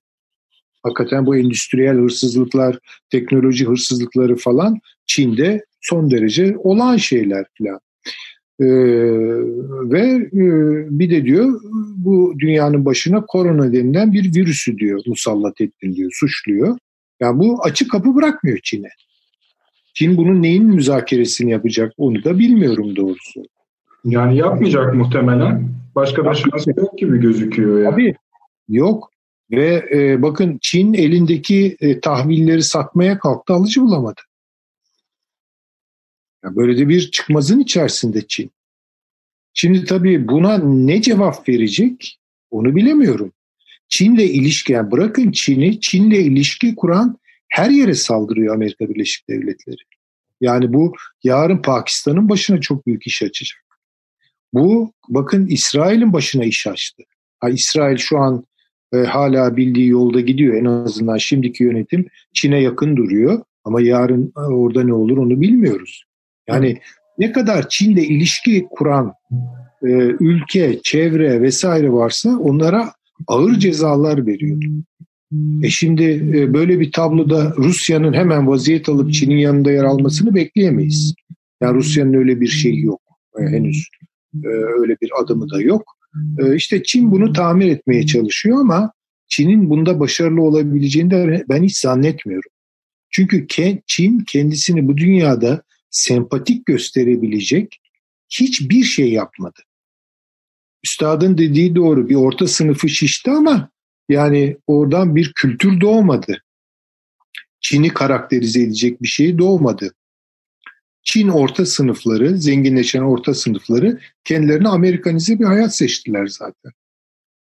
Hakikaten 0.83 1.25
bu 1.25 1.37
endüstriyel 1.37 1.97
hırsızlıklar, 1.97 2.79
teknoloji 3.09 3.65
hırsızlıkları 3.65 4.35
falan 4.35 4.79
Çin'de 5.05 5.65
son 5.81 6.11
derece 6.11 6.57
olan 6.57 6.97
şeyler 6.97 7.45
falan. 7.57 7.79
Ee, 8.61 8.65
ve 9.91 10.01
e, 10.33 10.45
bir 10.99 11.09
de 11.09 11.25
diyor 11.25 11.61
bu 11.95 12.33
dünyanın 12.39 12.85
başına 12.85 13.25
korona 13.25 13.73
denilen 13.73 14.13
bir 14.13 14.35
virüsü 14.35 14.77
diyor 14.77 15.01
musallat 15.07 15.61
ettin 15.61 15.95
diyor, 15.95 16.11
suçluyor. 16.13 16.77
Yani 17.19 17.39
bu 17.39 17.63
açık 17.63 17.91
kapı 17.91 18.15
bırakmıyor 18.15 18.59
Çin'e. 18.63 18.89
Çin 19.93 20.17
bunun 20.17 20.41
neyin 20.41 20.63
müzakeresini 20.63 21.51
yapacak 21.51 21.93
onu 21.97 22.23
da 22.23 22.39
bilmiyorum 22.39 22.95
doğrusu. 22.95 23.43
Yani 24.05 24.37
yapmayacak 24.37 24.95
muhtemelen. 24.95 25.69
Başka 25.95 26.25
da 26.25 26.33
şansı 26.33 26.69
yok 26.77 26.97
gibi 26.97 27.19
gözüküyor. 27.19 27.81
Yani. 27.81 27.91
Tabii 27.91 28.15
yok. 28.69 29.11
Ve 29.51 29.89
e, 29.91 30.21
bakın 30.21 30.59
Çin 30.61 30.93
elindeki 30.93 31.77
e, 31.79 31.99
tahvilleri 31.99 32.63
satmaya 32.63 33.19
kalktı 33.19 33.53
alıcı 33.53 33.81
bulamadı. 33.81 34.21
Ya 36.43 36.55
böyle 36.55 36.77
de 36.77 36.89
bir 36.89 37.11
çıkmazın 37.11 37.59
içerisinde 37.59 38.27
Çin. 38.27 38.51
Şimdi 39.53 39.85
tabii 39.85 40.27
buna 40.27 40.57
ne 40.57 41.01
cevap 41.01 41.49
verecek 41.49 42.19
onu 42.51 42.75
bilemiyorum. 42.75 43.33
Çin'le 43.89 44.19
ilişki, 44.19 44.73
yani 44.73 44.91
bırakın 44.91 45.31
Çin'i, 45.31 45.79
Çin'le 45.79 46.11
ilişki 46.11 46.75
kuran 46.75 47.17
her 47.49 47.69
yere 47.69 47.93
saldırıyor 47.93 48.55
Amerika 48.55 48.89
Birleşik 48.89 49.29
Devletleri. 49.29 49.81
Yani 50.41 50.73
bu 50.73 50.93
yarın 51.23 51.61
Pakistan'ın 51.61 52.29
başına 52.29 52.61
çok 52.61 52.87
büyük 52.87 53.07
iş 53.07 53.21
açacak. 53.21 53.59
Bu 54.53 54.93
bakın 55.09 55.47
İsrail'in 55.47 56.13
başına 56.13 56.45
iş 56.45 56.67
açtı. 56.67 57.03
Ha, 57.39 57.49
İsrail 57.49 57.97
şu 57.97 58.17
an 58.17 58.45
e, 58.93 58.97
hala 58.97 59.57
bildiği 59.57 59.87
yolda 59.87 60.19
gidiyor. 60.19 60.55
En 60.55 60.65
azından 60.65 61.17
şimdiki 61.17 61.63
yönetim 61.63 62.05
Çin'e 62.33 62.61
yakın 62.61 62.97
duruyor. 62.97 63.41
Ama 63.63 63.81
yarın 63.81 64.33
e, 64.37 64.39
orada 64.39 64.83
ne 64.83 64.93
olur 64.93 65.17
onu 65.17 65.41
bilmiyoruz. 65.41 66.03
Yani 66.47 66.77
ne 67.17 67.31
kadar 67.31 67.69
Çin'le 67.69 67.97
ilişki 67.97 68.67
kuran 68.71 69.13
e, 69.83 69.89
ülke, 70.19 70.79
çevre 70.83 71.41
vesaire 71.41 71.91
varsa 71.91 72.37
onlara 72.37 72.91
ağır 73.27 73.53
cezalar 73.53 74.27
veriyor. 74.27 74.57
E 75.63 75.69
şimdi 75.69 76.03
e, 76.33 76.53
böyle 76.53 76.79
bir 76.79 76.91
tabloda 76.91 77.53
Rusya'nın 77.57 78.13
hemen 78.13 78.47
vaziyet 78.47 78.89
alıp 78.89 79.13
Çin'in 79.13 79.37
yanında 79.37 79.71
yer 79.71 79.83
almasını 79.83 80.35
bekleyemeyiz. 80.35 81.13
Yani 81.61 81.77
Rusya'nın 81.77 82.13
öyle 82.13 82.41
bir 82.41 82.47
şeyi 82.47 82.85
yok 82.85 83.01
e, 83.39 83.41
henüz. 83.41 83.87
E, 84.43 84.47
öyle 84.47 84.97
bir 85.01 85.11
adımı 85.23 85.49
da 85.49 85.61
yok. 85.61 85.83
E, 86.39 86.55
işte 86.55 86.83
Çin 86.83 87.11
bunu 87.11 87.33
tamir 87.33 87.67
etmeye 87.67 88.05
çalışıyor 88.05 88.61
ama 88.61 88.91
Çin'in 89.27 89.69
bunda 89.69 89.99
başarılı 89.99 90.41
olabileceğini 90.41 91.11
de 91.11 91.45
ben 91.49 91.63
hiç 91.63 91.79
zannetmiyorum. 91.79 92.51
Çünkü 93.09 93.47
Çin 93.87 94.23
kendisini 94.27 94.87
bu 94.87 94.97
dünyada 94.97 95.63
sempatik 95.89 96.65
gösterebilecek 96.65 97.81
hiçbir 98.29 98.83
şey 98.83 99.11
yapmadı. 99.11 99.59
Üstadın 100.83 101.37
dediği 101.37 101.75
doğru 101.75 102.09
bir 102.09 102.15
orta 102.15 102.47
sınıfı 102.47 102.89
şişti 102.89 103.31
ama 103.31 103.69
yani 104.09 104.57
oradan 104.67 105.15
bir 105.15 105.33
kültür 105.35 105.81
doğmadı. 105.81 106.43
Çin'i 107.61 107.89
karakterize 107.89 108.61
edecek 108.61 109.01
bir 109.01 109.07
şey 109.07 109.37
doğmadı. 109.37 109.93
Çin 111.13 111.27
orta 111.27 111.65
sınıfları, 111.65 112.37
zenginleşen 112.37 113.01
orta 113.01 113.33
sınıfları 113.33 113.99
kendilerine 114.23 114.67
Amerikanize 114.67 115.39
bir 115.39 115.45
hayat 115.45 115.77
seçtiler 115.77 116.27
zaten. 116.27 116.71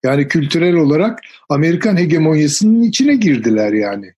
Yani 0.03 0.27
kültürel 0.27 0.73
olarak 0.75 1.19
Amerikan 1.49 1.97
hegemonyasının 1.97 2.83
içine 2.83 3.15
girdiler 3.15 3.73
yani. 3.73 4.13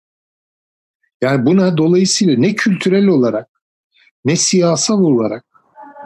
Yani 1.22 1.46
buna 1.46 1.78
dolayısıyla 1.78 2.38
ne 2.38 2.56
kültürel 2.56 3.08
olarak, 3.08 3.48
ne 4.26 4.36
siyasal 4.36 5.04
olarak, 5.04 5.46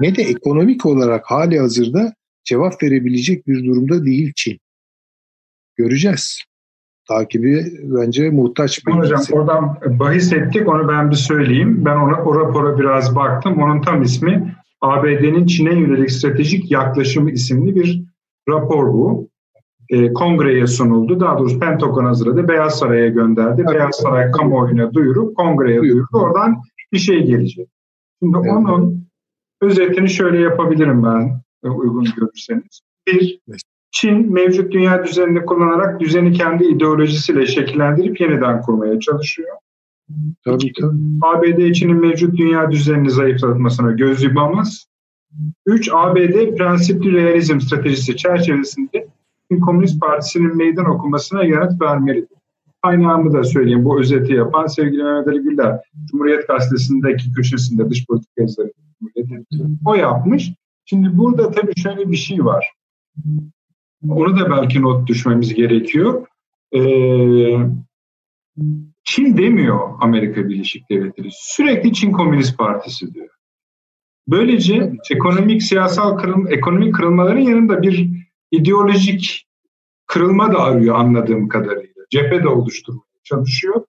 ne 0.01 0.15
de 0.15 0.23
ekonomik 0.23 0.85
olarak 0.85 1.25
hali 1.25 1.59
hazırda 1.59 2.13
cevap 2.43 2.83
verebilecek 2.83 3.47
bir 3.47 3.65
durumda 3.65 4.05
değil 4.05 4.33
Çin. 4.35 4.59
Göreceğiz. 5.75 6.39
Takibi 7.07 7.65
bence 7.83 8.29
muhtaç 8.29 8.87
bir 8.87 8.91
Hocam 8.91 9.19
mesele. 9.19 9.39
oradan 9.39 9.77
bahis 9.99 10.33
ettik 10.33 10.69
onu 10.69 10.87
ben 10.87 11.11
bir 11.11 11.15
söyleyeyim. 11.15 11.85
Ben 11.85 11.95
ona, 11.95 12.23
o 12.23 12.39
rapora 12.39 12.79
biraz 12.79 13.15
baktım. 13.15 13.61
Onun 13.61 13.81
tam 13.81 14.01
ismi 14.01 14.55
ABD'nin 14.81 15.45
Çin'e 15.45 15.79
yönelik 15.79 16.11
stratejik 16.11 16.71
yaklaşımı 16.71 17.31
isimli 17.31 17.75
bir 17.75 18.03
rapor 18.49 18.93
bu. 18.93 19.29
E, 19.89 20.13
kongreye 20.13 20.67
sunuldu. 20.67 21.19
Daha 21.19 21.39
doğrusu 21.39 21.59
Pentagon 21.59 22.05
hazırladı. 22.05 22.47
Beyaz 22.47 22.79
Saray'a 22.79 23.07
gönderdi. 23.07 23.63
Evet. 23.67 23.75
Beyaz 23.75 23.95
Saray 23.95 24.31
kamuoyuna 24.31 24.93
duyurup 24.93 25.35
kongreye 25.35 25.81
duyurdu. 25.81 26.07
Oradan 26.13 26.61
bir 26.93 26.97
şey 26.97 27.25
gelecek. 27.25 27.69
Şimdi 28.21 28.37
evet. 28.37 28.51
onun 28.51 29.07
özetini 29.61 30.09
şöyle 30.09 30.39
yapabilirim 30.39 31.03
ben 31.03 31.41
uygun 31.69 32.05
görürseniz. 32.17 32.81
Bir, 33.07 33.39
Çin 33.93 34.33
mevcut 34.33 34.73
dünya 34.73 35.05
düzenini 35.05 35.45
kullanarak 35.45 35.99
düzeni 35.99 36.33
kendi 36.33 36.63
ideolojisiyle 36.63 37.45
şekillendirip 37.45 38.21
yeniden 38.21 38.61
kurmaya 38.61 38.99
çalışıyor. 38.99 39.57
Tabii 40.45 40.73
tabii. 40.81 40.97
ABD 41.21 41.71
Çin'in 41.71 42.01
mevcut 42.01 42.37
dünya 42.37 42.71
düzenini 42.71 43.09
zayıflatmasına 43.09 43.91
göz 43.91 44.23
yumamaz. 44.23 44.85
Üç, 45.65 45.89
ABD 45.93 46.55
prensipli 46.57 47.13
realizm 47.13 47.59
stratejisi 47.59 48.17
çerçevesinde 48.17 49.07
Çin 49.51 49.59
Komünist 49.59 50.01
Partisi'nin 50.01 50.57
meydan 50.57 50.85
okumasına 50.85 51.43
yanıt 51.43 51.81
vermelidir. 51.81 52.37
Kaynağımı 52.83 53.33
da 53.33 53.43
söyleyeyim. 53.43 53.85
Bu 53.85 53.99
özeti 53.99 54.33
yapan 54.33 54.67
sevgili 54.67 55.03
Mehmet 55.03 55.27
Ali 55.27 55.39
Güller, 55.39 55.79
Cumhuriyet 56.11 56.47
Gazetesi'ndeki 56.47 57.33
köşesinde 57.33 57.89
dış 57.89 58.05
politika 58.07 58.41
yazarı. 58.41 58.71
O 59.85 59.95
yapmış. 59.95 60.51
Şimdi 60.85 61.17
burada 61.17 61.51
tabii 61.51 61.75
şöyle 61.75 62.11
bir 62.11 62.15
şey 62.15 62.45
var. 62.45 62.73
Onu 64.09 64.39
da 64.39 64.49
belki 64.49 64.81
not 64.81 65.07
düşmemiz 65.07 65.53
gerekiyor. 65.53 66.27
Ee, 66.75 66.79
Çin 69.03 69.37
demiyor 69.37 69.89
Amerika 70.01 70.49
Birleşik 70.49 70.89
Devletleri. 70.89 71.29
Sürekli 71.31 71.93
Çin 71.93 72.11
Komünist 72.11 72.57
Partisi 72.57 73.13
diyor. 73.13 73.29
Böylece 74.27 74.93
ekonomik, 75.11 75.63
siyasal 75.63 76.17
kırılma, 76.17 76.49
ekonomik 76.49 76.95
kırılmaların 76.95 77.41
yanında 77.41 77.81
bir 77.81 78.09
ideolojik 78.51 79.47
kırılma 80.05 80.53
da 80.53 80.59
arıyor 80.59 80.95
anladığım 80.95 81.47
kadarıyla. 81.47 82.03
Cephe 82.09 82.43
de 82.43 82.47
oluşturmaya 82.47 83.19
çalışıyor. 83.23 83.85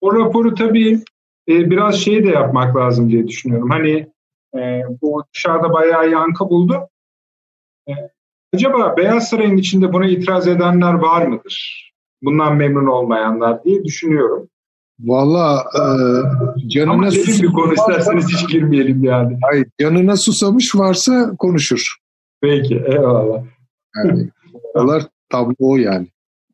O 0.00 0.14
raporu 0.14 0.54
tabii 0.54 1.00
e, 1.48 1.70
biraz 1.70 1.94
şey 1.94 2.24
de 2.24 2.28
yapmak 2.28 2.76
lazım 2.76 3.10
diye 3.10 3.28
düşünüyorum. 3.28 3.70
Hani 3.70 4.12
e, 4.54 4.82
bu 5.02 5.24
dışarıda 5.34 5.72
bayağı 5.72 6.10
yankı 6.10 6.48
buldu. 6.48 6.88
E, 7.88 7.92
acaba 8.56 8.96
Beyaz 8.96 9.28
Saray'ın 9.28 9.56
içinde 9.56 9.92
buna 9.92 10.06
itiraz 10.06 10.48
edenler 10.48 10.92
var 10.94 11.26
mıdır? 11.26 11.86
Bundan 12.22 12.56
memnun 12.56 12.86
olmayanlar 12.86 13.64
diye 13.64 13.84
düşünüyorum. 13.84 14.48
Valla 15.00 15.64
e, 15.74 15.82
canına 16.68 16.92
Ama 16.92 17.10
susamış 17.10 17.42
bir 17.42 17.52
konu 17.52 17.72
isterseniz 17.72 18.28
hiç 18.28 18.48
girmeyelim 18.48 19.04
yani. 19.04 19.38
Hayır, 19.50 19.66
canına 19.80 20.16
susamış 20.16 20.74
varsa 20.74 21.36
konuşur. 21.38 21.96
Peki, 22.40 22.82
eyvallah. 22.86 23.42
Yani, 23.96 24.28
tablo 25.30 25.76
yani. 25.76 26.06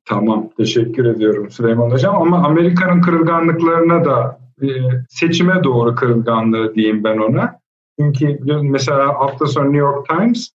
Tamam, 0.04 0.48
teşekkür 0.56 1.04
ediyorum 1.04 1.50
Süleyman 1.50 1.90
Hocam. 1.90 2.22
Ama 2.22 2.44
Amerika'nın 2.46 3.00
kırılganlıklarına 3.00 4.04
da 4.04 4.38
e, 4.62 4.66
seçime 5.08 5.64
doğru 5.64 5.94
kırılganlığı 5.94 6.74
diyeyim 6.74 7.04
ben 7.04 7.18
ona. 7.18 7.58
Çünkü 8.00 8.38
mesela 8.62 9.08
hafta 9.08 9.46
sonu 9.46 9.64
New 9.64 9.78
York 9.78 10.08
Times 10.08 10.50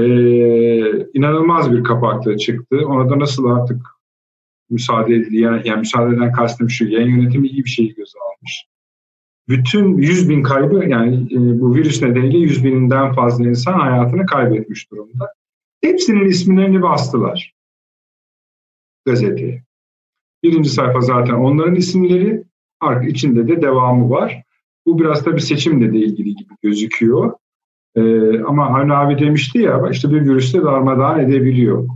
e, 0.00 1.08
inanılmaz 1.14 1.72
bir 1.72 1.84
kapakla 1.84 2.36
çıktı. 2.36 2.78
Ona 2.86 3.10
da 3.10 3.18
nasıl 3.18 3.44
artık 3.44 3.82
müsaade 4.70 5.14
edildi. 5.14 5.36
Yani, 5.36 5.62
yani 5.64 5.78
müsaade 5.78 6.16
eden 6.16 6.32
kastım 6.32 6.70
şu. 6.70 6.88
Yayın 6.88 7.16
yönetimi 7.16 7.48
iyi 7.48 7.64
bir 7.64 7.70
şeyi 7.70 7.94
göze 7.94 8.18
almış. 8.18 8.66
Bütün 9.48 9.98
100 9.98 10.28
bin 10.28 10.42
kaybı 10.42 10.84
yani 10.88 11.16
e, 11.16 11.60
bu 11.60 11.74
virüs 11.74 12.02
nedeniyle 12.02 12.38
100 12.38 12.64
bininden 12.64 13.12
fazla 13.12 13.48
insan 13.48 13.72
hayatını 13.72 14.26
kaybetmiş 14.26 14.90
durumda. 14.90 15.32
Hepsinin 15.82 16.24
isimlerini 16.24 16.82
bastılar 16.82 17.54
gazeteye. 19.06 19.64
Birinci 20.42 20.70
sayfa 20.70 21.00
zaten 21.00 21.34
onların 21.34 21.74
isimleri, 21.74 22.44
içinde 23.08 23.48
de 23.48 23.62
devamı 23.62 24.10
var. 24.10 24.42
Bu 24.86 24.98
biraz 24.98 25.26
da 25.26 25.34
bir 25.34 25.40
seçimle 25.40 25.92
de 25.92 25.98
ilgili 25.98 26.34
gibi 26.34 26.54
gözüküyor. 26.62 27.32
Ee, 27.96 28.40
ama 28.42 28.72
hani 28.72 28.92
abi 28.94 29.18
demişti 29.18 29.58
ya 29.58 29.82
işte 29.90 30.10
bir 30.10 30.20
virüste 30.20 30.62
darmadağın 30.62 31.18
edebiliyor. 31.18 31.88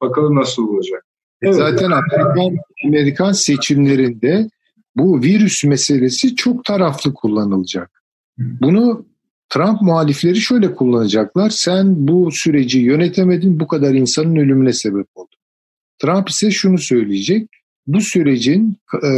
Bakalım 0.00 0.36
nasıl 0.36 0.68
olacak. 0.68 1.04
E, 1.42 1.46
evet. 1.46 1.54
Zaten 1.54 1.90
Amerikan, 1.90 2.56
Amerikan 2.86 3.32
seçimlerinde 3.32 4.48
bu 4.96 5.22
virüs 5.22 5.64
meselesi 5.64 6.36
çok 6.36 6.64
taraflı 6.64 7.14
kullanılacak. 7.14 8.02
Bunu 8.38 9.06
Trump 9.48 9.82
muhalifleri 9.82 10.36
şöyle 10.36 10.74
kullanacaklar. 10.74 11.50
Sen 11.50 12.08
bu 12.08 12.28
süreci 12.32 12.78
yönetemedin, 12.78 13.60
bu 13.60 13.66
kadar 13.66 13.94
insanın 13.94 14.36
ölümüne 14.36 14.72
sebep 14.72 15.06
oldun. 15.14 15.38
Trump 15.98 16.28
ise 16.28 16.50
şunu 16.50 16.78
söyleyecek. 16.78 17.48
Bu 17.86 18.00
sürecin 18.00 18.76
e, 19.02 19.10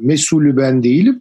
mesulü 0.00 0.56
ben 0.56 0.82
değilim. 0.82 1.20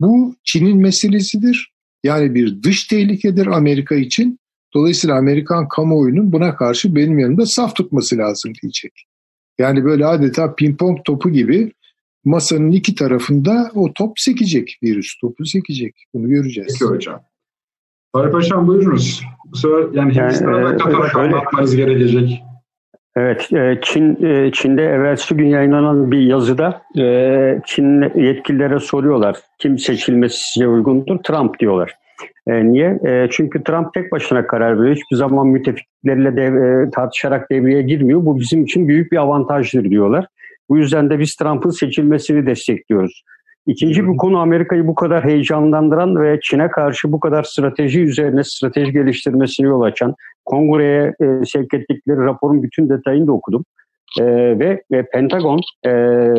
Bu 0.00 0.34
Çin'in 0.44 0.76
meselesidir. 0.76 1.73
Yani 2.04 2.34
bir 2.34 2.62
dış 2.62 2.86
tehlikedir 2.86 3.46
Amerika 3.46 3.94
için. 3.94 4.38
Dolayısıyla 4.74 5.16
Amerikan 5.16 5.68
kamuoyunun 5.68 6.32
buna 6.32 6.56
karşı 6.56 6.94
benim 6.94 7.18
yanımda 7.18 7.46
saf 7.46 7.76
tutması 7.76 8.18
lazım 8.18 8.52
diyecek. 8.62 8.92
Yani 9.58 9.84
böyle 9.84 10.06
adeta 10.06 10.54
pimpon 10.54 10.98
topu 11.04 11.30
gibi 11.30 11.72
masanın 12.24 12.70
iki 12.70 12.94
tarafında 12.94 13.70
o 13.74 13.92
top 13.92 14.18
sekecek, 14.18 14.78
virüs 14.82 15.18
topu 15.20 15.46
sekecek. 15.46 16.04
Bunu 16.14 16.28
göreceğiz. 16.28 16.76
Peki 16.80 16.84
hocam. 16.84 17.20
Fahri 18.12 18.30
Paşam 18.30 18.66
buyurunuz. 18.68 19.22
Bu 19.46 19.56
sefer 19.56 19.88
yani 19.92 20.14
Hindistan'a 20.14 20.60
yani, 20.60 20.78
katarak 20.78 21.12
şöyle, 21.12 21.34
anlatmanız 21.34 21.76
gerekecek. 21.76 22.42
Evet, 23.16 23.52
e, 23.52 23.78
Çin 23.82 24.24
e, 24.24 24.52
Çin'de 24.52 24.82
evvelsi 24.82 25.36
gün 25.36 25.46
yayınlanan 25.46 26.10
bir 26.10 26.20
yazıda 26.20 26.82
e, 26.98 27.60
Çin 27.66 28.02
yetkililere 28.20 28.78
soruyorlar 28.78 29.36
kim 29.58 29.78
seçilmesi 29.78 30.52
size 30.52 30.68
uygundur? 30.68 31.18
Trump 31.18 31.60
diyorlar. 31.60 31.94
Niye? 32.46 32.98
Çünkü 33.30 33.64
Trump 33.64 33.94
tek 33.94 34.12
başına 34.12 34.46
karar 34.46 34.80
veriyor. 34.80 34.96
Hiçbir 34.96 35.16
zaman 35.16 35.46
müttefikleriyle 35.46 36.36
dev, 36.36 36.90
tartışarak 36.90 37.50
devreye 37.50 37.82
girmiyor. 37.82 38.26
Bu 38.26 38.40
bizim 38.40 38.64
için 38.64 38.88
büyük 38.88 39.12
bir 39.12 39.16
avantajdır 39.16 39.84
diyorlar. 39.84 40.26
Bu 40.68 40.78
yüzden 40.78 41.10
de 41.10 41.18
biz 41.18 41.36
Trump'ın 41.36 41.70
seçilmesini 41.70 42.46
destekliyoruz. 42.46 43.22
İkinci 43.66 44.08
bir 44.08 44.16
konu 44.16 44.38
Amerika'yı 44.38 44.86
bu 44.86 44.94
kadar 44.94 45.24
heyecanlandıran 45.24 46.22
ve 46.22 46.38
Çin'e 46.42 46.68
karşı 46.68 47.12
bu 47.12 47.20
kadar 47.20 47.42
strateji 47.42 48.00
üzerine 48.00 48.44
strateji 48.44 48.92
geliştirmesini 48.92 49.66
yol 49.66 49.80
açan 49.80 50.14
kongreye 50.44 51.14
e, 51.20 51.44
sevk 51.44 51.74
ettikleri 51.74 52.18
raporun 52.18 52.62
bütün 52.62 52.88
detayını 52.88 53.26
da 53.26 53.32
okudum. 53.32 53.64
E, 54.20 54.24
ve, 54.58 54.82
ve 54.92 55.06
Pentagon 55.12 55.60
e, 55.86 55.90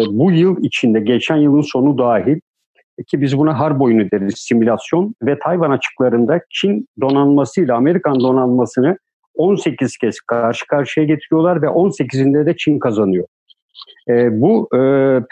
bu 0.07 0.31
yıl 0.31 0.63
içinde 0.63 0.99
geçen 0.99 1.35
yılın 1.35 1.61
sonu 1.61 1.97
dahil 1.97 2.39
ki 3.07 3.21
biz 3.21 3.37
buna 3.37 3.59
harp 3.59 3.81
oyunu 3.81 4.11
deriz 4.11 4.33
simülasyon 4.37 5.15
ve 5.21 5.39
Tayvan 5.39 5.71
açıklarında 5.71 6.39
Çin 6.49 6.87
donanmasıyla 7.01 7.75
Amerikan 7.75 8.19
donanmasını 8.19 8.97
18 9.35 9.97
kez 9.97 10.19
karşı 10.19 10.67
karşıya 10.67 11.05
getiriyorlar 11.05 11.61
ve 11.61 11.65
18'inde 11.65 12.45
de 12.45 12.57
Çin 12.57 12.79
kazanıyor. 12.79 13.25
E, 14.09 14.41
bu 14.41 14.69
e, 14.75 14.79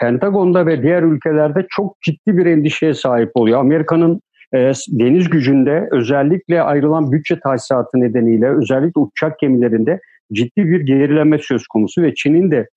Pentagon'da 0.00 0.66
ve 0.66 0.82
diğer 0.82 1.02
ülkelerde 1.02 1.66
çok 1.70 2.02
ciddi 2.02 2.36
bir 2.36 2.46
endişeye 2.46 2.94
sahip 2.94 3.30
oluyor. 3.34 3.60
Amerika'nın 3.60 4.20
e, 4.54 4.72
deniz 4.88 5.30
gücünde 5.30 5.88
özellikle 5.92 6.62
ayrılan 6.62 7.12
bütçe 7.12 7.40
tahsisatı 7.40 8.00
nedeniyle 8.00 8.48
özellikle 8.48 9.00
uçak 9.00 9.38
gemilerinde 9.38 10.00
ciddi 10.32 10.68
bir 10.68 10.80
gerileme 10.80 11.38
söz 11.38 11.66
konusu 11.66 12.02
ve 12.02 12.14
Çin'in 12.14 12.50
de 12.50 12.68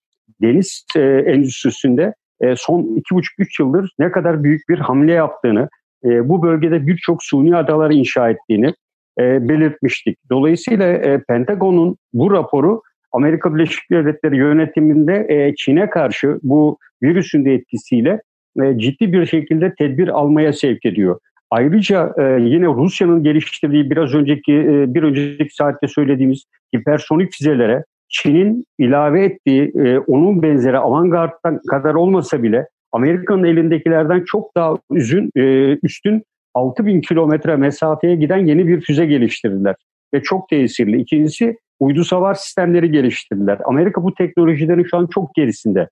deniz 0.41 0.85
e, 0.95 0.99
endüstrisinde 1.02 2.14
e, 2.41 2.56
son 2.56 2.95
iki 2.95 3.15
buçuk 3.15 3.39
üç 3.39 3.60
yıldır 3.60 3.91
ne 3.99 4.11
kadar 4.11 4.44
büyük 4.44 4.69
bir 4.69 4.80
hamle 4.80 5.14
yaptığını, 5.14 5.69
e, 6.06 6.30
bu 6.30 6.44
bölgede 6.44 6.88
birçok 6.88 7.23
suni 7.23 7.56
adalar 7.56 7.91
inşa 7.91 8.30
ettiğini 8.30 8.73
e, 9.19 9.49
belirtmiştik. 9.49 10.18
Dolayısıyla 10.30 10.85
e, 10.85 11.23
Pentagon'un 11.27 11.98
bu 12.14 12.31
raporu 12.31 12.81
Amerika 13.12 13.56
Birleşik 13.56 13.92
Devletleri 13.92 14.38
yönetiminde 14.38 15.26
e, 15.30 15.56
Çin'e 15.56 15.90
karşı 15.90 16.40
bu 16.44 16.78
virüsün 17.04 17.46
de 17.46 17.54
etkisiyle 17.54 18.22
e, 18.64 18.78
ciddi 18.78 19.14
bir 19.14 19.26
şekilde 19.26 19.74
tedbir 19.78 20.08
almaya 20.08 20.54
sevk 20.54 20.86
ediyor. 20.86 21.20
Ayrıca 21.52 22.14
e, 22.18 22.24
yine 22.42 22.66
Rusya'nın 22.66 23.24
geliştirdiği 23.24 23.90
biraz 23.90 24.14
önceki 24.14 24.54
e, 24.54 24.94
bir 24.94 25.04
önceki 25.04 25.56
saatte 25.56 25.88
söylediğimiz 25.88 26.44
hipersonik 26.76 27.34
füzelere 27.34 27.84
Çin'in 28.10 28.66
ilave 28.80 29.26
ettiği 29.26 29.72
e, 29.76 30.00
onun 30.00 30.42
benzeri 30.42 30.78
avantgardtan 30.78 31.60
kadar 31.70 31.94
olmasa 31.94 32.44
bile 32.44 32.68
Amerika'nın 32.92 33.44
elindekilerden 33.44 34.24
çok 34.26 34.56
daha 34.56 34.78
üzün, 34.92 35.32
e, 35.36 35.72
üstün 35.84 36.24
6000 36.54 37.02
kilometre 37.02 37.56
mesafeye 37.56 38.16
giden 38.16 38.46
yeni 38.46 38.68
bir 38.68 38.82
füze 38.82 39.06
geliştirdiler. 39.06 39.76
Ve 40.14 40.22
çok 40.22 40.50
tesirli. 40.50 41.02
İkincisi 41.02 41.58
uydu 41.80 42.04
savar 42.04 42.34
sistemleri 42.34 42.91
geliştirdiler. 42.91 43.60
Amerika 43.66 44.04
bu 44.04 44.14
teknolojilerin 44.14 44.84
şu 44.84 44.98
an 44.98 45.08
çok 45.08 45.36
gerisinde. 45.36 45.90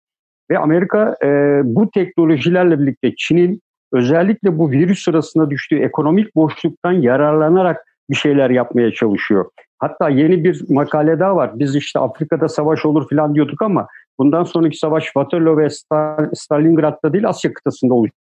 Ve 0.51 0.59
Amerika 0.59 1.15
e, 1.23 1.27
bu 1.63 1.91
teknolojilerle 1.91 2.79
birlikte 2.79 3.15
Çin'in 3.17 3.61
özellikle 3.93 4.57
bu 4.57 4.71
virüs 4.71 5.03
sırasında 5.03 5.49
düştüğü 5.49 5.79
ekonomik 5.79 6.35
boşluktan 6.35 6.91
yararlanarak 6.91 7.85
bir 8.09 8.15
şeyler 8.15 8.49
yapmaya 8.49 8.91
çalışıyor. 8.91 9.45
Hatta 9.79 10.09
yeni 10.09 10.43
bir 10.43 10.61
makale 10.69 11.19
daha 11.19 11.35
var. 11.35 11.59
Biz 11.59 11.75
işte 11.75 11.99
Afrika'da 11.99 12.47
savaş 12.47 12.85
olur 12.85 13.09
falan 13.09 13.35
diyorduk 13.35 13.61
ama 13.61 13.87
bundan 14.19 14.43
sonraki 14.43 14.77
savaş 14.77 15.03
Waterloo 15.03 15.57
ve 15.57 15.69
Stalingrad'da 16.33 17.13
değil 17.13 17.27
Asya 17.27 17.53
kıtasında 17.53 17.93
olacak. 17.93 18.15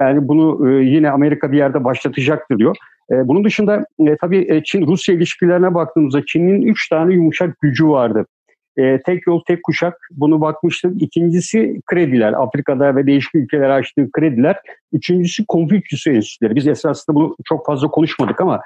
Yani 0.00 0.28
bunu 0.28 0.70
e, 0.70 0.84
yine 0.84 1.10
Amerika 1.10 1.52
bir 1.52 1.56
yerde 1.56 1.84
başlatacaktır 1.84 2.58
diyor. 2.58 2.76
E, 3.10 3.28
bunun 3.28 3.44
dışında 3.44 3.84
e, 4.08 4.16
tabii 4.20 4.62
Çin-Rusya 4.64 5.14
ilişkilerine 5.14 5.74
baktığımızda 5.74 6.24
Çin'in 6.26 6.62
üç 6.62 6.88
tane 6.88 7.14
yumuşak 7.14 7.60
gücü 7.60 7.88
vardı. 7.88 8.26
tek 9.06 9.26
yol, 9.26 9.42
tek 9.46 9.62
kuşak 9.62 9.94
bunu 10.10 10.40
bakmıştık. 10.40 11.02
İkincisi 11.02 11.80
krediler. 11.86 12.32
Afrika'da 12.32 12.96
ve 12.96 13.06
değişik 13.06 13.34
ülkelere 13.34 13.72
açtığı 13.72 14.12
krediler. 14.12 14.56
Üçüncüsü 14.92 15.44
Konfüçyüs 15.46 16.06
enstitüleri. 16.06 16.54
Biz 16.56 16.66
esasında 16.66 17.16
bunu 17.16 17.36
çok 17.44 17.66
fazla 17.66 17.88
konuşmadık 17.88 18.40
ama 18.40 18.60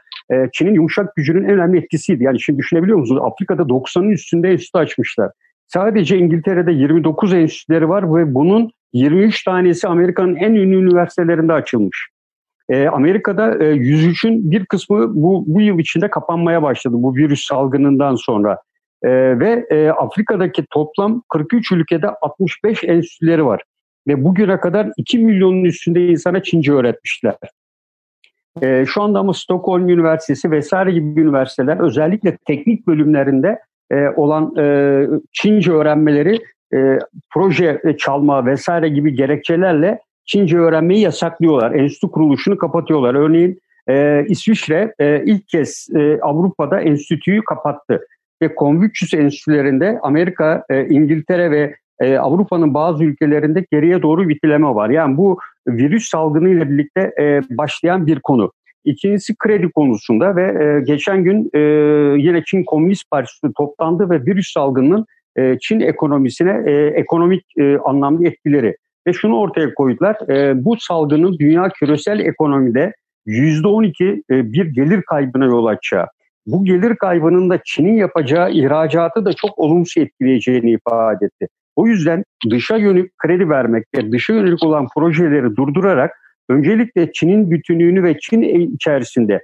Çin'in 0.53 0.75
yumuşak 0.75 1.17
gücünün 1.17 1.45
en 1.45 1.51
önemli 1.51 1.79
etkisiydi. 1.79 2.25
Yani 2.25 2.41
şimdi 2.41 2.59
düşünebiliyor 2.59 2.99
musunuz? 2.99 3.23
Afrika'da 3.25 3.63
90'ın 3.63 4.11
üstünde 4.11 4.49
enstitü 4.49 4.79
açmışlar. 4.79 5.31
Sadece 5.67 6.19
İngiltere'de 6.19 6.73
29 6.73 7.35
enstitüleri 7.35 7.89
var 7.89 8.15
ve 8.15 8.35
bunun 8.35 8.71
23 8.93 9.45
tanesi 9.45 9.89
Amerika'nın 9.89 10.37
en 10.37 10.55
ünlü 10.55 10.77
üniversitelerinde 10.77 11.53
açılmış. 11.53 12.12
E, 12.73 12.89
Amerika'da 12.89 13.65
e, 13.65 13.77
103'ün 13.77 14.51
bir 14.51 14.67
kısmı 14.67 15.15
bu, 15.15 15.45
bu 15.47 15.61
yıl 15.61 15.79
içinde 15.79 16.11
kapanmaya 16.11 16.63
başladı 16.63 16.95
bu 16.99 17.15
virüs 17.15 17.47
salgınından 17.47 18.15
sonra. 18.15 18.59
E, 19.03 19.11
ve 19.39 19.67
e, 19.71 19.89
Afrika'daki 19.89 20.65
toplam 20.71 21.23
43 21.29 21.73
ülkede 21.73 22.09
65 22.09 22.85
enstitüleri 22.85 23.47
var. 23.47 23.63
Ve 24.09 24.25
bugüne 24.25 24.61
kadar 24.61 24.89
2 24.97 25.19
milyonun 25.19 25.65
üstünde 25.65 26.07
insana 26.07 26.43
Çince 26.43 26.73
öğretmişler. 26.73 27.35
E, 28.63 28.87
şu 28.87 29.03
anda 29.03 29.19
ama 29.19 29.35
Stockholm 29.35 29.89
Üniversitesi 29.89 30.51
vesaire 30.51 30.93
gibi 30.93 31.21
üniversiteler 31.21 31.81
özellikle 31.81 32.37
teknik 32.47 32.87
bölümlerinde 32.87 33.59
e, 33.91 34.09
olan 34.17 34.57
e, 34.59 35.07
Çince 35.33 35.73
öğrenmeleri 35.73 36.39
e, 36.75 36.99
proje 37.31 37.83
çalma 37.99 38.47
vesaire 38.47 38.89
gibi 38.89 39.15
gerekçelerle 39.15 39.99
Çince 40.25 40.59
öğrenmeyi 40.59 41.01
yasaklıyorlar. 41.01 41.73
Enstitü 41.73 42.11
kuruluşunu 42.11 42.59
kapatıyorlar. 42.59 43.15
Örneğin 43.15 43.59
e, 43.89 44.25
İsviçre 44.29 44.95
e, 44.99 45.23
ilk 45.25 45.49
kez 45.49 45.89
e, 45.95 46.19
Avrupa'da 46.21 46.81
enstitüyü 46.81 47.43
kapattı. 47.45 48.07
Ve 48.43 48.55
Konfüçyüs 48.55 49.15
enstitülerinde 49.15 49.99
Amerika, 50.03 50.65
e, 50.71 50.87
İngiltere 50.87 51.51
ve 51.51 51.75
e, 52.01 52.19
Avrupa'nın 52.19 52.75
bazı 52.75 53.05
ülkelerinde 53.05 53.67
geriye 53.73 54.03
doğru 54.03 54.29
bitileme 54.29 54.67
var. 54.67 54.91
Yani 54.91 55.17
bu 55.17 55.39
virüs 55.69 56.09
salgınıyla 56.09 56.71
birlikte 56.71 57.13
e, 57.21 57.41
başlayan 57.51 58.07
bir 58.07 58.21
konu. 58.21 58.53
İkincisi 58.85 59.35
kredi 59.39 59.71
konusunda 59.71 60.37
ve 60.37 60.43
e, 60.43 60.81
geçen 60.81 61.25
gün 61.25 61.51
e, 61.55 61.59
yine 62.23 62.43
Çin 62.47 62.65
Komünist 62.65 63.11
Partisi 63.11 63.47
toplandı 63.57 64.11
ve 64.11 64.27
virüs 64.27 64.53
salgınının 64.53 65.07
e, 65.37 65.59
Çin 65.61 65.81
ekonomisine 65.81 66.63
e, 66.67 66.87
ekonomik 66.87 67.45
e, 67.59 67.79
anlamda 67.79 68.29
etkileri 68.29 68.77
ve 69.07 69.13
şunu 69.13 69.39
ortaya 69.39 69.75
koydular. 69.75 70.31
E, 70.31 70.65
bu 70.65 70.77
salgının 70.77 71.39
dünya 71.39 71.69
küresel 71.69 72.21
ekonomide 72.21 72.93
%12 73.27 74.23
e, 74.31 74.53
bir 74.53 74.67
gelir 74.67 75.03
kaybına 75.03 75.45
yol 75.45 75.67
açacağı. 75.67 76.07
Bu 76.47 76.65
gelir 76.65 76.97
kaybının 76.97 77.51
da 77.51 77.59
Çin'in 77.65 77.95
yapacağı 77.95 78.51
ihracatı 78.51 79.25
da 79.25 79.33
çok 79.33 79.59
olumsuz 79.59 80.03
etkileyeceğini 80.03 80.71
ifade 80.71 81.27
etti. 81.27 81.47
O 81.77 81.87
yüzden 81.87 82.25
dışa 82.51 82.77
yönelik 82.77 83.19
kredi 83.19 83.49
vermek 83.49 83.85
ve 83.97 84.13
dışa 84.13 84.33
yönelik 84.33 84.65
olan 84.65 84.87
projeleri 84.97 85.57
durdurarak 85.57 86.11
öncelikle 86.49 87.13
Çin'in 87.13 87.51
bütünlüğünü 87.51 88.03
ve 88.03 88.19
Çin 88.19 88.43
içerisinde 88.75 89.41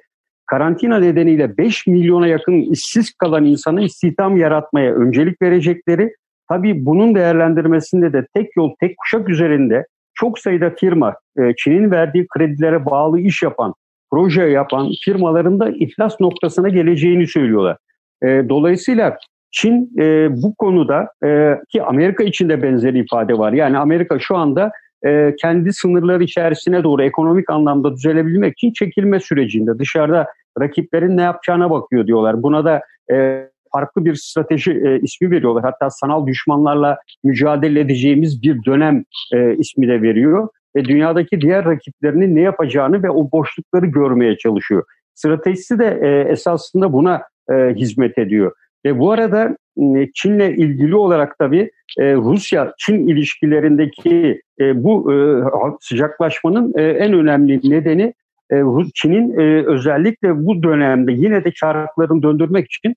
karantina 0.46 0.98
nedeniyle 0.98 1.58
5 1.58 1.86
milyona 1.86 2.26
yakın 2.26 2.72
işsiz 2.72 3.14
kalan 3.14 3.44
insana 3.44 3.80
istihdam 3.80 4.36
yaratmaya 4.36 4.94
öncelik 4.94 5.42
verecekleri, 5.42 6.14
tabii 6.48 6.86
bunun 6.86 7.14
değerlendirmesinde 7.14 8.12
de 8.12 8.26
tek 8.34 8.56
yol 8.56 8.70
tek 8.80 8.96
kuşak 8.98 9.28
üzerinde 9.28 9.84
çok 10.14 10.38
sayıda 10.38 10.70
firma, 10.70 11.14
e, 11.38 11.54
Çin'in 11.56 11.90
verdiği 11.90 12.26
kredilere 12.28 12.86
bağlı 12.86 13.20
iş 13.20 13.42
yapan, 13.42 13.74
proje 14.10 14.42
yapan 14.42 14.90
firmaların 15.04 15.60
da 15.60 15.70
iflas 15.70 16.20
noktasına 16.20 16.68
geleceğini 16.68 17.26
söylüyorlar. 17.26 17.76
E, 18.22 18.48
dolayısıyla 18.48 19.16
Çin 19.50 19.92
e, 19.98 20.28
bu 20.42 20.54
konuda 20.54 21.08
ki 21.68 21.82
Amerika 21.82 22.24
için 22.24 22.48
de 22.48 22.62
benzeri 22.62 22.98
ifade 22.98 23.38
var. 23.38 23.52
Yani 23.52 23.78
Amerika 23.78 24.18
şu 24.18 24.36
anda 24.36 24.70
kendi 25.40 25.72
sınırları 25.72 26.24
içerisine 26.24 26.84
doğru 26.84 27.02
ekonomik 27.02 27.50
anlamda 27.50 27.94
düzelebilmek 27.94 28.52
için 28.52 28.72
çekilme 28.72 29.20
sürecinde. 29.20 29.78
Dışarıda 29.78 30.26
rakiplerin 30.60 31.16
ne 31.16 31.22
yapacağına 31.22 31.70
bakıyor 31.70 32.06
diyorlar. 32.06 32.42
Buna 32.42 32.64
da 32.64 32.82
farklı 33.78 34.04
bir 34.04 34.14
strateji 34.14 34.72
e, 34.72 35.00
ismi 35.00 35.30
veriyorlar. 35.30 35.64
Hatta 35.64 35.90
sanal 35.90 36.26
düşmanlarla 36.26 36.98
mücadele 37.24 37.80
edeceğimiz 37.80 38.42
bir 38.42 38.64
dönem 38.64 39.04
e, 39.34 39.54
ismi 39.56 39.88
de 39.88 40.02
veriyor. 40.02 40.48
Ve 40.76 40.84
dünyadaki 40.84 41.40
diğer 41.40 41.64
rakiplerinin 41.64 42.36
ne 42.36 42.40
yapacağını 42.40 43.02
ve 43.02 43.10
o 43.10 43.32
boşlukları 43.32 43.86
görmeye 43.86 44.36
çalışıyor. 44.36 44.84
Stratejisi 45.14 45.78
de 45.78 45.98
e, 46.02 46.32
esasında 46.32 46.92
buna 46.92 47.22
e, 47.50 47.54
hizmet 47.74 48.18
ediyor. 48.18 48.52
Ve 48.84 48.98
bu 48.98 49.12
arada 49.12 49.56
Çin'le 50.14 50.48
ilgili 50.56 50.96
olarak 50.96 51.38
tabii 51.38 51.70
e, 51.98 52.14
Rusya-Çin 52.14 53.08
ilişkilerindeki 53.08 54.40
e, 54.60 54.84
bu 54.84 55.12
e, 55.12 55.16
sıcaklaşmanın 55.80 56.72
en 56.78 57.12
önemli 57.12 57.70
nedeni 57.70 58.14
Çin'in 58.94 59.32
özellikle 59.66 60.46
bu 60.46 60.62
dönemde 60.62 61.12
yine 61.12 61.44
de 61.44 61.52
çarklarını 61.52 62.22
döndürmek 62.22 62.72
için 62.72 62.94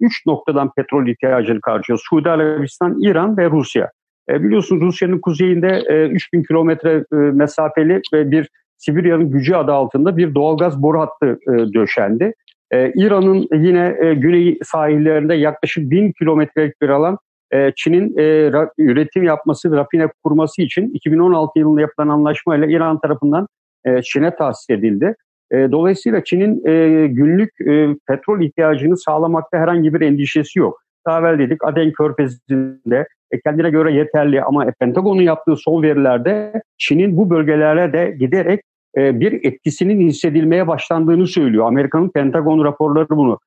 üç 0.00 0.26
noktadan 0.26 0.70
petrol 0.76 1.06
ihtiyacını 1.06 1.60
karşılıyor. 1.60 2.00
Suudi 2.08 2.30
Arabistan, 2.30 3.02
İran 3.02 3.36
ve 3.36 3.50
Rusya. 3.50 3.90
Biliyorsunuz 4.28 4.82
Rusya'nın 4.82 5.18
kuzeyinde 5.18 5.82
3000 6.10 6.42
kilometre 6.42 7.04
mesafeli 7.10 8.00
ve 8.12 8.30
bir 8.30 8.48
Sibirya'nın 8.76 9.30
gücü 9.30 9.54
adı 9.54 9.72
altında 9.72 10.16
bir 10.16 10.34
doğalgaz 10.34 10.82
boru 10.82 11.00
hattı 11.00 11.38
döşendi. 11.74 12.32
Ee, 12.74 12.92
İran'ın 12.94 13.48
yine 13.52 13.96
e, 14.02 14.14
güney 14.14 14.58
sahillerinde 14.62 15.34
yaklaşık 15.34 15.90
bin 15.90 16.12
kilometrelik 16.12 16.82
bir 16.82 16.88
alan 16.88 17.18
e, 17.52 17.72
Çin'in 17.76 18.18
e, 18.18 18.50
üretim 18.78 19.22
yapması, 19.22 19.70
rafine 19.70 20.08
kurması 20.24 20.62
için 20.62 20.90
2016 20.94 21.58
yılında 21.58 21.80
yapılan 21.80 22.08
anlaşmayla 22.08 22.66
İran 22.66 23.00
tarafından 23.00 23.46
e, 23.84 24.02
Çin'e 24.02 24.36
tahsis 24.36 24.70
edildi. 24.70 25.14
E, 25.54 25.72
dolayısıyla 25.72 26.24
Çin'in 26.24 26.66
e, 26.66 27.06
günlük 27.06 27.50
e, 27.60 27.96
petrol 28.08 28.40
ihtiyacını 28.40 28.96
sağlamakta 28.96 29.58
herhangi 29.58 29.94
bir 29.94 30.00
endişesi 30.00 30.58
yok. 30.58 30.80
Daha 31.06 31.20
evvel 31.20 31.38
dedik 31.38 31.64
Aden 31.64 31.92
Körfezi'nde 31.92 33.06
kendine 33.44 33.70
göre 33.70 33.92
yeterli 33.92 34.42
ama 34.42 34.66
Pentagon'un 34.80 35.22
yaptığı 35.22 35.56
son 35.56 35.82
verilerde 35.82 36.62
Çin'in 36.78 37.16
bu 37.16 37.30
bölgelere 37.30 37.92
de 37.92 38.16
giderek 38.18 38.60
bir 38.96 39.32
etkisinin 39.32 40.00
hissedilmeye 40.00 40.68
başlandığını 40.68 41.26
söylüyor. 41.26 41.66
Amerika'nın 41.66 42.08
Pentagon 42.08 42.64
raporları 42.64 43.08
bunu 43.10 43.38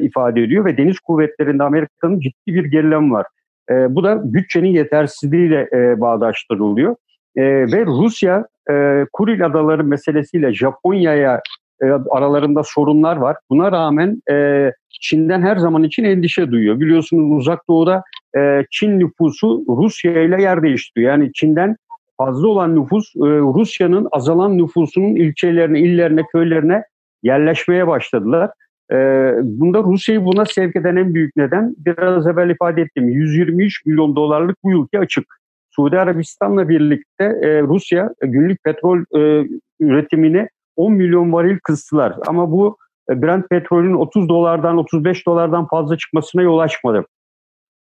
ifade 0.00 0.42
ediyor 0.42 0.64
ve 0.64 0.76
deniz 0.76 1.00
kuvvetlerinde 1.00 1.62
Amerika'nın 1.62 2.20
ciddi 2.20 2.54
bir 2.54 2.64
gerileme 2.64 3.10
var. 3.10 3.26
Bu 3.70 4.04
da 4.04 4.34
bütçenin 4.34 4.68
yetersizliğiyle 4.68 5.68
e, 5.72 6.00
bağdaştırılıyor. 6.00 6.96
E, 7.36 7.42
ve 7.42 7.86
Rusya 7.86 8.46
e, 8.70 9.06
Kuril 9.12 9.46
Adaları 9.46 9.84
meselesiyle 9.84 10.54
Japonya'ya 10.54 11.40
e, 11.82 11.86
aralarında 12.10 12.62
sorunlar 12.64 13.16
var. 13.16 13.36
Buna 13.50 13.72
rağmen 13.72 14.22
e, 14.30 14.70
Çin'den 15.00 15.42
her 15.42 15.56
zaman 15.56 15.84
için 15.84 16.04
endişe 16.04 16.50
duyuyor. 16.50 16.80
Biliyorsunuz 16.80 17.38
uzak 17.38 17.68
doğuda 17.68 18.02
e, 18.38 18.64
Çin 18.70 19.00
nüfusu 19.00 19.64
Rusya 19.68 20.22
ile 20.22 20.42
yer 20.42 20.62
değiştiriyor. 20.62 21.12
Yani 21.12 21.32
Çin'den 21.32 21.76
fazla 22.18 22.48
olan 22.48 22.76
nüfus 22.76 23.16
e, 23.16 23.28
Rusya'nın 23.28 24.08
azalan 24.12 24.58
nüfusunun 24.58 25.14
ilçelerine, 25.14 25.80
illerine, 25.80 26.22
köylerine 26.32 26.82
yerleşmeye 27.22 27.86
başladılar. 27.86 28.50
E, 28.92 28.96
bunda 29.42 29.82
Rusya'yı 29.82 30.24
buna 30.24 30.44
sevk 30.44 30.76
eden 30.76 30.96
en 30.96 31.14
büyük 31.14 31.36
neden 31.36 31.74
biraz 31.78 32.26
evvel 32.26 32.50
ifade 32.50 32.82
ettiğim 32.82 33.08
123 33.08 33.86
milyon 33.86 34.16
dolarlık 34.16 34.56
bu 34.64 34.84
ülke 34.84 34.98
açık. 34.98 35.24
Suudi 35.76 35.98
Arabistan'la 35.98 36.68
birlikte 36.68 37.24
e, 37.24 37.62
Rusya 37.62 38.10
günlük 38.20 38.64
petrol 38.64 38.98
e, 38.98 39.48
üretimini 39.80 40.48
10 40.76 40.92
milyon 40.92 41.32
varil 41.32 41.58
kıstılar. 41.62 42.14
Ama 42.26 42.50
bu 42.50 42.76
e, 43.10 43.22
Brent 43.22 43.48
petrolün 43.48 43.94
30 43.94 44.28
dolardan 44.28 44.78
35 44.78 45.26
dolardan 45.26 45.66
fazla 45.66 45.96
çıkmasına 45.96 46.42
yol 46.42 46.58
açmadı. 46.58 47.04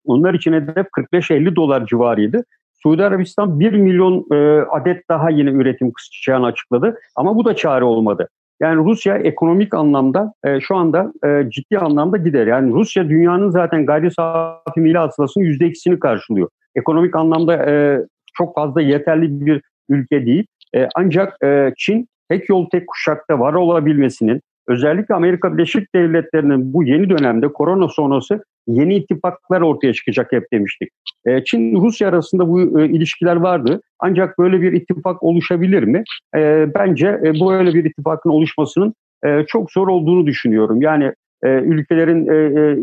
Onlar 0.05 0.33
için 0.33 0.53
hedef 0.53 0.87
45-50 1.13 1.55
dolar 1.55 1.85
civarıydı. 1.85 2.43
Suudi 2.83 3.03
Arabistan 3.03 3.59
1 3.59 3.73
milyon 3.73 4.25
e, 4.31 4.61
adet 4.61 5.09
daha 5.09 5.29
yine 5.29 5.49
üretim 5.49 5.91
kısacağını 5.91 6.45
açıkladı. 6.45 6.97
Ama 7.15 7.35
bu 7.35 7.45
da 7.45 7.55
çare 7.55 7.83
olmadı. 7.83 8.29
Yani 8.61 8.85
Rusya 8.85 9.17
ekonomik 9.17 9.73
anlamda 9.73 10.33
e, 10.43 10.59
şu 10.59 10.75
anda 10.75 11.13
e, 11.25 11.49
ciddi 11.49 11.79
anlamda 11.79 12.17
gider. 12.17 12.47
Yani 12.47 12.73
Rusya 12.73 13.09
dünyanın 13.09 13.49
zaten 13.49 13.85
gayri 13.85 14.11
safi 14.11 14.79
milli 14.79 14.97
hasılasının 14.97 15.45
%2'sini 15.45 15.99
karşılıyor. 15.99 16.49
Ekonomik 16.75 17.15
anlamda 17.15 17.69
e, 17.71 17.99
çok 18.33 18.55
fazla 18.55 18.81
yeterli 18.81 19.45
bir 19.45 19.61
ülke 19.89 20.25
değil. 20.25 20.45
E, 20.75 20.87
ancak 20.95 21.43
e, 21.43 21.73
Çin 21.77 22.07
tek 22.29 22.49
yol 22.49 22.69
tek 22.69 22.87
kuşakta 22.87 23.39
var 23.39 23.53
olabilmesinin 23.53 24.41
özellikle 24.67 25.15
Amerika 25.15 25.53
Birleşik 25.53 25.95
Devletleri'nin 25.95 26.73
bu 26.73 26.83
yeni 26.83 27.09
dönemde 27.09 27.47
korona 27.47 27.87
sonrası 27.87 28.43
yeni 28.67 28.95
ittifaklar 28.95 29.61
ortaya 29.61 29.93
çıkacak 29.93 30.31
hep 30.31 30.43
demiştik. 30.53 30.89
E, 31.25 31.43
Çin 31.43 31.81
Rusya 31.81 32.09
arasında 32.09 32.47
bu 32.47 32.81
e, 32.81 32.85
ilişkiler 32.85 33.35
vardı. 33.35 33.81
Ancak 33.99 34.39
böyle 34.39 34.61
bir 34.61 34.73
ittifak 34.73 35.23
oluşabilir 35.23 35.83
mi? 35.83 36.03
E, 36.35 36.67
bence 36.75 37.21
böyle 37.23 37.73
bir 37.73 37.85
ittifakın 37.85 38.29
oluşmasının 38.29 38.93
çok 39.47 39.71
zor 39.71 39.87
olduğunu 39.87 40.27
düşünüyorum. 40.27 40.81
Yani 40.81 41.13
ülkelerin 41.43 42.25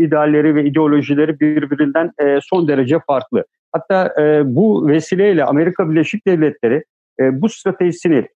idealleri 0.01 0.55
ve 0.55 0.65
ideolojileri 0.65 1.41
birbirinden 1.41 2.12
son 2.43 2.69
derece 2.69 2.99
farklı. 3.07 3.45
Hatta 3.73 4.15
bu 4.45 4.89
vesileyle 4.89 5.45
Amerika 5.45 5.91
Birleşik 5.91 6.27
Devletleri 6.27 6.85
bu 7.20 7.49
stratejisini 7.49 8.27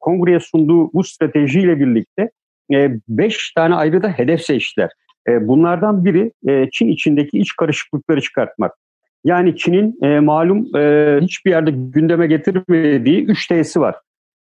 kongreye 0.00 0.40
sunduğu 0.40 0.92
bu 0.92 1.04
stratejiyle 1.04 1.80
birlikte 1.80 2.30
beş 3.08 3.52
tane 3.52 3.74
ayrı 3.74 4.02
da 4.02 4.08
hedef 4.08 4.40
seçtiler. 4.40 4.90
E, 5.28 5.48
bunlardan 5.48 6.04
biri 6.04 6.32
e, 6.48 6.70
Çin 6.72 6.88
içindeki 6.88 7.38
iç 7.38 7.56
karışıklıkları 7.56 8.20
çıkartmak. 8.20 8.72
Yani 9.24 9.56
Çin'in 9.56 9.98
e, 10.02 10.20
malum 10.20 10.64
hiçbir 11.20 11.50
yerde 11.50 11.70
gündeme 11.70 12.26
getirmediği 12.26 13.24
3 13.24 13.48
T'si 13.48 13.80
var. 13.80 13.94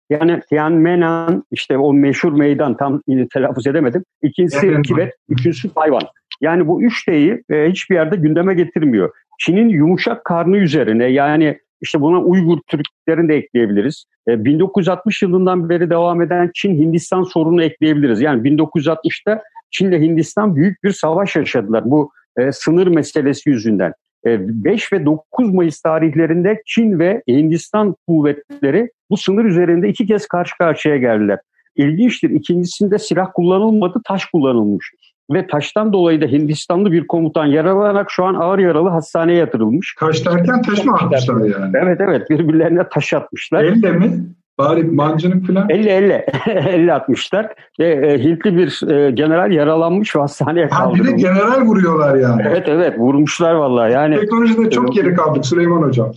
Yani 0.10 0.40
Tiananmen 0.50 1.44
işte 1.52 1.78
o 1.78 1.94
meşhur 1.94 2.34
meydan 2.34 2.78
tam 2.78 3.02
telaffuz 3.34 3.68
edemedim. 3.68 4.04
İkincisi. 4.22 4.82
Tibet, 4.82 5.14
üçüncüsü 5.30 5.74
Tayvan. 5.74 6.02
Yani 6.42 6.68
bu 6.68 6.84
üç 6.84 7.06
T'yi 7.06 7.44
hiçbir 7.52 7.96
yerde 7.96 8.16
gündeme 8.16 8.54
getirmiyor. 8.54 9.12
Çin'in 9.40 9.70
yumuşak 9.70 10.26
karnı 10.26 10.58
üzerine 10.58 11.06
yani 11.06 11.60
işte 11.82 12.02
buna 12.02 12.22
Uygur 12.22 12.58
Türklerini 12.68 13.30
de 13.30 13.36
ekleyebiliriz. 13.36 14.06
1960 14.28 15.22
yılından 15.22 15.70
beri 15.70 15.90
devam 15.90 16.22
eden 16.22 16.52
Çin-Hindistan 16.54 17.24
sorunu 17.24 17.64
ekleyebiliriz. 17.64 18.22
Yani 18.22 18.42
1960'ta 18.42 19.42
Çin 19.72 19.88
ile 19.88 20.02
Hindistan 20.02 20.56
büyük 20.56 20.84
bir 20.84 20.92
savaş 20.92 21.36
yaşadılar 21.36 21.84
bu 21.86 22.12
e, 22.38 22.52
sınır 22.52 22.88
meselesi 22.88 23.50
yüzünden. 23.50 23.94
E, 24.26 24.64
5 24.64 24.94
ve 24.94 25.06
9 25.06 25.54
Mayıs 25.54 25.82
tarihlerinde 25.82 26.62
Çin 26.66 27.00
ve 27.00 27.24
Hindistan 27.28 27.96
kuvvetleri 28.08 28.92
bu 29.10 29.18
sınır 29.18 29.46
üzerinde 29.46 29.90
iki 29.90 30.08
kez 30.08 30.28
karşı 30.28 30.58
karşıya 30.58 30.98
geldiler. 30.98 31.40
İlginçtir. 31.76 32.30
İkincisinde 32.30 33.00
silah 33.00 33.28
kullanılmadı, 33.34 34.02
taş 34.06 34.26
kullanılmış. 34.26 34.92
Ve 35.32 35.48
taştan 35.48 35.94
dolayı 35.94 36.22
da 36.22 36.26
Hindistanlı 36.26 36.92
bir 36.92 37.08
komutan 37.08 37.46
yaralanarak 37.46 38.12
şu 38.12 38.26
an 38.26 38.34
ağır 38.36 38.60
yaralı 38.60 38.90
hastaneye 38.90 39.38
yatırılmış. 39.38 39.96
Taş 40.00 40.26
derken 40.26 40.62
taş 40.62 40.86
mı 40.86 40.94
atmışlar 40.94 41.46
yani? 41.46 41.78
Evet 41.84 42.02
evet 42.02 42.30
birbirlerine 42.30 42.90
taş 42.90 43.14
atmışlar. 43.14 43.64
Elle 43.64 43.92
mi? 43.92 44.26
Bari 44.60 44.84
mancınık 44.84 45.48
falan. 45.48 45.70
50-50. 45.70 46.70
50 46.70 46.94
atmışlar. 46.94 47.54
Ve 47.80 47.88
e, 47.88 48.24
Hintli 48.24 48.58
bir 48.58 48.92
e, 48.92 49.12
general 49.12 49.52
yaralanmış 49.52 50.16
ve 50.16 50.20
hastaneye 50.20 50.68
kaldırılmış. 50.68 51.12
Ha 51.12 51.18
bir 51.18 51.24
de 51.24 51.28
general 51.28 51.62
vuruyorlar 51.62 52.16
yani. 52.16 52.42
Evet 52.48 52.68
evet 52.68 53.00
vurmuşlar 53.00 53.54
vallahi. 53.54 53.94
Yani, 53.94 54.20
Teknolojide 54.20 54.70
çok 54.70 54.94
geri 54.94 55.14
kaldık 55.14 55.46
Süleyman 55.46 55.82
Hocam. 55.82 56.12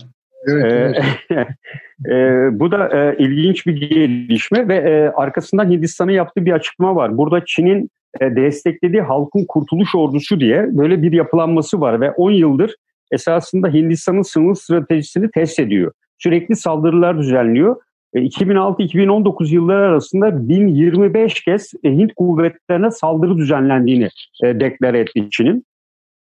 Evet, 0.47 1.03
e, 1.31 1.35
e, 2.15 2.49
bu 2.59 2.71
da 2.71 2.89
e, 2.97 3.15
ilginç 3.17 3.67
bir 3.67 3.89
gelişme 3.89 4.67
ve 4.67 4.75
e, 4.75 5.11
arkasından 5.15 5.69
Hindistan'ın 5.69 6.11
yaptığı 6.11 6.45
bir 6.45 6.51
açıklama 6.51 6.95
var. 6.95 7.17
Burada 7.17 7.45
Çin'in 7.45 7.89
e, 8.21 8.35
desteklediği 8.35 9.01
Halkın 9.01 9.45
Kurtuluş 9.47 9.95
Ordusu 9.95 10.39
diye 10.39 10.67
böyle 10.71 11.01
bir 11.01 11.11
yapılanması 11.11 11.81
var 11.81 12.01
ve 12.01 12.11
10 12.11 12.31
yıldır 12.31 12.75
esasında 13.11 13.67
Hindistan'ın 13.67 14.21
sınır 14.21 14.55
stratejisini 14.55 15.31
test 15.31 15.59
ediyor. 15.59 15.91
Sürekli 16.17 16.55
saldırılar 16.55 17.17
düzenliyor 17.17 17.75
2006-2019 18.13 19.51
e, 19.51 19.55
yılları 19.55 19.87
arasında 19.87 20.49
1025 20.49 21.43
kez 21.43 21.71
e, 21.83 21.89
Hint 21.89 22.13
kuvvetlerine 22.15 22.91
saldırı 22.91 23.37
düzenlendiğini 23.37 24.09
e, 24.43 24.59
deklar 24.59 24.93
etti 24.93 25.27
Çin'in. 25.31 25.65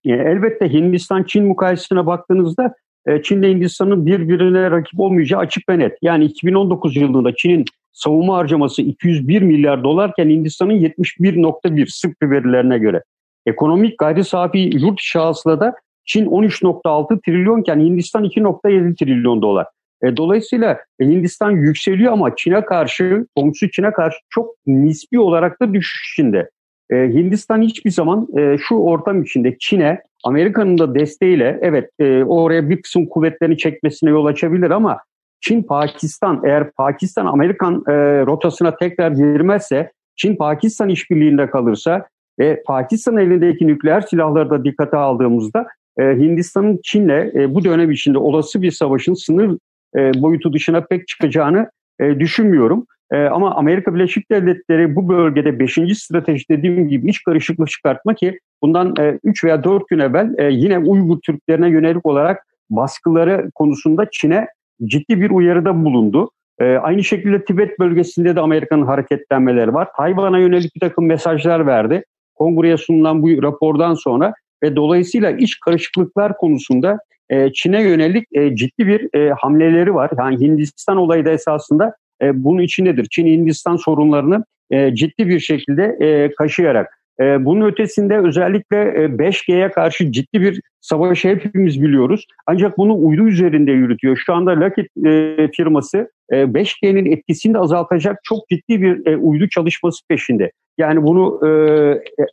Elbette 0.05 0.73
Hindistan-Çin 0.73 1.45
mukayesesine 1.45 2.07
baktığınızda 2.07 2.75
Çin 3.23 3.43
ile 3.43 3.51
Hindistan'ın 3.51 4.07
birbirine 4.07 4.71
rakip 4.71 5.01
olmayacağı 5.01 5.41
açık 5.41 5.69
ve 5.69 5.79
net. 5.79 5.99
Yani 6.03 6.25
2019 6.25 6.97
yılında 6.97 7.35
Çin'in 7.35 7.65
savunma 7.93 8.37
harcaması 8.37 8.83
201 8.83 9.43
milyar 9.43 9.85
dolarken 9.85 10.29
Hindistan'ın 10.29 10.73
71.1 10.73 11.87
sık 11.87 12.23
verilerine 12.23 12.79
göre. 12.79 13.03
Ekonomik 13.47 13.99
gayri 13.99 14.25
safi 14.25 14.59
yurt 14.59 15.01
içi 15.01 15.19
da 15.19 15.75
Çin 16.05 16.27
13.6 16.27 17.21
trilyonken 17.27 17.81
Hindistan 17.81 18.25
2.7 18.25 18.97
trilyon 18.97 19.43
dolar. 19.43 19.67
E, 20.05 20.17
dolayısıyla 20.17 20.79
Hindistan 21.01 21.51
yükseliyor 21.51 22.13
ama 22.13 22.37
Çin'e 22.37 22.65
karşı, 22.65 23.27
komşu 23.37 23.71
Çin'e 23.71 23.93
karşı 23.93 24.17
çok 24.29 24.55
nispi 24.67 25.19
olarak 25.21 25.63
da 25.63 25.75
düşüş 25.75 26.13
içinde. 26.13 26.51
E, 26.91 26.97
Hindistan 26.97 27.63
hiçbir 27.63 27.91
zaman 27.91 28.29
e, 28.39 28.57
şu 28.59 28.75
ortam 28.75 29.23
içinde 29.23 29.57
Çin'e, 29.61 30.03
Amerika'nın 30.25 30.79
da 30.79 30.95
desteğiyle 30.95 31.59
evet 31.63 31.91
e, 31.99 32.25
oraya 32.25 32.71
bir 32.71 32.83
kısım 32.83 33.07
kuvvetlerini 33.07 33.59
çekmesine 33.59 34.11
yol 34.11 34.27
açabilir 34.27 34.71
ama 34.71 34.99
Çin, 35.41 35.63
Pakistan 35.63 36.43
eğer 36.45 36.71
Pakistan 36.73 37.27
Amerikan 37.27 37.75
e, 37.89 37.93
rotasına 38.27 38.77
tekrar 38.77 39.11
girmezse, 39.11 39.93
Çin 40.17 40.37
Pakistan 40.37 40.89
işbirliğinde 40.89 41.51
kalırsa 41.51 42.07
ve 42.39 42.63
Pakistan 42.67 43.17
elindeki 43.17 43.67
nükleer 43.67 44.01
silahları 44.01 44.51
da 44.51 44.65
dikkate 44.65 44.97
aldığımızda 44.97 45.67
e, 45.99 46.03
Hindistan'ın 46.03 46.81
Çin'le 46.85 47.33
e, 47.35 47.55
bu 47.55 47.65
dönem 47.65 47.91
içinde 47.91 48.19
olası 48.19 48.63
bir 48.63 48.71
savaşın 48.71 49.15
sınır 49.15 49.59
e, 49.97 50.23
boyutu 50.23 50.53
dışına 50.53 50.81
pek 50.81 51.09
çıkacağını 51.09 51.71
e, 52.01 52.21
düşünmüyorum. 52.21 52.87
E, 53.12 53.25
ama 53.25 53.55
Amerika 53.55 53.95
Birleşik 53.95 54.31
Devletleri 54.31 54.97
bu 54.97 55.09
bölgede 55.09 55.59
5. 55.59 55.79
strateji 55.95 56.45
dediğim 56.51 56.89
gibi 56.89 57.11
iç 57.11 57.23
karışıklık 57.23 57.69
çıkartma 57.69 58.15
ki 58.15 58.39
bundan 58.62 58.95
3 59.25 59.45
veya 59.45 59.65
4 59.65 59.89
gün 59.89 59.99
evvel 59.99 60.51
yine 60.51 60.79
Uygur 60.79 61.21
Türklerine 61.21 61.69
yönelik 61.69 62.07
olarak 62.07 62.47
baskıları 62.71 63.51
konusunda 63.55 64.07
Çin'e 64.12 64.47
ciddi 64.85 65.21
bir 65.21 65.31
uyarıda 65.31 65.85
bulundu. 65.85 66.31
aynı 66.61 67.05
şekilde 67.05 67.45
Tibet 67.45 67.79
bölgesinde 67.79 68.37
de 68.37 68.41
Amerika'nın 68.41 68.87
hareketlenmeleri 68.87 69.75
var. 69.75 69.89
Tayvan'a 69.97 70.39
yönelik 70.39 70.75
bir 70.75 70.81
takım 70.81 71.07
mesajlar 71.07 71.67
verdi. 71.67 72.05
Kongreye 72.35 72.77
sunulan 72.77 73.23
bu 73.23 73.43
rapordan 73.43 73.95
sonra 73.95 74.33
ve 74.62 74.77
dolayısıyla 74.77 75.31
iç 75.31 75.61
karışıklıklar 75.61 76.37
konusunda 76.37 76.99
e, 77.31 77.52
Çin'e 77.52 77.82
yönelik 77.82 78.28
e, 78.32 78.57
ciddi 78.57 78.86
bir 78.86 79.19
e, 79.19 79.31
hamleleri 79.31 79.94
var. 79.94 80.11
Yani 80.19 80.40
Hindistan 80.40 80.97
olayı 80.97 81.24
da 81.24 81.31
esasında 81.31 81.94
e, 82.23 82.44
bunun 82.44 82.62
içindedir. 82.62 83.07
Çin-Hindistan 83.11 83.77
sorunlarını 83.77 84.44
e, 84.70 84.94
ciddi 84.94 85.28
bir 85.28 85.40
şekilde 85.40 85.97
e, 86.01 86.35
kaşıyarak. 86.35 87.01
E, 87.20 87.44
bunun 87.44 87.66
ötesinde 87.66 88.19
özellikle 88.19 88.77
e, 88.77 89.05
5G'ye 89.05 89.70
karşı 89.70 90.12
ciddi 90.12 90.40
bir 90.40 90.61
savaşı 90.81 91.28
hepimiz 91.28 91.82
biliyoruz. 91.82 92.27
Ancak 92.47 92.78
bunu 92.78 93.07
uydu 93.07 93.28
üzerinde 93.28 93.73
yürütüyor. 93.73 94.16
Şu 94.27 94.35
anda 94.35 94.61
Lockheed 94.61 95.07
e, 95.07 95.48
firması 95.57 96.11
e, 96.31 96.36
5G'nin 96.36 97.12
etkisini 97.12 97.55
de 97.55 97.59
azaltacak 97.59 98.19
çok 98.23 98.48
ciddi 98.48 98.82
bir 98.82 99.07
e, 99.07 99.16
uydu 99.16 99.48
çalışması 99.48 100.09
peşinde. 100.09 100.51
Yani 100.78 101.02
bunu 101.02 101.47
e, 101.47 101.51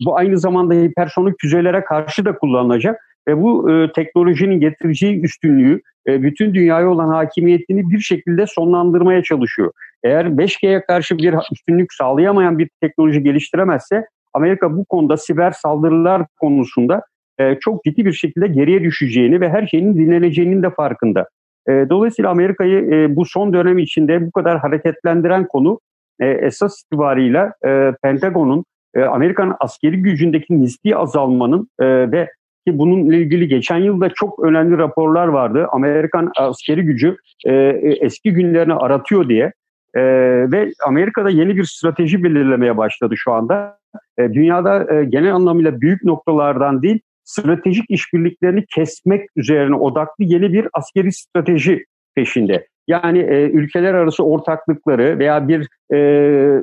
bu 0.06 0.18
aynı 0.18 0.38
zamanda 0.38 0.74
hipersonik 0.74 1.36
füzelere 1.42 1.84
karşı 1.84 2.26
da 2.26 2.38
kullanılacak 2.38 3.00
ve 3.28 3.42
bu 3.42 3.72
e, 3.72 3.92
teknolojinin 3.92 4.60
getireceği 4.60 5.22
üstünlüğü 5.22 5.82
e, 6.08 6.24
bütün 6.24 6.54
dünyaya 6.54 6.90
olan 6.90 7.08
hakimiyetini 7.08 7.90
bir 7.90 8.00
şekilde 8.00 8.46
sonlandırmaya 8.48 9.24
çalışıyor. 9.24 9.72
Eğer 10.04 10.26
5G'ye 10.26 10.82
karşı 10.82 11.18
bir 11.18 11.36
üstünlük 11.52 11.94
sağlayamayan 11.94 12.60
bir 12.60 12.70
teknoloji 12.82 13.24
geliştiremezse 13.24 14.06
Amerika 14.34 14.78
bu 14.78 14.86
konuda 14.86 15.18
siber 15.18 15.52
saldırılar 15.52 16.26
konusunda 16.40 17.02
e, 17.40 17.56
çok 17.60 17.84
ciddi 17.84 18.06
bir 18.06 18.14
şekilde 18.14 18.48
geriye 18.48 18.84
düşeceğini 18.84 19.42
ve 19.42 19.50
her 19.50 19.68
şeyin 19.68 19.96
dinleneceğinin 19.96 20.64
de 20.64 20.70
farkında. 20.70 21.28
E, 21.70 21.72
dolayısıyla 21.90 22.32
Amerika'yı 22.32 22.94
e, 22.94 23.16
bu 23.16 23.26
son 23.26 23.54
dönem 23.54 23.78
içinde 23.78 24.28
bu 24.28 24.32
kadar 24.32 24.60
hareketlendiren 24.60 25.48
konu 25.48 25.80
e, 26.20 26.28
esas 26.28 26.82
itibarıyla 26.82 27.54
e, 27.66 27.94
Pentagon'un 28.04 28.66
e, 28.96 29.02
Amerikan 29.02 29.56
askeri 29.60 30.02
gücündeki 30.02 30.62
nispi 30.62 30.96
azalmanın 30.96 31.70
e, 31.80 31.86
ve 32.12 32.30
ki 32.68 32.78
bununla 32.78 33.16
ilgili 33.16 33.48
geçen 33.48 33.78
yılda 33.78 34.10
çok 34.10 34.40
önemli 34.40 34.78
raporlar 34.78 35.28
vardı. 35.28 35.68
Amerikan 35.72 36.32
askeri 36.38 36.82
gücü 36.82 37.18
e, 37.46 37.54
eski 38.02 38.32
günlerini 38.32 38.74
aratıyor 38.74 39.30
diye 39.30 39.54
e, 39.96 40.02
ve 40.52 40.72
Amerika'da 40.88 41.30
yeni 41.30 41.58
bir 41.58 41.64
strateji 41.64 42.24
belirlemeye 42.24 42.78
başladı 42.78 43.14
şu 43.18 43.32
anda. 43.32 43.78
E, 44.20 44.34
dünyada 44.34 44.94
e, 44.94 45.06
genel 45.06 45.36
anlamıyla 45.36 45.82
büyük 45.82 46.04
noktalardan 46.04 46.82
değil, 46.82 47.00
stratejik 47.24 47.86
işbirliklerini 47.90 48.66
kesmek 48.76 49.30
üzerine 49.36 49.76
odaklı 49.76 50.24
yeni 50.24 50.54
bir 50.54 50.68
askeri 50.74 51.12
strateji 51.12 51.86
peşinde. 52.16 52.68
Yani 52.88 53.20
e, 53.20 53.50
ülkeler 53.50 53.94
arası 53.94 54.24
ortaklıkları 54.24 55.20
veya 55.20 55.48
bir 55.48 55.68
e, 55.94 55.98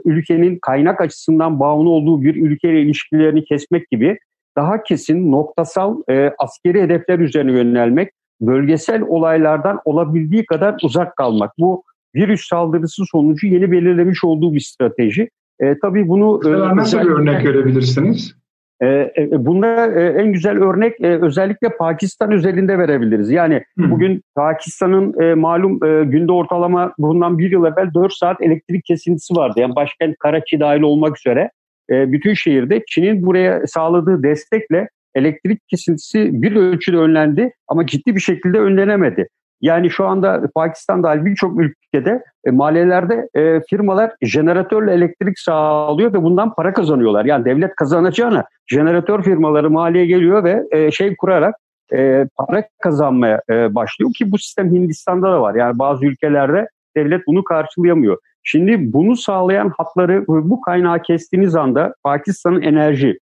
ülkenin 0.05 0.59
kaynak 0.63 1.01
açısından 1.01 1.61
bağımlı 1.61 1.91
olduğu 1.91 2.23
bir 2.23 2.35
ülkeyle 2.35 2.81
ilişkilerini 2.81 3.45
kesmek 3.45 3.91
gibi 3.91 4.19
daha 4.57 4.83
kesin 4.83 5.33
noktasal 5.33 6.03
e, 6.11 6.31
askeri 6.39 6.83
hedefler 6.83 7.19
üzerine 7.19 7.53
yönelmek, 7.53 8.13
bölgesel 8.41 9.03
olaylardan 9.03 9.81
olabildiği 9.85 10.47
kadar 10.47 10.77
uzak 10.83 11.17
kalmak. 11.17 11.53
Bu 11.59 11.83
virüs 12.15 12.49
saldırısı 12.49 13.03
sonucu 13.13 13.47
yeni 13.47 13.73
belirlemiş 13.73 14.25
olduğu 14.25 14.55
bir 14.55 14.61
strateji. 14.61 15.29
E, 15.61 15.79
tabii 15.79 16.09
bunu... 16.09 16.41
E, 16.45 16.49
Mesela 16.49 16.77
nasıl 16.77 16.99
bir 16.99 17.07
örnek 17.07 17.43
görebilirsiniz? 17.43 18.35
E, 18.83 18.87
e, 18.87 19.29
bunda 19.47 19.87
en 19.93 20.33
güzel 20.33 20.63
örnek 20.63 21.01
özellikle 21.01 21.69
Pakistan 21.69 22.33
özelinde 22.33 22.79
verebiliriz. 22.79 23.31
Yani 23.31 23.63
bugün 23.77 24.23
Pakistan'ın 24.35 25.39
malum 25.39 25.81
günde 26.11 26.33
ortalama 26.33 26.95
bundan 26.99 27.39
bir 27.39 27.51
yıl 27.51 27.65
evvel 27.65 27.95
4 27.95 28.13
saat 28.13 28.43
elektrik 28.43 28.85
kesintisi 28.85 29.37
vardı. 29.37 29.61
Yani 29.61 29.77
başkent 29.77 30.19
Karachi 30.19 30.61
dahil 30.61 30.83
olmak 30.83 31.19
üzere 31.19 31.51
e, 31.91 32.13
bütün 32.13 32.35
şehirde 32.35 32.83
Çin'in 32.89 33.27
buraya 33.27 33.67
sağladığı 33.67 34.23
destekle 34.23 34.89
elektrik 35.15 35.69
kesintisi 35.69 36.43
bir 36.43 36.57
ölçüde 36.57 36.97
önlendi 36.97 37.53
ama 37.69 37.87
ciddi 37.87 38.15
bir 38.15 38.21
şekilde 38.21 38.59
önlenemedi. 38.59 39.29
Yani 39.61 39.91
şu 39.91 40.07
anda 40.07 40.43
Pakistan 40.55 41.03
dahil 41.03 41.25
birçok 41.25 41.61
ülkede 41.61 42.23
e, 42.47 42.51
maliyelerde 42.51 43.29
e, 43.35 43.61
firmalar 43.71 44.13
jeneratörle 44.23 44.93
elektrik 44.93 45.39
sağlıyor 45.39 46.13
ve 46.13 46.23
bundan 46.23 46.55
para 46.55 46.73
kazanıyorlar. 46.73 47.25
Yani 47.25 47.45
devlet 47.45 47.75
kazanacağına 47.75 48.45
jeneratör 48.67 49.23
firmaları 49.23 49.71
maliye 49.71 50.07
geliyor 50.07 50.45
ve 50.45 50.65
e, 50.71 50.91
şey 50.91 51.17
kurarak 51.17 51.55
e, 51.93 52.27
para 52.37 52.65
kazanmaya 52.83 53.41
e, 53.51 53.75
başlıyor 53.75 54.13
ki 54.19 54.33
bu 54.33 54.39
sistem 54.39 54.71
Hindistan'da 54.71 55.33
da 55.33 55.41
var. 55.41 55.55
Yani 55.55 55.79
bazı 55.79 56.07
ülkelerde 56.07 56.69
devlet 56.97 57.27
bunu 57.27 57.45
karşılayamıyor. 57.45 58.19
Şimdi 58.45 58.93
bunu 58.93 59.17
sağlayan 59.17 59.73
hatları 59.77 60.25
bu 60.27 60.61
kaynağı 60.61 61.03
kestiğiniz 61.03 61.57
anda 61.57 61.95
Pakistan'ın 62.05 62.63
enerji 62.63 63.19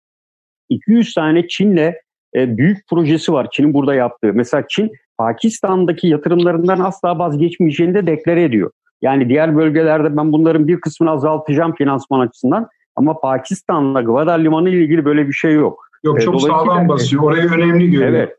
200 0.69 1.15
tane 1.15 1.49
Çin'le 1.49 1.95
e, 2.35 2.57
büyük 2.57 2.89
projesi 2.89 3.33
var 3.33 3.49
Çin'in 3.53 3.75
burada 3.75 3.95
yaptığı. 3.95 4.33
Mesela 4.35 4.65
Çin 4.69 4.93
Pakistan'daki 5.19 6.09
yatırımlarından 6.09 6.79
asla 6.79 7.19
vazgeçmeyeceğini 7.19 7.95
de 7.95 8.07
deklare 8.07 8.43
ediyor. 8.43 8.71
Yani 9.03 9.29
diğer 9.29 9.57
bölgelerde 9.57 10.17
ben 10.17 10.33
bunların 10.33 10.69
bir 10.69 10.81
kısmını 10.81 11.11
azaltacağım 11.11 11.75
finansman 11.75 12.21
açısından 12.21 12.69
ama 12.97 13.21
Pakistan'la 13.21 14.03
Gwadar 14.03 14.39
Limanı 14.39 14.69
ile 14.69 14.83
ilgili 14.83 15.05
böyle 15.05 15.29
bir 15.29 15.33
şey 15.33 15.53
yok. 15.55 15.89
Yok 16.05 16.21
çok 16.21 16.43
sağlam 16.43 16.89
basıyor. 16.89 17.23
Orayı 17.23 17.51
önemli 17.51 17.91
görüyor. 17.91 18.11
Evet. 18.11 18.37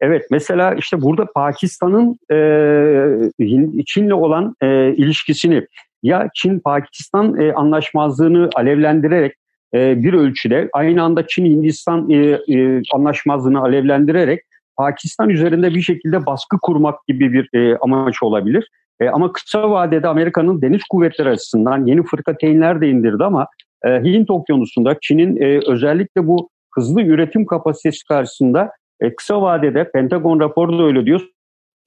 Evet 0.00 0.26
mesela 0.30 0.74
işte 0.74 1.02
burada 1.02 1.26
Pakistan'ın 1.32 2.18
e, 2.30 3.84
Çin'le 3.86 4.10
olan 4.10 4.54
e, 4.62 4.94
ilişkisini 4.94 5.66
ya 6.02 6.28
Çin-Pakistan 6.34 7.40
e, 7.40 7.52
anlaşmazlığını 7.52 8.50
alevlendirerek 8.54 9.32
e, 9.74 10.02
bir 10.02 10.12
ölçüde 10.12 10.68
aynı 10.72 11.02
anda 11.02 11.26
Çin-Hindistan 11.26 12.10
e, 12.10 12.16
e, 12.48 12.82
anlaşmazlığını 12.92 13.60
alevlendirerek 13.60 14.40
Pakistan 14.76 15.28
üzerinde 15.28 15.74
bir 15.74 15.82
şekilde 15.82 16.26
baskı 16.26 16.58
kurmak 16.62 17.06
gibi 17.08 17.32
bir 17.32 17.48
e, 17.54 17.76
amaç 17.76 18.22
olabilir. 18.22 18.68
E, 19.00 19.08
ama 19.08 19.32
kısa 19.32 19.70
vadede 19.70 20.08
Amerika'nın 20.08 20.62
deniz 20.62 20.82
kuvvetleri 20.90 21.28
açısından 21.28 21.86
yeni 21.86 22.02
fırkateynler 22.02 22.80
de 22.80 22.88
indirdi 22.88 23.24
ama 23.24 23.46
e, 23.84 23.88
Hint 23.88 24.30
Okyanusu'nda 24.30 24.96
Çin'in 25.00 25.36
e, 25.36 25.60
özellikle 25.66 26.26
bu 26.26 26.48
hızlı 26.74 27.02
üretim 27.02 27.46
kapasitesi 27.46 28.06
karşısında 28.06 28.70
e, 29.00 29.14
kısa 29.14 29.42
vadede 29.42 29.90
Pentagon 29.90 30.40
raporu 30.40 30.78
da 30.78 30.82
öyle 30.82 31.06
diyor 31.06 31.20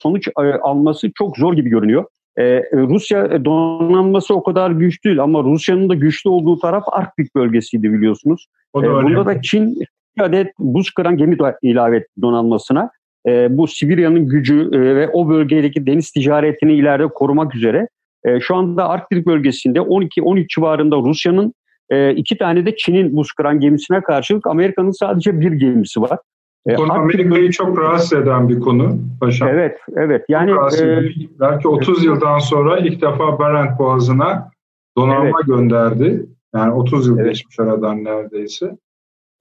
sonuç 0.02 0.28
e, 0.28 0.42
alması 0.42 1.12
çok 1.16 1.38
zor 1.38 1.54
gibi 1.54 1.70
görünüyor. 1.70 2.06
Ee, 2.40 2.64
Rusya 2.74 3.45
donanması 3.45 4.36
o 4.36 4.44
kadar 4.44 4.72
güçlü 4.72 5.10
değil 5.10 5.24
ama 5.24 5.44
Rusya'nın 5.44 5.90
da 5.90 5.94
güçlü 5.94 6.30
olduğu 6.30 6.60
taraf 6.60 6.84
Arktik 6.91 7.36
bölgesiydi 7.36 7.94
biliyorsunuz. 7.94 8.48
O 8.74 8.82
da 8.84 8.88
ee, 8.88 8.90
bunda 8.90 9.26
da 9.26 9.41
Çin 9.41 9.80
bir 10.18 10.24
adet 10.24 10.48
buz 10.60 10.91
kıran 10.91 11.18
gemi 11.18 11.38
ilave 11.62 11.98
etti 11.98 12.22
donanmasına. 12.22 12.90
Ee, 13.28 13.57
bu 13.57 13.68
Sibirya'nın 13.68 14.28
gücü 14.28 14.70
e, 14.74 14.95
ve 14.95 15.10
o 15.10 15.30
bölgedeki 15.30 15.86
deniz 15.86 16.12
ticaretini 16.12 16.74
ileride 16.74 17.07
korumak 17.07 17.56
üzere. 17.56 17.88
E, 18.26 18.40
şu 18.40 18.56
anda 18.56 18.90
Arktik 18.90 19.26
bölgesinde 19.26 19.80
12-13 19.80 20.48
civarında 20.48 20.95
Rusya'nın 20.95 21.53
e, 21.90 22.16
iki 22.16 22.38
tane 22.38 22.66
de 22.66 22.76
Çin'in 22.78 23.16
buz 23.16 23.32
kıran 23.32 23.60
gemisine 23.60 24.02
karşılık 24.02 24.48
Amerika'nın 24.48 24.91
sadece 24.91 25.40
bir 25.40 25.52
gemisi 25.52 26.02
var. 26.02 26.20
Bu 26.68 26.76
konu 26.76 26.94
Amerika'yı 26.94 27.52
çok 27.52 27.80
rahatsız 27.80 28.14
eden 28.14 28.50
bir 28.50 28.60
konu 28.60 28.98
paşam. 29.22 29.48
Evet, 29.48 29.78
evet. 29.96 30.26
Yani 30.30 30.52
e, 30.52 31.04
belki 31.40 31.68
30 31.68 31.98
evet. 31.98 32.06
yıldan 32.06 32.40
sonra 32.40 32.78
ilk 32.78 33.02
defa 33.02 33.40
Barent 33.40 33.80
Boğazı'na 33.80 34.52
donanma 34.98 35.26
evet. 35.26 35.48
gönderdi. 35.48 36.26
Yani 36.56 36.74
30 36.74 37.08
yıl 37.08 37.20
evet. 37.20 37.30
geçmiş 37.30 37.60
aradan 37.60 38.04
neredeyse. 38.04 38.78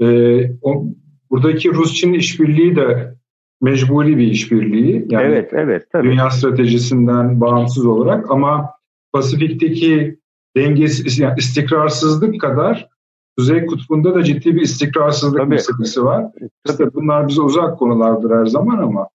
E, 0.01 0.07
o, 0.63 0.85
buradaki 1.31 1.75
Rus-Çin 1.75 2.13
işbirliği 2.13 2.77
de 2.77 3.15
mecburi 3.63 4.19
bir 4.19 4.27
işbirliği. 4.27 5.07
Yani 5.09 5.27
evet, 5.27 5.51
evet. 5.53 5.87
Tabii. 5.93 6.09
Dünya 6.09 6.31
stratejisinden 6.31 7.41
bağımsız 7.41 7.87
olarak 7.87 8.31
ama 8.31 8.71
Pasifik'teki 9.13 10.19
dengesiz, 10.57 11.19
yani 11.19 11.35
istikrarsızlık 11.39 12.41
kadar 12.41 12.89
Kuzey 13.39 13.66
Kutbu'nda 13.66 14.15
da 14.15 14.24
ciddi 14.24 14.56
bir 14.56 14.61
istikrarsızlık 14.61 15.39
Tabii. 15.39 15.48
meselesi 15.48 16.05
var. 16.05 16.27
İşte 16.69 16.94
bunlar 16.94 17.28
bize 17.28 17.43
uzak 17.43 17.78
konulardır 17.78 18.31
her 18.31 18.47
zaman 18.47 18.78
ama 18.78 19.09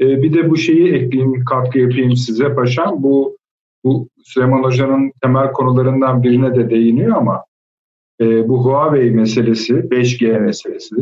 e, 0.00 0.22
bir 0.22 0.34
de 0.34 0.50
bu 0.50 0.56
şeyi 0.56 0.92
ekleyeyim, 0.94 1.44
katkı 1.44 1.78
yapayım 1.78 2.16
size 2.16 2.54
paşam. 2.54 3.02
Bu 3.02 3.36
bu 3.84 4.08
Süleyman 4.24 4.62
Hoca'nın 4.62 5.12
temel 5.22 5.52
konularından 5.52 6.22
birine 6.22 6.54
de 6.54 6.70
değiniyor 6.70 7.16
ama 7.16 7.44
e, 8.20 8.48
bu 8.48 8.64
Huawei 8.64 9.10
meselesi, 9.10 9.74
5G 9.74 10.40
meselesi. 10.40 10.96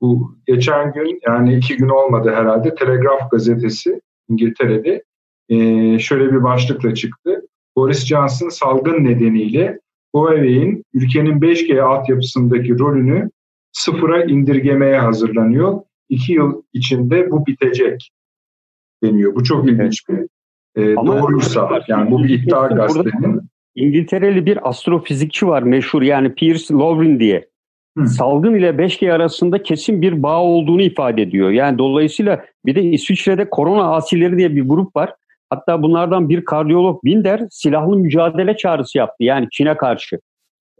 Bu 0.00 0.36
geçen 0.46 0.92
gün 0.92 1.20
yani 1.26 1.54
iki 1.54 1.76
gün 1.76 1.88
olmadı 1.88 2.32
herhalde 2.34 2.74
Telegraf 2.74 3.30
gazetesi 3.30 4.00
İngiltere'de 4.28 5.02
e, 5.48 5.98
şöyle 5.98 6.32
bir 6.32 6.42
başlıkla 6.42 6.94
çıktı. 6.94 7.42
Boris 7.76 8.06
Johnson 8.06 8.48
salgın 8.48 9.04
nedeniyle 9.04 9.80
Huawei'in 10.18 10.84
ülkenin 10.94 11.40
5G 11.40 11.80
altyapısındaki 11.80 12.78
rolünü 12.78 13.30
sıfıra 13.72 14.24
indirgemeye 14.24 14.98
hazırlanıyor. 14.98 15.80
İki 16.08 16.32
yıl 16.32 16.62
içinde 16.72 17.30
bu 17.30 17.46
bitecek 17.46 18.10
deniyor. 19.02 19.34
Bu 19.34 19.44
çok 19.44 19.68
ilginç 19.68 20.08
bir 20.08 20.18
e, 20.76 20.96
doğruysa 20.96 21.80
yani 21.88 22.10
bu 22.10 22.24
bir 22.24 22.28
iddia 22.28 22.66
gazetenin. 22.66 23.40
İngiltereli 23.74 24.46
bir 24.46 24.68
astrofizikçi 24.68 25.46
var 25.46 25.62
meşhur 25.62 26.02
yani 26.02 26.34
Piers 26.34 26.70
Lowrin 26.70 27.20
diye. 27.20 27.48
salgın 28.06 28.54
ile 28.54 28.70
5G 28.70 29.12
arasında 29.12 29.62
kesin 29.62 30.02
bir 30.02 30.22
bağ 30.22 30.42
olduğunu 30.42 30.82
ifade 30.82 31.22
ediyor. 31.22 31.50
Yani 31.50 31.78
dolayısıyla 31.78 32.44
bir 32.66 32.74
de 32.74 32.82
İsviçre'de 32.82 33.50
korona 33.50 33.94
asileri 33.94 34.38
diye 34.38 34.56
bir 34.56 34.68
grup 34.68 34.96
var. 34.96 35.14
Hatta 35.50 35.82
bunlardan 35.82 36.28
bir 36.28 36.44
kardiyolog 36.44 37.04
Binder 37.04 37.42
silahlı 37.50 37.96
mücadele 37.96 38.56
çağrısı 38.56 38.98
yaptı. 38.98 39.24
Yani 39.24 39.48
Çin'e 39.52 39.76
karşı. 39.76 40.20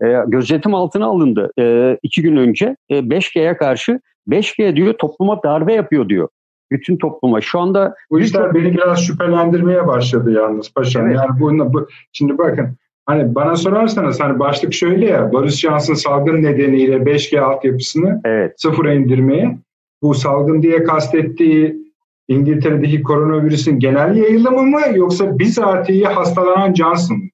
E, 0.02 0.06
gözetim 0.26 0.74
altına 0.74 1.06
alındı 1.06 1.52
e, 1.58 1.96
iki 2.02 2.22
gün 2.22 2.36
önce. 2.36 2.76
E, 2.90 2.98
5G'ye 2.98 3.56
karşı 3.56 4.00
5G 4.28 4.76
diyor 4.76 4.94
topluma 4.94 5.42
darbe 5.42 5.72
yapıyor 5.72 6.08
diyor. 6.08 6.28
Bütün 6.70 6.96
topluma. 6.96 7.40
Şu 7.40 7.60
anda 7.60 7.94
bu 8.10 8.20
işler 8.20 8.54
beni 8.54 8.72
biraz 8.72 9.06
şüphelendirmeye 9.06 9.86
başladı 9.86 10.32
yalnız 10.32 10.72
paşam. 10.74 11.06
Evet. 11.06 11.16
Yani 11.16 11.40
bu, 11.40 11.72
bu 11.72 11.88
şimdi 12.12 12.38
bakın 12.38 12.76
Hani 13.08 13.34
bana 13.34 13.56
sorarsanız 13.56 14.20
hani 14.20 14.38
başlık 14.38 14.74
şöyle 14.74 15.06
ya 15.06 15.32
Barış 15.32 15.60
Johnson 15.60 15.94
salgın 15.94 16.42
nedeniyle 16.42 16.96
5G 16.96 17.40
altyapısını 17.40 18.20
evet. 18.24 18.60
sıfıra 18.60 18.94
indirmeye 18.94 19.58
bu 20.02 20.14
salgın 20.14 20.62
diye 20.62 20.82
kastettiği 20.82 21.88
İngiltere'deki 22.28 23.02
koronavirüsün 23.02 23.78
genel 23.78 24.16
yayılımı 24.16 24.62
mı 24.62 24.80
yoksa 24.94 25.38
bizatihi 25.38 26.05
hastalanan 26.05 26.74
Johnson 26.74 27.16
mı? 27.16 27.24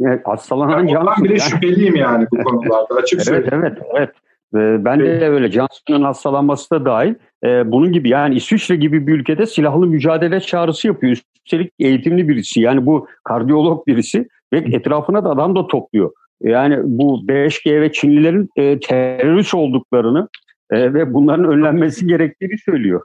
Evet, 0.00 0.20
hastalanan 0.24 0.86
yani 0.86 0.90
Johnson. 0.90 1.24
bile 1.24 1.32
yani. 1.32 1.40
şüpheliyim 1.40 1.96
yani 1.96 2.26
bu 2.32 2.44
konularda 2.44 2.94
açık 3.02 3.18
evet, 3.18 3.26
söyleyeyim. 3.26 3.64
Evet, 3.64 3.78
evet. 3.96 4.10
Ee, 4.54 4.84
ben 4.84 5.00
de 5.00 5.28
öyle 5.28 5.50
Johnson'ın 5.50 6.02
hastalanması 6.02 6.70
da 6.70 6.84
dahil. 6.84 7.14
Ee, 7.44 7.72
bunun 7.72 7.92
gibi 7.92 8.08
yani 8.08 8.34
İsviçre 8.34 8.76
gibi 8.76 9.06
bir 9.06 9.12
ülkede 9.12 9.46
silahlı 9.46 9.86
mücadele 9.86 10.40
çağrısı 10.40 10.86
yapıyor. 10.86 11.16
Üstelik 11.46 11.72
eğitimli 11.78 12.28
birisi 12.28 12.60
yani 12.60 12.86
bu 12.86 13.08
kardiyolog 13.24 13.86
birisi 13.86 14.28
ve 14.52 14.58
etrafına 14.58 15.24
da 15.24 15.30
adam 15.30 15.56
da 15.56 15.66
topluyor. 15.66 16.10
Yani 16.40 16.78
bu 16.82 17.22
5G 17.26 17.80
ve 17.80 17.92
Çinlilerin 17.92 18.50
e, 18.56 18.80
terörist 18.80 19.54
olduklarını 19.54 20.28
e, 20.70 20.94
ve 20.94 21.14
bunların 21.14 21.44
önlenmesi 21.44 22.06
gerektiğini 22.06 22.58
söylüyor. 22.58 23.02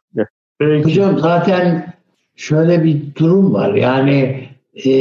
Peki. 0.61 0.83
Hocam 0.83 1.19
zaten 1.19 1.93
şöyle 2.35 2.83
bir 2.83 3.15
durum 3.15 3.53
var. 3.53 3.73
Yani 3.73 4.47
e, 4.85 4.91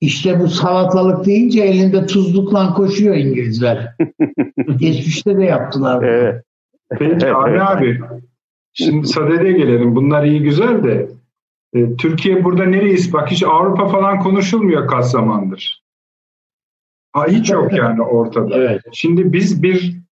işte 0.00 0.40
bu 0.40 0.48
salatalık 0.48 1.26
deyince 1.26 1.62
elinde 1.62 2.06
tuzlukla 2.06 2.74
koşuyor 2.74 3.14
İngilizler. 3.14 3.96
Geçmişte 4.76 5.36
de 5.36 5.44
yaptılar. 5.44 6.00
Bunu. 6.00 6.06
Evet. 6.06 6.42
Peki 6.98 7.26
abi 7.34 7.60
abi. 7.60 8.00
Şimdi 8.72 9.06
sadede 9.06 9.52
gelelim. 9.52 9.96
Bunlar 9.96 10.24
iyi 10.24 10.42
güzel 10.42 10.84
de 10.84 11.08
e, 11.74 11.96
Türkiye 11.96 12.44
burada 12.44 12.64
nereyiz? 12.64 13.12
Bak 13.12 13.30
hiç 13.30 13.42
Avrupa 13.42 13.88
falan 13.88 14.20
konuşulmuyor 14.20 14.88
kaç 14.88 15.04
zamandır. 15.04 15.82
Ha, 17.12 17.26
hiç 17.26 17.50
yok 17.50 17.72
yani 17.76 18.02
ortada. 18.02 18.56
Evet. 18.56 18.80
Şimdi 18.92 19.32
biz 19.32 19.62
bir 19.62 20.05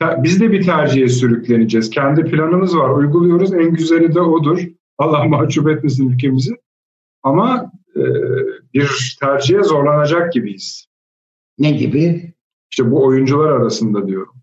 biz 0.00 0.40
de 0.40 0.52
bir 0.52 0.64
tercihe 0.64 1.08
sürükleneceğiz. 1.08 1.90
Kendi 1.90 2.24
planımız 2.24 2.76
var. 2.76 2.90
Uyguluyoruz. 2.90 3.54
En 3.54 3.72
güzeli 3.72 4.14
de 4.14 4.20
odur. 4.20 4.68
Allah 4.98 5.24
mahcup 5.24 5.68
etmesin 5.68 6.10
ülkemizi. 6.10 6.56
Ama 7.22 7.72
e, 7.96 8.02
bir 8.74 9.16
tercihe 9.20 9.62
zorlanacak 9.62 10.32
gibiyiz. 10.32 10.88
Ne 11.58 11.70
gibi? 11.70 12.34
İşte 12.70 12.90
bu 12.90 13.04
oyuncular 13.04 13.48
arasında 13.48 14.06
diyorum. 14.06 14.34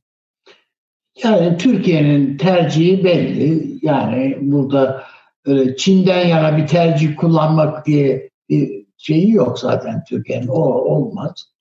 Yani 1.23 1.57
Türkiye'nin 1.57 2.37
tercihi 2.37 3.03
belli. 3.03 3.79
Yani 3.81 4.37
burada 4.41 5.03
öyle 5.45 5.75
Çin'den 5.75 6.27
yana 6.27 6.57
bir 6.57 6.67
tercih 6.67 7.15
kullanmak 7.15 7.85
diye 7.85 8.29
bir 8.49 8.85
şeyi 8.97 9.31
yok 9.31 9.59
zaten 9.59 10.03
Türkiye'nin. 10.09 10.47
O 10.47 10.61
olmaz. 10.61 11.55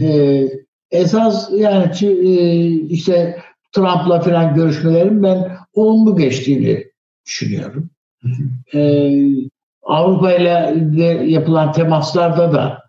Ee, 0.00 0.48
esas 0.90 1.50
yani 1.52 1.90
e, 2.02 2.70
işte 2.70 3.42
Trump'la 3.72 4.20
falan 4.20 4.54
görüşmelerin 4.54 5.22
ben 5.22 5.56
olumlu 5.74 6.16
geçtiğini 6.16 6.84
düşünüyorum. 7.26 7.90
Ee, 8.74 9.10
Avrupa 9.82 10.32
ile 10.32 10.74
yapılan 11.26 11.72
temaslarda 11.72 12.52
da 12.52 12.82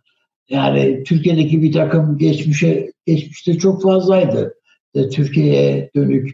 yani 0.50 1.04
Türkiye'deki 1.04 1.62
bir 1.62 1.72
takım 1.72 2.18
geçmişe 2.18 2.92
geçmişte 3.06 3.58
çok 3.58 3.84
fazlaydı. 3.84 4.54
İşte 4.96 5.10
Türkiye'ye 5.10 5.92
dönük 5.96 6.32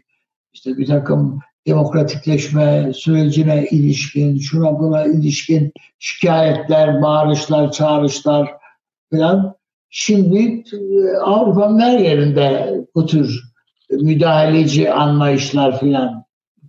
işte 0.52 0.78
bir 0.78 0.86
takım 0.86 1.40
demokratikleşme 1.66 2.92
sürecine 2.94 3.66
ilişkin, 3.70 4.38
şuna 4.38 4.78
buna 4.78 5.04
ilişkin 5.04 5.72
şikayetler, 5.98 7.02
bağırışlar, 7.02 7.72
çağrışlar 7.72 8.50
falan. 9.12 9.54
Şimdi 9.96 10.64
e, 10.72 11.16
Avrupa'nın 11.16 11.78
her 11.78 11.98
yerinde 11.98 12.74
bu 12.94 13.06
tür 13.06 13.42
müdahaleci 13.90 14.92
anlayışlar 14.92 15.80
falan 15.80 16.24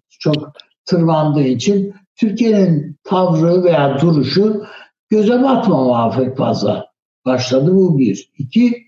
çok 0.09 0.51
tırmandığı 0.85 1.43
için 1.43 1.93
Türkiye'nin 2.15 2.97
tavrı 3.03 3.63
veya 3.63 3.99
duruşu 4.01 4.65
göze 5.09 5.43
batmama 5.43 6.11
pek 6.11 6.37
fazla 6.37 6.87
başladı. 7.25 7.75
Bu 7.75 7.99
bir. 7.99 8.29
İki, 8.37 8.83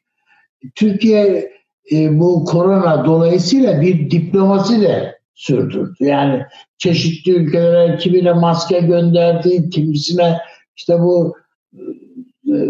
Türkiye 0.76 1.52
e, 1.92 2.20
bu 2.20 2.46
korona 2.46 3.06
dolayısıyla 3.06 3.82
bir 3.82 4.12
diplomasi 4.12 4.82
de 4.82 5.20
sürdürdü. 5.36 5.94
Yani 6.00 6.44
çeşitli 6.78 7.32
ülkelere 7.32 7.98
kimine 7.98 8.34
maske 8.34 8.80
gönderdi, 8.80 9.70
kimisine 9.70 10.38
işte 10.76 11.00
bu 11.00 11.38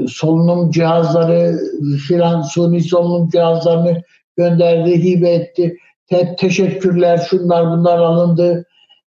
solunum 0.09 0.71
cihazları 0.71 1.59
filan 2.07 2.41
suni 2.41 2.81
solunum 2.81 3.29
cihazlarını 3.29 4.01
gönderdi, 4.37 5.03
hibe 5.03 5.29
etti. 5.29 5.77
Te- 6.07 6.35
teşekkürler, 6.39 7.27
şunlar 7.29 7.71
bunlar 7.71 7.97
alındı. 7.97 8.65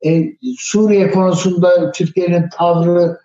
E, 0.06 0.24
Suriye 0.58 1.12
konusunda 1.12 1.92
Türkiye'nin 1.92 2.50
tavrı 2.50 3.18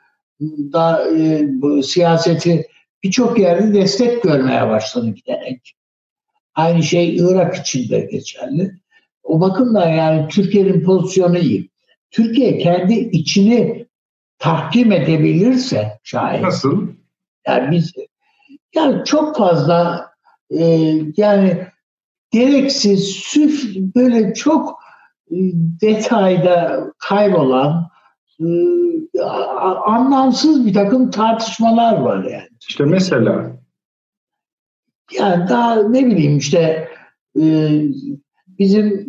da 0.73 1.11
e, 1.17 1.47
bu 1.49 1.83
siyaseti 1.83 2.67
birçok 3.03 3.39
yerde 3.39 3.75
destek 3.75 4.23
görmeye 4.23 4.69
başladı 4.69 5.11
giderek. 5.11 5.75
Aynı 6.55 6.83
şey 6.83 7.17
Irak 7.17 7.57
için 7.57 7.89
de 7.89 8.01
geçerli. 8.01 8.73
O 9.23 9.41
bakımdan 9.41 9.89
yani 9.89 10.29
Türkiye'nin 10.29 10.85
pozisyonu 10.85 11.39
iyi. 11.39 11.71
Türkiye 12.11 12.59
kendi 12.59 12.95
içini 12.95 13.87
tahkim 14.39 14.93
edebilirse 14.93 15.99
şayet. 16.03 16.43
Nasıl? 16.43 16.89
Yani 17.47 17.71
biz 17.71 17.93
yani 18.75 19.05
çok 19.05 19.37
fazla 19.37 20.11
e, 20.51 20.65
yani 21.17 21.67
gereksiz, 22.31 23.05
süf 23.05 23.77
böyle 23.77 24.35
çok 24.35 24.79
e, 25.31 25.37
detayda 25.81 26.87
kaybolan 26.99 27.91
e, 28.41 28.47
anlamsız 29.87 30.67
bir 30.67 30.75
takım 30.75 31.11
tartışmalar 31.11 32.01
var 32.01 32.25
yani. 32.25 32.49
İşte 32.69 32.85
mesela 32.85 33.61
yani 35.13 35.49
daha 35.49 35.83
ne 35.83 36.07
bileyim 36.07 36.39
işte 36.39 36.89
e, 37.41 37.43
bizim 38.59 39.07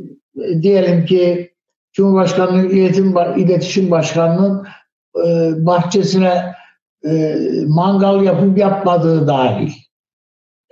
diyelim 0.62 1.06
ki 1.06 1.52
Cumhurbaşkanlığı 1.94 2.66
İletim, 2.66 3.16
İletişim 3.38 3.92
Başkanı'nın 3.92 4.68
e, 5.16 5.52
bahçesine 5.66 6.56
e, 7.06 7.36
mangal 7.68 8.24
yapıp 8.24 8.58
yapmadığı 8.58 9.28
dahil. 9.28 9.72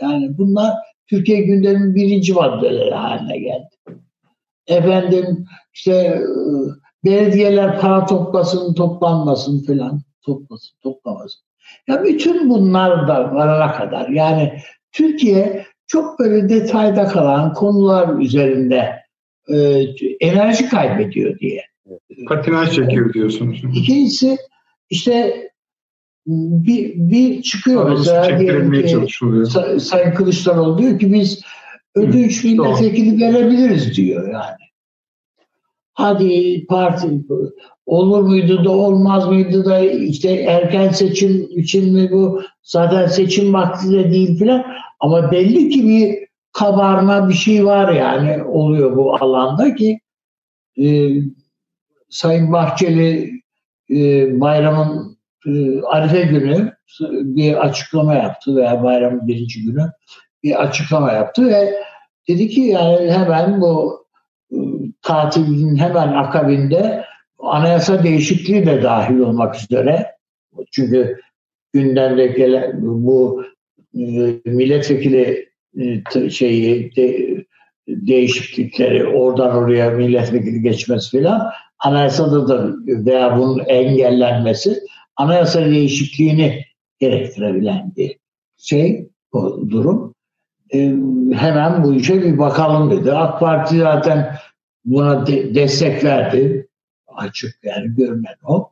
Yani 0.02 0.38
bunlar 0.38 0.74
Türkiye 1.10 1.42
gündeminin 1.42 1.96
birinci 1.96 2.34
maddeleri 2.34 2.94
haline 2.94 3.38
geldi. 3.38 4.00
Efendim 4.68 5.46
işte 5.74 5.92
e, 5.92 6.20
belediyeler 7.06 7.80
para 7.80 8.06
toplasın, 8.06 8.74
toplanmasın 8.74 9.64
filan. 9.64 10.02
Toplasın, 10.26 10.78
toplamasın. 10.84 11.42
Ya 11.88 12.04
bütün 12.04 12.50
bunlar 12.50 13.08
da 13.08 13.36
varana 13.36 13.72
kadar 13.72 14.10
yani 14.10 14.54
Türkiye 14.92 15.66
çok 15.88 16.20
böyle 16.20 16.50
detayda 16.50 17.06
kalan 17.06 17.54
konular 17.54 18.20
üzerinde 18.20 18.96
e, 19.54 19.86
enerji 20.20 20.70
kaybediyor 20.70 21.40
diye. 21.40 21.62
Patinaj 22.28 22.76
çekiyor 22.76 23.14
diyorsunuz. 23.14 23.62
İkincisi 23.76 24.38
işte 24.90 25.49
bir, 26.26 26.94
bir 26.96 27.42
çıkıyor 27.42 27.86
Arası 27.86 28.14
mesela 28.14 28.40
diyelim 28.40 28.72
ki 28.72 29.80
Sayın 29.80 30.14
Kılıçdaroğlu 30.14 30.78
diyor 30.78 31.00
ki 31.00 31.14
biz 31.14 31.42
ödünç 31.96 32.44
milletvekili 32.44 33.22
verebiliriz 33.22 33.98
diyor 33.98 34.34
yani. 34.34 34.70
Hadi 35.94 36.66
parti 36.66 37.08
olur 37.86 38.22
muydu 38.22 38.66
da 38.66 38.70
olmaz 38.70 39.28
mıydı 39.28 39.66
da 39.66 39.80
işte 39.80 40.34
erken 40.34 40.90
seçim 40.90 41.48
için 41.50 41.94
mi 41.94 42.12
bu? 42.12 42.42
Zaten 42.64 43.08
seçim 43.08 43.54
vakti 43.54 43.92
de 43.92 44.12
değil 44.12 44.40
filan. 44.40 44.66
Ama 45.00 45.32
belli 45.32 45.70
ki 45.70 45.88
bir 45.88 46.30
kabarma 46.54 47.30
bir 47.30 47.34
şey 47.34 47.66
var 47.66 47.94
yani 47.94 48.44
oluyor 48.44 48.96
bu 48.96 49.16
alanda 49.16 49.76
ki 49.76 50.00
e, 50.82 51.10
Sayın 52.10 52.52
Bahçeli 52.52 53.32
e, 53.92 53.96
bayramın 54.42 55.19
Arife 55.86 56.22
günü 56.22 56.74
bir 57.12 57.66
açıklama 57.66 58.14
yaptı 58.14 58.56
veya 58.56 58.84
bayramın 58.84 59.28
birinci 59.28 59.66
günü 59.66 59.92
bir 60.44 60.62
açıklama 60.64 61.12
yaptı 61.12 61.48
ve 61.48 61.74
Dedi 62.30 62.50
ki 62.50 62.62
yani 62.62 63.12
hemen 63.12 63.62
bu 63.62 64.06
ıı, 64.54 64.80
tatilin 65.02 65.76
hemen 65.76 66.08
akabinde 66.08 67.04
anayasa 67.40 68.04
değişikliği 68.04 68.66
de 68.66 68.84
dahil 68.84 69.20
olmak 69.20 69.56
üzere 69.56 70.06
çünkü 70.72 71.20
gündemde 71.74 72.28
gelen 72.28 72.72
bu 72.82 73.44
ıı, 73.96 74.34
milletvekili 74.46 75.50
ıı, 76.16 76.32
şeyi 76.32 76.96
de, 76.96 77.38
değişiklikleri 77.88 79.08
oradan 79.08 79.56
oraya 79.56 79.90
milletvekili 79.90 80.62
geçmesi 80.62 81.18
filan 81.18 81.50
anayasada 81.80 82.48
da 82.48 82.76
veya 82.88 83.38
bunun 83.38 83.60
engellenmesi 83.60 84.80
anayasa 85.20 85.66
değişikliğini 85.66 86.66
gerektirebilen 87.00 87.94
bir 87.98 88.18
şey 88.58 89.10
o 89.32 89.60
durum. 89.70 90.16
E, 90.74 90.78
hemen 91.34 91.84
bu 91.84 91.94
işe 91.94 92.24
bir 92.24 92.38
bakalım 92.38 92.92
dedi. 92.92 93.12
AK 93.12 93.40
Parti 93.40 93.78
zaten 93.78 94.36
buna 94.86 95.28
de, 95.28 95.56
destek 95.56 96.04
verdi. 96.04 96.68
Açık 97.08 97.56
yani 97.64 97.96
görünen 97.96 98.36
o. 98.44 98.70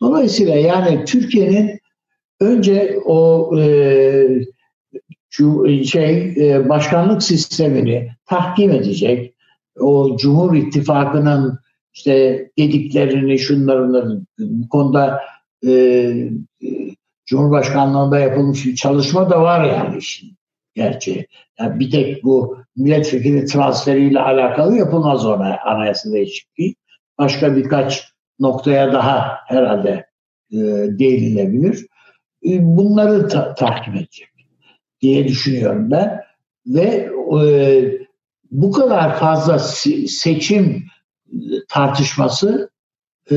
Dolayısıyla 0.00 0.54
yani 0.54 1.04
Türkiye'nin 1.04 1.80
önce 2.40 2.98
o 3.04 3.50
e, 3.58 3.66
şu 5.30 5.66
şey 5.84 6.34
e, 6.36 6.68
başkanlık 6.68 7.22
sistemini 7.22 8.10
tahkim 8.26 8.70
edecek. 8.70 9.34
O 9.80 10.16
Cumhur 10.16 10.56
İttifakı'nın 10.56 11.58
işte 11.94 12.48
dediklerini, 12.58 13.38
şunların 13.38 14.26
bu 14.38 14.68
konuda 14.68 15.20
e, 15.66 15.72
e, 15.72 16.68
Cumhurbaşkanlığında 17.26 18.18
yapılmış 18.18 18.66
bir 18.66 18.74
çalışma 18.76 19.30
da 19.30 19.42
var 19.42 19.64
yani 19.64 19.98
işin 19.98 20.36
gerçeği. 20.74 21.26
Yani 21.58 21.80
bir 21.80 21.90
tek 21.90 22.24
bu 22.24 22.58
milletvekili 22.76 23.46
transferiyle 23.46 24.20
alakalı 24.20 24.76
yapılmaz 24.76 25.26
ona 25.26 25.58
anayasa 25.64 26.12
değişikliği. 26.12 26.74
Başka 27.18 27.56
birkaç 27.56 28.12
noktaya 28.40 28.92
daha 28.92 29.38
herhalde 29.46 30.06
e, 30.52 30.56
değinilebilir. 30.98 31.86
E, 32.44 32.76
bunları 32.76 33.28
ta- 33.28 33.54
tahkim 33.54 33.94
edecek 33.94 34.28
diye 35.00 35.28
düşünüyorum 35.28 35.90
ben. 35.90 36.22
Ve 36.66 37.10
e, 37.40 37.48
bu 38.50 38.72
kadar 38.72 39.18
fazla 39.18 39.58
seçim 40.08 40.84
tartışması 41.68 42.70
e, 43.30 43.36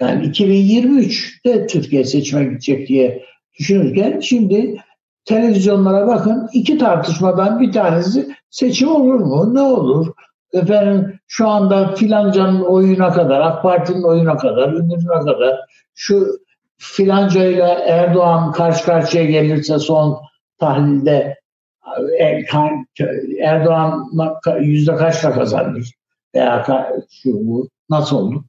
yani 0.00 0.26
2023'te 0.26 1.66
Türkiye 1.66 2.04
seçime 2.04 2.44
gidecek 2.44 2.88
diye 2.88 3.22
düşünürken 3.58 4.20
şimdi 4.20 4.76
televizyonlara 5.24 6.06
bakın 6.06 6.48
iki 6.52 6.78
tartışmadan 6.78 7.60
bir 7.60 7.72
tanesi 7.72 8.28
seçim 8.50 8.88
olur 8.88 9.14
mu? 9.14 9.54
Ne 9.54 9.60
olur? 9.60 10.06
Efendim 10.52 11.18
şu 11.28 11.48
anda 11.48 11.94
filancanın 11.94 12.60
oyuna 12.60 13.12
kadar, 13.12 13.40
AK 13.40 13.62
Parti'nin 13.62 14.02
oyuna 14.02 14.36
kadar, 14.36 14.72
ünlüne 14.72 15.24
kadar 15.24 15.60
şu 15.94 16.26
filanca 16.78 17.44
ile 17.44 17.68
Erdoğan 17.88 18.52
karşı 18.52 18.84
karşıya 18.84 19.24
gelirse 19.24 19.78
son 19.78 20.18
tahlilde 20.58 21.36
e, 22.18 22.44
Erdoğan 23.40 24.10
yüzde 24.60 24.96
kaçla 24.96 25.32
kazanır? 25.32 25.90
veya 26.36 26.64
şu 27.10 27.30
bu 27.32 27.68
nasıl 27.90 28.16
oldu? 28.16 28.44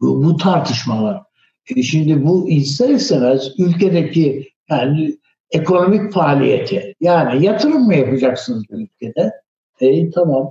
Bu, 0.00 0.24
bu 0.24 0.36
tartışmalar. 0.36 1.22
E 1.76 1.82
şimdi 1.82 2.24
bu 2.24 2.48
ister 2.48 2.88
istemez 2.88 3.52
ülkedeki 3.58 4.48
yani 4.70 5.16
ekonomik 5.50 6.12
faaliyeti 6.12 6.94
yani 7.00 7.44
yatırım 7.44 7.86
mı 7.86 7.94
yapacaksınız 7.94 8.64
ülkede? 8.70 9.32
E, 9.80 10.10
tamam. 10.10 10.50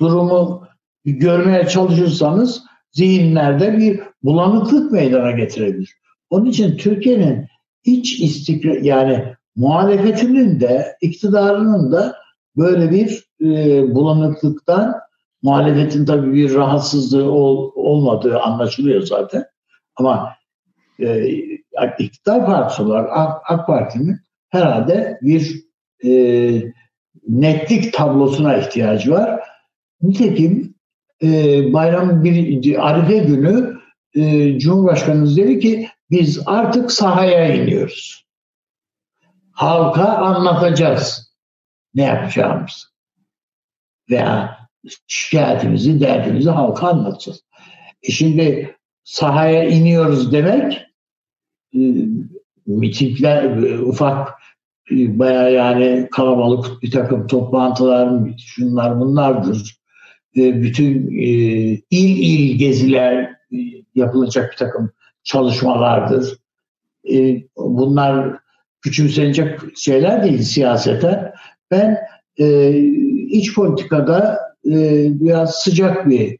Durumu 0.00 0.66
görmeye 1.04 1.68
çalışırsanız 1.68 2.62
zihinlerde 2.92 3.78
bir 3.78 4.00
bulanıklık 4.22 4.92
meydana 4.92 5.30
getirebilir. 5.30 5.94
Onun 6.30 6.46
için 6.46 6.76
Türkiye'nin 6.76 7.46
iç 7.84 8.20
istikrar 8.20 8.76
yani 8.76 9.24
muhalefetinin 9.56 10.60
de 10.60 10.96
iktidarının 11.00 11.92
da 11.92 12.16
böyle 12.56 12.90
bir 12.90 13.28
e, 13.40 13.94
bulanıklıktan 13.94 14.94
Muhalefetin 15.42 16.04
tabii 16.04 16.32
bir 16.32 16.54
rahatsızlığı 16.54 17.30
ol, 17.30 17.72
olmadığı 17.74 18.40
anlaşılıyor 18.40 19.02
zaten. 19.02 19.44
Ama 19.96 20.34
e, 21.00 21.28
iktidar 21.98 22.46
partisi 22.46 22.82
olarak 22.82 23.10
AK, 23.12 23.42
AK 23.48 23.66
Parti'nin 23.66 24.16
herhalde 24.48 25.18
bir 25.22 25.64
e, 26.04 26.10
netlik 27.28 27.92
tablosuna 27.92 28.56
ihtiyacı 28.56 29.10
var. 29.10 29.40
Nitekim 30.02 30.74
e, 31.22 31.28
bayram 31.72 32.24
bir 32.24 32.88
Arife 32.88 33.18
günü 33.18 33.78
e, 34.14 34.58
Cumhurbaşkanımız 34.58 35.36
dedi 35.36 35.58
ki 35.60 35.88
biz 36.10 36.42
artık 36.46 36.92
sahaya 36.92 37.54
iniyoruz. 37.54 38.26
Halka 39.52 40.04
anlatacağız 40.04 41.34
ne 41.94 42.02
yapacağımız. 42.02 42.92
Veya 44.10 44.57
şikayetimizi, 45.06 46.00
derdimizi 46.00 46.50
halka 46.50 46.88
anlatacağız. 46.88 47.44
E 48.02 48.12
şimdi 48.12 48.76
sahaya 49.04 49.64
iniyoruz 49.64 50.32
demek 50.32 50.86
e, 51.74 51.78
mitingler, 52.66 53.42
e, 53.42 53.80
ufak 53.80 54.28
e, 54.90 55.18
baya 55.18 55.48
yani 55.48 56.08
kalabalık 56.12 56.82
bir 56.82 56.90
takım 56.90 57.26
toplantılar, 57.26 58.34
şunlar 58.38 59.00
bunlardır. 59.00 59.78
E, 60.36 60.62
bütün 60.62 61.10
e, 61.18 61.26
il 61.90 62.18
il 62.18 62.58
geziler 62.58 63.22
e, 63.24 63.58
yapılacak 63.94 64.52
bir 64.52 64.56
takım 64.56 64.92
çalışmalardır. 65.24 66.38
E, 67.12 67.42
bunlar 67.56 68.38
küçümsenecek 68.82 69.58
şeyler 69.76 70.24
değil 70.24 70.42
siyasete. 70.42 71.32
Ben 71.70 71.98
e, 72.40 72.78
iç 73.28 73.54
politikada 73.54 74.47
biraz 75.20 75.54
sıcak 75.54 76.08
bir 76.08 76.38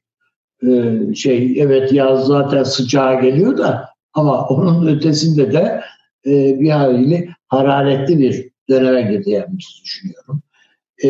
e, 0.67 1.15
şey. 1.15 1.63
Evet 1.63 1.93
yaz 1.93 2.27
zaten 2.27 2.63
sıcağa 2.63 3.15
geliyor 3.15 3.59
da 3.59 3.89
ama 4.13 4.47
onun 4.49 4.87
ötesinde 4.87 5.53
de 5.53 5.81
e, 6.27 6.61
bir 6.61 6.71
haliyle 6.71 7.29
hararetli 7.49 8.19
bir 8.19 8.51
döneme 8.69 9.03
girdiğimizi 9.03 9.83
düşünüyorum. 9.85 10.43
E, 11.05 11.09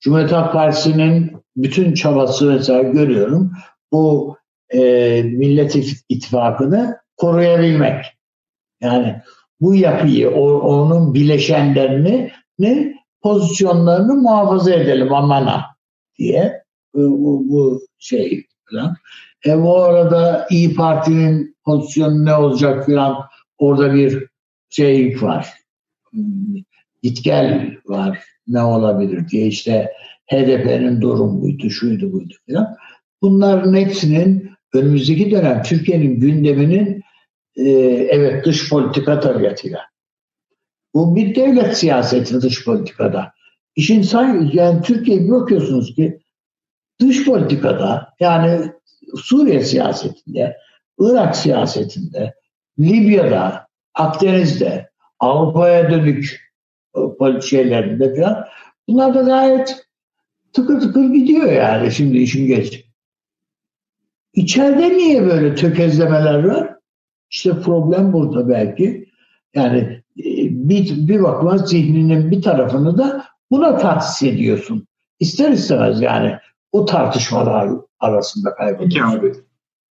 Cumhuriyet 0.00 0.32
Halk 0.32 0.52
Partisi'nin 0.52 1.32
bütün 1.56 1.94
çabası 1.94 2.46
mesela 2.46 2.82
görüyorum. 2.82 3.52
Bu 3.92 4.36
e, 4.74 5.22
Millet 5.22 5.76
İttifakı'nı 6.08 6.96
koruyabilmek. 7.16 8.04
Yani 8.80 9.16
bu 9.60 9.74
yapıyı, 9.74 10.30
onun 10.30 11.14
bileşenlerini 11.14 12.30
ne 12.58 12.94
pozisyonlarını 13.22 14.14
muhafaza 14.14 14.72
edelim 14.72 15.14
amana 15.14 15.64
diye 16.20 16.62
bu, 16.94 17.48
bu 17.48 17.82
şey 17.98 18.46
falan. 18.70 18.96
E 19.46 19.62
bu 19.62 19.82
arada 19.82 20.46
İyi 20.50 20.74
Parti'nin 20.74 21.56
pozisyonu 21.64 22.24
ne 22.24 22.34
olacak 22.34 22.86
falan 22.86 23.16
orada 23.58 23.94
bir 23.94 24.26
şey 24.70 25.22
var. 25.22 25.48
Git 27.02 27.24
gel 27.24 27.76
var. 27.86 28.18
Ne 28.46 28.62
olabilir 28.62 29.28
diye 29.28 29.46
işte 29.46 29.92
HDP'nin 30.26 31.00
durum 31.00 31.42
buydu, 31.42 31.70
şuydu 31.70 32.12
buydu 32.12 32.34
falan. 32.48 32.76
Bunların 33.22 33.74
hepsinin 33.74 34.50
önümüzdeki 34.74 35.30
dönem 35.30 35.62
Türkiye'nin 35.62 36.20
gündeminin 36.20 37.02
e, 37.56 37.70
evet 38.10 38.44
dış 38.44 38.70
politika 38.70 39.20
tabiatıyla. 39.20 39.80
Bu 40.94 41.16
bir 41.16 41.34
devlet 41.34 41.78
siyaseti 41.78 42.42
dış 42.42 42.64
politikada. 42.64 43.32
İşin 43.80 44.02
sanki 44.02 44.56
yani 44.56 44.82
Türkiye'ye 44.82 45.24
bir 45.24 45.30
bakıyorsunuz 45.30 45.94
ki 45.94 46.20
dış 47.00 47.24
politikada 47.24 48.14
yani 48.20 48.72
Suriye 49.16 49.64
siyasetinde, 49.64 50.56
Irak 50.98 51.36
siyasetinde, 51.36 52.34
Libya'da, 52.78 53.66
Akdeniz'de, 53.94 54.90
Avrupa'ya 55.18 55.90
dönük 55.90 56.40
e, 56.96 57.40
şeylerinde 57.40 58.14
falan 58.14 58.44
bunlar 58.88 59.14
da 59.14 59.20
gayet 59.22 59.86
tıkır 60.52 60.80
tıkır 60.80 61.04
gidiyor 61.04 61.52
yani 61.52 61.92
şimdi 61.92 62.18
işin 62.18 62.46
geç. 62.46 62.84
İçeride 64.34 64.88
niye 64.88 65.26
böyle 65.26 65.54
tökezlemeler 65.54 66.44
var? 66.44 66.74
İşte 67.30 67.60
problem 67.60 68.12
burada 68.12 68.48
belki. 68.48 69.08
Yani 69.54 69.78
e, 70.18 70.24
bir, 70.68 71.08
bir 71.08 71.22
bakıma 71.22 71.58
zihninin 71.58 72.30
bir 72.30 72.42
tarafını 72.42 72.98
da 72.98 73.30
Buna 73.50 73.76
tahsis 73.76 74.22
ediyorsun. 74.22 74.86
İster 75.20 75.50
istemez 75.50 76.00
yani 76.00 76.36
o 76.72 76.84
tartışmalar 76.84 77.70
arasında 78.00 78.54
kayboluyorsun. 78.54 79.10
Peki 79.10 79.18
abi. 79.18 79.32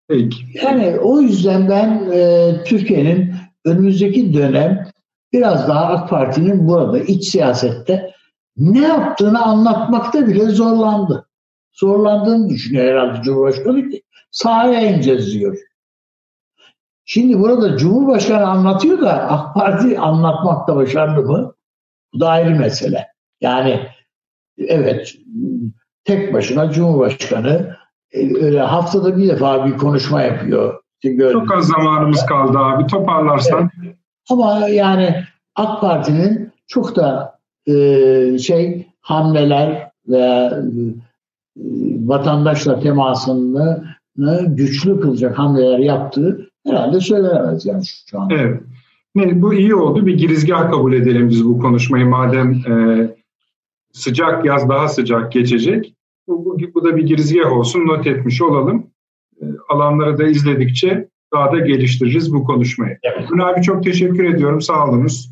Peki. 0.08 0.36
Yani 0.62 0.98
o 0.98 1.20
yüzden 1.20 1.68
ben 1.68 2.10
e, 2.12 2.52
Türkiye'nin 2.64 3.34
önümüzdeki 3.64 4.34
dönem 4.34 4.90
biraz 5.32 5.68
daha 5.68 5.86
AK 5.86 6.10
Parti'nin 6.10 6.68
burada 6.68 6.98
iç 6.98 7.28
siyasette 7.28 8.14
ne 8.56 8.80
yaptığını 8.88 9.42
anlatmakta 9.42 10.26
bile 10.26 10.44
zorlandı. 10.44 11.26
Zorlandığını 11.72 12.48
düşünüyor 12.48 12.84
herhalde 12.84 13.22
Cumhurbaşkanı 13.22 13.90
ki 13.90 14.02
sahaya 14.30 14.80
ineceğiz 14.80 15.34
diyor. 15.34 15.58
Şimdi 17.04 17.40
burada 17.40 17.76
Cumhurbaşkanı 17.76 18.46
anlatıyor 18.46 19.00
da 19.00 19.12
AK 19.12 19.54
Parti 19.54 19.98
anlatmakta 19.98 20.76
başarılı 20.76 21.22
mı? 21.22 21.54
Bu 22.14 22.20
da 22.20 22.28
ayrı 22.28 22.50
mesele. 22.50 23.09
Yani 23.40 23.80
evet 24.58 25.14
tek 26.04 26.34
başına 26.34 26.70
Cumhurbaşkanı 26.70 27.76
e, 28.12 28.44
öyle 28.44 28.60
haftada 28.60 29.16
bir 29.16 29.28
defa 29.28 29.66
bir 29.66 29.76
konuşma 29.76 30.22
yapıyor. 30.22 30.80
İşte 31.02 31.32
Çok 31.32 31.54
az 31.54 31.66
zamanımız 31.66 32.26
kaldı 32.26 32.58
abi. 32.58 32.86
Toparlarsan. 32.86 33.70
Evet. 33.84 33.96
Ama 34.30 34.68
yani 34.68 35.24
AK 35.54 35.80
Parti'nin 35.80 36.52
çok 36.66 36.96
da 36.96 37.38
e, 37.66 38.38
şey 38.38 38.86
hamleler 39.00 39.90
ve 40.08 40.18
e, 40.18 40.50
vatandaşla 42.06 42.80
temasını 42.80 43.84
güçlü 44.46 45.00
kılacak 45.00 45.38
hamleler 45.38 45.78
yaptığı 45.78 46.50
herhalde 46.66 47.00
söylenemez 47.00 47.66
yani 47.66 47.82
şu 48.10 48.20
an. 48.20 48.30
Evet. 48.30 48.60
Ne, 49.14 49.42
bu 49.42 49.54
iyi 49.54 49.74
oldu. 49.74 50.06
Bir 50.06 50.18
girizgah 50.18 50.70
kabul 50.70 50.92
edelim 50.92 51.28
biz 51.28 51.44
bu 51.44 51.58
konuşmayı 51.58 52.06
madem 52.06 52.52
e, 52.52 52.74
sıcak 53.92 54.44
yaz 54.44 54.68
daha 54.68 54.88
sıcak 54.88 55.32
geçecek. 55.32 55.94
Bu, 56.28 56.44
bu, 56.44 56.58
bu 56.74 56.84
da 56.84 56.96
bir 56.96 57.02
girizgah 57.02 57.52
olsun 57.52 57.86
not 57.86 58.06
etmiş 58.06 58.42
olalım. 58.42 58.86
E, 59.42 59.44
alanları 59.68 60.18
da 60.18 60.28
izledikçe 60.28 61.08
daha 61.34 61.52
da 61.52 61.58
geliştiririz 61.58 62.34
bu 62.34 62.44
konuşmayı. 62.44 62.98
Evet. 63.02 63.30
Ünlü 63.30 63.44
abi 63.44 63.62
çok 63.62 63.84
teşekkür 63.84 64.34
ediyorum. 64.34 64.60
Sağ 64.60 64.88
olunuz. 64.88 65.30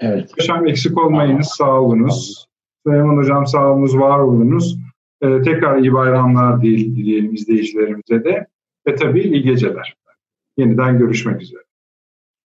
Evet. 0.00 0.30
Paşam 0.36 0.66
eksik 0.66 0.98
olmayınız. 0.98 1.48
Sağ 1.58 1.80
olunuz. 1.80 2.48
Süleyman 2.86 3.16
Hocam 3.16 3.46
sağ 3.46 3.72
olunuz, 3.72 3.98
var 3.98 4.18
olunuz. 4.18 4.78
Ee, 5.22 5.42
tekrar 5.42 5.78
iyi 5.78 5.92
bayramlar 5.92 6.62
diyelim 6.62 7.34
izleyicilerimize 7.34 8.24
de. 8.24 8.46
Ve 8.86 8.94
tabii 8.94 9.20
iyi 9.20 9.42
geceler. 9.42 9.96
Yeniden 10.56 10.98
görüşmek 10.98 11.42
üzere. 11.42 11.62